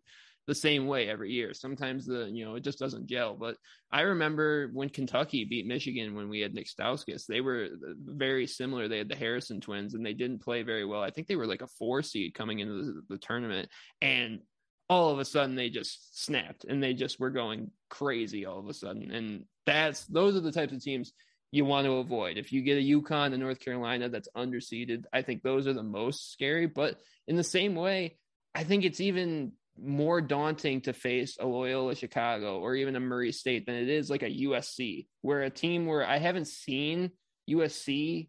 the 0.49 0.55
same 0.55 0.87
way 0.87 1.11
every 1.11 1.31
year. 1.31 1.53
Sometimes 1.53 2.07
the 2.07 2.25
you 2.33 2.43
know 2.43 2.55
it 2.55 2.65
just 2.65 2.79
doesn't 2.79 3.07
gel. 3.07 3.35
But 3.35 3.57
I 3.93 4.01
remember 4.01 4.71
when 4.73 4.89
Kentucky 4.89 5.45
beat 5.45 5.67
Michigan 5.67 6.15
when 6.15 6.31
we 6.31 6.41
had 6.41 6.55
Nick 6.55 6.69
Stauskas, 6.69 7.27
they 7.27 7.43
were 7.43 7.69
very 8.07 8.47
similar. 8.47 8.89
They 8.89 8.97
had 8.97 9.11
the 9.11 9.15
Harrison 9.15 9.61
twins 9.61 9.93
and 9.93 10.05
they 10.05 10.15
didn't 10.15 10.43
play 10.43 10.63
very 10.63 10.87
well. 10.87 11.03
I 11.03 11.11
think 11.11 11.29
they 11.29 11.37
were 11.37 11.47
like 11.47 11.61
a 11.61 11.67
four 11.79 12.03
seed 12.03 12.33
coming 12.35 12.61
into 12.61 12.83
the, 12.83 13.03
the 13.11 13.19
tournament, 13.19 13.69
and 14.01 14.41
all 14.89 15.11
of 15.11 15.19
a 15.19 15.25
sudden 15.27 15.55
they 15.55 15.69
just 15.69 16.25
snapped 16.25 16.65
and 16.65 16.83
they 16.83 16.95
just 16.95 17.21
were 17.21 17.29
going 17.29 17.71
crazy 17.91 18.47
all 18.47 18.59
of 18.59 18.69
a 18.69 18.75
sudden. 18.75 19.11
And 19.11 19.45
that's 19.67 20.07
those 20.07 20.35
are 20.35 20.41
the 20.41 20.51
types 20.51 20.73
of 20.73 20.83
teams 20.83 21.13
you 21.51 21.67
want 21.67 21.85
to 21.85 21.99
avoid. 21.99 22.39
If 22.39 22.55
you 22.55 22.63
get 22.63 22.79
a 22.79 23.01
UConn 23.01 23.35
and 23.35 23.41
North 23.41 23.61
Carolina 23.61 24.09
that's 24.09 24.29
underseeded, 24.35 25.05
I 25.13 25.21
think 25.21 25.43
those 25.43 25.67
are 25.67 25.75
the 25.75 25.83
most 25.83 26.33
scary. 26.33 26.67
But 26.67 26.97
in 27.27 27.37
the 27.37 27.45
same 27.45 27.75
way, 27.75 28.17
I 28.55 28.65
think 28.65 28.87
it's 28.87 29.01
even 29.01 29.53
more 29.83 30.21
daunting 30.21 30.81
to 30.83 30.93
face 30.93 31.37
a 31.39 31.47
Loyola 31.47 31.95
Chicago 31.95 32.59
or 32.59 32.75
even 32.75 32.97
a 32.97 33.01
Murray 33.01 33.33
State 33.33 33.67
than 33.67 33.77
it 33.77 33.89
is 33.89 34.11
like 34.11 34.23
a 34.23 34.31
USC, 34.31 35.07
where 35.23 35.43
a 35.43 35.51
team 35.51 35.87
where 35.87 36.07
I 36.07 36.19
haven't 36.19 36.49
seen 36.49 37.11
USC 37.49 38.29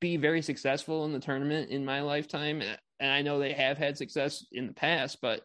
be 0.00 0.16
very 0.16 0.42
successful 0.42 1.04
in 1.04 1.12
the 1.12 1.20
tournament 1.20 1.70
in 1.70 1.84
my 1.84 2.00
lifetime. 2.00 2.62
And 3.00 3.10
I 3.10 3.22
know 3.22 3.38
they 3.38 3.52
have 3.52 3.78
had 3.78 3.98
success 3.98 4.44
in 4.52 4.66
the 4.66 4.72
past, 4.72 5.18
but 5.20 5.42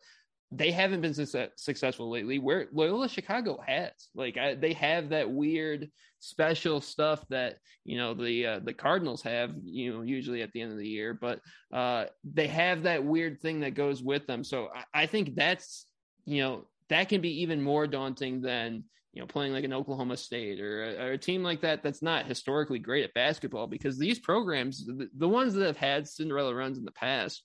they 0.52 0.72
haven't 0.72 1.02
been 1.02 1.14
success- 1.14 1.52
successful 1.58 2.10
lately. 2.10 2.40
Where 2.40 2.68
Loyola 2.72 3.10
Chicago 3.10 3.60
has, 3.66 3.92
like, 4.16 4.38
I, 4.38 4.56
they 4.56 4.74
have 4.74 5.10
that 5.10 5.30
weird 5.30 5.90
special 6.20 6.82
stuff 6.82 7.24
that 7.30 7.58
you 7.86 7.98
know 7.98 8.14
the 8.14 8.46
uh, 8.46 8.60
the 8.60 8.74
Cardinals 8.74 9.22
have, 9.22 9.54
you 9.64 9.94
know, 9.94 10.02
usually 10.02 10.42
at 10.42 10.52
the 10.52 10.62
end 10.62 10.72
of 10.72 10.78
the 10.78 10.88
year. 10.88 11.14
But 11.14 11.40
uh, 11.74 12.06
they 12.24 12.48
have 12.48 12.84
that 12.84 13.04
weird 13.04 13.42
thing 13.42 13.62
that 13.62 13.76
goes 13.76 14.02
with 14.02 14.28
them. 14.28 14.44
So 14.44 14.70
I, 14.76 15.04
I 15.04 15.06
think 15.06 15.36
that's 15.36 15.86
you 16.26 16.42
know 16.42 16.68
that 16.90 17.10
can 17.10 17.22
be 17.22 17.42
even 17.42 17.62
more 17.62 17.88
daunting 17.88 18.42
than 18.42 18.84
you 19.14 19.22
know 19.22 19.28
playing 19.28 19.54
like 19.54 19.64
an 19.64 19.74
Oklahoma 19.74 20.18
State 20.18 20.60
or 20.60 20.84
a, 20.84 20.96
or 21.06 21.12
a, 21.12 21.18
team 21.18 21.44
like 21.44 21.62
that 21.62 21.84
that's 21.84 22.02
not 22.02 22.26
historically 22.26 22.80
great 22.80 23.04
at 23.04 23.14
basketball 23.14 23.68
because 23.68 23.98
these 23.98 24.20
programs, 24.20 24.86
the, 24.86 25.10
the 25.18 25.28
ones 25.28 25.54
that 25.54 25.66
have 25.66 25.78
had 25.78 26.08
Cinderella 26.08 26.54
runs 26.54 26.78
in 26.78 26.86
the 26.86 26.92
past, 26.92 27.44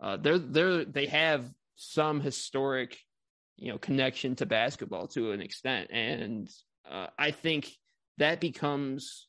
uh, 0.00 0.16
they're 0.16 0.38
they're 0.38 0.84
they 0.84 1.06
have 1.06 1.50
some 1.82 2.20
historic, 2.20 2.98
you 3.56 3.72
know, 3.72 3.78
connection 3.78 4.36
to 4.36 4.46
basketball 4.46 5.08
to 5.08 5.32
an 5.32 5.40
extent. 5.40 5.90
And 5.90 6.48
uh, 6.88 7.08
I 7.18 7.32
think 7.32 7.70
that 8.18 8.40
becomes 8.40 9.28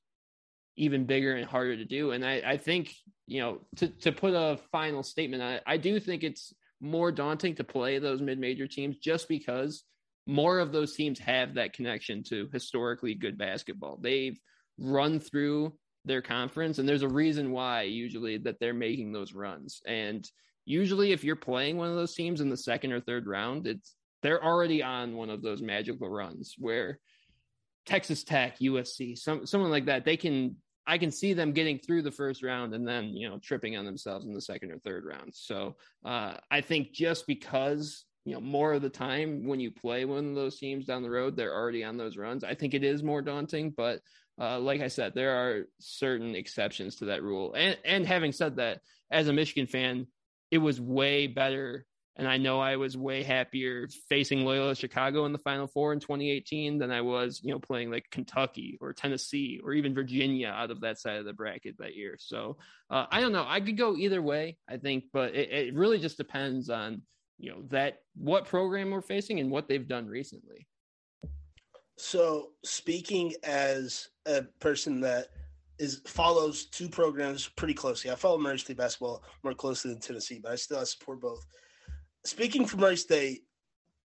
even 0.76 1.06
bigger 1.06 1.36
and 1.36 1.46
harder 1.46 1.76
to 1.78 1.86
do. 1.86 2.12
And 2.12 2.26
I, 2.26 2.42
I 2.46 2.58
think, 2.58 2.94
you 3.28 3.42
know, 3.42 3.62
to, 3.78 3.88
to 3.88 4.12
put 4.12 4.34
a 4.34 4.60
final 4.72 5.04
statement 5.04 5.42
it, 5.42 5.64
I 5.66 5.78
do 5.78 6.00
think 6.00 6.24
it's 6.24 6.54
more 6.80 7.12
daunting 7.12 7.56
to 7.56 7.64
play 7.64 7.98
those 7.98 8.22
mid 8.22 8.40
major 8.40 8.68
teams 8.68 8.98
just 8.98 9.28
because 9.28 9.84
more 10.28 10.60
of 10.60 10.72
those 10.72 10.96
teams 10.96 11.20
have 11.20 11.56
that 11.56 11.74
connection 11.74 12.24
to 12.24 12.50
historically 12.54 13.16
good 13.16 13.38
basketball. 13.38 13.98
They've 14.00 14.40
run 14.78 15.20
through 15.20 15.74
their 16.06 16.22
conference 16.22 16.80
and 16.80 16.88
there's 16.88 17.02
a 17.02 17.08
reason 17.08 17.52
why 17.52 17.84
usually 17.84 18.38
that 18.40 18.60
they're 18.60 18.74
making 18.74 19.12
those 19.12 19.34
runs. 19.34 19.82
And 19.86 20.30
usually 20.66 21.12
if 21.12 21.24
you're 21.24 21.36
playing 21.36 21.78
one 21.78 21.90
of 21.90 21.96
those 21.96 22.14
teams 22.14 22.42
in 22.42 22.50
the 22.50 22.58
second 22.58 22.92
or 22.92 23.02
third 23.02 23.28
round, 23.28 23.68
it's 23.68 23.96
they're 24.22 24.44
already 24.44 24.82
on 24.82 25.16
one 25.16 25.30
of 25.30 25.42
those 25.42 25.62
magical 25.62 26.10
runs 26.10 26.56
where 26.58 27.00
Texas 27.86 28.24
Tech, 28.24 28.60
USC, 28.60 29.18
some 29.18 29.46
someone 29.46 29.72
like 29.72 29.86
that, 29.86 30.06
they 30.06 30.18
can 30.18 30.56
I 30.86 30.98
can 30.98 31.12
see 31.12 31.34
them 31.34 31.54
getting 31.54 31.80
through 31.80 32.02
the 32.02 32.12
first 32.12 32.44
round 32.44 32.74
and 32.74 32.88
then 32.88 33.16
you 33.16 33.30
know 33.30 33.40
tripping 33.40 33.78
on 33.78 33.86
themselves 33.86 34.26
in 34.26 34.34
the 34.34 34.42
second 34.42 34.72
or 34.72 34.80
third 34.80 35.06
round. 35.06 35.34
So 35.34 35.76
uh, 36.06 36.36
I 36.50 36.62
think 36.62 36.94
just 36.94 37.28
because 37.28 38.06
you 38.26 38.34
know 38.34 38.42
more 38.42 38.74
of 38.74 38.82
the 38.82 38.90
time 38.90 39.46
when 39.46 39.60
you 39.60 39.72
play 39.72 40.06
one 40.06 40.30
of 40.30 40.36
those 40.36 40.58
teams 40.58 40.86
down 40.86 41.04
the 41.04 41.10
road, 41.10 41.36
they're 41.36 41.54
already 41.54 41.84
on 41.84 41.98
those 41.98 42.18
runs. 42.18 42.44
I 42.44 42.56
think 42.56 42.74
it 42.74 42.84
is 42.84 43.04
more 43.04 43.22
daunting, 43.22 43.74
but 43.76 44.00
uh, 44.40 44.60
like 44.60 44.82
I 44.82 44.88
said, 44.88 45.14
there 45.14 45.36
are 45.36 45.68
certain 45.80 46.36
exceptions 46.36 46.96
to 46.98 47.06
that 47.06 47.24
rule. 47.24 47.54
And 47.54 47.78
and 47.86 48.06
having 48.06 48.32
said 48.32 48.56
that, 48.58 48.80
as 49.12 49.28
a 49.28 49.34
Michigan 49.34 49.68
fan, 49.68 50.08
it 50.54 50.60
was 50.60 50.80
way 50.80 51.26
better. 51.26 51.84
And 52.16 52.28
I 52.28 52.38
know 52.38 52.60
I 52.60 52.76
was 52.76 52.96
way 52.96 53.24
happier 53.24 53.88
facing 54.08 54.46
Loyola 54.46 54.76
Chicago 54.76 55.26
in 55.26 55.32
the 55.32 55.40
Final 55.40 55.66
Four 55.66 55.94
in 55.94 56.00
2018 56.00 56.78
than 56.78 56.92
I 56.92 57.02
was, 57.02 57.42
you 57.44 57.52
know, 57.52 57.58
playing 57.58 57.90
like 57.90 58.06
Kentucky 58.12 58.78
or 58.80 58.94
Tennessee 58.94 59.60
or 59.64 59.74
even 59.74 59.96
Virginia 59.96 60.50
out 60.50 60.70
of 60.70 60.82
that 60.82 61.00
side 61.00 61.18
of 61.18 61.26
the 61.26 61.34
bracket 61.34 61.76
that 61.80 61.96
year. 61.96 62.18
So 62.20 62.58
uh, 62.92 63.08
I 63.10 63.20
don't 63.20 63.32
know. 63.32 63.46
I 63.48 63.62
could 63.62 63.78
go 63.78 63.96
either 63.96 64.22
way, 64.22 64.60
I 64.70 64.78
think, 64.78 65.06
but 65.12 65.34
it, 65.34 65.50
it 65.52 65.74
really 65.74 65.98
just 65.98 66.18
depends 66.18 66.70
on, 66.70 67.02
you 67.40 67.50
know, 67.50 67.64
that 67.70 68.02
what 68.16 68.46
program 68.46 68.92
we're 68.92 69.02
facing 69.02 69.40
and 69.40 69.50
what 69.50 69.68
they've 69.68 69.88
done 69.88 70.06
recently. 70.06 70.68
So 71.98 72.50
speaking 72.64 73.34
as 73.44 74.10
a 74.28 74.44
person 74.60 75.02
that 75.02 75.30
is 75.80 76.02
follows 76.06 76.66
two 76.66 76.88
programs 76.90 77.48
pretty 77.48 77.74
closely. 77.74 78.12
I 78.12 78.16
follow 78.16 78.38
Murray 78.38 78.60
State 78.60 78.78
basketball 78.78 79.24
more 79.44 79.54
closely 79.54 79.92
than 79.92 80.00
Tennessee, 80.00 80.40
but 80.42 80.52
I 80.52 80.56
still 80.56 80.80
I 80.80 80.84
support 80.84 81.22
both. 81.22 81.46
Speaking 82.26 82.66
for 82.66 82.78
Murray 82.78 82.98
State, 82.98 83.42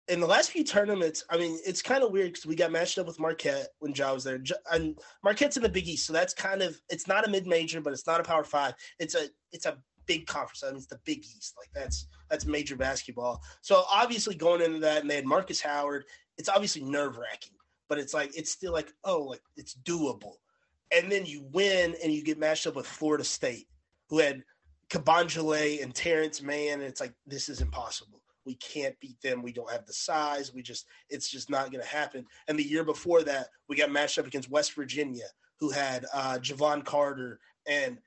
in 0.08 0.22
the 0.22 0.28
last 0.28 0.52
few 0.52 0.64
tournaments, 0.64 1.24
I 1.30 1.38
mean, 1.38 1.60
it's 1.66 1.82
kind 1.82 2.04
of 2.04 2.12
weird 2.12 2.32
because 2.32 2.46
we 2.46 2.56
got 2.56 2.72
matched 2.72 2.98
up 2.98 3.08
with 3.08 3.20
Marquette 3.20 3.68
when 3.80 3.94
Ja 3.94 4.14
was 4.14 4.24
there, 4.24 4.42
and 4.72 4.98
Marquette's 5.24 5.58
in 5.58 5.64
the 5.64 5.70
Big 5.70 5.88
East, 5.88 6.08
so 6.08 6.14
that's 6.14 6.34
kind 6.34 6.62
of 6.62 6.80
it's 6.90 7.08
not 7.08 7.28
a 7.28 7.30
mid 7.30 7.46
major, 7.46 7.82
but 7.82 7.94
it's 7.94 8.08
not 8.08 8.22
a 8.22 8.24
Power 8.24 8.44
Five. 8.44 8.74
It's 9.00 9.16
a 9.16 9.28
it's 9.52 9.66
a 9.66 9.78
big 10.06 10.26
conference. 10.26 10.64
I 10.64 10.68
mean, 10.68 10.78
it's 10.78 10.88
the 10.88 11.00
Big 11.06 11.20
East, 11.20 11.56
like 11.58 11.70
that's 11.74 12.08
that's 12.30 12.46
major 12.46 12.78
basketball. 12.78 13.42
So 13.62 13.84
obviously 13.92 14.36
going 14.36 14.62
into 14.62 14.80
that, 14.80 15.02
and 15.02 15.10
they 15.10 15.16
had 15.16 15.26
Markus 15.26 15.62
Howard. 15.62 16.06
It's 16.38 16.50
obviously 16.50 16.84
nerve 16.84 17.18
wracking, 17.18 17.58
but 17.90 17.98
it's 17.98 18.14
like 18.14 18.36
it's 18.38 18.52
still 18.52 18.72
like 18.72 18.94
oh, 19.04 19.24
like 19.24 19.42
it's 19.58 19.76
doable 19.84 20.36
and 20.92 21.12
then 21.12 21.26
you 21.26 21.48
win 21.52 21.96
and 22.04 22.12
you 22.14 22.24
get 22.24 22.40
matched 22.40 22.68
up 22.68 22.76
with 22.76 22.88
Florida 22.88 23.24
State, 23.24 23.68
who 24.10 24.20
had 24.20 24.44
Kabengele 24.90 25.84
and 25.84 25.94
Terrence 25.94 26.42
Mann, 26.42 26.80
and 26.80 26.84
it's 26.84 27.02
like 27.02 27.14
this 27.26 27.50
is 27.50 27.62
impossible. 27.62 28.22
We 28.46 28.56
can't 28.56 28.98
beat 29.02 29.20
them. 29.22 29.44
We 29.44 29.52
don't 29.52 29.72
have 29.72 29.86
the 29.86 29.94
size. 29.94 30.54
We 30.54 30.62
just 30.62 30.86
it's 31.10 31.30
just 31.30 31.50
not 31.50 31.72
going 31.72 31.84
to 31.84 31.90
happen. 31.90 32.26
And 32.48 32.58
the 32.58 32.68
year 32.68 32.86
before 32.86 33.24
that, 33.24 33.48
we 33.68 33.76
got 33.76 33.92
matched 33.92 34.18
up 34.18 34.28
against 34.28 34.50
West 34.50 34.74
Virginia, 34.74 35.26
who 35.60 35.70
had 35.70 36.06
uh, 36.14 36.38
Jevon 36.42 36.86
Carter, 36.86 37.40
and 37.68 37.98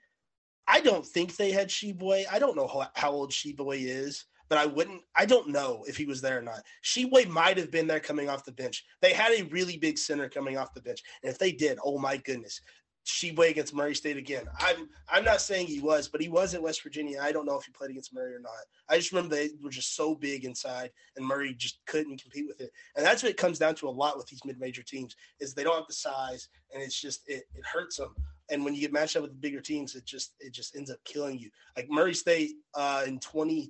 I 0.66 0.80
don't 0.80 1.04
think 1.04 1.36
they 1.36 1.50
had 1.50 1.68
Tshiebwe. 1.68 2.24
I 2.30 2.38
don't 2.38 2.56
know 2.56 2.68
how, 2.68 2.88
how 2.94 3.10
old 3.10 3.32
Tshiebwe 3.32 3.76
is, 3.80 4.24
but 4.50 4.58
I 4.58 4.66
wouldn't. 4.66 5.00
I 5.14 5.24
don't 5.24 5.48
know 5.48 5.84
if 5.88 5.96
he 5.96 6.04
was 6.04 6.20
there 6.20 6.38
or 6.38 6.42
not. 6.42 6.62
Tshiebwe 6.84 7.28
might 7.28 7.56
have 7.56 7.70
been 7.70 7.86
there 7.86 8.00
coming 8.00 8.28
off 8.28 8.44
the 8.44 8.52
bench. 8.52 8.84
They 9.00 9.14
had 9.14 9.32
a 9.32 9.44
really 9.44 9.78
big 9.78 9.96
center 9.96 10.28
coming 10.28 10.58
off 10.58 10.74
the 10.74 10.82
bench, 10.82 11.02
and 11.22 11.30
if 11.32 11.38
they 11.38 11.52
did, 11.52 11.78
oh 11.84 11.98
my 11.98 12.16
goodness, 12.18 12.60
Tshiebwe 13.06 13.50
against 13.50 13.74
Murray 13.74 13.94
State 13.94 14.16
again. 14.16 14.44
I'm 14.58 14.88
I'm 15.08 15.24
not 15.24 15.40
saying 15.40 15.68
he 15.68 15.80
was, 15.80 16.08
but 16.08 16.20
he 16.20 16.28
was 16.28 16.52
at 16.54 16.62
West 16.62 16.82
Virginia. 16.82 17.20
I 17.22 17.30
don't 17.30 17.46
know 17.46 17.56
if 17.56 17.64
he 17.64 17.70
played 17.70 17.90
against 17.90 18.12
Murray 18.12 18.34
or 18.34 18.40
not. 18.40 18.50
I 18.88 18.96
just 18.96 19.12
remember 19.12 19.36
they 19.36 19.50
were 19.62 19.70
just 19.70 19.94
so 19.94 20.16
big 20.16 20.44
inside, 20.44 20.90
and 21.16 21.24
Murray 21.24 21.54
just 21.54 21.78
couldn't 21.86 22.20
compete 22.20 22.46
with 22.48 22.60
it. 22.60 22.72
And 22.96 23.06
that's 23.06 23.22
what 23.22 23.30
it 23.30 23.36
comes 23.36 23.58
down 23.58 23.76
to 23.76 23.88
a 23.88 23.90
lot 23.90 24.16
with 24.16 24.26
these 24.26 24.44
mid-major 24.44 24.82
teams 24.82 25.14
is 25.38 25.54
they 25.54 25.62
don't 25.62 25.76
have 25.76 25.86
the 25.86 25.94
size, 25.94 26.48
and 26.74 26.82
it's 26.82 27.00
just 27.00 27.22
it, 27.28 27.44
it 27.54 27.64
hurts 27.72 27.96
them. 27.96 28.14
And 28.50 28.64
when 28.64 28.74
you 28.74 28.80
get 28.80 28.92
matched 28.92 29.14
up 29.14 29.22
with 29.22 29.40
bigger 29.40 29.60
teams, 29.60 29.94
it 29.94 30.04
just 30.04 30.34
it 30.40 30.52
just 30.52 30.74
ends 30.74 30.90
up 30.90 30.98
killing 31.04 31.38
you. 31.38 31.50
Like 31.76 31.88
Murray 31.88 32.14
State 32.14 32.56
uh, 32.74 33.04
in 33.06 33.20
20- 33.20 33.68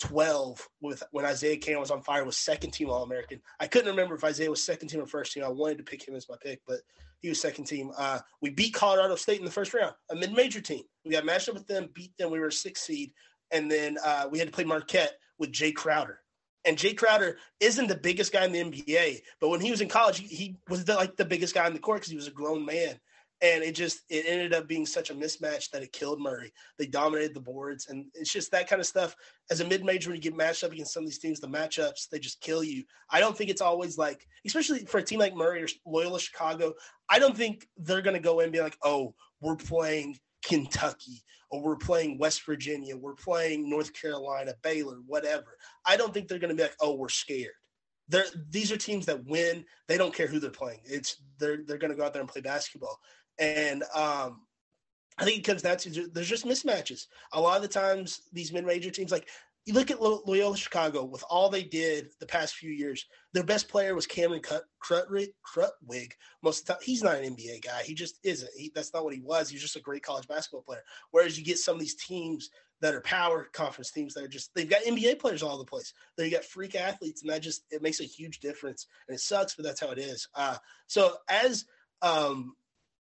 12 0.00 0.68
with 0.80 1.02
when 1.10 1.24
Isaiah 1.24 1.56
Canaan 1.56 1.80
was 1.80 1.90
on 1.90 2.02
fire 2.02 2.24
was 2.24 2.36
second 2.36 2.72
team 2.72 2.90
All 2.90 3.02
American. 3.02 3.40
I 3.58 3.66
couldn't 3.66 3.90
remember 3.90 4.14
if 4.14 4.24
Isaiah 4.24 4.50
was 4.50 4.62
second 4.62 4.88
team 4.88 5.00
or 5.00 5.06
first 5.06 5.32
team. 5.32 5.44
I 5.44 5.48
wanted 5.48 5.78
to 5.78 5.84
pick 5.84 6.06
him 6.06 6.14
as 6.14 6.28
my 6.28 6.36
pick, 6.42 6.60
but 6.66 6.80
he 7.20 7.28
was 7.28 7.40
second 7.40 7.64
team. 7.64 7.90
Uh, 7.96 8.20
we 8.40 8.50
beat 8.50 8.74
Colorado 8.74 9.16
State 9.16 9.38
in 9.38 9.44
the 9.44 9.50
first 9.50 9.72
round, 9.72 9.94
a 10.10 10.14
mid 10.14 10.32
major 10.32 10.60
team. 10.60 10.82
We 11.04 11.12
got 11.12 11.24
matched 11.24 11.48
up 11.48 11.54
with 11.54 11.66
them, 11.66 11.88
beat 11.94 12.16
them. 12.18 12.30
We 12.30 12.40
were 12.40 12.48
a 12.48 12.52
six 12.52 12.82
seed, 12.82 13.12
and 13.50 13.70
then 13.70 13.96
uh, 14.04 14.28
we 14.30 14.38
had 14.38 14.48
to 14.48 14.52
play 14.52 14.64
Marquette 14.64 15.14
with 15.38 15.52
Jae 15.52 15.74
Crowder. 15.74 16.20
And 16.66 16.76
Jae 16.76 16.96
Crowder 16.96 17.38
isn't 17.60 17.86
the 17.86 17.96
biggest 17.96 18.32
guy 18.32 18.44
in 18.44 18.52
the 18.52 18.64
NBA, 18.64 19.20
but 19.40 19.48
when 19.48 19.60
he 19.60 19.70
was 19.70 19.80
in 19.80 19.88
college, 19.88 20.18
he, 20.18 20.26
he 20.26 20.56
was 20.68 20.84
the, 20.84 20.94
like 20.94 21.16
the 21.16 21.24
biggest 21.24 21.54
guy 21.54 21.64
on 21.64 21.72
the 21.72 21.78
court 21.78 22.00
because 22.00 22.10
he 22.10 22.16
was 22.16 22.26
a 22.26 22.32
grown 22.32 22.66
man 22.66 22.98
and 23.42 23.62
it 23.62 23.74
just 23.74 24.00
it 24.08 24.24
ended 24.26 24.54
up 24.54 24.66
being 24.66 24.86
such 24.86 25.10
a 25.10 25.14
mismatch 25.14 25.70
that 25.70 25.82
it 25.82 25.92
killed 25.92 26.20
Murray. 26.20 26.52
They 26.78 26.86
dominated 26.86 27.34
the 27.34 27.40
boards, 27.40 27.88
and 27.88 28.06
it's 28.14 28.32
just 28.32 28.50
that 28.52 28.68
kind 28.68 28.80
of 28.80 28.86
stuff. 28.86 29.14
As 29.50 29.60
a 29.60 29.66
mid-major, 29.66 30.10
when 30.10 30.16
you 30.16 30.22
get 30.22 30.36
matched 30.36 30.64
up 30.64 30.72
against 30.72 30.94
some 30.94 31.02
of 31.02 31.08
these 31.08 31.18
teams, 31.18 31.40
the 31.40 31.48
matchups 31.48 32.08
they 32.10 32.18
just 32.18 32.40
kill 32.40 32.64
you. 32.64 32.84
I 33.10 33.20
don't 33.20 33.36
think 33.36 33.50
it's 33.50 33.60
always 33.60 33.98
like, 33.98 34.26
especially 34.46 34.84
for 34.86 34.98
a 34.98 35.02
team 35.02 35.20
like 35.20 35.34
Murray 35.34 35.62
or 35.62 35.68
Loyola 35.84 36.18
Chicago. 36.18 36.72
I 37.10 37.18
don't 37.18 37.36
think 37.36 37.66
they're 37.76 38.02
going 38.02 38.16
to 38.16 38.22
go 38.22 38.40
in 38.40 38.44
and 38.44 38.52
be 38.52 38.60
like, 38.60 38.76
"Oh, 38.82 39.14
we're 39.40 39.56
playing 39.56 40.18
Kentucky." 40.44 41.22
Or 41.48 41.62
we're 41.62 41.76
playing 41.76 42.18
West 42.18 42.44
Virginia, 42.44 42.96
we're 42.96 43.14
playing 43.14 43.70
North 43.70 43.92
Carolina, 43.92 44.52
Baylor, 44.64 44.96
whatever. 45.06 45.56
I 45.86 45.96
don't 45.96 46.12
think 46.12 46.26
they're 46.26 46.40
going 46.40 46.50
to 46.50 46.56
be 46.56 46.64
like, 46.64 46.74
"Oh, 46.80 46.96
we're 46.96 47.08
scared." 47.08 47.52
They're, 48.08 48.26
these 48.50 48.72
are 48.72 48.76
teams 48.76 49.06
that 49.06 49.24
win. 49.26 49.64
They 49.88 49.96
don't 49.96 50.14
care 50.14 50.26
who 50.26 50.40
they're 50.40 50.50
playing. 50.50 50.80
It's 50.84 51.22
they're 51.38 51.58
they're 51.64 51.78
going 51.78 51.92
to 51.92 51.96
go 51.96 52.04
out 52.04 52.12
there 52.12 52.22
and 52.22 52.28
play 52.28 52.40
basketball. 52.40 52.98
And 53.38 53.82
um, 53.94 54.42
I 55.18 55.24
think 55.24 55.38
it 55.38 55.44
comes 55.44 55.62
down 55.62 55.78
to 55.78 56.08
there's 56.08 56.28
just 56.28 56.46
mismatches. 56.46 57.06
A 57.32 57.40
lot 57.40 57.56
of 57.56 57.62
the 57.62 57.68
times, 57.68 58.22
these 58.32 58.52
mid-major 58.52 58.90
teams, 58.90 59.12
like 59.12 59.28
you 59.66 59.74
look 59.74 59.90
at 59.90 60.00
Loyola 60.00 60.56
Chicago, 60.56 61.04
with 61.04 61.24
all 61.28 61.50
they 61.50 61.64
did 61.64 62.10
the 62.20 62.26
past 62.26 62.54
few 62.54 62.70
years, 62.70 63.04
their 63.32 63.42
best 63.42 63.68
player 63.68 63.96
was 63.96 64.06
Cameron. 64.06 64.40
Krutwig. 64.40 66.12
Most 66.42 66.60
of 66.60 66.66
the 66.66 66.72
time, 66.72 66.82
he's 66.84 67.02
not 67.02 67.16
an 67.16 67.34
NBA 67.34 67.64
guy. 67.64 67.82
He 67.82 67.92
just 67.92 68.20
isn't. 68.22 68.50
He, 68.56 68.70
that's 68.74 68.94
not 68.94 69.04
what 69.04 69.14
he 69.14 69.20
was. 69.20 69.48
He's 69.48 69.62
just 69.62 69.74
a 69.74 69.80
great 69.80 70.04
college 70.04 70.28
basketball 70.28 70.62
player. 70.62 70.82
Whereas 71.10 71.36
you 71.36 71.44
get 71.44 71.58
some 71.58 71.74
of 71.74 71.80
these 71.80 71.96
teams 71.96 72.50
that 72.80 72.94
are 72.94 73.00
power 73.00 73.48
conference 73.52 73.90
teams 73.90 74.14
that 74.14 74.24
are 74.24 74.28
just 74.28 74.54
they've 74.54 74.70
got 74.70 74.82
NBA 74.82 75.18
players 75.18 75.42
all 75.42 75.50
over 75.54 75.58
the 75.58 75.64
place. 75.64 75.92
They 76.16 76.30
got 76.30 76.44
freak 76.44 76.76
athletes, 76.76 77.22
and 77.22 77.30
that 77.30 77.42
just 77.42 77.64
it 77.70 77.82
makes 77.82 78.00
a 78.00 78.04
huge 78.04 78.38
difference. 78.38 78.86
And 79.08 79.16
it 79.16 79.20
sucks, 79.20 79.56
but 79.56 79.64
that's 79.64 79.80
how 79.80 79.90
it 79.90 79.98
is. 79.98 80.28
Uh, 80.34 80.58
so 80.86 81.16
as 81.28 81.64
um, 82.02 82.54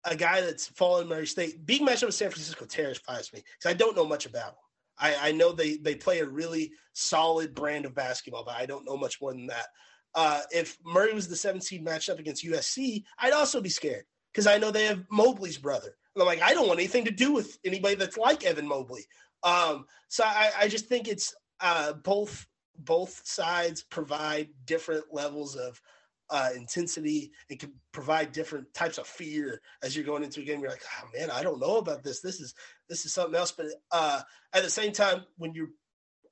a 0.05 0.15
guy 0.15 0.41
that's 0.41 0.67
fallen 0.67 1.07
Murray 1.07 1.27
State. 1.27 1.65
Being 1.65 1.85
matched 1.85 2.03
up 2.03 2.07
with 2.07 2.15
San 2.15 2.29
Francisco 2.29 2.65
terrifies 2.65 3.31
me 3.33 3.43
because 3.57 3.69
I 3.69 3.77
don't 3.77 3.95
know 3.95 4.05
much 4.05 4.25
about 4.25 4.53
them. 4.53 4.63
I, 4.97 5.29
I, 5.29 5.31
know 5.31 5.53
they 5.53 5.77
they 5.77 5.95
play 5.95 6.19
a 6.19 6.25
really 6.25 6.71
solid 6.93 7.55
brand 7.55 7.85
of 7.85 7.95
basketball, 7.95 8.43
but 8.43 8.55
I 8.55 8.65
don't 8.65 8.85
know 8.85 8.97
much 8.97 9.21
more 9.21 9.31
than 9.31 9.47
that. 9.47 9.67
Uh, 10.13 10.41
if 10.51 10.77
Murray 10.83 11.13
was 11.13 11.27
the 11.27 11.35
seventh 11.35 11.63
seed 11.63 11.83
matched 11.83 12.09
up 12.09 12.19
against 12.19 12.45
USC, 12.45 13.03
I'd 13.17 13.33
also 13.33 13.61
be 13.61 13.69
scared 13.69 14.03
because 14.33 14.47
I 14.47 14.57
know 14.57 14.71
they 14.71 14.85
have 14.85 15.05
Mobley's 15.11 15.57
brother. 15.57 15.95
And 16.15 16.21
I'm 16.21 16.27
like, 16.27 16.41
I 16.41 16.53
don't 16.53 16.67
want 16.67 16.79
anything 16.79 17.05
to 17.05 17.11
do 17.11 17.33
with 17.33 17.57
anybody 17.63 17.95
that's 17.95 18.17
like 18.17 18.43
Evan 18.43 18.67
Mobley. 18.67 19.05
Um, 19.43 19.85
so 20.09 20.23
I, 20.25 20.51
I, 20.59 20.67
just 20.67 20.87
think 20.87 21.07
it's 21.07 21.33
uh, 21.61 21.93
both 21.93 22.45
both 22.77 23.21
sides 23.25 23.83
provide 23.83 24.49
different 24.65 25.05
levels 25.13 25.55
of 25.55 25.81
uh, 26.29 26.49
intensity 26.55 27.31
and 27.49 27.59
can 27.59 27.73
provide 27.91 28.31
different 28.31 28.71
types 28.73 28.97
of 28.97 29.07
fear 29.07 29.61
as 29.83 29.95
you're 29.95 30.05
going 30.05 30.23
into 30.23 30.41
a 30.41 30.43
game. 30.43 30.61
You're 30.61 30.69
like, 30.69 30.83
oh 31.01 31.07
man, 31.17 31.31
I 31.31 31.43
don't 31.43 31.59
know 31.59 31.77
about 31.77 32.03
this. 32.03 32.21
This 32.21 32.39
is 32.39 32.53
this 32.87 33.05
is 33.05 33.13
something 33.13 33.35
else. 33.35 33.51
But 33.51 33.67
uh, 33.91 34.21
at 34.53 34.63
the 34.63 34.69
same 34.69 34.91
time, 34.91 35.23
when 35.37 35.53
you're, 35.53 35.69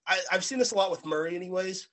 I, 0.07 0.19
I've 0.31 0.45
seen 0.45 0.59
this 0.59 0.71
a 0.71 0.75
lot 0.75 0.91
with 0.91 1.05
Murray, 1.05 1.35
anyways. 1.35 1.89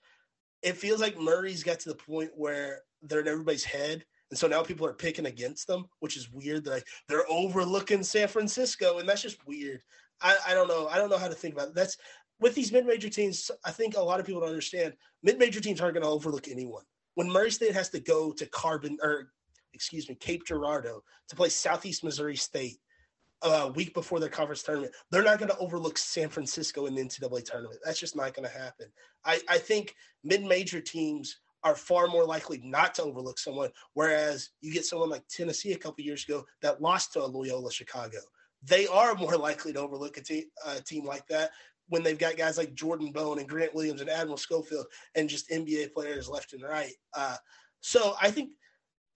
It 0.62 0.78
feels 0.78 1.00
like 1.00 1.18
Murray's 1.18 1.62
got 1.62 1.80
to 1.80 1.90
the 1.90 1.94
point 1.94 2.30
where 2.34 2.80
they're 3.02 3.20
in 3.20 3.28
everybody's 3.28 3.64
head. 3.64 4.04
And 4.30 4.38
so 4.38 4.48
now 4.48 4.62
people 4.62 4.86
are 4.86 4.94
picking 4.94 5.26
against 5.26 5.66
them, 5.66 5.84
which 6.00 6.16
is 6.16 6.32
weird. 6.32 6.64
They're 6.64 6.74
like 6.74 6.86
they're 7.08 7.30
overlooking 7.30 8.02
San 8.02 8.28
Francisco, 8.28 8.98
and 8.98 9.08
that's 9.08 9.22
just 9.22 9.46
weird. 9.46 9.82
I, 10.22 10.36
I 10.48 10.54
don't 10.54 10.68
know. 10.68 10.88
I 10.88 10.96
don't 10.96 11.10
know 11.10 11.18
how 11.18 11.28
to 11.28 11.34
think 11.34 11.54
about 11.54 11.68
it. 11.68 11.74
That's 11.74 11.98
with 12.40 12.54
these 12.54 12.72
mid-major 12.72 13.10
teams. 13.10 13.50
I 13.64 13.70
think 13.70 13.96
a 13.96 14.00
lot 14.00 14.20
of 14.20 14.26
people 14.26 14.40
don't 14.40 14.50
understand. 14.50 14.94
Mid-major 15.22 15.60
teams 15.60 15.80
aren't 15.80 15.94
going 15.94 16.04
to 16.04 16.10
overlook 16.10 16.48
anyone 16.48 16.82
when 17.14 17.30
Murray 17.30 17.50
State 17.50 17.74
has 17.74 17.88
to 17.90 18.00
go 18.00 18.32
to 18.32 18.46
Carbon 18.46 18.98
or 19.02 19.28
excuse 19.74 20.08
me, 20.08 20.14
Cape 20.14 20.44
Girardeau 20.46 21.02
to 21.28 21.36
play 21.36 21.48
Southeast 21.48 22.04
Missouri 22.04 22.36
State 22.36 22.78
a 23.42 23.68
week 23.68 23.92
before 23.92 24.20
their 24.20 24.28
conference 24.28 24.62
tournament, 24.62 24.94
they're 25.10 25.22
not 25.22 25.38
going 25.38 25.50
to 25.50 25.58
overlook 25.58 25.98
San 25.98 26.28
Francisco 26.28 26.86
in 26.86 26.94
the 26.94 27.02
NCAA 27.02 27.44
tournament. 27.44 27.80
That's 27.84 28.00
just 28.00 28.16
not 28.16 28.34
going 28.34 28.48
to 28.48 28.56
happen. 28.56 28.86
I, 29.24 29.40
I 29.48 29.58
think 29.58 29.94
mid-major 30.22 30.80
teams 30.80 31.40
are 31.62 31.74
far 31.74 32.06
more 32.06 32.24
likely 32.24 32.60
not 32.64 32.94
to 32.94 33.02
overlook 33.02 33.38
someone, 33.38 33.70
whereas 33.94 34.50
you 34.60 34.72
get 34.72 34.84
someone 34.84 35.10
like 35.10 35.26
Tennessee 35.28 35.72
a 35.72 35.78
couple 35.78 36.04
years 36.04 36.24
ago 36.24 36.44
that 36.62 36.80
lost 36.80 37.12
to 37.14 37.22
a 37.22 37.26
Loyola 37.26 37.72
Chicago. 37.72 38.18
They 38.62 38.86
are 38.86 39.14
more 39.14 39.36
likely 39.38 39.72
to 39.72 39.80
overlook 39.80 40.16
a, 40.16 40.22
te- 40.22 40.50
a 40.66 40.80
team 40.80 41.04
like 41.04 41.26
that 41.28 41.50
when 41.88 42.02
they've 42.02 42.18
got 42.18 42.36
guys 42.36 42.58
like 42.58 42.74
Jordan 42.74 43.12
Bone 43.12 43.38
and 43.38 43.48
Grant 43.48 43.74
Williams 43.74 44.00
and 44.00 44.10
Admiral 44.10 44.36
Schofield 44.36 44.86
and 45.14 45.28
just 45.28 45.50
NBA 45.50 45.92
players 45.92 46.28
left 46.28 46.52
and 46.52 46.62
right. 46.62 46.94
Uh, 47.14 47.36
so 47.80 48.14
I 48.20 48.30
think 48.30 48.52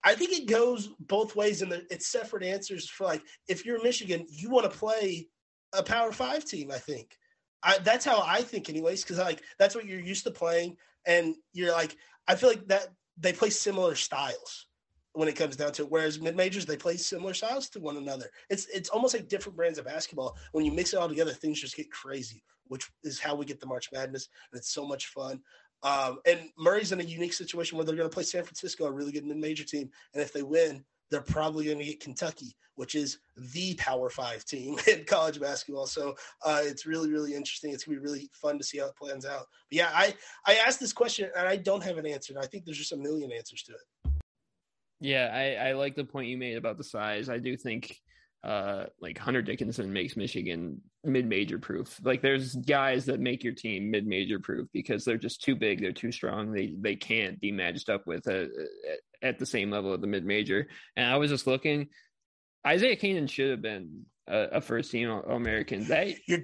I 0.03 0.15
think 0.15 0.31
it 0.31 0.47
goes 0.47 0.89
both 0.99 1.35
ways, 1.35 1.61
and 1.61 1.73
it's 1.89 2.07
separate 2.07 2.43
answers 2.43 2.89
for 2.89 3.05
like 3.05 3.23
if 3.47 3.65
you're 3.65 3.83
Michigan, 3.83 4.25
you 4.29 4.49
want 4.49 4.71
to 4.71 4.77
play 4.77 5.27
a 5.73 5.83
Power 5.83 6.11
Five 6.11 6.45
team. 6.45 6.71
I 6.71 6.77
think 6.77 7.17
I, 7.63 7.79
that's 7.79 8.05
how 8.05 8.23
I 8.25 8.41
think, 8.41 8.69
anyways, 8.69 9.03
because 9.03 9.17
like 9.17 9.41
that's 9.57 9.75
what 9.75 9.85
you're 9.85 9.99
used 9.99 10.23
to 10.25 10.31
playing, 10.31 10.77
and 11.05 11.35
you're 11.53 11.71
like 11.71 11.97
I 12.27 12.35
feel 12.35 12.49
like 12.49 12.67
that 12.67 12.89
they 13.17 13.33
play 13.33 13.49
similar 13.49 13.95
styles 13.95 14.67
when 15.19 15.27
it 15.27 15.35
comes 15.35 15.55
down 15.55 15.71
to 15.73 15.83
it. 15.83 15.91
Whereas 15.91 16.19
mid 16.19 16.35
majors, 16.35 16.65
they 16.65 16.77
play 16.77 16.97
similar 16.97 17.33
styles 17.33 17.69
to 17.69 17.79
one 17.79 17.97
another. 17.97 18.25
It's 18.49 18.67
it's 18.73 18.89
almost 18.89 19.13
like 19.13 19.27
different 19.27 19.57
brands 19.57 19.77
of 19.77 19.85
basketball. 19.85 20.37
When 20.53 20.65
you 20.65 20.71
mix 20.71 20.93
it 20.93 20.97
all 20.97 21.09
together, 21.09 21.33
things 21.33 21.61
just 21.61 21.75
get 21.75 21.91
crazy 21.91 22.43
which 22.69 22.89
is 23.03 23.19
how 23.19 23.35
we 23.35 23.45
get 23.45 23.59
the 23.59 23.67
March 23.67 23.89
Madness, 23.91 24.29
and 24.51 24.57
it's 24.57 24.71
so 24.71 24.87
much 24.87 25.07
fun. 25.07 25.41
Um, 25.83 26.19
and 26.25 26.49
Murray's 26.57 26.91
in 26.91 26.99
a 26.99 27.03
unique 27.03 27.33
situation 27.33 27.77
where 27.77 27.85
they're 27.85 27.95
going 27.95 28.09
to 28.09 28.13
play 28.13 28.23
San 28.23 28.43
Francisco, 28.43 28.85
a 28.85 28.91
really 28.91 29.11
good 29.11 29.25
mid-major 29.25 29.65
team, 29.65 29.89
and 30.13 30.21
if 30.23 30.31
they 30.31 30.43
win, 30.43 30.83
they're 31.11 31.21
probably 31.21 31.65
going 31.65 31.79
to 31.79 31.85
get 31.85 31.99
Kentucky, 31.99 32.55
which 32.75 32.93
is 32.93 33.17
the 33.53 33.73
Power 33.75 34.09
Five 34.09 34.45
team 34.45 34.77
in 34.87 35.03
college 35.05 35.39
basketball. 35.39 35.87
So 35.87 36.15
uh, 36.45 36.61
it's 36.63 36.85
really, 36.85 37.09
really 37.09 37.33
interesting. 37.33 37.71
It's 37.71 37.83
going 37.83 37.97
to 37.97 38.01
be 38.01 38.07
really 38.07 38.29
fun 38.33 38.59
to 38.59 38.63
see 38.63 38.77
how 38.77 38.87
it 38.87 38.95
plans 38.95 39.25
out. 39.25 39.47
But 39.69 39.77
yeah, 39.77 39.89
I 39.91 40.13
I 40.45 40.55
asked 40.57 40.79
this 40.79 40.93
question 40.93 41.31
and 41.35 41.47
I 41.47 41.55
don't 41.55 41.83
have 41.83 41.97
an 41.97 42.05
answer. 42.05 42.35
I 42.39 42.45
think 42.45 42.65
there's 42.65 42.77
just 42.77 42.91
a 42.91 42.97
million 42.97 43.31
answers 43.31 43.63
to 43.63 43.71
it. 43.71 43.81
Yeah, 44.99 45.29
I, 45.33 45.69
I 45.69 45.73
like 45.73 45.95
the 45.95 46.03
point 46.03 46.27
you 46.27 46.37
made 46.37 46.57
about 46.57 46.77
the 46.77 46.83
size. 46.83 47.29
I 47.29 47.37
do 47.37 47.55
think 47.57 47.95
uh 48.41 48.85
like 49.01 49.17
Hunter 49.17 49.41
Dickinson 49.41 49.91
makes 49.91 50.15
Michigan 50.15 50.81
mid-major 51.03 51.59
proof. 51.59 51.99
Like 52.03 52.21
there's 52.21 52.55
guys 52.55 53.05
that 53.05 53.19
make 53.19 53.43
your 53.43 53.53
team 53.53 53.91
mid-major 53.91 54.39
proof 54.39 54.67
because 54.73 55.03
they're 55.03 55.17
just 55.17 55.43
too 55.43 55.55
big, 55.55 55.81
they're 55.81 55.91
too 55.91 56.11
strong. 56.11 56.51
They 56.51 56.73
they 56.79 56.95
can't 56.95 57.39
be 57.39 57.51
matched 57.51 57.89
up 57.89 58.07
with 58.07 58.27
a, 58.27 58.43
a, 58.43 59.25
at 59.25 59.39
the 59.39 59.45
same 59.45 59.71
level 59.71 59.93
of 59.93 60.01
the 60.01 60.07
mid-major. 60.07 60.67
And 60.95 61.11
I 61.11 61.17
was 61.17 61.31
just 61.31 61.47
looking 61.47 61.89
Isaiah 62.65 62.95
Canaan 62.95 63.27
should 63.27 63.51
have 63.51 63.61
been 63.61 64.05
a, 64.27 64.47
a 64.53 64.61
first 64.61 64.91
team 64.91 65.09
American. 65.09 65.85
That 65.85 66.15
you're, 66.27 66.43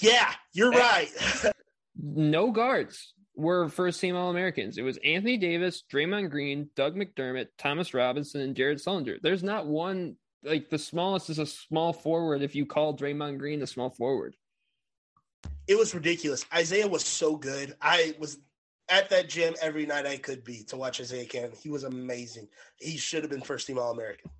yeah, 0.00 0.32
you're 0.52 0.70
right. 0.70 1.08
no 2.00 2.50
guards 2.50 3.14
were 3.36 3.68
first 3.68 4.00
team 4.00 4.16
All 4.16 4.30
Americans. 4.30 4.78
It 4.78 4.82
was 4.82 4.98
Anthony 5.04 5.36
Davis, 5.36 5.84
Draymond 5.92 6.30
Green, 6.30 6.70
Doug 6.74 6.96
McDermott, 6.96 7.48
Thomas 7.58 7.94
Robinson, 7.94 8.40
and 8.40 8.56
Jared 8.56 8.78
Sullinger. 8.78 9.18
There's 9.22 9.42
not 9.42 9.66
one 9.66 10.16
like 10.42 10.70
the 10.70 10.78
smallest 10.78 11.28
is 11.30 11.38
a 11.38 11.46
small 11.46 11.92
forward 11.92 12.42
if 12.42 12.54
you 12.54 12.66
call 12.66 12.96
Draymond 12.96 13.38
Green 13.38 13.62
a 13.62 13.66
small 13.66 13.90
forward. 13.90 14.36
It 15.66 15.76
was 15.76 15.94
ridiculous. 15.94 16.44
Isaiah 16.54 16.88
was 16.88 17.04
so 17.04 17.36
good. 17.36 17.74
I 17.82 18.14
was 18.18 18.38
at 18.88 19.10
that 19.10 19.28
gym 19.28 19.54
every 19.60 19.84
night 19.84 20.06
I 20.06 20.16
could 20.16 20.44
be 20.44 20.62
to 20.68 20.76
watch 20.76 21.00
Isaiah 21.00 21.26
Canaan. 21.26 21.52
He 21.60 21.68
was 21.68 21.84
amazing. 21.84 22.48
He 22.76 22.96
should 22.96 23.22
have 23.22 23.30
been 23.30 23.40
first 23.40 23.66
team 23.66 23.78
All 23.78 23.90
American. 23.90 24.30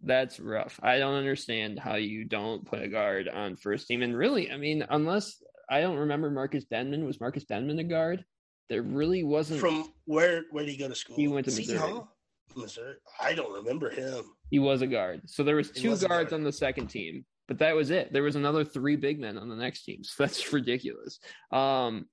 That's 0.00 0.40
rough. 0.40 0.78
I 0.82 0.98
don't 0.98 1.16
understand 1.16 1.78
how 1.78 1.96
you 1.96 2.24
don't 2.24 2.64
put 2.64 2.82
a 2.82 2.88
guard 2.88 3.28
on 3.28 3.56
first 3.56 3.88
team. 3.88 4.02
And 4.02 4.16
really, 4.16 4.50
I 4.50 4.56
mean, 4.56 4.86
unless 4.88 5.42
I 5.70 5.80
don't 5.80 5.96
remember 5.96 6.30
Marcus 6.30 6.64
Denmon. 6.64 7.04
Was 7.04 7.20
Marcus 7.20 7.44
Denmon 7.44 7.78
a 7.78 7.84
guard? 7.84 8.24
There 8.68 8.82
really 8.82 9.24
wasn't. 9.24 9.60
From 9.60 9.92
where? 10.04 10.44
Where 10.50 10.64
did 10.64 10.72
he 10.72 10.78
go 10.78 10.88
to 10.88 10.94
school? 10.94 11.16
He 11.16 11.28
went 11.28 11.46
to 11.46 11.52
Missouri. 11.54 11.78
Hall? 11.78 12.16
Missouri. 12.56 12.96
I 13.20 13.34
don't 13.34 13.52
remember 13.52 13.90
him. 13.90 14.24
He 14.50 14.58
was 14.58 14.82
a 14.82 14.86
guard. 14.86 15.22
So 15.26 15.42
there 15.42 15.56
was 15.56 15.70
two 15.70 15.90
was 15.90 16.04
guards 16.04 16.32
on 16.32 16.42
the 16.42 16.52
second 16.52 16.88
team, 16.88 17.24
but 17.46 17.58
that 17.58 17.74
was 17.74 17.90
it. 17.90 18.12
There 18.12 18.22
was 18.22 18.36
another 18.36 18.64
three 18.64 18.96
big 18.96 19.20
men 19.20 19.38
on 19.38 19.48
the 19.48 19.56
next 19.56 19.84
team. 19.84 20.00
So 20.04 20.24
that's 20.24 20.52
ridiculous. 20.52 21.18
Um, 21.52 22.06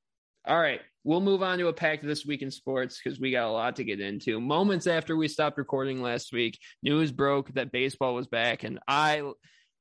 all 0.47 0.59
right, 0.59 0.81
we'll 1.03 1.21
move 1.21 1.41
on 1.41 1.57
to 1.57 1.69
a 1.69 1.73
pack 1.73 2.03
this 2.03 2.23
week 2.23 2.43
in 2.43 2.51
sports 2.51 3.01
because 3.03 3.19
we 3.19 3.31
got 3.31 3.47
a 3.47 3.51
lot 3.51 3.77
to 3.77 3.83
get 3.83 3.99
into. 3.99 4.39
Moments 4.39 4.85
after 4.85 5.15
we 5.15 5.27
stopped 5.27 5.57
recording 5.57 6.03
last 6.03 6.31
week, 6.31 6.59
news 6.83 7.11
broke 7.11 7.51
that 7.55 7.71
baseball 7.71 8.13
was 8.13 8.27
back, 8.27 8.63
and 8.63 8.79
I, 8.87 9.23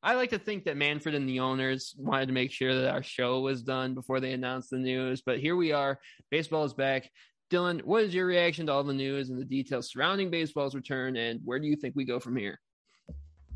I 0.05 0.17
like 0.17 0.31
to 0.31 0.39
think 0.39 0.65
that 0.65 0.77
Manfred 0.77 1.15
and 1.15 1.27
the 1.27 1.41
owners 1.41 1.95
wanted 1.97 2.27
to 2.27 2.35
make 2.35 2.53
sure 2.53 2.75
that 2.75 2.93
our 2.93 3.03
show 3.03 3.41
was 3.41 3.63
done 3.63 3.95
before 3.95 4.21
they 4.21 4.35
announced 4.35 4.69
the 4.69 4.77
news. 4.77 5.23
But 5.25 5.41
here 5.41 5.57
we 5.57 5.73
are, 5.73 5.99
baseball 6.31 6.65
is 6.65 6.75
back. 6.75 7.11
Dylan, 7.51 7.83
what 7.83 8.05
is 8.05 8.15
your 8.15 8.27
reaction 8.27 8.67
to 8.67 8.73
all 8.73 8.85
the 8.85 8.93
news 8.93 9.31
and 9.31 9.41
the 9.41 9.47
details 9.47 9.91
surrounding 9.91 10.31
baseball's 10.31 10.75
return, 10.75 11.17
and 11.17 11.41
where 11.43 11.59
do 11.59 11.67
you 11.67 11.75
think 11.75 11.97
we 11.97 12.05
go 12.05 12.21
from 12.21 12.37
here? 12.37 12.61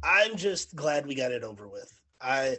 I'm 0.02 0.36
just 0.36 0.74
glad 0.74 1.06
we 1.06 1.14
got 1.14 1.32
it 1.32 1.44
over 1.44 1.68
with. 1.68 1.92
I 2.20 2.56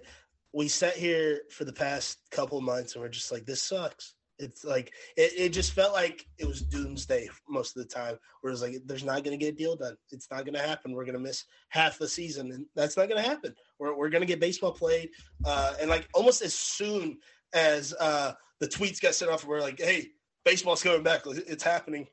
we 0.54 0.68
sat 0.68 0.96
here 0.96 1.42
for 1.50 1.66
the 1.66 1.74
past 1.74 2.20
couple 2.32 2.62
months 2.62 2.94
and 2.94 3.02
we're 3.02 3.10
just 3.10 3.32
like, 3.32 3.46
this 3.46 3.62
sucks. 3.62 4.14
It's 4.40 4.64
like 4.64 4.94
it, 5.18 5.34
it 5.38 5.50
just 5.50 5.74
felt 5.74 5.94
like 5.94 6.26
it 6.38 6.48
was 6.48 6.62
doomsday 6.62 7.30
most 7.48 7.76
of 7.76 7.84
the 7.84 7.94
time. 7.94 8.18
Where 8.42 8.52
it's 8.52 8.62
like 8.62 8.78
there's 8.86 9.04
not 9.04 9.24
going 9.24 9.38
to 9.38 9.46
get 9.46 9.54
a 9.54 9.58
deal 9.58 9.76
done. 9.76 9.98
It's 10.12 10.32
not 10.32 10.46
going 10.46 10.56
to 10.56 10.62
happen. 10.62 10.94
We're 10.94 11.06
going 11.06 11.14
to 11.18 11.20
miss 11.20 11.44
half 11.70 12.00
the 12.00 12.08
season, 12.08 12.52
and 12.52 12.66
that's 12.76 12.96
not 12.96 13.10
going 13.10 13.22
to 13.22 13.30
happen. 13.30 13.54
We're 13.80 13.96
we're 13.96 14.10
going 14.10 14.22
to 14.22 14.28
get 14.28 14.40
baseball 14.40 14.72
played, 14.72 15.10
uh, 15.46 15.74
and 15.82 15.90
like 15.90 16.08
almost 16.14 16.42
as 16.42 16.54
soon 16.54 17.18
as 17.54 17.94
uh, 18.00 18.34
the 18.60 18.68
tweets 18.68 19.02
got 19.02 19.16
sent 19.16 19.30
off, 19.30 19.46
we're 19.46 19.62
like, 19.62 19.80
hey, 19.80 20.08
baseball's 20.46 20.84
coming 20.84 21.04
back. 21.04 21.22
It's 21.26 21.64
happening. 21.64 22.08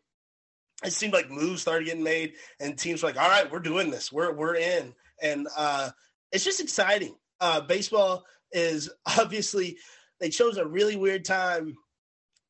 It 0.85 0.93
seemed 0.93 1.12
like 1.12 1.31
moves 1.31 1.62
started 1.62 1.87
getting 1.87 2.03
made, 2.03 2.35
and 2.61 2.77
teams 2.77 3.03
were 3.03 3.09
like, 3.11 3.20
all 3.20 3.31
right, 3.31 3.51
we're 3.51 3.61
doing 3.61 3.91
this. 3.91 4.12
We're 4.12 4.33
we're 4.33 4.57
in, 4.57 4.95
and 5.22 5.47
uh, 5.57 5.91
it's 6.33 6.45
just 6.45 6.61
exciting. 6.61 7.14
Uh, 7.41 7.61
baseball 7.61 8.24
is 8.53 8.91
obviously 9.18 9.79
they 10.20 10.29
chose 10.29 10.57
a 10.57 10.66
really 10.66 10.97
weird 10.97 11.24
time 11.24 11.77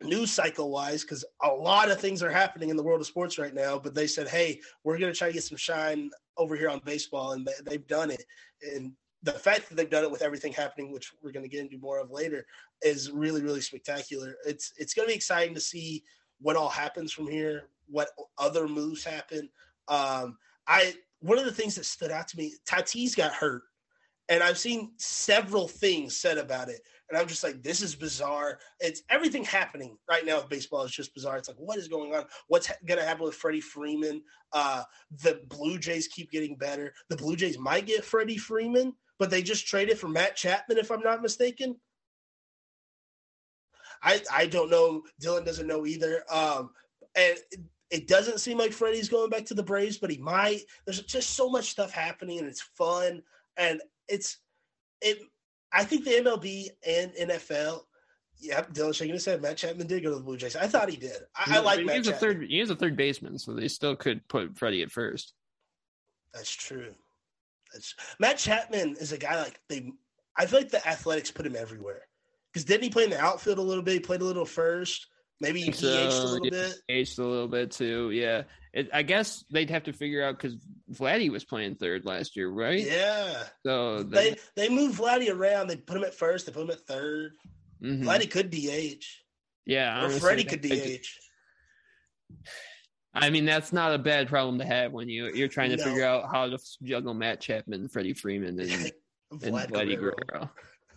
news 0.03 0.30
cycle 0.30 0.70
wise 0.70 1.03
because 1.03 1.24
a 1.42 1.49
lot 1.49 1.90
of 1.90 1.99
things 1.99 2.22
are 2.22 2.30
happening 2.30 2.68
in 2.68 2.76
the 2.76 2.82
world 2.82 3.01
of 3.01 3.07
sports 3.07 3.38
right 3.38 3.55
now 3.55 3.78
but 3.78 3.94
they 3.94 4.07
said 4.07 4.28
hey 4.28 4.61
we're 4.84 4.99
going 4.99 5.11
to 5.11 5.18
try 5.18 5.28
to 5.28 5.34
get 5.34 5.42
some 5.42 5.57
shine 5.57 6.11
over 6.38 6.57
here 6.57 6.68
on 6.68 6.80
baseball 6.84 7.32
and 7.32 7.49
they, 7.64 7.72
have 7.72 7.86
done 7.86 8.11
it. 8.11 8.24
And 8.74 8.92
the 9.22 9.32
fact 9.32 9.68
that 9.68 9.76
they've 9.76 9.90
done 9.90 10.05
it 10.05 10.11
with 10.11 10.22
everything 10.22 10.53
happening 10.53 10.92
which 10.92 11.12
we're 11.22 11.32
going 11.32 11.42
to 11.42 11.49
get 11.49 11.61
into 11.61 11.78
more 11.78 11.99
of 11.99 12.11
later 12.11 12.47
is 12.82 13.11
really 13.11 13.42
really 13.42 13.61
spectacular. 13.61 14.36
It's 14.47 14.72
it's 14.76 14.94
going 14.94 15.07
to 15.07 15.12
be 15.12 15.16
exciting 15.16 15.55
to 15.55 15.61
see 15.61 16.03
what 16.40 16.57
all 16.57 16.68
happens 16.68 17.12
from 17.12 17.28
here 17.28 17.68
what 17.88 18.11
other 18.38 18.68
moves 18.68 19.05
happen. 19.05 19.49
Um 19.88 20.36
i 20.66 20.94
one 21.20 21.38
of 21.38 21.44
the 21.44 21.53
things 21.53 21.74
that 21.76 21.86
stood 21.86 22.11
out 22.11 22.28
to 22.28 22.36
me 22.36 22.55
tatis 22.68 23.16
got 23.16 23.32
hurt 23.32 23.62
and 24.28 24.42
i've 24.42 24.59
seen 24.59 24.90
several 24.97 25.68
things 25.68 26.16
said 26.16 26.36
about 26.36 26.68
it 26.68 26.80
and 27.09 27.18
I'm 27.18 27.28
just 27.28 27.44
like, 27.44 27.62
this 27.62 27.82
is 27.82 27.94
bizarre. 27.94 28.59
It's 28.80 29.02
everything 29.11 29.44
happening 29.44 29.96
right 30.11 30.26
now 30.26 30.38
with 30.38 30.48
baseball 30.48 30.82
is 30.82 30.90
just 30.90 31.14
bizarre. 31.14 31.36
It's 31.36 31.48
like, 31.48 31.59
what 31.59 31.78
is 31.78 31.88
going 31.88 32.14
on? 32.14 32.24
What's 32.48 32.66
ha- 32.66 32.74
going 32.84 32.98
to 32.98 33.07
happen 33.07 33.24
with 33.24 33.34
Freddie 33.34 33.61
Freeman? 33.61 34.22
Uh, 34.52 34.82
the 35.22 35.40
Blue 35.48 35.78
Jays 35.78 36.09
keep 36.09 36.30
getting 36.30 36.57
better. 36.57 36.92
The 37.09 37.16
Blue 37.16 37.36
Jays 37.36 37.59
might 37.59 37.86
get 37.86 38.04
Freddie 38.04 38.38
Freeman, 38.38 38.92
but 39.18 39.30
they 39.30 39.42
just 39.42 39.66
traded 39.66 39.98
for 39.98 40.09
Matt 40.09 40.36
Chapman, 40.36 40.78
if 40.78 40.90
I'm 40.90 41.00
not 41.00 41.22
mistaken. 41.22 41.76
I 44.02 44.20
I 44.32 44.46
don't 44.46 44.70
know. 44.70 45.02
Dylan 45.22 45.44
doesn't 45.44 45.66
know 45.66 45.86
either. 45.86 46.22
Um, 46.30 46.70
and 47.14 47.38
it, 47.90 48.07
doesn't 48.07 48.40
seem 48.40 48.59
like 48.59 48.72
Freddie's 48.72 49.09
going 49.09 49.30
back 49.30 49.46
to 49.46 49.54
the 49.54 49.62
Braves, 49.62 49.96
but 49.96 50.11
he 50.11 50.18
might. 50.18 50.62
There's 50.84 51.00
just 51.02 51.30
so 51.30 51.48
much 51.48 51.70
stuff 51.70 51.92
happening, 51.92 52.38
and 52.38 52.46
it's 52.46 52.61
fun, 52.61 53.22
and 53.57 53.80
it's 54.09 54.38
it 55.00 55.18
I 55.73 55.85
think 55.85 56.05
the 56.05 56.12
MLB 56.12 56.69
and 56.87 57.12
NFL. 57.12 57.81
Yep, 58.39 58.75
Dylan 58.75 58.95
shaking 58.95 59.19
said. 59.19 59.41
Matt 59.41 59.57
Chapman 59.57 59.87
did 59.87 60.03
go 60.03 60.11
to 60.11 60.17
the 60.17 60.23
Blue 60.23 60.37
Jays. 60.37 60.57
I 60.57 60.67
thought 60.67 60.91
he 60.91 60.97
did. 60.97 61.17
I, 61.35 61.57
I 61.57 61.61
like 61.61 61.85
Matt 61.85 61.97
he's 61.97 62.07
Chapman. 62.07 62.31
a 62.31 62.35
third. 62.35 62.47
He 62.51 62.61
is 62.61 62.71
a 62.71 62.77
third 62.77 62.97
baseman, 62.97 63.39
so 63.39 63.53
they 63.55 63.69
still 63.69 63.97
could 63.97 64.27
put 64.29 64.59
Freddie 64.59 64.83
at 64.83 64.91
first. 64.91 65.33
That's 66.35 66.51
true. 66.51 66.95
That's 67.73 67.95
Matt 68.19 68.37
Chapman 68.39 68.97
is 69.01 69.12
a 69.12 69.19
guy 69.19 69.41
like 69.43 69.61
they. 69.69 69.91
I 70.37 70.45
feel 70.47 70.59
like 70.59 70.71
the 70.71 70.87
Athletics 70.87 71.31
put 71.31 71.47
him 71.47 71.57
everywhere 71.57 72.03
because 72.53 72.64
didn't 72.64 72.85
he 72.85 72.91
play 72.91 73.05
in 73.05 73.11
the 73.11 73.21
outfield 73.21 73.59
a 73.59 73.62
little 73.62 73.83
bit? 73.83 73.95
He 73.95 74.01
played 74.01 74.21
a 74.21 74.25
little 74.25 74.45
first. 74.45 75.07
Maybe 75.41 75.61
he 75.61 75.72
so, 75.72 75.87
aged 75.87 76.14
a 76.14 76.22
little 76.24 76.45
yeah, 76.47 76.51
bit. 76.51 76.74
Aged 76.89 77.18
a 77.18 77.26
little 77.26 77.49
bit 77.49 77.70
too. 77.70 78.11
Yeah. 78.11 78.43
It, 78.72 78.89
I 78.93 79.03
guess 79.03 79.45
they'd 79.51 79.70
have 79.70 79.84
to 79.84 79.93
figure 79.93 80.24
out 80.24 80.39
because 80.39 80.57
Vladdy 80.93 81.30
was 81.30 81.45
playing 81.45 81.76
third 81.76 82.05
last 82.05 82.37
year, 82.37 82.49
right? 82.49 82.84
Yeah. 82.84 83.45
So 83.64 84.03
they 84.03 84.30
they, 84.30 84.37
they 84.57 84.68
moved 84.68 84.99
Vladdy 84.99 85.30
around. 85.30 85.66
They 85.66 85.76
put 85.76 85.97
him 85.97 86.05
at 86.05 86.14
first. 86.14 86.47
They 86.47 86.53
put 86.53 86.62
him 86.62 86.70
at 86.70 86.87
3rd 86.87 87.30
mm-hmm. 87.82 88.09
Vladdy 88.09 88.30
could 88.30 88.51
DH. 88.51 89.05
Yeah. 89.64 90.05
Or 90.05 90.11
Freddie 90.11 90.45
could 90.45 90.62
DH. 90.62 91.07
I 93.14 93.30
mean, 93.30 93.47
that's 93.47 93.72
not 93.72 93.95
a 93.95 93.99
bad 93.99 94.28
problem 94.28 94.59
to 94.59 94.66
have 94.66 94.93
when 94.93 95.09
you 95.09 95.30
you're 95.32 95.49
trying 95.49 95.70
to 95.70 95.76
no. 95.76 95.84
figure 95.84 96.05
out 96.05 96.30
how 96.30 96.49
to 96.49 96.59
juggle 96.82 97.14
Matt 97.14 97.41
Chapman, 97.41 97.89
Freddie 97.89 98.12
Freeman, 98.12 98.61
and, 98.61 98.70
and 99.30 99.41
Vladdy 99.41 99.99
Guerrero. 99.99 100.51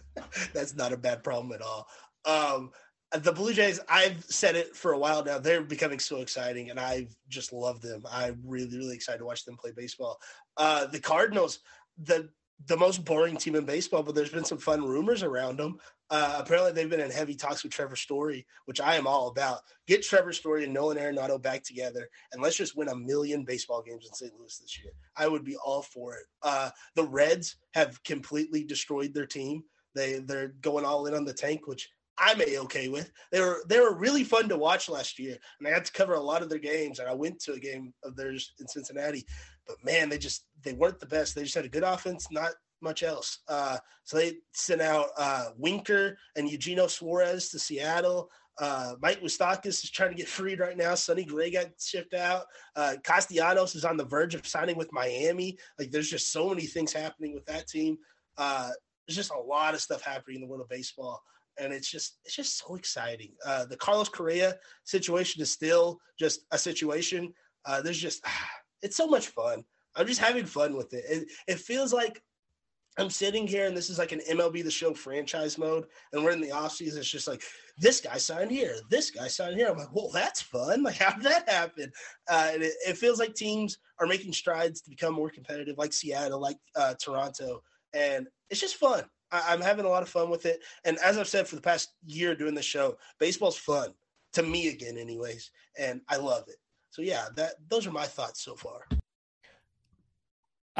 that's 0.53 0.75
not 0.75 0.91
a 0.91 0.97
bad 0.97 1.23
problem 1.23 1.53
at 1.53 1.61
all. 1.61 1.87
Um, 2.25 2.71
the 3.11 3.31
Blue 3.31 3.53
Jays, 3.53 3.79
I've 3.89 4.23
said 4.25 4.55
it 4.55 4.75
for 4.75 4.91
a 4.93 4.97
while 4.97 5.23
now. 5.23 5.39
They're 5.39 5.61
becoming 5.61 5.99
so 5.99 6.17
exciting, 6.17 6.69
and 6.69 6.79
I 6.79 7.07
just 7.27 7.51
love 7.51 7.81
them. 7.81 8.03
I'm 8.09 8.39
really, 8.45 8.77
really 8.77 8.95
excited 8.95 9.19
to 9.19 9.25
watch 9.25 9.45
them 9.45 9.57
play 9.57 9.71
baseball. 9.75 10.19
Uh, 10.57 10.85
the 10.85 10.99
Cardinals, 10.99 11.59
the 11.97 12.29
the 12.67 12.77
most 12.77 13.05
boring 13.05 13.37
team 13.37 13.55
in 13.55 13.63
baseball, 13.65 14.03
but 14.03 14.15
there's 14.15 14.31
been 14.31 14.43
some 14.43 14.57
fun 14.57 14.83
rumors 14.83 15.23
around 15.23 15.57
them. 15.57 15.77
Uh, 16.09 16.35
apparently, 16.39 16.71
they've 16.71 16.89
been 16.89 16.99
in 16.99 17.09
heavy 17.09 17.35
talks 17.35 17.63
with 17.63 17.71
Trevor 17.71 17.95
Story, 17.95 18.45
which 18.65 18.81
I 18.81 18.95
am 18.95 19.07
all 19.07 19.27
about. 19.27 19.61
Get 19.87 20.03
Trevor 20.03 20.33
Story 20.33 20.65
and 20.65 20.73
Nolan 20.73 20.97
Arenado 20.97 21.41
back 21.41 21.63
together, 21.63 22.09
and 22.31 22.41
let's 22.41 22.57
just 22.57 22.75
win 22.75 22.89
a 22.89 22.95
million 22.95 23.43
baseball 23.43 23.81
games 23.81 24.05
in 24.05 24.13
St. 24.13 24.33
Louis 24.37 24.57
this 24.57 24.79
year. 24.83 24.91
I 25.15 25.27
would 25.27 25.45
be 25.45 25.55
all 25.57 25.81
for 25.81 26.15
it. 26.15 26.25
Uh, 26.43 26.69
the 26.95 27.05
Reds 27.05 27.55
have 27.73 28.03
completely 28.03 28.63
destroyed 28.63 29.13
their 29.13 29.27
team. 29.27 29.63
They 29.95 30.19
they're 30.19 30.53
going 30.61 30.85
all 30.85 31.05
in 31.05 31.13
on 31.13 31.25
the 31.25 31.33
tank, 31.33 31.65
which 31.65 31.89
I'm 32.19 32.41
a 32.41 32.57
okay 32.59 32.89
with. 32.89 33.11
They 33.31 33.39
were 33.39 33.63
they 33.67 33.79
were 33.79 33.95
really 33.95 34.23
fun 34.23 34.49
to 34.49 34.57
watch 34.57 34.89
last 34.89 35.19
year, 35.19 35.37
and 35.59 35.67
I 35.67 35.71
had 35.71 35.85
to 35.85 35.91
cover 35.91 36.13
a 36.13 36.21
lot 36.21 36.41
of 36.41 36.49
their 36.49 36.59
games. 36.59 36.99
And 36.99 37.07
I 37.07 37.13
went 37.13 37.39
to 37.41 37.53
a 37.53 37.59
game 37.59 37.93
of 38.03 38.15
theirs 38.15 38.53
in 38.59 38.67
Cincinnati, 38.67 39.25
but 39.65 39.77
man, 39.83 40.09
they 40.09 40.17
just 40.17 40.45
they 40.63 40.73
weren't 40.73 40.99
the 40.99 41.05
best. 41.05 41.33
They 41.33 41.43
just 41.43 41.55
had 41.55 41.65
a 41.65 41.69
good 41.69 41.83
offense, 41.83 42.27
not 42.31 42.51
much 42.81 43.03
else. 43.03 43.39
Uh, 43.47 43.77
so 44.03 44.17
they 44.17 44.33
sent 44.53 44.81
out 44.81 45.09
uh, 45.17 45.49
Winker 45.57 46.17
and 46.35 46.49
Eugenio 46.49 46.87
Suarez 46.87 47.49
to 47.49 47.59
Seattle. 47.59 48.29
Uh, 48.59 48.95
Mike 49.01 49.21
Moustakas 49.21 49.83
is 49.83 49.89
trying 49.89 50.09
to 50.09 50.17
get 50.17 50.27
freed 50.27 50.59
right 50.59 50.77
now. 50.77 50.93
Sonny 50.95 51.23
Gray 51.23 51.49
got 51.49 51.67
shipped 51.79 52.13
out. 52.13 52.43
Uh, 52.75 52.95
Castellanos 53.03 53.75
is 53.75 53.85
on 53.85 53.95
the 53.95 54.03
verge 54.03 54.35
of 54.35 54.45
signing 54.45 54.77
with 54.77 54.91
Miami. 54.91 55.57
Like, 55.77 55.91
there's 55.91 56.09
just 56.09 56.33
so 56.33 56.49
many 56.49 56.65
things 56.65 56.91
happening 56.91 57.33
with 57.33 57.45
that 57.45 57.67
team. 57.67 57.97
Uh, 58.37 58.69
there's 59.07 59.15
just 59.15 59.31
a 59.31 59.39
lot 59.39 59.73
of 59.73 59.81
stuff 59.81 60.01
happening 60.01 60.35
in 60.35 60.41
the 60.41 60.47
world 60.47 60.61
of 60.61 60.69
baseball 60.69 61.21
and 61.59 61.73
it's 61.73 61.89
just 61.89 62.19
it's 62.25 62.35
just 62.35 62.57
so 62.57 62.75
exciting. 62.75 63.31
Uh, 63.45 63.65
the 63.65 63.77
Carlos 63.77 64.09
Correa 64.09 64.55
situation 64.83 65.41
is 65.41 65.51
still 65.51 65.99
just 66.17 66.41
a 66.51 66.57
situation. 66.57 67.33
Uh, 67.65 67.81
there's 67.81 67.99
just 67.99 68.25
it's 68.81 68.95
so 68.95 69.07
much 69.07 69.27
fun. 69.27 69.63
I'm 69.95 70.07
just 70.07 70.21
having 70.21 70.45
fun 70.45 70.75
with 70.75 70.93
it. 70.93 71.03
It, 71.09 71.27
it 71.47 71.59
feels 71.59 71.91
like 71.91 72.21
I'm 72.97 73.09
sitting 73.09 73.47
here 73.47 73.65
and 73.65 73.75
this 73.75 73.89
is 73.89 73.97
like 73.97 74.11
an 74.11 74.21
MLB 74.29 74.63
the 74.63 74.71
Show 74.71 74.93
franchise 74.93 75.57
mode, 75.57 75.85
and 76.11 76.23
we're 76.23 76.31
in 76.31 76.41
the 76.41 76.49
offseason. 76.49 76.97
It's 76.97 77.09
just 77.09 77.27
like 77.27 77.41
this 77.77 78.01
guy 78.01 78.17
signed 78.17 78.51
here, 78.51 78.75
this 78.89 79.09
guy 79.09 79.27
signed 79.27 79.55
here. 79.55 79.69
I'm 79.69 79.77
like, 79.77 79.93
well, 79.93 80.09
that's 80.13 80.41
fun. 80.41 80.83
Like, 80.89 80.97
how 80.97 81.13
did 81.13 81.23
that 81.23 81.49
happen? 81.49 81.91
Uh, 82.29 82.51
and 82.53 82.63
it, 82.63 82.73
it, 82.87 82.97
feels 82.97 83.19
like 83.19 83.35
teams 83.35 83.77
are 83.99 84.07
making 84.07 84.33
strides 84.33 84.81
to 84.81 84.89
become 84.89 85.13
more 85.13 85.29
competitive, 85.29 85.77
like 85.77 85.93
Seattle, 85.93 86.41
like 86.41 86.57
uh, 86.75 86.95
Toronto, 87.01 87.61
and 87.93 88.27
it's 88.49 88.59
just 88.59 88.75
fun. 88.75 89.03
I, 89.31 89.53
am 89.53 89.61
having 89.61 89.85
a 89.85 89.89
lot 89.89 90.03
of 90.03 90.09
fun 90.09 90.29
with 90.29 90.45
it. 90.45 90.61
And 90.85 90.97
as 90.99 91.17
I've 91.17 91.27
said 91.27 91.47
for 91.47 91.55
the 91.55 91.61
past 91.61 91.93
year 92.05 92.35
doing 92.35 92.55
the 92.55 92.61
show, 92.61 92.97
baseball's 93.19 93.57
fun 93.57 93.93
to 94.33 94.43
me 94.43 94.69
again, 94.69 94.97
anyways, 94.97 95.51
and 95.77 96.01
I 96.07 96.17
love 96.17 96.43
it. 96.47 96.57
So 96.91 97.01
yeah, 97.01 97.27
that 97.35 97.55
those 97.69 97.85
are 97.87 97.91
my 97.91 98.05
thoughts 98.05 98.43
so 98.43 98.55
far. 98.55 98.87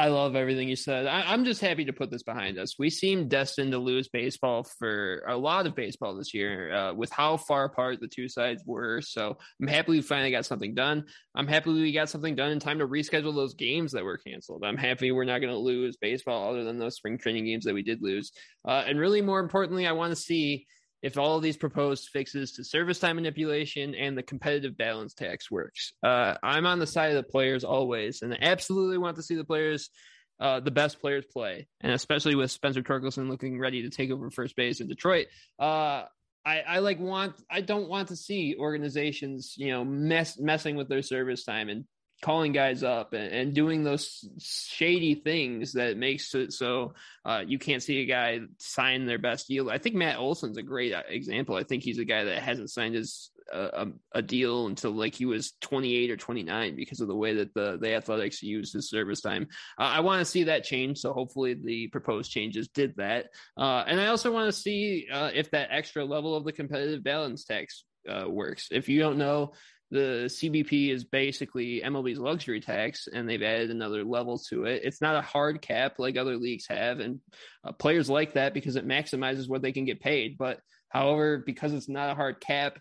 I 0.00 0.08
love 0.08 0.34
everything 0.34 0.66
you 0.66 0.76
said. 0.76 1.06
I, 1.06 1.34
am 1.34 1.44
just 1.44 1.60
happy 1.60 1.84
to 1.84 1.92
put 1.92 2.10
this 2.10 2.22
behind 2.22 2.58
us. 2.58 2.78
We 2.78 2.88
seem 2.88 3.28
destined 3.28 3.72
to 3.72 3.78
lose 3.78 4.08
baseball 4.08 4.64
for 4.64 5.22
a 5.28 5.36
lot 5.36 5.66
of 5.66 5.74
baseball 5.74 6.16
this 6.16 6.32
year 6.32 6.74
uh, 6.74 6.94
with 6.94 7.10
how 7.10 7.36
far 7.36 7.64
apart 7.64 8.00
the 8.00 8.08
two 8.08 8.26
sides 8.26 8.62
were. 8.64 9.02
So 9.02 9.36
I'm 9.60 9.66
happy 9.66 9.92
we 9.92 10.00
finally 10.00 10.30
got 10.30 10.46
something 10.46 10.74
done. 10.74 11.04
I'm 11.34 11.46
happy 11.46 11.70
we 11.70 11.92
got 11.92 12.08
something 12.08 12.34
done 12.34 12.50
in 12.50 12.58
time 12.58 12.78
to 12.78 12.88
reschedule 12.88 13.34
those 13.34 13.52
games 13.52 13.92
that 13.92 14.02
were 14.02 14.16
canceled. 14.16 14.64
I'm 14.64 14.78
happy 14.78 15.12
we're 15.12 15.24
not 15.24 15.40
going 15.40 15.52
to 15.52 15.58
lose 15.58 15.98
baseball 15.98 16.48
other 16.48 16.64
than 16.64 16.78
those 16.78 16.96
spring 16.96 17.18
training 17.18 17.44
games 17.44 17.66
that 17.66 17.74
we 17.74 17.82
did 17.82 18.00
lose. 18.00 18.32
Uh, 18.66 18.82
and 18.86 18.98
really, 18.98 19.20
more 19.20 19.40
importantly, 19.40 19.86
I 19.86 19.92
want 19.92 20.12
to 20.12 20.16
see 20.16 20.66
if 21.02 21.18
all 21.18 21.36
of 21.36 21.42
these 21.42 21.56
proposed 21.56 22.08
fixes 22.12 22.52
to 22.52 22.64
service 22.64 22.98
time 22.98 23.16
manipulation 23.16 23.94
and 23.94 24.16
the 24.16 24.22
competitive 24.22 24.76
balance 24.76 25.14
tax 25.14 25.50
works. 25.50 25.92
Uh, 26.02 26.34
I'm 26.42 26.66
on 26.66 26.78
the 26.78 26.86
side 26.86 27.10
of 27.10 27.16
the 27.16 27.30
players 27.30 27.64
always, 27.64 28.22
and 28.22 28.32
I 28.32 28.38
absolutely 28.40 28.98
want 28.98 29.16
to 29.16 29.22
see 29.22 29.34
the 29.34 29.44
players, 29.44 29.90
uh, 30.38 30.60
the 30.60 30.70
best 30.70 31.00
players 31.00 31.24
play, 31.32 31.68
and 31.80 31.92
especially 31.92 32.34
with 32.34 32.50
Spencer 32.50 32.82
Torkelson 32.82 33.28
looking 33.30 33.58
ready 33.58 33.82
to 33.82 33.90
take 33.90 34.10
over 34.10 34.30
first 34.30 34.56
base 34.56 34.80
in 34.80 34.88
Detroit. 34.88 35.28
Uh, 35.58 36.04
I, 36.44 36.60
I 36.60 36.78
like 36.78 36.98
want 36.98 37.34
I 37.50 37.60
don't 37.60 37.88
want 37.88 38.08
to 38.08 38.16
see 38.16 38.56
organizations 38.58 39.54
you 39.58 39.68
know 39.68 39.84
mess 39.84 40.38
messing 40.38 40.76
with 40.76 40.88
their 40.88 41.02
service 41.02 41.44
time 41.44 41.68
and 41.68 41.84
calling 42.22 42.52
guys 42.52 42.82
up 42.82 43.12
and, 43.12 43.32
and, 43.32 43.54
doing 43.54 43.82
those 43.82 44.28
shady 44.38 45.14
things 45.14 45.72
that 45.72 45.96
makes 45.96 46.34
it 46.34 46.52
so 46.52 46.92
uh, 47.24 47.42
you 47.46 47.58
can't 47.58 47.82
see 47.82 48.00
a 48.02 48.06
guy 48.06 48.40
sign 48.58 49.06
their 49.06 49.18
best 49.18 49.48
deal. 49.48 49.70
I 49.70 49.78
think 49.78 49.94
Matt 49.94 50.18
Olson's 50.18 50.58
a 50.58 50.62
great 50.62 50.92
uh, 50.92 51.02
example. 51.08 51.56
I 51.56 51.64
think 51.64 51.82
he's 51.82 51.98
a 51.98 52.04
guy 52.04 52.24
that 52.24 52.42
hasn't 52.42 52.70
signed 52.70 52.94
his 52.94 53.30
uh, 53.52 53.86
a, 54.12 54.18
a, 54.18 54.22
deal 54.22 54.66
until 54.66 54.92
like 54.92 55.14
he 55.14 55.24
was 55.24 55.54
28 55.60 56.10
or 56.10 56.16
29 56.16 56.76
because 56.76 57.00
of 57.00 57.08
the 57.08 57.16
way 57.16 57.34
that 57.34 57.52
the 57.52 57.78
the 57.80 57.94
Athletics 57.94 58.42
used 58.42 58.72
his 58.72 58.88
service 58.88 59.20
time. 59.20 59.48
Uh, 59.78 59.84
I 59.84 60.00
want 60.00 60.20
to 60.20 60.24
see 60.24 60.44
that 60.44 60.62
change, 60.62 60.98
so 60.98 61.12
hopefully 61.12 61.54
the 61.54 61.88
proposed 61.88 62.30
changes 62.30 62.68
did 62.68 62.94
that. 62.96 63.26
Uh, 63.56 63.82
and 63.86 64.00
I 64.00 64.06
also 64.06 64.30
want 64.30 64.46
to 64.46 64.60
see 64.60 65.08
uh, 65.12 65.30
if 65.34 65.50
that 65.50 65.70
extra 65.72 66.04
level 66.04 66.36
of 66.36 66.44
the 66.44 66.52
competitive 66.52 67.02
balance 67.02 67.44
tax 67.44 67.84
works. 68.26 68.68
If 68.70 68.88
you 68.88 69.00
don't 69.00 69.18
know, 69.18 69.52
the 69.90 70.26
CBT 70.26 70.90
is 70.90 71.04
basically 71.04 71.82
MLB's 71.84 72.18
luxury 72.18 72.60
tax, 72.60 73.08
and 73.12 73.28
they've 73.28 73.42
added 73.42 73.70
another 73.70 74.04
level 74.04 74.38
to 74.48 74.64
it. 74.64 74.82
It's 74.84 75.00
not 75.00 75.16
a 75.16 75.22
hard 75.22 75.60
cap 75.60 75.98
like 75.98 76.16
other 76.16 76.36
leagues 76.36 76.66
have, 76.68 77.00
and 77.00 77.20
uh, 77.64 77.72
players 77.72 78.08
like 78.08 78.34
that 78.34 78.54
because 78.54 78.76
it 78.76 78.86
maximizes 78.86 79.48
what 79.48 79.62
they 79.62 79.72
can 79.72 79.84
get 79.84 80.00
paid. 80.00 80.38
But 80.38 80.60
however, 80.88 81.42
because 81.44 81.72
it's 81.72 81.88
not 81.88 82.10
a 82.10 82.14
hard 82.14 82.40
cap, 82.40 82.78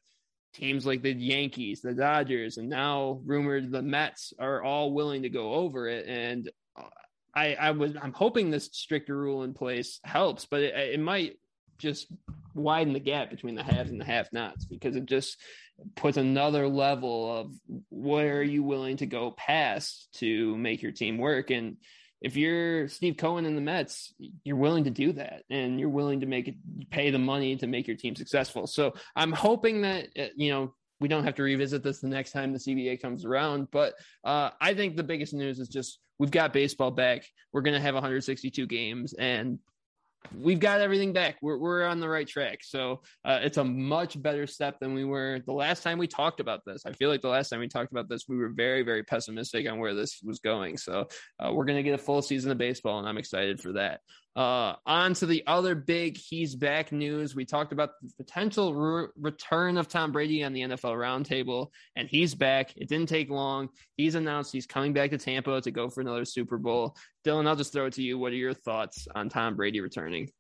teams 0.54 0.86
like 0.86 1.02
the 1.02 1.14
Yankees, 1.14 1.82
the 1.82 1.94
Dodgers, 1.94 2.58
and 2.58 2.70
now 2.70 3.22
rumored 3.26 3.72
the 3.72 3.82
Mets 3.82 4.34
are 4.40 4.64
all 4.64 4.94
willing 4.94 5.24
to 5.24 5.30
go 5.30 5.54
over 5.54 5.88
it. 5.88 6.06
And 6.08 6.50
uh, 6.78 6.84
I, 7.36 7.56
I 7.56 7.72
was, 7.72 7.94
I'm 8.02 8.14
hoping 8.14 8.52
this 8.52 8.70
stricter 8.72 9.16
rule 9.18 9.44
in 9.44 9.54
place 9.54 10.00
helps, 10.04 10.46
but 10.46 10.62
it, 10.62 10.76
it 10.76 11.00
might 11.00 11.38
just 11.80 12.08
widen 12.54 12.94
the 12.94 13.00
gap 13.00 13.30
between 13.30 13.56
the 13.56 13.64
haves 13.64 13.90
and 13.90 14.00
the 14.00 14.06
have 14.06 14.32
nots 14.32 14.66
because 14.66 14.96
it 14.96 15.06
just 15.06 15.38
puts 15.96 16.18
another 16.18 16.68
level 16.68 17.38
of 17.38 17.54
where 17.90 18.38
are 18.38 18.44
you 18.44 18.64
willing 18.64 18.98
to 18.98 19.06
go 19.06 19.32
past 19.32 20.10
to 20.14 20.56
make 20.58 20.82
your 20.82 20.92
team 20.92 21.18
work 21.18 21.50
and 21.50 21.78
if 22.22 22.36
you're 22.36 22.88
Steve 22.90 23.16
Cohen 23.18 23.46
in 23.46 23.56
the 23.56 23.62
Mets, 23.62 24.14
you're 24.44 24.58
willing 24.58 24.84
to 24.84 24.90
do 24.90 25.14
that 25.14 25.44
and 25.50 25.80
you're 25.80 25.90
willing 25.90 26.20
to 26.20 26.26
make 26.26 26.50
it 26.50 26.56
pay 26.90 27.12
the 27.12 27.20
money 27.20 27.56
to 27.56 27.68
make 27.68 27.88
your 27.88 27.96
team 27.96 28.16
successful. 28.16 28.68
So 28.68 28.94
I'm 29.16 29.32
hoping 29.32 29.84
that, 29.84 30.08
uh, 30.20 30.26
you 30.36 30.52
know, 30.52 30.74
we 31.00 31.08
don't 31.08 31.24
have 31.24 31.36
to 31.36 31.44
revisit 31.44 31.82
this 31.82 32.02
the 32.02 32.10
next 32.10 32.32
time 32.32 32.52
the 32.52 32.60
CBA 32.60 33.02
comes 33.02 33.24
around. 33.24 33.70
But 33.72 33.94
uh, 34.26 34.50
I 34.60 34.74
think 34.74 34.98
the 34.98 35.04
biggest 35.04 35.34
news 35.34 35.60
is 35.60 35.70
just 35.70 36.00
we've 36.18 36.32
got 36.32 36.52
baseball 36.52 36.92
back. 36.92 37.26
We're 37.54 37.62
going 37.62 37.76
to 37.76 37.82
have 37.82 37.94
162 37.94 38.68
games 38.68 39.14
and 39.14 39.60
we've 40.36 40.60
got 40.60 40.82
everything 40.82 41.14
back. 41.14 41.38
We're 41.42 41.58
we're 41.58 41.86
on 41.86 42.00
the 42.00 42.10
right 42.10 42.28
track. 42.28 42.60
So 42.64 43.02
uh, 43.26 43.40
it's 43.42 43.58
a 43.58 43.64
much 43.64 44.22
better 44.22 44.48
step 44.48 44.80
than 44.80 44.94
we 44.94 45.06
were 45.06 45.40
the 45.46 45.54
last 45.54 45.84
time 45.84 45.98
we 45.98 46.08
talked 46.08 46.40
about 46.40 46.62
this. 46.66 46.86
I 46.86 46.94
feel 46.94 47.10
like 47.10 47.22
the 47.22 47.30
last 47.30 47.50
time 47.50 47.60
we 47.60 47.68
talked 47.68 47.92
about 47.92 48.10
this, 48.10 48.26
we 48.28 48.38
were 48.38 48.50
very 48.50 48.84
very 48.84 49.04
pessimistic 49.04 49.70
on 49.70 49.80
where 49.80 49.94
this 49.94 50.20
was 50.24 50.40
going. 50.40 50.78
So 50.78 51.08
uh, 51.40 51.52
we're 51.54 51.66
gonna 51.66 51.84
get 51.84 51.94
a 51.94 51.98
full 51.98 52.22
season 52.22 52.52
of 52.52 52.58
baseball, 52.58 53.00
and 53.00 53.08
I'm 53.08 53.18
excited 53.18 53.60
for 53.60 53.74
that. 53.74 54.02
Uh, 54.40 54.74
on 54.86 55.14
to 55.14 55.26
the 55.26 55.44
other 55.48 55.76
big 55.76 56.16
he's 56.16 56.56
back 56.56 56.94
news. 56.94 57.36
We 57.36 57.44
talked 57.44 57.74
about 57.74 57.90
the 58.02 58.24
potential 58.24 58.74
re- 58.74 59.08
return 59.18 59.78
of 59.78 59.90
Tom 59.90 60.14
Brady 60.14 60.46
on 60.46 60.54
the 60.54 60.62
NFL 60.62 60.96
roundtable, 60.96 61.72
and 61.98 62.08
he's 62.08 62.36
back. 62.36 62.72
It 62.78 62.88
didn't 62.88 63.10
take 63.10 63.30
long. 63.30 63.68
He's 63.98 64.16
announced 64.16 64.54
he's 64.54 64.66
coming 64.66 64.94
back 64.94 65.10
to 65.10 65.18
Tampa 65.18 65.60
to 65.60 65.72
go 65.72 65.90
for 65.90 66.00
another 66.00 66.24
Super 66.24 66.58
Bowl. 66.58 66.96
Dylan, 67.26 67.50
I'll 67.50 67.58
just 67.58 67.74
throw 67.74 67.88
it 67.88 67.94
to 67.96 68.02
you. 68.02 68.18
What 68.18 68.32
are 68.32 68.38
your 68.38 68.54
thoughts 68.54 69.10
on 69.14 69.28
Tom 69.28 69.58
Brady 69.58 69.82
returning? 69.82 70.32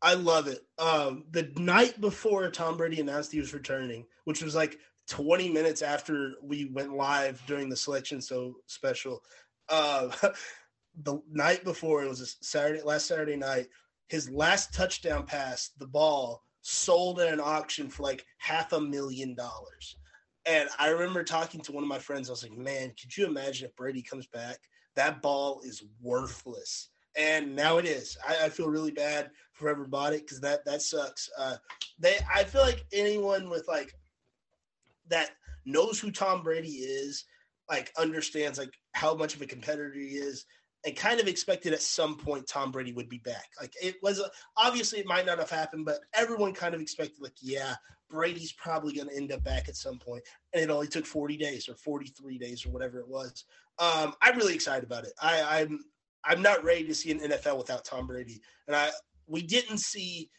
I 0.00 0.14
love 0.14 0.46
it. 0.46 0.60
Um, 0.78 1.24
the 1.32 1.50
night 1.56 2.00
before 2.00 2.48
Tom 2.48 2.76
Brady 2.76 3.00
announced 3.00 3.32
he 3.32 3.40
was 3.40 3.52
returning, 3.52 4.06
which 4.22 4.40
was 4.40 4.54
like 4.54 4.78
20 5.08 5.48
minutes 5.48 5.82
after 5.82 6.34
we 6.44 6.66
went 6.66 6.94
live 6.94 7.42
during 7.48 7.68
the 7.68 7.76
selection 7.76 8.20
so 8.20 8.54
special. 8.68 9.24
Uh, 9.68 10.10
the 11.02 11.20
night 11.30 11.64
before 11.64 12.02
it 12.02 12.08
was 12.08 12.36
Saturday 12.40 12.82
last 12.82 13.06
Saturday 13.06 13.36
night. 13.36 13.68
His 14.08 14.30
last 14.30 14.74
touchdown 14.74 15.24
pass, 15.24 15.70
the 15.78 15.86
ball 15.86 16.42
sold 16.60 17.20
at 17.20 17.32
an 17.32 17.40
auction 17.40 17.88
for 17.88 18.02
like 18.02 18.24
half 18.38 18.72
a 18.72 18.80
million 18.80 19.34
dollars. 19.34 19.96
And 20.44 20.68
I 20.78 20.88
remember 20.88 21.22
talking 21.22 21.60
to 21.62 21.72
one 21.72 21.82
of 21.82 21.88
my 21.88 21.98
friends. 21.98 22.28
I 22.28 22.32
was 22.32 22.42
like, 22.42 22.56
"Man, 22.56 22.92
could 23.00 23.16
you 23.16 23.26
imagine 23.26 23.66
if 23.66 23.76
Brady 23.76 24.02
comes 24.02 24.26
back? 24.26 24.58
That 24.96 25.22
ball 25.22 25.60
is 25.64 25.84
worthless." 26.00 26.90
And 27.16 27.54
now 27.54 27.76
it 27.78 27.84
is. 27.84 28.16
I, 28.26 28.46
I 28.46 28.48
feel 28.48 28.68
really 28.68 28.90
bad 28.90 29.30
for 29.52 29.64
whoever 29.66 29.86
bought 29.86 30.14
it 30.14 30.22
because 30.22 30.40
that 30.40 30.64
that 30.64 30.82
sucks. 30.82 31.30
Uh, 31.38 31.56
they, 31.98 32.18
I 32.32 32.44
feel 32.44 32.62
like 32.62 32.84
anyone 32.92 33.48
with 33.48 33.66
like 33.68 33.94
that 35.08 35.30
knows 35.64 36.00
who 36.00 36.10
Tom 36.10 36.42
Brady 36.42 36.68
is, 36.68 37.24
like 37.70 37.92
understands 37.96 38.58
like 38.58 38.74
how 38.92 39.14
much 39.14 39.34
of 39.34 39.42
a 39.42 39.46
competitor 39.46 39.92
he 39.94 40.16
is, 40.16 40.44
and 40.84 40.96
kind 40.96 41.20
of 41.20 41.28
expected 41.28 41.72
at 41.72 41.82
some 41.82 42.16
point 42.16 42.46
Tom 42.46 42.72
Brady 42.72 42.92
would 42.92 43.08
be 43.08 43.18
back. 43.18 43.48
Like 43.60 43.74
it 43.80 43.96
was 44.02 44.20
obviously 44.56 44.98
it 44.98 45.06
might 45.06 45.26
not 45.26 45.38
have 45.38 45.50
happened, 45.50 45.84
but 45.84 46.00
everyone 46.14 46.52
kind 46.52 46.74
of 46.74 46.80
expected 46.80 47.20
like, 47.20 47.36
yeah, 47.40 47.74
Brady's 48.10 48.52
probably 48.52 48.92
going 48.92 49.08
to 49.08 49.16
end 49.16 49.32
up 49.32 49.44
back 49.44 49.68
at 49.68 49.76
some 49.76 49.98
point. 49.98 50.22
And 50.52 50.62
it 50.62 50.70
only 50.70 50.88
took 50.88 51.06
40 51.06 51.36
days 51.36 51.68
or 51.68 51.74
43 51.76 52.38
days 52.38 52.66
or 52.66 52.70
whatever 52.70 52.98
it 52.98 53.08
was. 53.08 53.44
Um, 53.78 54.14
I'm 54.20 54.36
really 54.36 54.54
excited 54.54 54.84
about 54.84 55.04
it. 55.04 55.12
I, 55.20 55.60
I'm 55.60 55.80
I'm 56.24 56.42
not 56.42 56.62
ready 56.62 56.84
to 56.84 56.94
see 56.94 57.10
an 57.10 57.20
NFL 57.20 57.58
without 57.58 57.84
Tom 57.84 58.06
Brady, 58.06 58.40
and 58.66 58.76
I 58.76 58.90
we 59.26 59.42
didn't 59.42 59.78
see. 59.78 60.30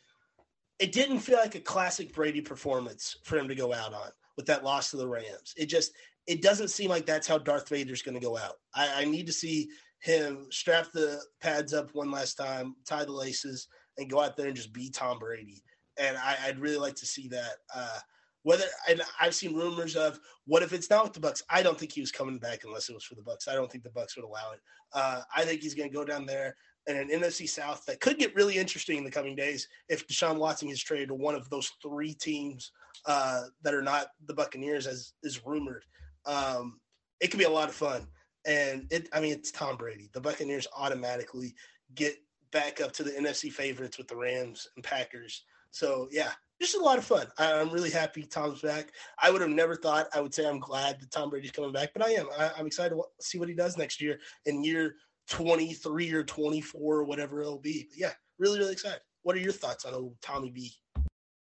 It 0.80 0.92
didn't 0.92 1.20
feel 1.20 1.38
like 1.38 1.56
a 1.56 1.60
classic 1.60 2.14
Brady 2.14 2.42
performance 2.42 3.18
for 3.24 3.38
him 3.38 3.48
to 3.48 3.56
go 3.56 3.74
out 3.74 3.94
on 3.94 4.10
with 4.38 4.46
that 4.48 4.64
loss 4.64 4.92
to 4.92 4.98
the 4.98 5.08
Rams. 5.08 5.54
It 5.58 5.66
just 5.66 5.94
it 6.26 6.42
doesn't 6.42 6.70
seem 6.70 6.90
like 6.90 7.06
that's 7.06 7.28
how 7.28 7.38
Darth 7.38 7.68
Vader's 7.70 8.02
going 8.02 8.16
to 8.16 8.26
go 8.26 8.38
out. 8.38 8.56
I, 8.74 9.02
I 9.02 9.06
need 9.06 9.28
to 9.28 9.34
see 9.34 9.70
him 10.04 10.48
strap 10.52 10.92
the 10.92 11.22
pads 11.42 11.74
up 11.74 11.90
one 11.94 12.12
last 12.12 12.36
time, 12.36 12.76
tie 12.86 13.06
the 13.06 13.12
laces, 13.12 13.68
and 13.98 14.10
go 14.10 14.20
out 14.20 14.36
there 14.36 14.48
and 14.48 14.56
just 14.56 14.74
be 14.74 14.90
Tom 14.90 15.18
Brady. 15.18 15.64
And 15.98 16.18
I, 16.18 16.36
would 16.48 16.60
really 16.60 16.78
like 16.78 16.96
to 16.96 17.06
see 17.06 17.30
that. 17.30 17.54
Uh, 17.74 18.00
whether 18.42 18.66
and 18.90 19.02
I've 19.22 19.34
seen 19.34 19.56
rumors 19.56 19.96
of 19.96 20.20
what 20.46 20.62
if 20.62 20.74
it's 20.74 20.90
not 20.90 21.06
with 21.06 21.14
the 21.14 21.22
Bucs. 21.22 21.42
I 21.50 21.64
don't 21.64 21.80
think 21.80 21.94
he 21.94 22.02
was 22.02 22.12
coming 22.12 22.38
back 22.38 22.66
unless 22.66 22.90
it 22.90 22.94
was 22.94 23.06
for 23.06 23.16
the 23.16 23.22
Bucs. 23.22 23.48
I 23.48 23.54
don't 23.54 23.72
think 23.72 23.86
the 23.86 23.90
Bucs 23.92 24.18
would 24.18 24.26
allow 24.26 24.52
it. 24.52 24.60
Uh, 24.92 25.22
I 25.34 25.46
think 25.46 25.62
he's 25.62 25.74
going 25.74 25.90
to 25.90 25.96
go 25.96 26.04
down 26.04 26.26
there 26.26 26.56
in 26.88 26.98
an 26.98 27.08
NFC 27.08 27.48
South 27.48 27.86
that 27.86 28.02
could 28.02 28.20
get 28.20 28.36
really 28.36 28.58
interesting 28.58 28.98
in 28.98 29.06
the 29.06 29.12
coming 29.12 29.38
days 29.38 29.70
if 29.88 30.06
Deshaun 30.06 30.38
Watson 30.38 30.68
is 30.68 30.84
traded 30.84 31.08
to 31.08 31.16
one 31.16 31.36
of 31.36 31.50
those 31.50 31.72
three 31.82 32.14
teams 32.14 32.74
uh, 33.06 33.44
that 33.62 33.74
are 33.74 33.82
not 33.82 34.08
the 34.26 34.34
Buccaneers, 34.34 34.86
as 34.86 35.14
is 35.24 35.46
rumored. 35.46 35.86
Um, 36.26 36.82
it 37.22 37.32
could 37.32 37.40
be 37.40 37.46
a 37.46 37.50
lot 37.50 37.70
of 37.70 37.76
fun. 37.76 38.06
And 38.46 38.88
it, 38.92 39.10
I 39.14 39.20
mean, 39.22 39.32
it's 39.32 39.52
Tom 39.52 39.78
Brady. 39.78 40.10
The 40.14 40.22
Buccaneers 40.22 40.68
automatically 40.78 41.56
get 41.96 42.16
back 42.52 42.82
up 42.82 42.92
to 42.94 43.04
the 43.04 43.12
NFC 43.12 43.52
favorites 43.52 43.98
with 43.98 44.08
the 44.08 44.16
Rams 44.16 44.68
and 44.76 44.84
Packers. 44.84 45.44
So 45.72 46.08
yeah, 46.12 46.32
just 46.62 46.76
a 46.76 46.80
lot 46.80 46.98
of 46.98 47.04
fun. 47.04 47.28
I, 47.38 47.52
am 47.60 47.72
really 47.72 47.90
happy 47.90 48.24
Tom's 48.24 48.62
back. 48.62 48.92
I 49.22 49.32
would 49.32 49.42
have 49.42 49.50
never 49.50 49.76
thought 49.76 50.08
I 50.14 50.22
would 50.22 50.34
say 50.34 50.48
I'm 50.48 50.60
glad 50.60 51.00
that 51.00 51.12
Tom 51.12 51.30
Brady's 51.30 51.52
coming 51.52 51.72
back, 51.72 51.92
but 51.94 52.06
I 52.06 52.12
am. 52.12 52.28
I, 52.38 52.52
am 52.60 52.68
excited 52.68 52.96
to 52.96 53.04
see 53.20 53.40
what 53.40 53.50
he 53.50 53.56
does 53.56 53.78
next 53.78 54.02
year 54.02 54.20
in 54.46 54.64
year 54.64 54.96
23 55.30 56.12
or 56.14 56.24
24 56.24 56.96
or 56.96 57.04
whatever 57.04 57.42
it'll 57.42 57.60
be. 57.60 57.88
But 57.90 57.98
yeah, 57.98 58.12
really, 58.38 58.60
really 58.60 58.74
excited. 58.74 59.02
What 59.24 59.36
are 59.36 59.40
your 59.40 59.52
thoughts 59.52 59.86
on 59.86 59.94
old 59.94 60.16
Tommy 60.22 60.52
B? 60.52 60.72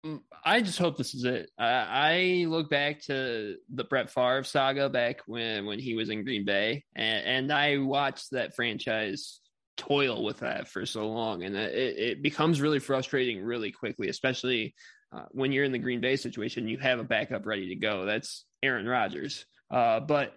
Mm, 0.05 0.21
I 0.45 0.61
just 0.61 0.79
hope 0.79 0.97
this 0.97 1.13
is 1.13 1.25
it. 1.25 1.49
I, 1.57 1.65
I 1.89 2.45
look 2.47 2.69
back 2.69 3.01
to 3.03 3.57
the 3.73 3.83
Brett 3.83 4.09
Favre 4.09 4.43
saga 4.43 4.89
back 4.89 5.21
when 5.27 5.65
when 5.65 5.79
he 5.79 5.95
was 5.95 6.09
in 6.09 6.23
Green 6.23 6.45
Bay, 6.45 6.83
and, 6.95 7.25
and 7.25 7.53
I 7.53 7.77
watched 7.77 8.31
that 8.31 8.55
franchise 8.55 9.41
toil 9.75 10.23
with 10.23 10.39
that 10.39 10.69
for 10.69 10.85
so 10.85 11.09
long, 11.09 11.43
and 11.43 11.55
it, 11.55 11.97
it 11.97 12.21
becomes 12.21 12.61
really 12.61 12.79
frustrating 12.79 13.41
really 13.43 13.71
quickly, 13.71 14.07
especially 14.07 14.73
uh, 15.11 15.25
when 15.31 15.51
you're 15.51 15.65
in 15.65 15.71
the 15.73 15.79
Green 15.79 15.99
Bay 15.99 16.15
situation. 16.15 16.67
You 16.67 16.77
have 16.77 16.99
a 16.99 17.03
backup 17.03 17.45
ready 17.45 17.67
to 17.69 17.75
go. 17.75 18.05
That's 18.05 18.45
Aaron 18.63 18.87
Rodgers, 18.87 19.45
uh, 19.69 19.99
but 19.99 20.33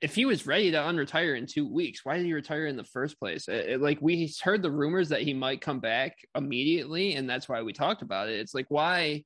if 0.00 0.14
he 0.14 0.24
was 0.26 0.46
ready 0.46 0.70
to 0.70 0.76
unretire 0.76 1.38
in 1.38 1.46
two 1.46 1.66
weeks, 1.66 2.04
why 2.04 2.16
did 2.16 2.26
he 2.26 2.32
retire 2.32 2.66
in 2.66 2.76
the 2.76 2.84
first 2.84 3.18
place? 3.18 3.48
It, 3.48 3.68
it, 3.70 3.80
like 3.80 3.98
we 4.00 4.32
heard 4.42 4.62
the 4.62 4.70
rumors 4.70 5.08
that 5.08 5.22
he 5.22 5.32
might 5.32 5.60
come 5.60 5.80
back 5.80 6.16
immediately, 6.34 7.14
and 7.14 7.28
that's 7.28 7.48
why 7.48 7.62
we 7.62 7.72
talked 7.72 8.02
about 8.02 8.28
it. 8.28 8.38
It's 8.38 8.54
like 8.54 8.66
why 8.68 9.24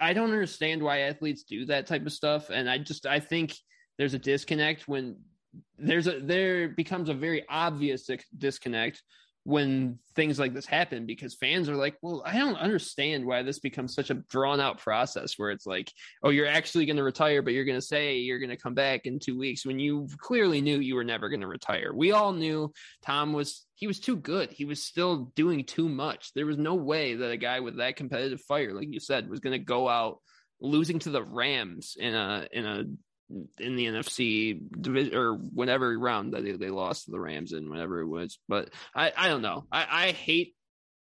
I 0.00 0.12
don't 0.12 0.32
understand 0.32 0.82
why 0.82 1.00
athletes 1.00 1.44
do 1.44 1.64
that 1.66 1.86
type 1.86 2.06
of 2.06 2.12
stuff, 2.12 2.50
and 2.50 2.68
I 2.68 2.78
just 2.78 3.06
I 3.06 3.20
think 3.20 3.54
there's 3.98 4.14
a 4.14 4.18
disconnect 4.18 4.88
when 4.88 5.16
there's 5.78 6.06
a 6.06 6.20
there 6.20 6.68
becomes 6.68 7.08
a 7.08 7.14
very 7.14 7.44
obvious 7.48 8.08
disconnect 8.36 9.02
when 9.44 9.98
things 10.14 10.38
like 10.38 10.52
this 10.52 10.66
happen 10.66 11.06
because 11.06 11.34
fans 11.34 11.68
are 11.68 11.76
like, 11.76 11.96
well, 12.02 12.22
I 12.26 12.36
don't 12.36 12.56
understand 12.56 13.24
why 13.24 13.42
this 13.42 13.58
becomes 13.58 13.94
such 13.94 14.10
a 14.10 14.14
drawn 14.14 14.60
out 14.60 14.78
process 14.78 15.38
where 15.38 15.50
it's 15.50 15.66
like, 15.66 15.90
oh, 16.22 16.28
you're 16.28 16.46
actually 16.46 16.84
going 16.84 16.98
to 16.98 17.02
retire, 17.02 17.40
but 17.40 17.54
you're 17.54 17.64
going 17.64 17.78
to 17.78 17.86
say 17.86 18.18
you're 18.18 18.38
going 18.38 18.50
to 18.50 18.56
come 18.56 18.74
back 18.74 19.06
in 19.06 19.18
two 19.18 19.38
weeks 19.38 19.64
when 19.64 19.78
you 19.78 20.08
clearly 20.18 20.60
knew 20.60 20.78
you 20.78 20.94
were 20.94 21.04
never 21.04 21.30
going 21.30 21.40
to 21.40 21.46
retire. 21.46 21.92
We 21.94 22.12
all 22.12 22.32
knew 22.32 22.72
Tom 23.02 23.32
was, 23.32 23.64
he 23.74 23.86
was 23.86 23.98
too 23.98 24.16
good. 24.16 24.50
He 24.50 24.66
was 24.66 24.82
still 24.82 25.32
doing 25.34 25.64
too 25.64 25.88
much. 25.88 26.34
There 26.34 26.46
was 26.46 26.58
no 26.58 26.74
way 26.74 27.14
that 27.14 27.30
a 27.30 27.38
guy 27.38 27.60
with 27.60 27.78
that 27.78 27.96
competitive 27.96 28.42
fire, 28.42 28.74
like 28.74 28.92
you 28.92 29.00
said, 29.00 29.30
was 29.30 29.40
going 29.40 29.58
to 29.58 29.64
go 29.64 29.88
out 29.88 30.18
losing 30.60 30.98
to 30.98 31.10
the 31.10 31.22
Rams 31.22 31.96
in 31.98 32.14
a, 32.14 32.46
in 32.52 32.66
a 32.66 32.84
in 33.58 33.76
the 33.76 33.86
NFC 33.86 34.60
division 34.80 35.16
or 35.16 35.34
whatever 35.34 35.96
round 35.98 36.34
that 36.34 36.44
they, 36.44 36.52
they 36.52 36.70
lost 36.70 37.04
to 37.04 37.10
the 37.10 37.20
Rams 37.20 37.52
in, 37.52 37.70
whatever 37.70 38.00
it 38.00 38.06
was. 38.06 38.38
But 38.48 38.70
I, 38.94 39.12
I 39.16 39.28
don't 39.28 39.42
know. 39.42 39.66
I, 39.70 39.86
I 40.08 40.12
hate 40.12 40.54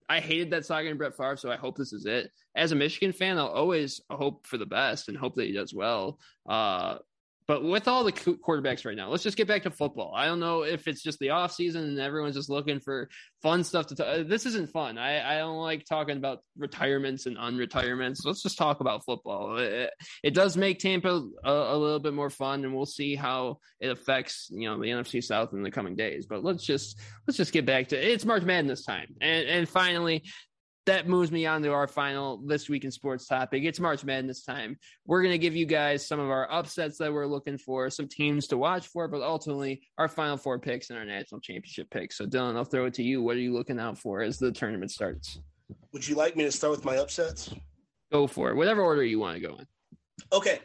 I 0.10 0.20
hated 0.20 0.52
that 0.52 0.66
saga 0.66 0.90
in 0.90 0.98
Brett 0.98 1.16
Favre, 1.16 1.38
so 1.38 1.52
I 1.52 1.56
hope 1.56 1.78
this 1.78 1.94
is 1.94 2.08
it. 2.08 2.32
As 2.56 2.72
a 2.72 2.76
Michigan 2.76 3.14
fan, 3.14 3.38
I'll 3.38 3.48
always 3.48 4.02
hope 4.10 4.48
for 4.48 4.58
the 4.58 4.66
best 4.66 5.08
and 5.08 5.16
hope 5.16 5.36
that 5.36 5.46
he 5.46 5.54
does 5.54 5.72
well. 5.72 6.18
Uh, 6.50 6.98
but 7.50 7.64
with 7.64 7.88
all 7.88 8.04
the 8.04 8.12
quarterbacks 8.12 8.86
right 8.86 8.96
now, 8.96 9.10
let's 9.10 9.24
just 9.24 9.36
get 9.36 9.48
back 9.48 9.64
to 9.64 9.72
football. 9.72 10.14
I 10.16 10.28
don't 10.28 10.40
know 10.40 10.62
if 10.62 10.88
it's 10.88 11.02
just 11.02 11.18
the 11.18 11.32
off 11.32 11.52
season 11.52 11.84
and 11.84 12.00
everyone's 12.00 12.36
just 12.36 12.48
looking 12.48 12.80
for 12.80 13.10
fun 13.42 13.64
stuff 13.64 13.88
to 13.88 13.96
talk. 13.96 14.06
Uh, 14.06 14.22
this 14.22 14.46
isn't 14.46 14.70
fun. 14.70 15.00
I, 15.00 15.36
I 15.36 15.40
don't 15.40 15.58
like 15.58 15.84
talking 15.84 16.18
about 16.18 16.44
retirements 16.56 17.26
and 17.26 17.38
unretirements. 17.38 18.20
Let's 18.24 18.44
just 18.44 18.60
talk 18.60 18.82
about 18.82 19.04
football. 19.04 19.58
It, 19.58 19.90
it 20.22 20.36
does 20.36 20.58
make 20.58 20.78
Tampa 20.78 21.24
a, 21.44 21.52
a, 21.52 21.76
little 21.76 21.98
bit 21.98 22.14
more 22.14 22.30
fun, 22.30 22.64
and 22.66 22.76
we'll 22.76 22.86
see 22.86 23.16
how 23.16 23.58
it 23.80 23.90
affects 23.90 24.50
you 24.52 24.70
know 24.70 24.80
the 24.80 24.90
NFC 24.90 25.24
South 25.24 25.52
in 25.52 25.64
the 25.64 25.72
coming 25.72 25.96
days. 25.96 26.28
But 26.28 26.44
let's 26.44 26.64
just 26.64 27.00
let's 27.28 27.38
just 27.38 27.52
get 27.52 27.66
back 27.66 27.88
to 27.88 27.98
it's 27.98 28.26
March 28.26 28.44
Madness 28.44 28.86
time, 28.86 29.16
and 29.22 29.48
and 29.48 29.68
finally 29.68 30.24
that 30.90 31.08
moves 31.08 31.32
me 31.32 31.46
on 31.46 31.62
to 31.62 31.72
our 31.72 31.88
final 31.88 32.38
this 32.48 32.68
week 32.68 32.84
in 32.84 32.90
sports 32.90 33.28
topic. 33.28 33.64
It's 33.64 33.80
March 33.80 34.04
Madness 34.04 34.44
time. 34.44 34.76
We're 35.06 35.22
going 35.22 35.34
to 35.34 35.38
give 35.38 35.56
you 35.56 35.68
guys 35.68 36.08
some 36.08 36.20
of 36.20 36.32
our 36.32 36.52
upsets 36.52 36.98
that 36.98 37.14
we're 37.14 37.28
looking 37.28 37.60
for, 37.60 37.92
some 37.92 38.08
teams 38.08 38.48
to 38.48 38.58
watch 38.58 38.88
for, 38.88 39.08
but 39.08 39.22
ultimately 39.22 39.84
our 40.00 40.08
final 40.08 40.36
four 40.36 40.58
picks 40.58 40.90
and 40.90 40.98
our 40.98 41.06
national 41.06 41.42
championship 41.42 41.92
picks. 41.92 42.18
So, 42.18 42.26
Dylan, 42.26 42.56
I'll 42.56 42.66
throw 42.66 42.86
it 42.86 42.96
to 42.96 43.04
you. 43.04 43.22
What 43.22 43.36
are 43.36 43.40
you 43.40 43.54
looking 43.54 43.80
out 43.80 44.00
for 44.00 44.22
as 44.22 44.40
the 44.40 44.52
tournament 44.52 44.90
starts? 44.90 45.40
Would 45.94 46.08
you 46.08 46.16
like 46.16 46.36
me 46.36 46.44
to 46.46 46.52
start 46.52 46.72
with 46.72 46.84
my 46.84 46.98
upsets? 46.98 47.54
Go 48.12 48.26
for 48.26 48.50
it. 48.50 48.56
Whatever 48.56 48.82
order 48.82 49.04
you 49.04 49.20
want 49.20 49.36
to 49.36 49.48
go 49.48 49.58
in. 49.60 49.68
Okay. 50.34 50.58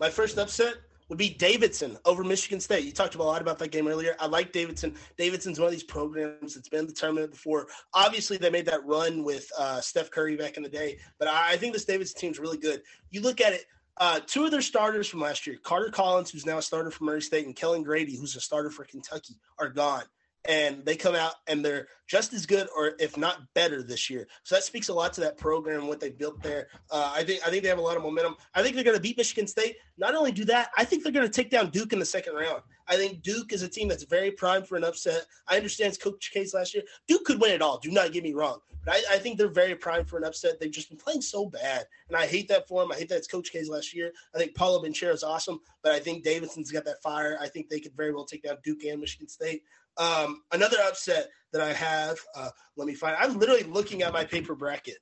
My 0.00 0.10
first 0.10 0.36
upset 0.36 0.74
would 1.10 1.18
be 1.18 1.28
Davidson 1.28 1.98
over 2.06 2.24
Michigan 2.24 2.60
State. 2.60 2.84
You 2.84 2.92
talked 2.92 3.16
a 3.16 3.22
lot 3.22 3.42
about 3.42 3.58
that 3.58 3.72
game 3.72 3.86
earlier. 3.88 4.16
I 4.18 4.26
like 4.26 4.52
Davidson. 4.52 4.94
Davidson's 5.18 5.58
one 5.58 5.66
of 5.66 5.72
these 5.72 5.82
programs 5.82 6.54
that's 6.54 6.68
been 6.68 6.86
the 6.86 6.92
tournament 6.92 7.32
before. 7.32 7.66
Obviously, 7.92 8.38
they 8.38 8.48
made 8.48 8.64
that 8.66 8.86
run 8.86 9.24
with 9.24 9.50
uh, 9.58 9.80
Steph 9.80 10.10
Curry 10.10 10.36
back 10.36 10.56
in 10.56 10.62
the 10.62 10.68
day, 10.68 10.98
but 11.18 11.28
I, 11.28 11.52
I 11.52 11.56
think 11.56 11.74
this 11.74 11.84
Davidson 11.84 12.18
team's 12.18 12.38
really 12.38 12.58
good. 12.58 12.80
You 13.10 13.20
look 13.20 13.40
at 13.42 13.52
it. 13.52 13.66
Uh, 13.96 14.18
two 14.26 14.46
of 14.46 14.50
their 14.50 14.62
starters 14.62 15.08
from 15.08 15.20
last 15.20 15.46
year, 15.46 15.58
Carter 15.62 15.90
Collins, 15.90 16.30
who's 16.30 16.46
now 16.46 16.56
a 16.56 16.62
starter 16.62 16.90
for 16.90 17.04
Murray 17.04 17.20
State, 17.20 17.44
and 17.44 17.54
Kellan 17.54 17.82
Grady, 17.82 18.16
who's 18.16 18.34
a 18.34 18.40
starter 18.40 18.70
for 18.70 18.84
Kentucky, 18.84 19.34
are 19.58 19.68
gone 19.68 20.04
and 20.46 20.84
they 20.84 20.96
come 20.96 21.14
out 21.14 21.34
and 21.46 21.64
they're 21.64 21.88
just 22.06 22.32
as 22.32 22.46
good 22.46 22.68
or 22.76 22.92
if 22.98 23.16
not 23.16 23.38
better 23.54 23.82
this 23.82 24.10
year. 24.10 24.26
So 24.42 24.54
that 24.54 24.64
speaks 24.64 24.88
a 24.88 24.94
lot 24.94 25.12
to 25.14 25.20
that 25.20 25.38
program 25.38 25.86
what 25.86 26.00
they 26.00 26.10
built 26.10 26.42
there. 26.42 26.68
Uh, 26.90 27.12
I 27.14 27.22
think 27.24 27.46
I 27.46 27.50
think 27.50 27.62
they 27.62 27.68
have 27.68 27.78
a 27.78 27.82
lot 27.82 27.96
of 27.96 28.02
momentum. 28.02 28.36
I 28.54 28.62
think 28.62 28.74
they're 28.74 28.84
going 28.84 28.96
to 28.96 29.02
beat 29.02 29.16
Michigan 29.16 29.46
State. 29.46 29.76
Not 29.98 30.14
only 30.14 30.32
do 30.32 30.44
that, 30.46 30.70
I 30.76 30.84
think 30.84 31.02
they're 31.02 31.12
going 31.12 31.26
to 31.26 31.32
take 31.32 31.50
down 31.50 31.70
Duke 31.70 31.92
in 31.92 31.98
the 31.98 32.04
second 32.04 32.34
round. 32.34 32.62
I 32.88 32.96
think 32.96 33.22
Duke 33.22 33.52
is 33.52 33.62
a 33.62 33.68
team 33.68 33.86
that's 33.86 34.02
very 34.02 34.32
primed 34.32 34.66
for 34.66 34.76
an 34.76 34.82
upset. 34.82 35.26
I 35.46 35.56
understand 35.56 35.90
it's 35.90 36.02
Coach 36.02 36.30
K's 36.32 36.54
last 36.54 36.74
year. 36.74 36.82
Duke 37.06 37.24
could 37.24 37.40
win 37.40 37.52
it 37.52 37.62
all. 37.62 37.78
Do 37.78 37.90
not 37.90 38.12
get 38.12 38.24
me 38.24 38.32
wrong. 38.32 38.58
But 38.84 38.94
I, 38.94 39.14
I, 39.14 39.18
think 39.18 39.38
they're 39.38 39.48
very 39.48 39.74
primed 39.74 40.08
for 40.08 40.16
an 40.16 40.24
upset. 40.24 40.58
They've 40.58 40.70
just 40.70 40.88
been 40.88 40.98
playing 40.98 41.20
so 41.20 41.46
bad. 41.46 41.84
And 42.08 42.16
I 42.16 42.26
hate 42.26 42.48
that 42.48 42.66
for 42.66 42.80
them. 42.82 42.90
I 42.90 42.96
hate 42.96 43.08
that 43.10 43.18
it's 43.18 43.28
Coach 43.28 43.52
K's 43.52 43.68
last 43.68 43.94
year. 43.94 44.10
I 44.34 44.38
think 44.38 44.54
Paolo 44.54 44.82
Banchero 44.82 45.12
is 45.12 45.22
awesome, 45.22 45.60
but 45.82 45.92
I 45.92 46.00
think 46.00 46.24
Davidson's 46.24 46.72
got 46.72 46.84
that 46.86 47.02
fire. 47.02 47.38
I 47.40 47.48
think 47.48 47.68
they 47.68 47.78
could 47.78 47.94
very 47.94 48.12
well 48.12 48.24
take 48.24 48.42
down 48.42 48.56
Duke 48.64 48.84
and 48.84 49.00
Michigan 49.00 49.28
State. 49.28 49.62
Um, 49.96 50.42
another 50.52 50.76
upset 50.86 51.28
that 51.52 51.62
I 51.62 51.72
have, 51.72 52.18
uh, 52.36 52.50
let 52.76 52.86
me 52.86 52.94
find. 52.94 53.16
I'm 53.18 53.38
literally 53.38 53.64
looking 53.64 54.02
at 54.02 54.12
my 54.12 54.24
paper 54.24 54.54
bracket. 54.54 54.98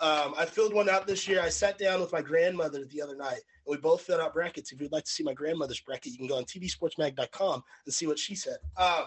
Um, 0.00 0.34
I 0.36 0.44
filled 0.44 0.74
one 0.74 0.88
out 0.88 1.06
this 1.06 1.28
year. 1.28 1.40
I 1.40 1.48
sat 1.48 1.78
down 1.78 2.00
with 2.00 2.12
my 2.12 2.20
grandmother 2.20 2.84
the 2.90 3.00
other 3.00 3.14
night, 3.14 3.40
and 3.66 3.70
we 3.70 3.76
both 3.76 4.02
filled 4.02 4.20
out 4.20 4.34
brackets. 4.34 4.72
If 4.72 4.80
you'd 4.80 4.92
like 4.92 5.04
to 5.04 5.10
see 5.10 5.22
my 5.22 5.34
grandmother's 5.34 5.80
bracket, 5.80 6.12
you 6.12 6.18
can 6.18 6.26
go 6.26 6.36
on 6.36 6.44
tvsportsmag.com 6.44 7.62
and 7.84 7.94
see 7.94 8.06
what 8.06 8.18
she 8.18 8.34
said. 8.34 8.56
Um, 8.76 9.04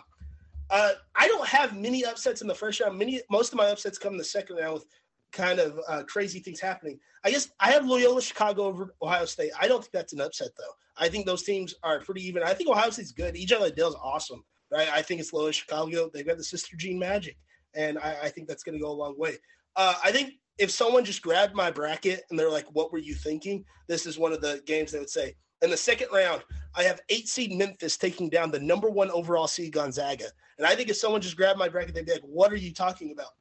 uh, 0.70 0.92
I 1.16 1.28
don't 1.28 1.48
have 1.48 1.78
many 1.78 2.06
upsets 2.06 2.42
in 2.42 2.48
the 2.48 2.56
first 2.56 2.80
round. 2.80 2.98
Many, 2.98 3.22
most 3.30 3.52
of 3.52 3.58
my 3.58 3.68
upsets 3.68 3.98
come 3.98 4.14
in 4.14 4.18
the 4.18 4.24
second 4.24 4.58
round 4.58 4.76
with 4.76 4.86
kind 5.32 5.60
of 5.60 5.80
uh, 5.88 6.04
crazy 6.04 6.40
things 6.40 6.60
happening. 6.60 7.00
I 7.24 7.32
guess 7.32 7.50
I 7.60 7.72
have 7.72 7.86
Loyola 7.86 8.22
Chicago 8.22 8.64
over 8.64 8.94
Ohio 9.02 9.26
State. 9.26 9.52
I 9.60 9.68
don't 9.68 9.82
think 9.82 9.92
that's 9.92 10.14
an 10.14 10.22
upset 10.22 10.50
though. 10.58 10.74
I 10.98 11.10
think 11.10 11.26
those 11.26 11.44
teams 11.44 11.76
are 11.84 12.00
pretty 12.00 12.26
even. 12.26 12.44
I 12.44 12.54
think 12.54 12.70
Ohio 12.70 12.90
State's 12.90 13.12
good. 13.12 13.36
EJ 13.36 13.60
Liddell's 13.60 13.96
awesome. 14.02 14.44
Right? 14.72 14.90
I 14.90 15.02
think 15.02 15.22
it's 15.22 15.34
Loyola 15.34 15.54
Chicago. 15.54 16.10
They've 16.14 16.28
got 16.28 16.38
the 16.38 16.44
Sister 16.44 16.76
Jean 16.76 17.00
magic, 17.00 17.38
and 17.74 17.98
I, 18.00 18.18
I 18.24 18.30
think 18.30 18.48
that's 18.48 18.64
going 18.64 18.78
to 18.78 18.84
go 18.84 18.92
a 18.92 18.92
long 18.92 19.18
way. 19.18 19.38
Uh, 19.76 19.94
I 20.04 20.12
think 20.12 20.34
if 20.58 20.72
someone 20.72 21.06
just 21.06 21.22
grabbed 21.22 21.56
my 21.56 21.72
bracket 21.72 22.24
and 22.30 22.38
they're 22.38 22.52
like, 22.52 22.68
"What 22.74 22.92
were 22.92 22.98
you 22.98 23.16
thinking?" 23.16 23.64
This 23.88 24.06
is 24.06 24.18
one 24.18 24.34
of 24.34 24.42
the 24.42 24.62
games 24.66 24.92
they 24.92 25.00
would 25.00 25.10
say. 25.10 25.36
In 25.62 25.70
the 25.70 25.78
second 25.78 26.10
round, 26.14 26.44
I 26.76 26.84
have 26.84 27.02
eight 27.10 27.28
seed 27.28 27.52
Memphis 27.52 27.98
taking 27.98 28.30
down 28.30 28.52
the 28.52 28.60
number 28.60 28.90
one 28.90 29.10
overall 29.12 29.48
seed 29.48 29.74
Gonzaga. 29.74 30.26
And 30.58 30.68
I 30.68 30.76
think 30.76 30.90
if 30.90 30.98
someone 30.98 31.22
just 31.22 31.38
grabbed 31.38 31.58
my 31.58 31.70
bracket, 31.70 31.96
they'd 31.96 32.06
be 32.06 32.14
like, 32.14 32.22
"What 32.22 32.52
are 32.52 32.58
you 32.58 32.74
talking 32.74 33.12
about?" 33.12 33.32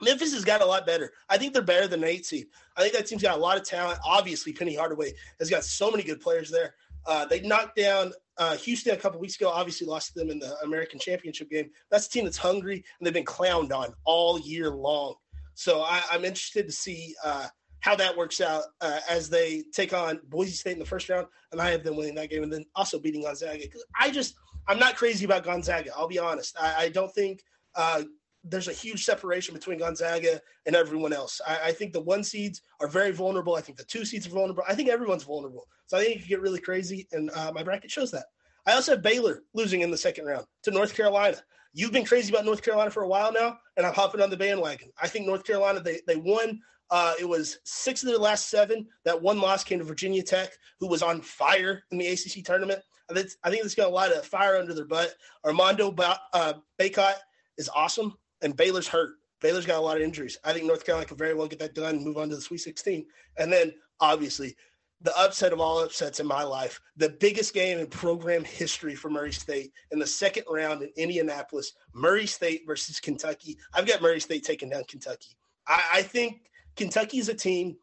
Memphis 0.00 0.32
has 0.32 0.44
got 0.44 0.62
a 0.62 0.66
lot 0.66 0.86
better. 0.86 1.12
I 1.28 1.38
think 1.38 1.52
they're 1.52 1.62
better 1.62 1.88
than 1.88 2.02
an 2.02 2.08
eight 2.08 2.24
seed. 2.24 2.46
I 2.76 2.82
think 2.82 2.94
that 2.94 3.06
team's 3.06 3.22
got 3.22 3.36
a 3.36 3.40
lot 3.40 3.56
of 3.56 3.64
talent. 3.64 3.98
Obviously, 4.04 4.52
Penny 4.52 4.74
Hardaway 4.74 5.12
has 5.38 5.50
got 5.50 5.64
so 5.64 5.90
many 5.90 6.02
good 6.02 6.20
players 6.20 6.50
there. 6.50 6.74
Uh, 7.06 7.24
they 7.24 7.40
knocked 7.40 7.76
down 7.76 8.12
uh, 8.38 8.56
Houston 8.56 8.94
a 8.94 8.96
couple 8.96 9.20
weeks 9.20 9.36
ago. 9.36 9.48
Obviously, 9.48 9.86
lost 9.86 10.12
to 10.12 10.18
them 10.18 10.30
in 10.30 10.38
the 10.38 10.56
American 10.62 10.98
Championship 10.98 11.50
game. 11.50 11.70
That's 11.90 12.06
a 12.06 12.10
team 12.10 12.24
that's 12.24 12.36
hungry 12.36 12.84
and 12.98 13.06
they've 13.06 13.14
been 13.14 13.24
clowned 13.24 13.72
on 13.72 13.94
all 14.04 14.38
year 14.40 14.70
long. 14.70 15.14
So 15.54 15.80
I, 15.82 16.00
am 16.12 16.24
interested 16.24 16.66
to 16.66 16.72
see 16.72 17.14
uh, 17.24 17.48
how 17.80 17.96
that 17.96 18.16
works 18.16 18.40
out 18.40 18.62
uh, 18.80 19.00
as 19.08 19.28
they 19.28 19.64
take 19.72 19.92
on 19.92 20.20
Boise 20.28 20.52
State 20.52 20.74
in 20.74 20.78
the 20.78 20.84
first 20.84 21.08
round, 21.08 21.26
and 21.50 21.60
I 21.60 21.70
have 21.70 21.82
them 21.82 21.96
winning 21.96 22.14
that 22.14 22.30
game, 22.30 22.44
and 22.44 22.52
then 22.52 22.64
also 22.76 22.98
beating 22.98 23.22
Gonzaga. 23.22 23.64
I 23.98 24.10
just 24.10 24.36
I'm 24.68 24.78
not 24.78 24.96
crazy 24.96 25.24
about 25.24 25.44
Gonzaga. 25.44 25.90
I'll 25.96 26.08
be 26.08 26.18
honest. 26.18 26.56
I, 26.60 26.84
I 26.84 26.88
don't 26.90 27.12
think 27.12 27.42
uh, 27.74 28.02
there's 28.50 28.68
a 28.68 28.72
huge 28.72 29.04
separation 29.04 29.54
between 29.54 29.78
Gonzaga 29.78 30.40
and 30.66 30.74
everyone 30.74 31.12
else. 31.12 31.40
I, 31.46 31.58
I, 31.66 31.72
think 31.72 31.92
the 31.92 32.00
one 32.00 32.24
seeds 32.24 32.62
are 32.80 32.88
very 32.88 33.12
vulnerable. 33.12 33.54
I 33.54 33.60
think 33.60 33.78
the 33.78 33.84
two 33.84 34.04
seeds 34.04 34.26
are 34.26 34.30
vulnerable. 34.30 34.62
I 34.68 34.74
think 34.74 34.88
everyone's 34.88 35.24
vulnerable. 35.24 35.66
So 35.86 35.96
I 35.96 36.02
think 36.02 36.16
it 36.16 36.18
could 36.20 36.28
get 36.28 36.40
really 36.40 36.60
crazy, 36.60 37.06
and 37.12 37.30
uh, 37.30 37.52
my 37.54 37.62
bracket 37.62 37.90
shows 37.90 38.10
that. 38.12 38.26
I 38.66 38.72
also 38.72 38.92
have 38.92 39.02
Baylor 39.02 39.42
losing 39.54 39.80
in 39.80 39.90
the 39.90 39.96
second 39.96 40.26
round 40.26 40.46
to 40.64 40.70
North 40.70 40.94
Carolina. 40.94 41.38
You've 41.72 41.92
been 41.92 42.04
crazy 42.04 42.32
about 42.32 42.44
North 42.44 42.62
Carolina 42.62 42.90
for 42.90 43.02
a 43.02 43.08
while 43.08 43.32
now, 43.32 43.58
and 43.76 43.86
I'm 43.86 43.94
hopping 43.94 44.20
on 44.20 44.30
the 44.30 44.36
bandwagon. 44.36 44.90
I 45.00 45.08
think 45.08 45.26
North 45.26 45.44
Carolina 45.44 45.80
they 45.80 46.00
they 46.06 46.16
won. 46.16 46.60
Uh, 46.90 47.14
it 47.20 47.28
was 47.28 47.58
six 47.64 48.02
of 48.02 48.08
their 48.08 48.18
last 48.18 48.48
seven. 48.48 48.86
That 49.04 49.20
one 49.20 49.40
loss 49.40 49.62
came 49.62 49.78
to 49.78 49.84
Virginia 49.84 50.22
Tech, 50.22 50.50
who 50.80 50.86
was 50.86 51.02
on 51.02 51.20
fire 51.20 51.82
in 51.90 51.98
the 51.98 52.06
ACC 52.06 52.44
tournament. 52.44 52.80
I 53.10 53.14
think, 53.14 53.28
I 53.44 53.50
think 53.50 53.64
it's 53.64 53.74
got 53.74 53.88
a 53.88 53.94
lot 53.94 54.12
of 54.12 54.24
fire 54.24 54.56
under 54.56 54.74
their 54.74 54.86
butt. 54.86 55.14
Armando 55.44 55.90
ba- 55.90 56.20
uh, 56.32 56.54
Bacot 56.78 57.14
is 57.56 57.70
awesome 57.74 58.14
and 58.42 58.56
Baylor's 58.56 58.88
hurt. 58.88 59.16
Baylor's 59.40 59.66
got 59.66 59.78
a 59.78 59.80
lot 59.80 59.96
of 59.96 60.02
injuries. 60.02 60.38
I 60.44 60.52
think 60.52 60.66
North 60.66 60.84
Carolina 60.84 61.06
could 61.06 61.18
very 61.18 61.34
well 61.34 61.46
get 61.46 61.60
that 61.60 61.74
done 61.74 61.96
and 61.96 62.04
move 62.04 62.16
on 62.16 62.28
to 62.28 62.34
the 62.34 62.40
Sweet 62.40 62.58
16. 62.58 63.06
And 63.36 63.52
then 63.52 63.72
obviously 64.00 64.56
the 65.00 65.16
upset 65.16 65.52
of 65.52 65.60
all 65.60 65.80
upsets 65.80 66.18
in 66.18 66.26
my 66.26 66.42
life, 66.42 66.80
the 66.96 67.10
biggest 67.20 67.54
game 67.54 67.78
in 67.78 67.86
program 67.86 68.42
history 68.42 68.96
for 68.96 69.10
Murray 69.10 69.32
State 69.32 69.72
in 69.92 69.98
the 69.98 70.06
second 70.06 70.44
round 70.50 70.82
in 70.82 70.90
Indianapolis, 70.96 71.74
Murray 71.94 72.26
State 72.26 72.62
versus 72.66 72.98
Kentucky. 72.98 73.56
I've 73.74 73.86
got 73.86 74.02
Murray 74.02 74.20
State 74.20 74.44
taking 74.44 74.70
down 74.70 74.84
Kentucky. 74.84 75.36
I, 75.68 75.82
I 75.94 76.02
think 76.02 76.50
Kentucky 76.74 77.18
is 77.18 77.28
a 77.28 77.34
team 77.34 77.76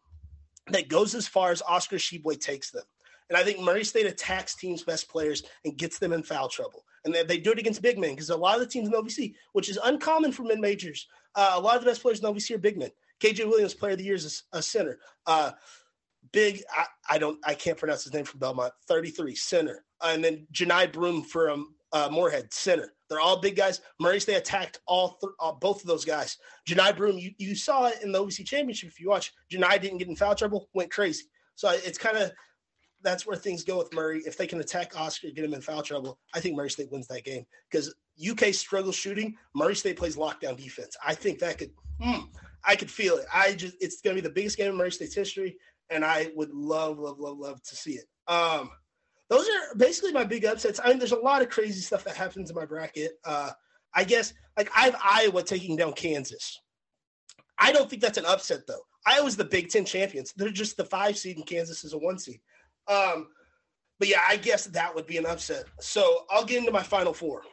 that 0.72 0.90
goes 0.90 1.15
as 1.15 1.27
far 1.27 1.52
as 1.52 1.61
Oscar 1.61 1.98
Tshiebwe 1.98 2.40
takes 2.41 2.72
them. 2.72 2.84
And 3.30 3.38
I 3.38 3.44
think 3.44 3.60
Murray 3.60 3.86
State 3.86 4.07
attacks 4.07 4.56
teams' 4.56 4.84
best 4.84 5.10
players 5.10 5.44
and 5.64 5.77
gets 5.77 5.99
them 5.99 6.11
in 6.11 6.22
foul 6.22 6.49
trouble 6.49 6.84
and 7.06 7.14
they, 7.14 7.23
they 7.23 7.38
do 7.38 7.52
it 7.52 7.60
against 7.60 7.82
big 7.82 7.98
men 7.98 8.11
because 8.11 8.30
a 8.30 8.36
lot 8.36 8.56
of 8.56 8.61
the 8.61 8.68
teams 8.68 8.88
in 8.88 8.91
the 8.91 9.02
OVC, 9.02 9.34
which 9.53 9.69
is 9.69 9.80
uncommon 9.84 10.32
for 10.32 10.44
mid 10.44 10.60
majors, 10.60 11.07
uh, 11.36 11.53
a 11.53 11.60
lot 11.60 11.77
of 11.77 11.84
the 11.84 11.90
best 11.90 12.02
players 12.02 12.19
in 12.19 12.23
the 12.23 12.34
OVC 12.34 12.56
are 12.56 12.60
big 12.60 12.77
men. 12.77 12.90
KJ 13.22 13.48
Williams, 13.48 13.73
Player 13.73 13.94
of 13.94 13.99
the 13.99 14.03
Year, 14.03 14.15
is 14.15 14.44
a, 14.53 14.57
a 14.57 14.61
center. 14.61 14.99
Uh, 15.26 15.52
big. 16.34 16.64
I, 16.76 16.86
I, 17.10 17.18
don't. 17.18 17.40
I 17.45 17.53
can't 17.53 17.77
pronounce 17.77 18.03
his 18.03 18.14
name 18.14 18.26
from 18.26 18.40
Belmont. 18.40 18.73
Thirty 18.88 19.10
three 19.10 19.36
center, 19.36 19.86
and 20.03 20.23
then 20.23 20.48
Johni 20.52 20.91
Broom 20.91 21.23
from 21.23 21.76
uh, 21.94 22.10
Morehead 22.11 22.53
center. 22.53 22.94
They're 23.10 23.22
all 23.22 23.40
big 23.40 23.56
guys. 23.56 23.82
Murray 23.99 24.19
State 24.19 24.36
attacked 24.36 24.80
all, 24.88 25.18
th- 25.22 25.34
all 25.40 25.53
both 25.61 25.82
of 25.82 25.88
those 25.88 26.03
guys. 26.03 26.38
Johni 26.68 26.95
Broom, 26.98 27.18
you, 27.18 27.32
you 27.38 27.56
saw 27.56 27.88
it 27.88 28.02
in 28.02 28.11
the 28.11 28.19
OVC 28.19 28.45
championship. 28.45 28.90
If 28.90 28.99
you 28.99 29.10
watch, 29.10 29.32
Johni 29.52 29.80
didn't 29.80 29.99
get 29.99 30.07
in 30.07 30.15
foul 30.15 30.36
trouble, 30.36 30.69
went 30.73 30.91
crazy. 30.91 31.26
So 31.56 31.69
it's 31.69 31.98
kind 31.98 32.18
of 32.18 32.32
that's 33.01 33.26
where 33.26 33.35
things 33.35 33.63
go 33.63 33.77
with 33.77 33.93
Murray. 33.93 34.22
If 34.26 34.38
they 34.38 34.47
can 34.47 34.59
attack 34.59 34.99
Oscar, 34.99 35.30
get 35.30 35.45
him 35.45 35.53
in 35.53 35.61
foul 35.61 35.84
trouble, 35.84 36.19
I 36.34 36.39
think 36.39 36.55
Murray 36.55 36.69
State 36.69 36.91
wins 36.91 37.07
that 37.07 37.23
game 37.23 37.45
because 37.69 37.93
UK 38.19 38.53
struggles 38.53 38.95
shooting. 38.95 39.35
Murray 39.53 39.76
State 39.76 39.97
plays 39.97 40.15
lockdown 40.15 40.57
defense. 40.57 40.95
I 41.05 41.13
think 41.13 41.39
that 41.39 41.57
could, 41.57 41.72
mm, 42.01 42.27
I 42.63 42.76
could 42.76 42.89
feel 42.89 43.17
it. 43.17 43.26
I 43.34 43.53
just, 43.53 43.76
it's 43.80 44.01
going 44.01 44.15
to 44.15 44.22
be 44.22 44.27
the 44.27 44.34
biggest 44.34 44.57
game 44.57 44.72
in 44.72 44.77
Murray 44.77 44.91
State's 44.91 45.15
history, 45.15 45.57
and 45.89 46.03
I 46.03 46.31
would 46.35 46.51
love, 46.51 46.97
love, 46.99 47.19
love, 47.19 47.38
love 47.38 47.61
to 47.63 47.76
see 47.76 47.93
it. 47.93 48.05
Um, 48.27 48.69
those 49.30 49.47
are 49.47 49.76
basically 49.76 50.11
my 50.11 50.23
big 50.23 50.45
upsets. 50.45 50.80
I 50.84 50.89
mean, 50.89 50.99
there's 50.99 51.11
a 51.11 51.17
lot 51.17 51.41
of 51.41 51.49
crazy 51.49 51.81
stuff 51.81 52.03
that 52.03 52.15
happens 52.15 52.49
in 52.49 52.55
my 52.55 52.65
bracket. 52.65 53.13
Uh, 53.23 53.51
I 53.93 54.03
guess 54.03 54.34
like 54.57 54.69
I 54.76 54.85
have 54.85 54.99
Iowa 55.03 55.41
taking 55.41 55.76
down 55.76 55.93
Kansas. 55.93 56.61
I 57.57 57.72
don't 57.72 57.89
think 57.89 58.01
that's 58.01 58.17
an 58.17 58.26
upset 58.26 58.67
though. 58.67 58.81
Iowa's 59.05 59.38
the 59.38 59.45
Big 59.45 59.69
Ten 59.69 59.85
champions. 59.85 60.34
They're 60.35 60.49
just 60.49 60.77
the 60.77 60.85
five 60.85 61.17
seed, 61.17 61.38
and 61.38 61.45
Kansas 61.45 61.84
is 61.84 61.93
a 61.93 61.97
one 61.97 62.19
seed. 62.19 62.41
Um, 62.88 63.28
but 63.99 64.07
yeah, 64.07 64.22
I 64.28 64.38
guess 64.38 64.66
that 64.66 64.94
would 64.94 65.07
be 65.07 65.18
an 65.18 65.26
upset. 65.26 65.66
So 65.80 66.26
I'll 66.30 66.45
get 66.45 66.60
into 66.60 66.72
my 66.72 66.84
final 66.84 67.14
four. 67.14 67.44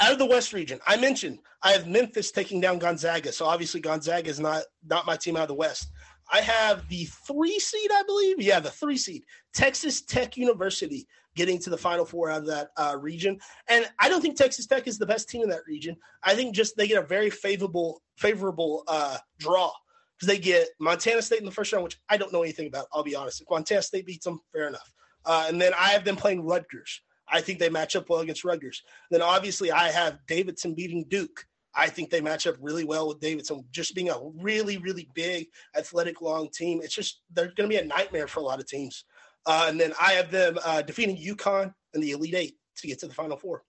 Out 0.00 0.12
of 0.12 0.18
the 0.18 0.26
West 0.26 0.52
region, 0.52 0.80
I 0.86 0.96
mentioned 0.96 1.38
I 1.62 1.72
have 1.72 1.86
Memphis 1.86 2.30
taking 2.30 2.60
down 2.60 2.78
Gonzaga. 2.78 3.32
So 3.32 3.46
obviously 3.46 3.80
Gonzaga 3.80 4.28
is 4.28 4.40
not 4.40 4.62
not 4.84 5.06
my 5.06 5.16
team 5.16 5.36
out 5.36 5.42
of 5.42 5.48
the 5.48 5.54
West. 5.54 5.90
I 6.32 6.40
have 6.40 6.88
the 6.88 7.06
three 7.26 7.58
seed, 7.58 7.90
I 7.92 8.02
believe. 8.04 8.40
Yeah, 8.40 8.60
the 8.60 8.70
three 8.70 8.96
seed, 8.96 9.24
Texas 9.52 10.02
Tech 10.02 10.36
University, 10.36 11.06
getting 11.34 11.58
to 11.58 11.70
the 11.70 11.76
Final 11.76 12.04
Four 12.04 12.30
out 12.30 12.42
of 12.42 12.46
that 12.46 12.68
uh, 12.76 12.96
region. 12.98 13.38
And 13.68 13.86
I 13.98 14.08
don't 14.08 14.20
think 14.20 14.36
Texas 14.36 14.66
Tech 14.66 14.86
is 14.86 14.98
the 14.98 15.06
best 15.06 15.28
team 15.28 15.42
in 15.42 15.48
that 15.50 15.66
region. 15.66 15.96
I 16.22 16.34
think 16.34 16.54
just 16.54 16.76
they 16.76 16.86
get 16.86 17.02
a 17.02 17.06
very 17.06 17.30
favorable 17.30 18.02
favorable 18.16 18.84
uh, 18.86 19.18
draw 19.38 19.72
because 20.20 20.34
they 20.34 20.40
get 20.40 20.68
Montana 20.78 21.22
State 21.22 21.38
in 21.38 21.46
the 21.46 21.50
first 21.50 21.72
round, 21.72 21.84
which 21.84 21.98
I 22.08 22.18
don't 22.18 22.32
know 22.32 22.42
anything 22.42 22.66
about. 22.66 22.86
I'll 22.92 23.02
be 23.02 23.16
honest. 23.16 23.40
If 23.40 23.48
Montana 23.50 23.82
State 23.82 24.06
beats 24.06 24.24
them, 24.24 24.40
fair 24.52 24.68
enough. 24.68 24.92
Uh, 25.24 25.46
and 25.48 25.60
then 25.60 25.72
I 25.78 25.88
have 25.88 26.04
them 26.04 26.16
playing 26.16 26.44
Rutgers. 26.44 27.00
I 27.26 27.40
think 27.40 27.58
they 27.58 27.70
match 27.70 27.96
up 27.96 28.10
well 28.10 28.20
against 28.20 28.44
Rutgers. 28.44 28.82
Then 29.10 29.22
obviously 29.22 29.72
I 29.72 29.88
have 29.88 30.18
Davidson 30.26 30.74
beating 30.74 31.06
Duke. 31.08 31.46
I 31.74 31.88
think 31.88 32.10
they 32.10 32.20
match 32.20 32.46
up 32.46 32.56
really 32.60 32.84
well 32.84 33.08
with 33.08 33.20
Davidson, 33.20 33.64
just 33.70 33.94
being 33.94 34.10
a 34.10 34.18
really, 34.40 34.76
really 34.78 35.08
big, 35.14 35.46
athletic, 35.76 36.20
long 36.20 36.48
team. 36.50 36.80
It's 36.82 36.94
just 36.94 37.22
they're 37.32 37.52
going 37.56 37.68
to 37.70 37.76
be 37.76 37.76
a 37.76 37.84
nightmare 37.84 38.26
for 38.26 38.40
a 38.40 38.42
lot 38.42 38.58
of 38.58 38.66
teams. 38.66 39.04
Uh, 39.46 39.66
and 39.68 39.80
then 39.80 39.94
I 40.00 40.12
have 40.12 40.30
them 40.30 40.58
uh, 40.64 40.82
defeating 40.82 41.16
UConn 41.16 41.72
in 41.94 42.00
the 42.00 42.10
Elite 42.10 42.34
Eight 42.34 42.54
to 42.78 42.86
get 42.88 42.98
to 43.00 43.06
the 43.06 43.14
Final 43.14 43.36
Four. 43.36 43.62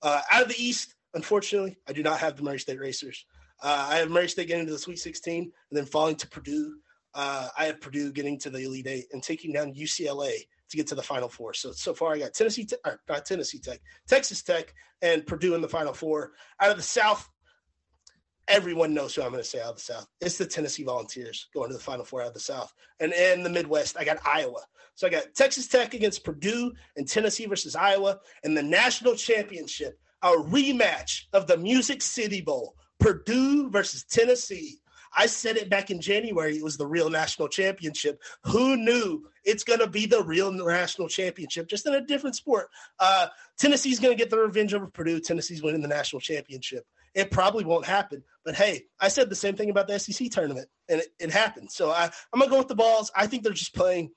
Uh, 0.00 0.20
out 0.30 0.42
of 0.42 0.48
the 0.48 0.62
East, 0.62 0.94
unfortunately, 1.12 1.76
I 1.88 1.92
do 1.92 2.02
not 2.02 2.20
have 2.20 2.36
the 2.36 2.42
Murray 2.42 2.58
State 2.58 2.78
Racers. 2.78 3.26
Uh, 3.62 3.88
I 3.90 3.96
have 3.96 4.10
Murray 4.10 4.28
State 4.28 4.48
getting 4.48 4.66
to 4.66 4.72
the 4.72 4.78
Sweet 4.78 4.98
16 4.98 5.42
and 5.42 5.52
then 5.70 5.84
falling 5.86 6.16
to 6.16 6.28
Purdue. 6.28 6.76
Uh, 7.14 7.48
I 7.58 7.66
have 7.66 7.80
Purdue 7.80 8.12
getting 8.12 8.38
to 8.40 8.50
the 8.50 8.60
Elite 8.60 8.86
Eight 8.86 9.06
and 9.12 9.22
taking 9.22 9.52
down 9.52 9.74
UCLA 9.74 10.32
to 10.70 10.76
get 10.76 10.86
to 10.88 10.94
the 10.94 11.02
Final 11.02 11.28
Four. 11.28 11.52
So 11.54 11.72
so 11.72 11.92
far, 11.92 12.14
I 12.14 12.18
got 12.18 12.34
Tennessee, 12.34 12.66
or 12.86 13.00
not 13.08 13.26
Tennessee 13.26 13.58
Tech, 13.58 13.80
Texas 14.06 14.42
Tech, 14.42 14.72
and 15.02 15.26
Purdue 15.26 15.54
in 15.54 15.60
the 15.60 15.68
Final 15.68 15.92
Four. 15.92 16.32
Out 16.60 16.70
of 16.70 16.76
the 16.76 16.82
South, 16.82 17.28
everyone 18.46 18.94
knows 18.94 19.14
who 19.14 19.22
I'm 19.22 19.30
going 19.30 19.42
to 19.42 19.48
say 19.48 19.60
out 19.60 19.70
of 19.70 19.76
the 19.76 19.82
South. 19.82 20.06
It's 20.20 20.38
the 20.38 20.46
Tennessee 20.46 20.84
Volunteers 20.84 21.48
going 21.52 21.68
to 21.70 21.76
the 21.76 21.82
Final 21.82 22.04
Four 22.04 22.22
out 22.22 22.28
of 22.28 22.34
the 22.34 22.40
South. 22.40 22.72
And 23.00 23.12
in 23.12 23.42
the 23.42 23.50
Midwest, 23.50 23.96
I 23.98 24.04
got 24.04 24.18
Iowa. 24.24 24.60
So 24.94 25.06
I 25.06 25.10
got 25.10 25.34
Texas 25.34 25.66
Tech 25.66 25.94
against 25.94 26.24
Purdue 26.24 26.72
and 26.96 27.08
Tennessee 27.08 27.46
versus 27.46 27.74
Iowa. 27.74 28.18
And 28.44 28.56
the 28.56 28.62
national 28.62 29.14
championship, 29.14 29.98
a 30.22 30.32
rematch 30.32 31.22
of 31.32 31.46
the 31.46 31.56
Music 31.56 32.02
City 32.02 32.40
Bowl, 32.40 32.76
Purdue 33.00 33.70
versus 33.70 34.04
Tennessee. 34.04 34.80
I 35.16 35.26
said 35.26 35.56
it 35.56 35.68
back 35.68 35.90
in 35.90 36.00
January. 36.00 36.56
It 36.56 36.62
was 36.62 36.76
the 36.76 36.86
real 36.86 37.10
national 37.10 37.48
championship. 37.48 38.22
Who 38.44 38.76
knew 38.76 39.26
it's 39.44 39.64
going 39.64 39.80
to 39.80 39.88
be 39.88 40.06
the 40.06 40.22
real 40.22 40.52
national 40.52 41.08
championship, 41.08 41.68
just 41.68 41.86
in 41.86 41.94
a 41.94 42.00
different 42.00 42.36
sport? 42.36 42.68
Uh, 42.98 43.26
Tennessee's 43.58 43.98
going 43.98 44.16
to 44.16 44.22
get 44.22 44.30
the 44.30 44.38
revenge 44.38 44.72
over 44.72 44.86
Purdue. 44.86 45.20
Tennessee's 45.20 45.62
winning 45.62 45.82
the 45.82 45.88
national 45.88 46.20
championship. 46.20 46.84
It 47.14 47.32
probably 47.32 47.64
won't 47.64 47.86
happen. 47.86 48.22
But 48.44 48.54
hey, 48.54 48.84
I 49.00 49.08
said 49.08 49.28
the 49.28 49.34
same 49.34 49.56
thing 49.56 49.70
about 49.70 49.88
the 49.88 49.98
SEC 49.98 50.30
tournament, 50.30 50.68
and 50.88 51.00
it, 51.00 51.08
it 51.18 51.30
happened. 51.30 51.72
So 51.72 51.90
I, 51.90 52.04
I'm 52.32 52.38
going 52.38 52.48
to 52.48 52.50
go 52.50 52.58
with 52.58 52.68
the 52.68 52.76
Vols. 52.76 53.10
I 53.16 53.26
think 53.26 53.42
they're 53.42 53.52
just 53.52 53.74
playing 53.74 54.12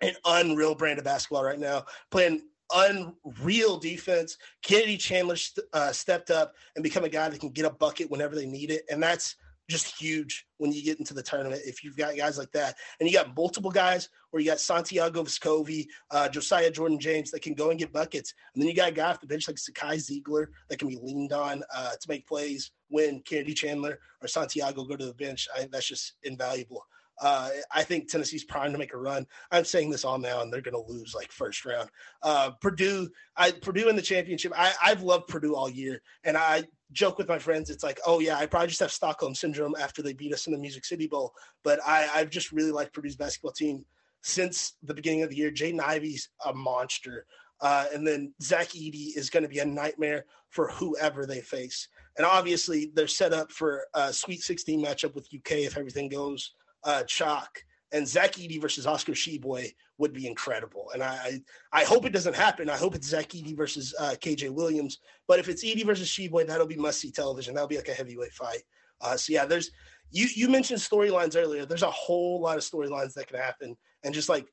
an 0.00 0.14
unreal 0.24 0.76
brand 0.76 0.98
of 0.98 1.04
basketball 1.04 1.44
right 1.44 1.58
now, 1.58 1.84
playing 2.10 2.42
unreal 2.74 3.78
defense. 3.78 4.36
Kennedy 4.62 4.96
Chandler 4.96 5.36
st- 5.36 5.66
uh, 5.72 5.92
stepped 5.92 6.30
up 6.30 6.54
and 6.74 6.82
become 6.82 7.04
a 7.04 7.08
guy 7.08 7.28
that 7.28 7.40
can 7.40 7.50
get 7.50 7.64
a 7.64 7.70
bucket 7.70 8.10
whenever 8.10 8.34
they 8.34 8.46
need 8.46 8.70
it. 8.70 8.82
And 8.90 9.02
that's 9.02 9.36
just 9.68 9.98
huge 9.98 10.46
when 10.58 10.72
you 10.72 10.82
get 10.82 10.98
into 10.98 11.14
the 11.14 11.22
tournament. 11.22 11.62
If 11.64 11.82
you've 11.82 11.96
got 11.96 12.16
guys 12.16 12.36
like 12.36 12.52
that, 12.52 12.76
and 13.00 13.08
you 13.08 13.14
got 13.14 13.34
multiple 13.36 13.70
guys, 13.70 14.08
where 14.30 14.42
you 14.42 14.50
got 14.50 14.60
Santiago 14.60 15.22
Vescovi, 15.22 15.86
uh, 16.10 16.28
Josiah 16.28 16.70
Jordan 16.70 16.98
James 16.98 17.30
that 17.30 17.42
can 17.42 17.54
go 17.54 17.70
and 17.70 17.78
get 17.78 17.92
buckets, 17.92 18.34
and 18.54 18.62
then 18.62 18.68
you 18.68 18.74
got 18.74 18.90
a 18.90 18.92
guy 18.92 19.08
off 19.10 19.20
the 19.20 19.26
bench 19.26 19.48
like 19.48 19.56
Zakai 19.56 19.96
Zeigler 19.96 20.46
that 20.68 20.78
can 20.78 20.88
be 20.88 20.98
leaned 21.00 21.32
on 21.32 21.62
uh, 21.74 21.92
to 21.92 22.08
make 22.08 22.26
plays 22.26 22.72
when 22.88 23.20
Kennedy 23.20 23.54
Chandler 23.54 23.98
or 24.20 24.28
Santiago 24.28 24.84
go 24.84 24.96
to 24.96 25.06
the 25.06 25.14
bench. 25.14 25.48
I, 25.56 25.68
that's 25.70 25.88
just 25.88 26.14
invaluable. 26.24 26.84
Uh, 27.20 27.50
I 27.72 27.82
think 27.84 28.08
Tennessee's 28.08 28.44
primed 28.44 28.74
to 28.74 28.78
make 28.78 28.92
a 28.92 28.98
run. 28.98 29.26
I'm 29.50 29.64
saying 29.64 29.90
this 29.90 30.04
all 30.04 30.18
now, 30.18 30.42
and 30.42 30.52
they're 30.52 30.60
going 30.60 30.74
to 30.74 30.92
lose 30.92 31.14
like 31.14 31.30
first 31.30 31.64
round. 31.64 31.88
Uh, 32.22 32.50
Purdue, 32.60 33.08
I 33.36 33.52
Purdue 33.52 33.88
in 33.88 33.96
the 33.96 34.02
championship. 34.02 34.52
I, 34.56 34.72
I've 34.82 35.02
loved 35.02 35.28
Purdue 35.28 35.54
all 35.54 35.70
year, 35.70 36.02
and 36.24 36.36
I 36.36 36.64
joke 36.92 37.18
with 37.18 37.28
my 37.28 37.38
friends. 37.38 37.70
It's 37.70 37.84
like, 37.84 38.00
oh 38.06 38.20
yeah, 38.20 38.36
I 38.36 38.46
probably 38.46 38.68
just 38.68 38.80
have 38.80 38.92
Stockholm 38.92 39.34
syndrome 39.34 39.74
after 39.78 40.02
they 40.02 40.12
beat 40.12 40.32
us 40.32 40.46
in 40.46 40.52
the 40.52 40.58
Music 40.58 40.84
City 40.84 41.06
Bowl. 41.06 41.34
But 41.62 41.80
I, 41.86 42.08
I've 42.14 42.30
just 42.30 42.52
really 42.52 42.72
liked 42.72 42.92
Purdue's 42.92 43.16
basketball 43.16 43.52
team 43.52 43.84
since 44.22 44.74
the 44.82 44.94
beginning 44.94 45.22
of 45.22 45.30
the 45.30 45.36
year. 45.36 45.50
Jaden 45.50 45.80
Ivey's 45.80 46.30
a 46.44 46.52
monster. 46.52 47.26
Uh, 47.60 47.86
and 47.94 48.06
then 48.06 48.34
Zach 48.42 48.68
Edey 48.68 49.16
is 49.16 49.30
going 49.30 49.42
to 49.42 49.48
be 49.48 49.60
a 49.60 49.64
nightmare 49.64 50.24
for 50.50 50.68
whoever 50.68 51.24
they 51.24 51.40
face. 51.40 51.88
And 52.16 52.26
obviously, 52.26 52.90
they're 52.94 53.06
set 53.06 53.32
up 53.32 53.50
for 53.50 53.86
a 53.94 54.12
Sweet 54.12 54.42
16 54.42 54.84
matchup 54.84 55.14
with 55.14 55.28
UK 55.34 55.58
if 55.58 55.76
everything 55.76 56.08
goes 56.08 56.52
uh, 56.84 57.02
chalk. 57.04 57.62
And 57.92 58.08
Zach 58.08 58.32
Edey 58.32 58.60
versus 58.60 58.86
Oscar 58.86 59.12
Tshiebwe 59.12 59.72
would 59.98 60.12
be 60.12 60.26
incredible. 60.26 60.90
And 60.92 61.02
I, 61.02 61.40
I 61.72 61.84
hope 61.84 62.04
it 62.04 62.12
doesn't 62.12 62.34
happen. 62.34 62.68
I 62.68 62.76
hope 62.76 62.96
it's 62.96 63.06
Zach 63.06 63.28
Edey 63.28 63.56
versus 63.56 63.94
uh, 64.00 64.16
KJ 64.20 64.50
Williams. 64.50 64.98
But 65.28 65.38
if 65.38 65.48
it's 65.48 65.64
Edey 65.64 65.86
versus 65.86 66.08
Tshiebwe, 66.08 66.46
that'll 66.46 66.66
be 66.66 66.76
must 66.76 67.00
see 67.00 67.12
television. 67.12 67.54
That'll 67.54 67.68
be 67.68 67.76
like 67.76 67.88
a 67.88 67.94
heavyweight 67.94 68.32
fight. 68.32 68.62
Uh, 69.00 69.16
so 69.16 69.32
yeah, 69.32 69.44
there's 69.44 69.70
you 70.10 70.26
you 70.34 70.48
mentioned 70.48 70.80
storylines 70.80 71.36
earlier. 71.36 71.66
There's 71.66 71.82
a 71.82 71.90
whole 71.90 72.40
lot 72.40 72.56
of 72.56 72.62
storylines 72.62 73.14
that 73.14 73.28
can 73.28 73.38
happen, 73.38 73.76
and 74.02 74.14
just 74.14 74.28
like 74.28 74.46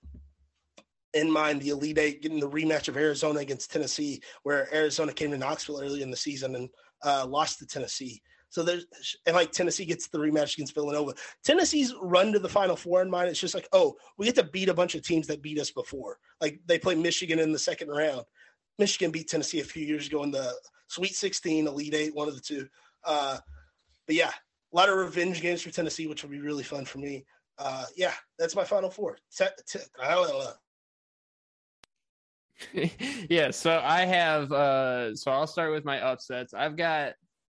in 1.14 1.32
mind, 1.32 1.62
the 1.62 1.70
Elite 1.70 1.98
Eight 1.98 2.22
getting 2.22 2.40
the 2.40 2.49
rematch 2.49 2.88
of 2.88 2.98
Arizona 2.98 3.40
against 3.40 3.72
Tennessee, 3.72 4.22
where 4.44 4.74
Arizona 4.74 5.14
came 5.14 5.32
to 5.32 5.38
Knoxville 5.38 5.82
early 5.82 6.02
in 6.02 6.12
the 6.12 6.18
season 6.18 6.56
and 6.56 6.70
uh, 7.03 7.26
lost 7.28 7.60
to 7.60 7.65
Tennessee. 7.65 8.22
So 8.49 8.64
there's 8.64 8.86
and 9.26 9.36
like 9.36 9.53
Tennessee 9.53 9.86
gets 9.86 10.10
the 10.10 10.18
rematch 10.18 10.56
against 10.56 10.73
Villanova. 10.73 11.14
Tennessee's 11.44 11.94
run 12.02 12.34
to 12.34 12.40
the 12.40 12.49
Final 12.49 12.76
Four 12.76 13.02
in 13.02 13.10
mind. 13.10 13.30
It's 13.30 13.40
just 13.40 13.56
like, 13.56 13.68
oh, 13.72 13.95
we 14.18 14.26
get 14.26 14.36
to 14.36 14.44
beat 14.44 14.68
a 14.68 14.73
bunch 14.73 14.94
of 14.94 15.03
teams 15.03 15.28
that 15.28 15.41
beat 15.41 15.60
us 15.60 15.72
before. 15.72 16.18
Like 16.41 16.60
they 16.65 16.78
play 16.78 16.95
Michigan 16.95 17.40
in 17.40 17.53
the 17.53 17.60
second 17.60 17.90
round. 17.90 18.23
Michigan 18.78 19.11
beat 19.11 19.30
Tennessee 19.30 19.61
a 19.61 19.64
few 19.64 19.86
years 19.86 20.07
ago 20.07 20.23
in 20.23 20.32
the 20.32 20.53
Sweet 20.88 21.15
16, 21.15 21.68
Elite 21.68 21.94
Eight, 21.94 22.15
one 22.15 22.28
of 22.28 22.36
the 22.36 22.41
two. 22.41 22.68
Uh, 23.06 23.38
but 24.06 24.15
yeah, 24.15 24.32
a 24.73 24.76
lot 24.76 24.90
of 24.90 24.98
revenge 24.98 25.41
games 25.41 25.61
for 25.61 25.72
Tennessee, 25.72 26.07
which 26.07 26.23
will 26.23 26.30
be 26.30 26.40
really 26.40 26.64
fun 26.64 26.84
for 26.84 26.98
me. 26.98 27.26
Uh, 27.57 27.86
yeah, 27.95 28.14
that's 28.38 28.56
my 28.56 28.65
Final 28.65 28.90
Four. 28.90 29.18
yeah, 33.30 33.52
so 33.52 33.82
I 33.84 34.06
have. 34.06 34.52
Uh, 34.52 35.16
so 35.16 35.32
I'll 35.32 35.48
start 35.48 35.72
with 35.72 35.86
my 35.86 36.00
upsets. 36.02 36.54
I've 36.54 36.78
got 36.78 37.14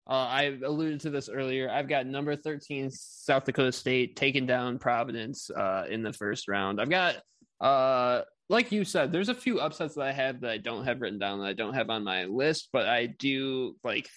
uh, 0.09 0.29
I 0.31 0.59
alluded 0.65 1.01
to 1.01 1.11
this 1.11 1.29
earlier. 1.29 1.69
I've 1.69 1.89
got 1.89 2.07
number 2.07 2.37
13 2.37 2.91
South 2.91 3.45
Dakota 3.45 3.73
State 3.73 4.15
taking 4.15 4.47
down 4.47 4.79
Providence 4.79 5.51
uh, 5.51 5.85
in 5.91 6.03
the 6.03 6.13
first 6.13 6.47
round. 6.47 6.81
I've 6.81 6.91
got, 6.91 7.17
uh, 7.61 8.23
like 8.49 8.71
you 8.71 8.85
said, 8.85 9.11
there's 9.11 9.31
a 9.31 9.35
few 9.35 9.59
upsets 9.59 9.97
that 9.97 10.07
I 10.07 10.13
have 10.13 10.43
that 10.43 10.51
I 10.51 10.59
don't 10.59 10.85
have 10.85 11.01
written 11.01 11.19
down 11.19 11.41
that 11.41 11.47
I 11.47 11.55
don't 11.55 11.75
have 11.75 11.91
on 11.91 12.05
my 12.05 12.25
list, 12.25 12.69
but 12.73 12.87
I 12.87 13.07
do 13.07 13.75
like, 13.83 14.09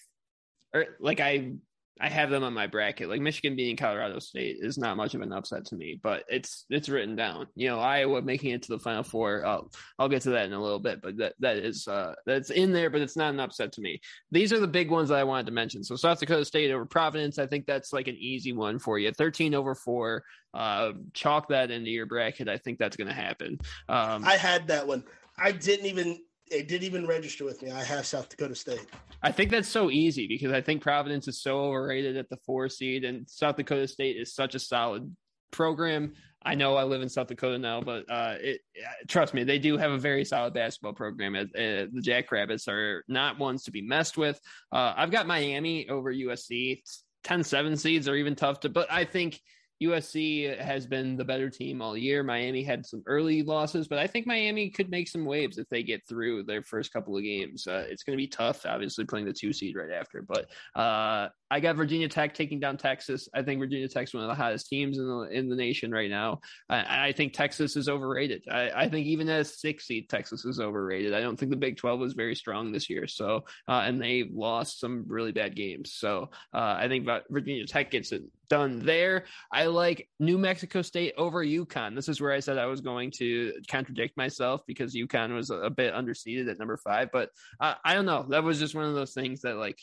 or 0.76 0.82
er, 0.82 0.98
like 1.00 1.20
I 1.20 1.54
I 2.02 2.08
have 2.08 2.30
them 2.30 2.44
on 2.44 2.54
my 2.54 2.68
bracket. 2.68 3.10
Like 3.10 3.20
Michigan 3.20 3.56
beating 3.56 3.76
Colorado 3.76 4.20
State 4.20 4.58
is 4.62 4.78
not 4.78 4.96
much 4.96 5.16
of 5.16 5.22
an 5.22 5.34
upset 5.34 5.66
to 5.66 5.76
me, 5.76 6.00
but 6.02 6.24
it's 6.30 6.66
it's 6.70 6.88
written 6.88 7.16
down. 7.16 7.48
You 7.56 7.70
know, 7.70 7.80
Iowa 7.80 8.22
making 8.22 8.52
it 8.52 8.64
to 8.64 8.70
the 8.70 8.80
Final 8.80 9.04
Four. 9.04 9.46
I'll 9.46 9.70
I'll 9.98 10.08
get 10.08 10.22
to 10.24 10.30
that 10.32 10.46
in 10.46 10.54
a 10.54 10.62
little 10.62 10.80
bit, 10.80 11.02
but 11.02 11.18
that 11.18 11.34
that 11.40 11.58
is 11.58 11.88
uh 11.88 12.14
that's 12.26 12.52
in 12.52 12.72
there, 12.72 12.90
but 12.90 13.02
it's 13.02 13.18
not 13.18 13.34
an 13.34 13.40
upset 13.40 13.74
to 13.74 13.82
me. 13.82 14.00
These 14.32 14.54
are 14.54 14.60
the 14.60 14.68
big 14.68 14.90
ones 14.90 15.10
that 15.10 15.18
I 15.18 15.24
wanted 15.26 15.48
to 15.48 15.52
mention. 15.52 15.84
So 15.84 15.96
South 15.96 16.20
Dakota 16.20 16.46
State 16.46 16.72
over 16.72 16.86
Providence, 16.86 17.38
I 17.38 17.48
think 17.48 17.66
that's 17.66 17.92
like 17.92 18.08
an 18.08 18.18
easy 18.18 18.54
one 18.54 18.80
for 18.80 18.98
you. 18.98 19.12
Thirteen 19.12 19.54
over 19.54 19.76
four. 19.76 20.24
Uh, 20.54 20.94
chalk 21.14 21.50
that 21.50 21.70
into 21.70 21.92
your 21.92 22.06
bracket. 22.06 22.48
I 22.48 22.58
think 22.58 22.80
that's 22.80 22.98
going 22.98 23.08
to 23.08 23.14
happen. 23.14 23.60
Um, 23.88 24.26
I 24.26 24.36
had 24.36 24.68
that 24.70 24.88
one. 24.88 25.04
I 25.38 25.52
didn't 25.52 25.86
even 25.86 26.20
it 26.50 26.68
didn't 26.68 26.84
even 26.84 27.06
register 27.08 27.46
with 27.46 27.62
me. 27.62 27.72
I 27.72 27.84
have 27.84 28.06
South 28.06 28.30
Dakota 28.30 28.56
State. 28.56 28.86
I 29.22 29.32
think 29.32 29.52
that's 29.52 29.68
so 29.68 29.90
easy 29.90 30.28
because 30.28 30.52
I 30.52 30.62
think 30.62 30.82
Providence 30.82 31.28
is 31.28 31.42
so 31.42 31.60
overrated 31.60 32.18
at 32.18 32.30
the 32.30 32.38
four 32.46 32.70
seed, 32.70 33.04
and 33.04 33.30
South 33.30 33.58
Dakota 33.58 33.88
State 33.88 34.18
is 34.18 34.34
such 34.34 34.56
a 34.56 34.60
solid 34.60 35.16
program. 35.52 36.14
I 36.42 36.56
know 36.56 36.76
I 36.76 36.84
live 36.84 37.02
in 37.02 37.10
South 37.10 37.28
Dakota 37.28 37.58
now, 37.58 37.82
but 37.82 38.10
uh, 38.10 38.36
it, 38.40 38.62
trust 39.08 39.34
me, 39.34 39.44
they 39.44 39.60
do 39.60 39.78
have 39.78 39.92
a 39.92 39.98
very 39.98 40.24
solid 40.24 40.54
basketball 40.54 40.94
program. 40.94 41.36
Uh, 41.36 41.46
the 41.54 42.02
Jackrabbits 42.02 42.68
are 42.70 43.04
not 43.10 43.38
ones 43.38 43.64
to 43.64 43.72
be 43.72 43.82
messed 43.82 44.18
with. 44.18 44.40
Uh, 44.72 44.94
I've 44.96 45.12
got 45.12 45.28
Miami 45.28 45.90
over 45.90 46.14
USC. 46.14 46.82
10 47.26 47.44
7 47.44 47.76
seeds 47.76 48.08
are 48.08 48.16
even 48.16 48.36
tough 48.36 48.62
to, 48.62 48.70
but 48.70 48.90
I 48.90 49.04
think 49.04 49.42
USC 49.82 50.60
has 50.60 50.86
been 50.86 51.16
the 51.16 51.24
better 51.24 51.50
team 51.50 51.82
all 51.82 51.98
year. 51.98 52.24
Miami 52.24 52.64
had 52.64 52.86
some 52.86 53.04
early 53.06 53.44
losses, 53.44 53.88
but 53.88 54.00
I 54.00 54.08
think 54.08 54.28
Miami 54.28 54.70
could 54.70 54.90
make 54.90 55.08
some 55.08 55.26
waves 55.26 55.58
if 55.58 55.68
they 55.70 55.84
get 55.84 56.08
through 56.08 56.44
their 56.44 56.62
first 56.62 56.92
couple 56.92 57.16
of 57.16 57.24
games. 57.24 57.66
Uh, 57.66 57.86
it's 57.90 58.04
going 58.04 58.18
to 58.18 58.22
be 58.22 58.28
tough, 58.28 58.66
obviously, 58.66 59.06
playing 59.06 59.26
the 59.26 59.34
two 59.34 59.54
seed 59.54 59.76
right 59.76 59.92
after. 59.92 60.22
But 60.22 60.48
uh, 60.80 61.30
I 61.52 61.60
got 61.60 61.76
Virginia 61.76 62.08
Tech 62.08 62.34
taking 62.34 62.60
down 62.60 62.78
Texas. 62.78 63.28
I 63.34 63.42
think 63.42 63.60
Virginia 63.60 63.88
Tech's 63.88 64.14
one 64.14 64.24
of 64.24 64.30
the 64.30 64.36
hottest 64.36 64.68
teams 64.68 65.00
in 65.00 65.08
the 65.08 65.30
in 65.32 65.50
the 65.50 65.56
nation 65.56 65.92
right 65.92 66.10
now. 66.10 66.42
I, 66.70 67.08
I 67.08 67.12
think 67.14 67.34
Texas 67.34 67.76
is 67.76 67.90
overrated. 67.90 68.44
I, 68.52 68.72
I, 68.72 68.90
think 68.90 69.08
even 69.08 69.30
as 69.30 69.60
six 69.60 69.88
seed, 69.88 70.10
Texas 70.10 70.46
is 70.46 70.60
overrated. 70.60 71.14
I 71.14 71.22
don't 71.22 71.38
think 71.38 71.52
the 71.52 71.58
Big 71.58 71.78
Twelve 71.78 72.00
was 72.00 72.14
very 72.14 72.36
strong 72.36 72.72
this 72.72 72.90
year. 72.90 73.08
So, 73.08 73.46
uh, 73.68 73.82
and 73.86 74.02
they 74.02 74.30
lost 74.32 74.80
some 74.80 75.06
really 75.08 75.32
bad 75.32 75.56
games. 75.56 75.94
So, 75.94 76.30
uh, 76.54 76.76
I 76.78 76.88
think 76.88 77.08
Virginia 77.30 77.66
Tech 77.66 77.90
gets 77.92 78.12
it 78.12 78.24
done 78.50 78.80
there. 78.80 79.26
I 79.52 79.66
like 79.72 80.08
New 80.20 80.38
Mexico 80.38 80.82
State 80.82 81.14
over 81.18 81.44
UConn. 81.44 81.96
This 81.96 82.10
is 82.10 82.22
where 82.22 82.32
I 82.32 82.40
said 82.40 82.58
I 82.58 82.68
was 82.68 82.82
going 82.82 83.12
to 83.18 83.54
contradict 83.68 84.18
myself 84.18 84.62
because 84.68 84.96
UConn 84.96 85.34
was 85.34 85.50
a, 85.50 85.70
bit 85.70 85.94
underseeded 85.94 86.50
at 86.50 86.60
number 86.60 86.78
five. 86.78 87.10
But 87.12 87.30
uh, 87.60 87.76
I 87.84 87.94
don't 87.94 88.06
know. 88.06 88.26
That 88.30 88.44
was 88.44 88.60
just 88.60 88.76
one 88.76 88.86
of 88.86 88.96
those 88.96 89.14
things 89.14 89.42
that 89.42 89.56
like 89.56 89.78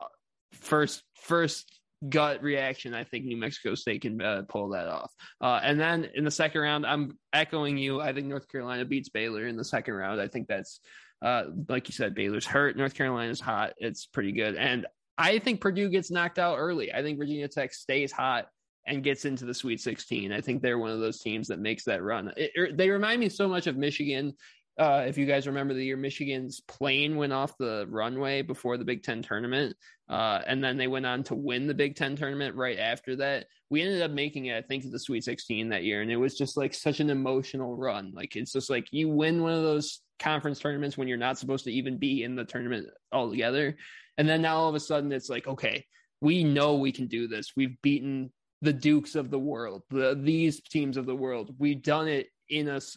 uh, 0.00 0.06
first 0.52 1.02
first 1.22 1.80
gut 2.08 2.42
reaction. 2.42 2.94
I 2.94 3.04
think 3.04 3.24
New 3.24 3.36
Mexico 3.36 3.74
State 3.74 4.02
can 4.02 4.20
uh, 4.20 4.42
pull 4.48 4.70
that 4.70 4.88
off. 4.88 5.12
Uh, 5.40 5.60
and 5.62 5.78
then 5.78 6.08
in 6.14 6.24
the 6.24 6.30
second 6.30 6.60
round, 6.60 6.86
I'm 6.86 7.18
echoing 7.32 7.78
you. 7.78 8.00
I 8.00 8.12
think 8.12 8.26
North 8.26 8.48
Carolina 8.48 8.84
beats 8.84 9.08
Baylor 9.08 9.46
in 9.46 9.56
the 9.56 9.64
second 9.64 9.94
round. 9.94 10.20
I 10.20 10.28
think 10.28 10.48
that's. 10.48 10.80
Uh, 11.22 11.44
like 11.70 11.88
you 11.88 11.94
said, 11.94 12.14
Baylor's 12.14 12.44
hurt. 12.44 12.76
North 12.76 12.92
Carolina's 12.92 13.40
hot. 13.40 13.72
It's 13.78 14.04
pretty 14.04 14.32
good. 14.32 14.56
And 14.56 14.86
I 15.16 15.38
think 15.38 15.60
Purdue 15.60 15.88
gets 15.88 16.10
knocked 16.10 16.38
out 16.38 16.58
early. 16.58 16.92
I 16.92 17.02
think 17.02 17.18
Virginia 17.18 17.48
Tech 17.48 17.72
stays 17.72 18.12
hot 18.12 18.46
and 18.86 19.02
gets 19.02 19.24
into 19.24 19.44
the 19.44 19.54
Sweet 19.54 19.80
16. 19.80 20.32
I 20.32 20.40
think 20.40 20.62
they're 20.62 20.78
one 20.78 20.90
of 20.90 21.00
those 21.00 21.20
teams 21.20 21.48
that 21.48 21.58
makes 21.58 21.84
that 21.84 22.02
run. 22.02 22.32
It, 22.36 22.50
er, 22.58 22.68
they 22.72 22.90
remind 22.90 23.20
me 23.20 23.28
so 23.28 23.48
much 23.48 23.66
of 23.66 23.76
Michigan. 23.76 24.34
Uh, 24.78 25.04
if 25.06 25.16
you 25.16 25.24
guys 25.24 25.46
remember 25.46 25.72
the 25.72 25.84
year 25.84 25.96
Michigan's 25.96 26.60
plane 26.60 27.16
went 27.16 27.32
off 27.32 27.56
the 27.58 27.86
runway 27.88 28.42
before 28.42 28.76
the 28.76 28.84
Big 28.84 29.02
Ten 29.02 29.22
tournament, 29.22 29.76
uh, 30.08 30.40
and 30.46 30.62
then 30.62 30.76
they 30.76 30.88
went 30.88 31.06
on 31.06 31.22
to 31.24 31.34
win 31.34 31.66
the 31.66 31.74
Big 31.74 31.94
Ten 31.94 32.16
tournament 32.16 32.56
right 32.56 32.78
after 32.78 33.16
that. 33.16 33.46
We 33.70 33.82
ended 33.82 34.02
up 34.02 34.10
making 34.10 34.46
it, 34.46 34.56
I 34.56 34.62
think, 34.62 34.82
to 34.82 34.90
the 34.90 34.98
Sweet 34.98 35.24
16 35.24 35.68
that 35.68 35.84
year, 35.84 36.02
and 36.02 36.10
it 36.10 36.16
was 36.16 36.36
just 36.36 36.56
like 36.56 36.74
such 36.74 37.00
an 37.00 37.10
emotional 37.10 37.76
run. 37.76 38.12
Like 38.14 38.34
it's 38.36 38.52
just 38.52 38.68
like 38.68 38.88
you 38.90 39.08
win 39.08 39.42
one 39.42 39.52
of 39.52 39.62
those 39.62 40.00
conference 40.18 40.58
tournaments 40.58 40.98
when 40.98 41.08
you're 41.08 41.16
not 41.16 41.38
supposed 41.38 41.64
to 41.64 41.72
even 41.72 41.98
be 41.98 42.22
in 42.22 42.34
the 42.34 42.44
tournament 42.44 42.88
altogether 43.12 43.76
and 44.16 44.28
then 44.28 44.42
now 44.42 44.56
all 44.56 44.68
of 44.68 44.74
a 44.74 44.80
sudden 44.80 45.12
it's 45.12 45.28
like, 45.28 45.46
okay, 45.46 45.86
we 46.20 46.44
know 46.44 46.74
we 46.74 46.92
can 46.92 47.06
do 47.06 47.26
this. 47.28 47.52
We've 47.56 47.80
beaten 47.82 48.32
the 48.64 48.72
Dukes 48.72 49.14
of 49.14 49.30
the 49.30 49.38
world, 49.38 49.82
the 49.90 50.18
these 50.20 50.60
teams 50.62 50.96
of 50.96 51.06
the 51.06 51.14
world. 51.14 51.54
We've 51.58 51.82
done 51.82 52.08
it 52.08 52.28
in 52.48 52.68
us. 52.68 52.96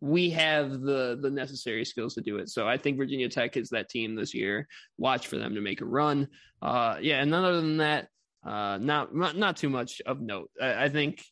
We 0.00 0.30
have 0.30 0.80
the 0.80 1.18
the 1.20 1.30
necessary 1.30 1.84
skills 1.84 2.14
to 2.14 2.20
do 2.20 2.38
it. 2.38 2.48
So 2.48 2.66
I 2.66 2.76
think 2.76 2.98
Virginia 2.98 3.28
Tech 3.28 3.56
is 3.56 3.68
that 3.70 3.88
team 3.88 4.14
this 4.14 4.34
year. 4.34 4.66
Watch 4.98 5.26
for 5.26 5.36
them 5.36 5.54
to 5.54 5.60
make 5.60 5.80
a 5.80 5.84
run. 5.86 6.28
Uh, 6.60 6.96
yeah, 7.00 7.22
and 7.22 7.34
other 7.34 7.60
than 7.60 7.76
that, 7.78 8.08
uh, 8.44 8.78
not 8.78 9.14
not 9.14 9.56
too 9.56 9.70
much 9.70 10.00
of 10.06 10.20
note. 10.20 10.50
I, 10.60 10.84
I 10.84 10.88
think 10.88 11.22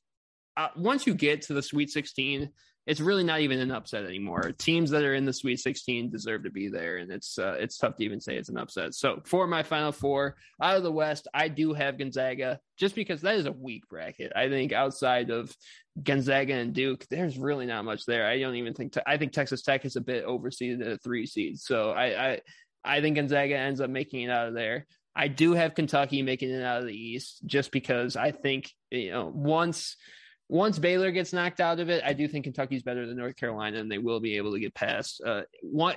uh, 0.57 0.69
once 0.77 1.07
you 1.07 1.15
get 1.15 1.43
to 1.43 1.55
the 1.55 1.63
Sweet 1.63 1.91
16, 1.91 2.51
it's 2.91 3.01
really 3.01 3.23
not 3.23 3.39
even 3.39 3.61
an 3.61 3.71
upset 3.71 4.05
anymore. 4.05 4.51
Teams 4.59 4.91
that 4.91 5.05
are 5.05 5.15
in 5.15 5.25
the 5.25 5.33
Sweet 5.33 5.61
16 5.61 6.11
deserve 6.11 6.43
to 6.43 6.51
be 6.51 6.69
there, 6.69 6.97
and 6.97 7.09
it's 7.13 7.39
uh, 7.39 7.55
it's 7.57 7.79
tough 7.79 7.95
to 7.95 8.05
even 8.05 8.21
say 8.21 8.35
it's 8.35 8.49
an 8.49 8.59
upset. 8.59 8.95
So 8.97 9.21
for 9.25 9.47
my 9.47 9.63
final 9.63 9.93
four 9.93 10.35
out 10.61 10.77
of 10.77 10.83
the 10.83 10.91
West, 10.91 11.29
I 11.33 11.47
do 11.47 11.73
have 11.73 11.99
Gonzaga 11.99 12.59
just 12.77 12.97
because 12.97 13.21
that 13.21 13.37
is 13.37 13.47
a 13.47 13.53
weak 13.53 13.89
bracket. 13.89 14.33
I 14.35 14.49
think 14.49 14.73
outside 14.73 15.31
of 15.31 15.57
Gonzaga 16.03 16.55
and 16.55 16.73
Duke, 16.73 17.07
there's 17.09 17.39
really 17.39 17.65
not 17.65 17.85
much 17.85 18.07
there. 18.07 18.27
I 18.27 18.41
don't 18.41 18.57
even 18.57 18.75
think 18.75 18.95
te- 18.95 19.03
I 19.07 19.19
think 19.19 19.31
Texas 19.31 19.63
Tech 19.63 19.85
is 19.85 19.95
a 19.95 20.01
bit 20.01 20.27
overseeded 20.27 20.81
at 20.81 20.89
a 20.89 20.99
three 20.99 21.27
seed. 21.27 21.61
So 21.61 21.91
I, 21.91 22.33
I 22.33 22.41
I 22.85 23.01
think 23.03 23.15
Gonzaga 23.15 23.57
ends 23.57 23.81
up 23.81 23.89
making 23.91 24.23
it 24.23 24.31
out 24.31 24.49
of 24.49 24.55
there. 24.55 24.89
I 25.15 25.29
do 25.29 25.53
have 25.53 25.77
Kentucky 25.77 26.23
making 26.23 26.51
it 26.51 26.65
out 26.65 26.81
of 26.81 26.89
the 26.89 26.93
East 26.93 27.47
just 27.47 27.71
because 27.71 28.17
I 28.17 28.33
think 28.33 28.73
you 28.91 29.13
know 29.13 29.31
once 29.33 29.95
once 30.51 30.81
Baylor 30.81 31.13
gets 31.13 31.33
knocked 31.33 31.61
out 31.61 31.79
of 31.79 31.89
it, 31.89 32.03
I 32.05 32.13
do 32.13 32.27
think 32.27 32.43
Kentucky's 32.43 32.83
better 32.83 33.07
than 33.07 33.17
North 33.17 33.37
Carolina, 33.37 33.79
and 33.79 33.91
they 33.91 33.99
will 33.99 34.19
be 34.19 34.37
able 34.37 34.53
to 34.53 34.59
get 34.59 34.75
past. 34.75 35.23
Uh, 35.25 35.43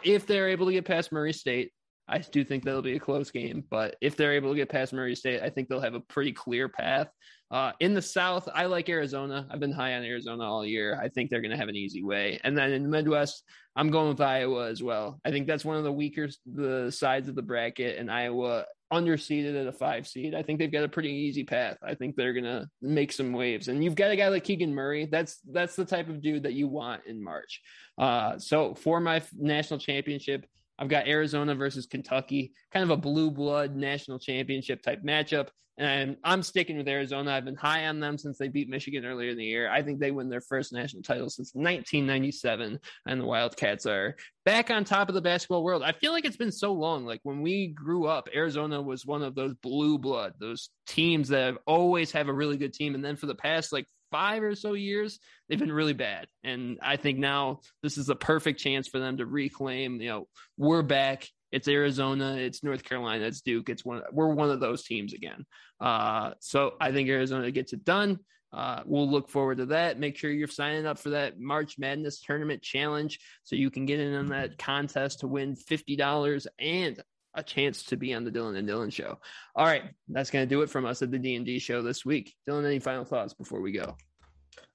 if 0.04 0.28
they're 0.28 0.50
able 0.50 0.68
to 0.68 0.72
get 0.72 0.86
past 0.86 1.12
Murray 1.12 1.34
State, 1.34 1.72
I 2.08 2.20
do 2.20 2.44
think 2.44 2.64
that'll 2.64 2.84
be 2.84 2.96
a 2.96 3.00
close 3.00 3.32
game. 3.32 3.64
But 3.72 3.96
if 4.00 4.16
they're 4.16 4.34
able 4.34 4.52
to 4.52 4.56
get 4.56 4.70
past 4.70 4.94
Murray 4.94 5.16
State, 5.16 5.42
I 5.42 5.50
think 5.50 5.70
they'll 5.70 5.82
have 5.82 5.96
a 5.96 6.02
pretty 6.02 6.34
clear 6.34 6.70
path. 6.70 7.08
Uh, 7.50 7.72
in 7.80 7.96
the 7.96 8.02
South, 8.02 8.48
I 8.54 8.66
like 8.66 8.90
Arizona. 8.90 9.48
I've 9.50 9.60
been 9.60 9.72
high 9.72 9.96
on 9.96 10.04
Arizona 10.04 10.44
all 10.44 10.64
year. 10.64 11.00
I 11.02 11.10
think 11.10 11.32
they're 11.32 11.42
going 11.42 11.52
to 11.52 11.58
have 11.58 11.70
an 11.70 11.76
easy 11.76 12.04
way. 12.04 12.40
And 12.44 12.56
then 12.56 12.74
in 12.74 12.84
the 12.84 12.90
Midwest, 12.90 13.44
I'm 13.76 13.90
going 13.90 14.10
with 14.10 14.22
Iowa 14.22 14.70
as 14.70 14.84
well. 14.84 15.20
I 15.26 15.32
think 15.32 15.48
that's 15.48 15.66
one 15.66 15.78
of 15.78 15.84
the 15.84 15.92
weaker 15.92 16.30
the 16.46 16.92
sides 16.92 17.28
of 17.28 17.34
the 17.34 17.42
bracket, 17.42 17.98
and 17.98 18.12
Iowa 18.12 18.66
underseeded 18.94 19.60
at 19.60 19.68
a 19.68 19.72
five 19.72 20.08
seed. 20.08 20.36
I 20.36 20.44
think 20.44 20.60
they've 20.60 20.72
got 20.72 20.84
a 20.84 20.90
pretty 20.90 21.10
easy 21.10 21.44
path. 21.44 21.78
I 21.84 21.96
think 21.96 22.16
they're 22.16 22.34
gonna 22.34 22.70
make 22.82 23.12
some 23.12 23.34
waves. 23.34 23.68
And 23.68 23.84
you've 23.84 23.96
got 23.96 24.12
a 24.12 24.16
guy 24.16 24.28
like 24.30 24.44
Keegan 24.44 24.74
Murray. 24.74 25.06
That's 25.06 25.40
that's 25.52 25.76
the 25.76 25.86
type 25.86 26.10
of 26.10 26.22
dude 26.22 26.44
that 26.44 26.54
you 26.54 26.68
want 26.68 27.06
in 27.06 27.24
March. 27.24 27.62
Uh, 27.98 28.38
so 28.38 28.74
for 28.76 29.00
my 29.00 29.22
national 29.38 29.80
championship, 29.80 30.46
I've 30.80 30.90
got 30.90 31.08
Arizona 31.08 31.56
versus 31.56 31.86
Kentucky, 31.86 32.54
kind 32.72 32.84
of 32.84 32.90
a 32.90 32.98
blue 32.98 33.32
blood 33.32 33.76
national 33.76 34.20
championship 34.20 34.82
type 34.82 35.04
matchup. 35.04 35.50
And 35.78 36.18
I'm 36.24 36.44
sticking 36.44 36.78
with 36.78 36.88
Arizona. 36.88 37.32
I've 37.32 37.46
been 37.46 37.56
high 37.56 37.88
on 37.88 38.00
them 38.00 38.20
since 38.20 38.38
they 38.38 38.48
beat 38.48 38.70
Michigan 38.70 39.06
earlier 39.06 39.32
in 39.32 39.38
the 39.38 39.46
year. 39.46 39.72
I 39.72 39.82
think 39.82 40.00
they 40.00 40.12
win 40.12 40.30
their 40.30 40.42
first 40.42 40.72
national 40.72 41.02
title 41.02 41.32
since 41.32 41.52
1997. 41.56 42.80
And 43.08 43.22
the 43.22 43.26
Wildcats 43.26 43.88
are 43.88 44.16
back 44.46 44.70
on 44.70 44.84
top 44.84 45.10
of 45.10 45.16
the 45.16 45.22
basketball 45.22 45.64
world. 45.64 45.82
I 45.82 45.94
feel 45.94 46.12
like 46.12 46.26
it's 46.26 46.38
been 46.38 46.52
so 46.52 46.74
long. 46.74 47.06
Like 47.06 47.22
when 47.24 47.42
we 47.42 47.70
grew 47.70 48.06
up, 48.06 48.30
Arizona 48.36 48.80
was 48.82 49.06
one 49.06 49.24
of 49.24 49.34
those 49.34 49.56
blue 49.56 49.98
blood, 49.98 50.34
those 50.40 50.70
teams 50.86 51.30
that 51.30 51.56
always 51.66 52.12
have 52.12 52.28
a 52.28 52.34
really 52.34 52.58
good 52.58 52.74
team. 52.74 52.94
And 52.94 53.04
then 53.04 53.16
for 53.16 53.26
the 53.26 53.36
past 53.36 53.74
like 53.74 53.88
five 54.14 54.44
or 54.44 54.54
so 54.54 54.74
years, 54.74 55.20
they've 55.50 55.60
been 55.60 55.72
really 55.72 55.94
bad. 55.94 56.28
And 56.44 56.78
I 56.84 56.98
think 56.98 57.18
now 57.18 57.62
this 57.82 57.98
is 57.98 58.10
a 58.10 58.16
perfect 58.16 58.60
chance 58.60 58.88
for 58.88 59.00
them 59.00 59.18
to 59.18 59.26
reclaim, 59.26 60.00
you 60.00 60.10
know, 60.10 60.28
we're 60.56 60.84
back. 60.84 61.28
It's 61.52 61.68
Arizona, 61.68 62.36
it's 62.38 62.64
North 62.64 62.84
Carolina, 62.84 63.26
it's 63.26 63.42
Duke. 63.42 63.70
It's 63.70 63.84
one 63.84 64.04
we're 64.12 64.28
one 64.28 64.52
of 64.52 64.60
those 64.60 64.84
teams 64.84 65.14
again. 65.14 65.46
Uh, 65.82 66.32
so 66.40 66.74
I 66.80 66.92
think 66.92 67.10
Arizona 67.10 67.50
gets 67.50 67.74
it 67.74 67.84
done. 67.84 68.20
Uh, 68.52 68.84
we'll 68.86 69.10
look 69.10 69.30
forward 69.30 69.58
to 69.58 69.66
that. 69.68 70.00
Make 70.00 70.16
sure 70.16 70.32
you're 70.32 70.48
signing 70.48 70.86
up 70.86 71.00
for 71.00 71.10
that 71.12 71.40
March 71.40 71.80
Madness 71.80 72.22
tournament 72.22 72.62
challenge 72.62 73.20
so 73.44 73.56
you 73.56 73.72
can 73.72 73.88
get 73.88 74.00
in 74.00 74.14
on 74.14 74.28
that 74.28 74.60
contest 74.60 75.22
to 75.22 75.28
win 75.28 75.56
$50 75.56 76.46
and 76.60 77.02
a 77.36 77.44
chance 77.44 77.84
to 77.84 77.98
be 77.98 78.14
on 78.14 78.24
the 78.24 78.32
Dylan 78.32 78.58
and 78.58 78.68
Dylan 78.68 78.92
show. 78.92 79.20
All 79.56 79.66
right, 79.66 79.84
that's 80.08 80.30
going 80.30 80.48
to 80.48 80.50
do 80.50 80.62
it 80.62 80.70
from 80.70 80.86
us 80.86 81.02
at 81.02 81.12
the 81.12 81.20
D&D 81.20 81.60
show 81.60 81.82
this 81.82 82.06
week. 82.06 82.36
Dylan, 82.48 82.66
any 82.66 82.80
final 82.80 83.06
thoughts 83.06 83.34
before 83.34 83.62
we 83.62 83.72
go? 83.72 83.96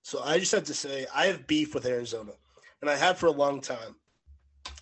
So 0.03 0.23
I 0.23 0.39
just 0.39 0.53
have 0.53 0.65
to 0.65 0.75
say 0.75 1.07
I 1.15 1.27
have 1.27 1.47
beef 1.47 1.75
with 1.75 1.87
Arizona, 1.87 2.33
and 2.81 2.91
I 2.91 2.97
have 2.97 3.19
for 3.19 3.27
a 3.27 3.31
long 3.31 3.61
time. 3.61 3.95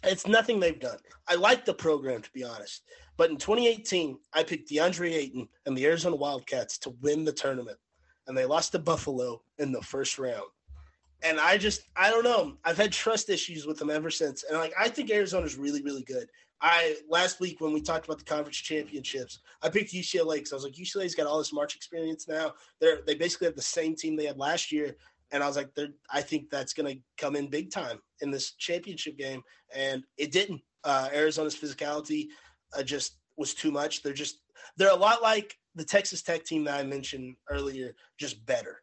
It's 0.05 0.27
nothing 0.27 0.61
they've 0.61 0.79
done. 0.79 0.99
I 1.29 1.35
like 1.35 1.65
the 1.65 1.75
program 1.75 2.23
to 2.23 2.31
be 2.33 2.45
honest, 2.45 2.83
but 3.17 3.31
in 3.31 3.37
2018 3.37 4.19
I 4.33 4.45
picked 4.45 4.71
DeAndre 4.71 5.13
Ayton 5.13 5.49
and 5.67 5.77
the 5.77 5.87
Arizona 5.87 6.17
Wildcats 6.17 6.79
to 6.79 6.95
win 7.03 7.25
the 7.25 7.33
tournament, 7.33 7.79
and 8.27 8.37
they 8.37 8.45
lost 8.45 8.73
to 8.73 8.79
Buffalo 8.79 9.43
in 9.59 9.73
the 9.73 9.83
first 9.83 10.19
round. 10.19 10.47
And 11.23 11.41
I 11.41 11.59
just 11.59 11.83
I 11.97 12.11
don't 12.11 12.25
know. 12.25 12.57
I've 12.65 12.79
had 12.79 12.93
trust 12.93 13.29
issues 13.29 13.67
with 13.67 13.79
them 13.79 13.91
ever 13.91 14.11
since, 14.11 14.45
and 14.45 14.59
like 14.59 14.75
I 14.79 14.89
think 14.89 15.11
Arizona's 15.11 15.57
really 15.57 15.83
really 15.83 16.05
good. 16.05 16.29
I 16.61 16.97
last 17.09 17.41
week 17.41 17.61
when 17.61 17.73
we 17.73 17.81
talked 17.81 18.07
about 18.07 18.19
the 18.19 18.25
conference 18.25 18.57
championships, 18.57 19.41
I 19.63 19.69
picked 19.69 19.93
UCLA 19.93 20.37
because 20.37 20.53
I 20.53 20.57
was 20.57 20.65
like, 20.65 20.75
UCLA's 20.75 21.15
got 21.15 21.27
all 21.27 21.39
this 21.39 21.53
March 21.53 21.77
experience 21.77 22.27
now. 22.29 22.55
They're 22.81 23.01
they 23.07 23.15
basically 23.15 23.47
have 23.47 23.57
the 23.57 23.63
same 23.63 23.95
team 23.95 24.17
they 24.17 24.27
had 24.27 24.39
last 24.39 24.73
year, 24.73 24.97
and 25.33 25.43
I 25.43 25.47
was 25.47 25.57
like, 25.57 25.75
they're 25.75 25.89
I 26.11 26.23
think 26.23 26.49
that's 26.51 26.73
going 26.73 26.95
to 26.95 27.03
come 27.19 27.37
in 27.37 27.49
big 27.49 27.71
time 27.71 28.01
in 28.21 28.31
this 28.31 28.53
championship 28.53 29.19
game, 29.19 29.43
and 29.75 30.05
it 30.17 30.33
didn't. 30.33 30.63
Uh, 30.85 31.09
Arizona's 31.13 31.57
physicality 31.57 32.29
uh, 32.77 32.83
just 32.83 33.19
was 33.37 33.55
too 33.55 33.71
much. 33.71 34.03
They're 34.03 34.13
just 34.13 34.41
they're 34.77 34.93
a 34.93 34.97
lot 34.97 35.23
like 35.23 35.57
the 35.75 35.85
Texas 35.85 36.23
Tech 36.23 36.45
team 36.45 36.65
that 36.65 36.81
I 36.81 36.83
mentioned 36.85 37.37
earlier, 37.51 37.95
just 38.19 38.45
better. 38.47 38.81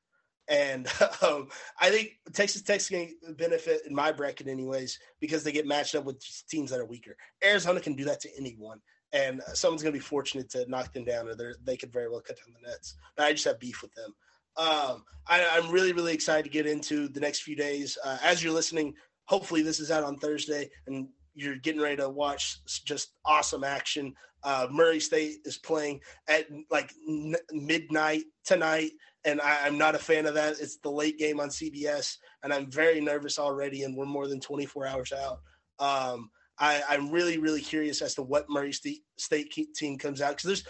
And 0.50 0.88
um, 1.22 1.48
I 1.80 1.90
think 1.90 2.20
Texas 2.34 2.62
Tech's 2.62 2.90
going 2.90 3.14
to 3.26 3.34
benefit 3.34 3.82
in 3.88 3.96
my 3.96 4.12
bracket, 4.12 4.48
anyways, 4.48 5.00
because 5.20 5.44
they 5.44 5.52
get 5.52 5.68
matched 5.68 5.96
up 5.96 6.06
with 6.06 6.24
teams 6.50 6.72
that 6.72 6.80
are 6.80 6.86
weaker. 6.86 7.16
Arizona 7.44 7.80
can 7.80 7.96
do 7.96 8.06
that 8.06 8.22
to 8.22 8.30
anyone, 8.38 8.80
and 9.14 9.42
someone's 9.54 9.84
going 9.84 9.94
to 9.94 10.00
be 10.00 10.04
fortunate 10.04 10.50
to 10.52 10.70
knock 10.70 10.94
them 10.94 11.06
down, 11.06 11.30
or 11.30 11.56
they 11.64 11.78
could 11.78 11.94
very 11.94 12.10
well 12.10 12.22
cut 12.22 12.38
down 12.38 12.54
the 12.54 12.70
nets. 12.70 12.96
But 13.16 13.28
I 13.28 13.34
just 13.34 13.46
have 13.46 13.60
beef 13.60 13.82
with 13.82 13.94
them. 13.94 14.14
Um, 14.56 15.04
I, 15.28 15.40
am 15.40 15.72
really, 15.72 15.94
really 15.94 16.14
excited 16.14 16.44
to 16.44 16.50
get 16.50 16.68
into 16.68 17.08
the 17.08 17.20
next 17.20 17.42
few 17.42 17.56
days. 17.56 17.98
Uh, 18.04 18.18
as 18.24 18.44
you're 18.44 18.54
listening, 18.54 18.94
hopefully 19.26 19.62
this 19.62 19.80
is 19.80 19.92
out 19.92 20.04
on 20.04 20.18
Thursday, 20.18 20.70
and 20.88 21.08
you're 21.34 21.56
getting 21.56 21.82
ready 21.82 21.98
to 21.98 22.10
watch 22.10 22.60
just 22.86 23.14
awesome 23.26 23.64
action. 23.64 24.14
Uh, 24.44 24.68
Murray 24.70 25.00
State 25.00 25.38
is 25.46 25.58
playing 25.58 26.02
at 26.28 26.48
like 26.70 26.94
n- 27.08 27.36
midnight 27.52 28.24
tonight, 28.44 28.92
and 29.26 29.42
I, 29.42 29.68
am 29.68 29.78
not 29.78 29.96
a 29.96 30.00
fan 30.00 30.26
of 30.26 30.34
that. 30.36 30.60
It's 30.60 30.78
the 30.78 30.92
late 30.92 31.18
game 31.18 31.40
on 31.40 31.50
CBS, 31.50 32.18
and 32.44 32.54
I'm 32.54 32.70
very 32.70 33.00
nervous 33.02 33.40
already, 33.40 33.84
and 33.84 33.96
we're 33.96 34.06
more 34.06 34.28
than 34.28 34.40
24 34.40 34.88
hours 34.88 35.12
out. 35.12 35.40
Um, 35.80 36.30
I, 36.60 36.82
am 36.90 37.10
really, 37.10 37.38
really 37.38 37.62
curious 37.62 38.02
as 38.02 38.16
to 38.16 38.22
what 38.22 38.50
Murray 38.50 38.74
State, 38.74 39.04
State 39.18 39.54
team 39.76 39.98
comes 39.98 40.22
out 40.22 40.32
because 40.32 40.48
there's 40.48 40.64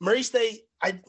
Murray 0.00 0.22
State. 0.22 0.60
I 0.82 1.00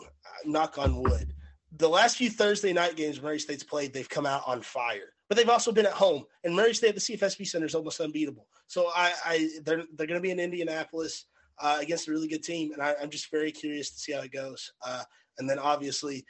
knock 0.46 0.78
on 0.78 1.02
wood. 1.02 1.34
The 1.78 1.90
last 1.90 2.18
few 2.18 2.30
Thursday 2.30 2.74
night 2.74 2.96
games 2.96 3.22
Murray 3.22 3.40
State's 3.40 3.64
played, 3.64 3.94
they've 3.94 4.10
come 4.10 4.26
out 4.26 4.44
on 4.46 4.62
fire 4.62 5.14
but 5.32 5.38
they've 5.38 5.48
also 5.48 5.72
been 5.72 5.86
at 5.86 5.94
home. 5.94 6.26
And 6.44 6.54
Murray 6.54 6.74
State 6.74 6.90
at 6.90 6.96
the 6.96 7.00
CFSB 7.00 7.48
Center 7.48 7.66
is 7.66 7.74
almost 7.74 8.02
unbeatable. 8.02 8.50
So 8.68 8.92
I, 8.94 9.14
I 9.24 9.50
they're 9.64 9.84
they're 9.96 10.06
going 10.06 10.18
to 10.18 10.22
be 10.22 10.32
in 10.32 10.42
Indianapolis 10.42 11.24
uh, 11.58 11.78
against 11.80 12.10
a 12.10 12.12
really 12.12 12.28
good 12.28 12.44
team, 12.44 12.74
and 12.74 12.82
I, 12.82 12.96
am 13.02 13.10
just 13.10 13.32
very 13.32 13.50
curious 13.50 13.92
to 13.92 13.98
see 13.98 14.12
how 14.12 14.24
it 14.24 14.34
goes. 14.34 14.74
Uh, 14.86 15.04
and 15.38 15.50
then 15.50 15.58
obviously 15.58 16.26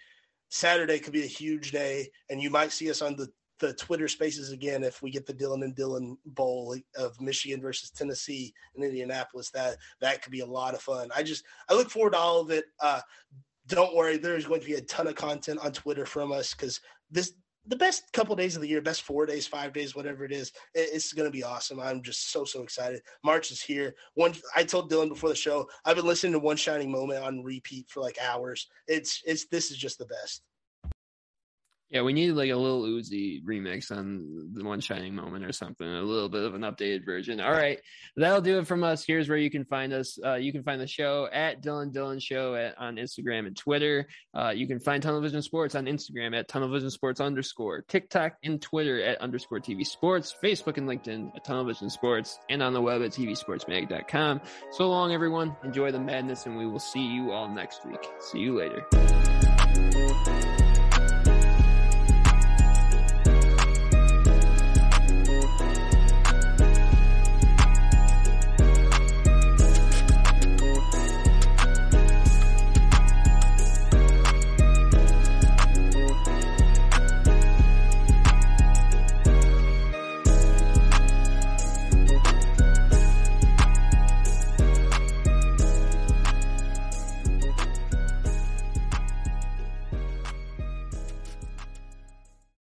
Saturday 0.52 1.00
could 1.00 1.14
be 1.14 1.24
a 1.24 1.28
huge 1.28 1.72
day, 1.72 2.10
and 2.30 2.42
you 2.42 2.50
might 2.50 2.72
see 2.72 2.90
us 2.90 3.02
on 3.02 3.16
the 3.16 3.28
the 3.60 3.74
Twitter 3.74 4.08
Spaces 4.08 4.52
again 4.52 4.84
if 4.84 5.04
we 5.04 5.12
get 5.12 5.28
the 5.28 5.34
Dylan 5.34 5.64
and 5.64 5.76
Dylan 5.76 6.18
Bowl 6.26 6.76
of 6.98 7.22
Michigan 7.22 7.62
versus 7.62 7.92
Tennessee 7.92 8.54
in 8.76 8.84
Indianapolis. 8.84 9.52
That 9.52 9.78
that 10.02 10.22
could 10.22 10.32
be 10.32 10.40
a 10.42 10.46
lot 10.46 10.74
of 10.74 10.82
fun. 10.82 11.10
I 11.16 11.24
just 11.24 11.46
I 11.70 11.74
look 11.74 11.90
forward 11.90 12.14
to 12.14 12.18
all 12.18 12.42
of 12.42 12.50
it. 12.50 12.66
Uh, 12.80 13.02
don't 13.68 13.96
worry, 13.96 14.18
there's 14.18 14.48
going 14.48 14.60
to 14.60 14.66
be 14.66 14.74
a 14.74 14.82
ton 14.82 15.08
of 15.08 15.16
content 15.16 15.60
on 15.64 15.72
Twitter 15.72 16.06
from 16.06 16.32
us 16.32 16.54
because 16.54 16.82
this 17.10 17.34
the 17.68 17.76
best 17.76 18.12
couple 18.12 18.34
of 18.34 18.40
days 18.40 18.56
of 18.56 18.62
the 18.62 18.68
year, 18.68 18.82
best 18.82 19.04
four 19.04 19.26
days, 19.26 19.46
five 19.46 19.74
days, 19.74 19.96
whatever 19.96 20.26
it 20.26 20.32
is, 20.32 20.52
it's 20.74 21.14
going 21.14 21.28
to 21.28 21.32
be 21.32 21.44
awesome. 21.44 21.80
I'm 21.80 22.02
just 22.02 22.32
so 22.32 22.44
so 22.44 22.64
excited. 22.64 23.02
March 23.24 23.52
is 23.52 23.62
here. 23.62 23.96
One, 24.16 24.34
I 24.56 24.64
told 24.64 24.92
Dylan 24.92 25.10
before 25.10 25.30
the 25.30 25.36
show, 25.36 25.68
I've 25.86 25.96
been 25.96 26.06
listening 26.08 26.34
to 26.34 26.40
One 26.40 26.58
Shining 26.58 26.92
Moment 26.92 27.24
on 27.24 27.44
repeat 27.44 27.88
for 27.90 28.02
like 28.02 28.18
hours. 28.22 28.68
It's 28.88 29.22
it's 29.26 29.46
this 29.48 29.72
is 29.72 29.78
just 29.78 30.00
the 30.00 30.06
best. 30.06 30.44
Yeah, 31.92 32.04
we 32.04 32.14
need 32.14 32.32
like 32.32 32.50
a 32.50 32.56
little 32.56 32.84
Uzi 32.84 33.44
remix 33.44 33.92
on 33.92 34.52
the 34.54 34.64
One 34.64 34.80
Shining 34.80 35.14
Moment 35.14 35.44
or 35.44 35.52
something, 35.52 35.86
a 35.86 36.02
little 36.02 36.30
bit 36.30 36.44
of 36.44 36.56
an 36.56 36.62
updated 36.62 37.06
version. 37.06 37.42
All 37.42 37.52
right, 37.52 37.82
that'll 38.16 38.40
do 38.40 38.60
it 38.60 38.68
from 38.68 38.84
us. 38.86 39.04
Here's 39.04 39.28
where 39.28 39.38
you 39.38 39.52
can 39.52 39.66
find 39.66 39.92
us. 39.92 40.18
Uh, 40.24 40.36
you 40.36 40.54
can 40.54 40.64
find 40.64 40.80
the 40.80 40.88
show 40.88 41.28
at 41.34 41.62
Dylan 41.62 41.94
Dylan 41.94 42.22
Show 42.22 42.56
at, 42.56 42.78
on 42.78 42.96
Instagram 42.96 43.46
and 43.46 43.58
Twitter. 43.58 44.08
Uh, 44.34 44.54
you 44.56 44.68
can 44.68 44.80
find 44.80 45.04
Tunnel 45.04 45.20
Vision 45.20 45.42
Sports 45.42 45.76
on 45.76 45.86
Instagram 45.86 46.34
at 46.34 46.48
Tunnel 46.48 46.70
Vision 46.70 46.90
Sports 46.90 47.20
underscore, 47.20 47.82
TikTok 47.82 48.38
and 48.44 48.62
Twitter 48.62 49.04
at 49.04 49.20
underscore 49.20 49.60
TV 49.60 49.86
Sports, 49.86 50.34
Facebook 50.42 50.78
and 50.78 50.88
LinkedIn 50.88 51.36
at 51.36 51.44
Tunnel 51.44 51.66
Vision 51.66 51.90
Sports, 51.90 52.40
and 52.50 52.64
on 52.64 52.72
the 52.72 52.82
web 52.82 53.02
at 53.02 53.12
TVSportsMag.com. 53.12 54.40
So 54.72 54.90
long, 54.90 55.12
everyone. 55.12 55.58
Enjoy 55.66 55.92
the 55.92 56.00
madness, 56.00 56.46
and 56.46 56.58
we 56.58 56.66
will 56.66 56.80
see 56.80 57.06
you 57.06 57.32
all 57.32 57.50
next 57.50 57.86
week. 57.86 58.08
See 58.20 58.40
you 58.40 58.58
later. 58.58 58.88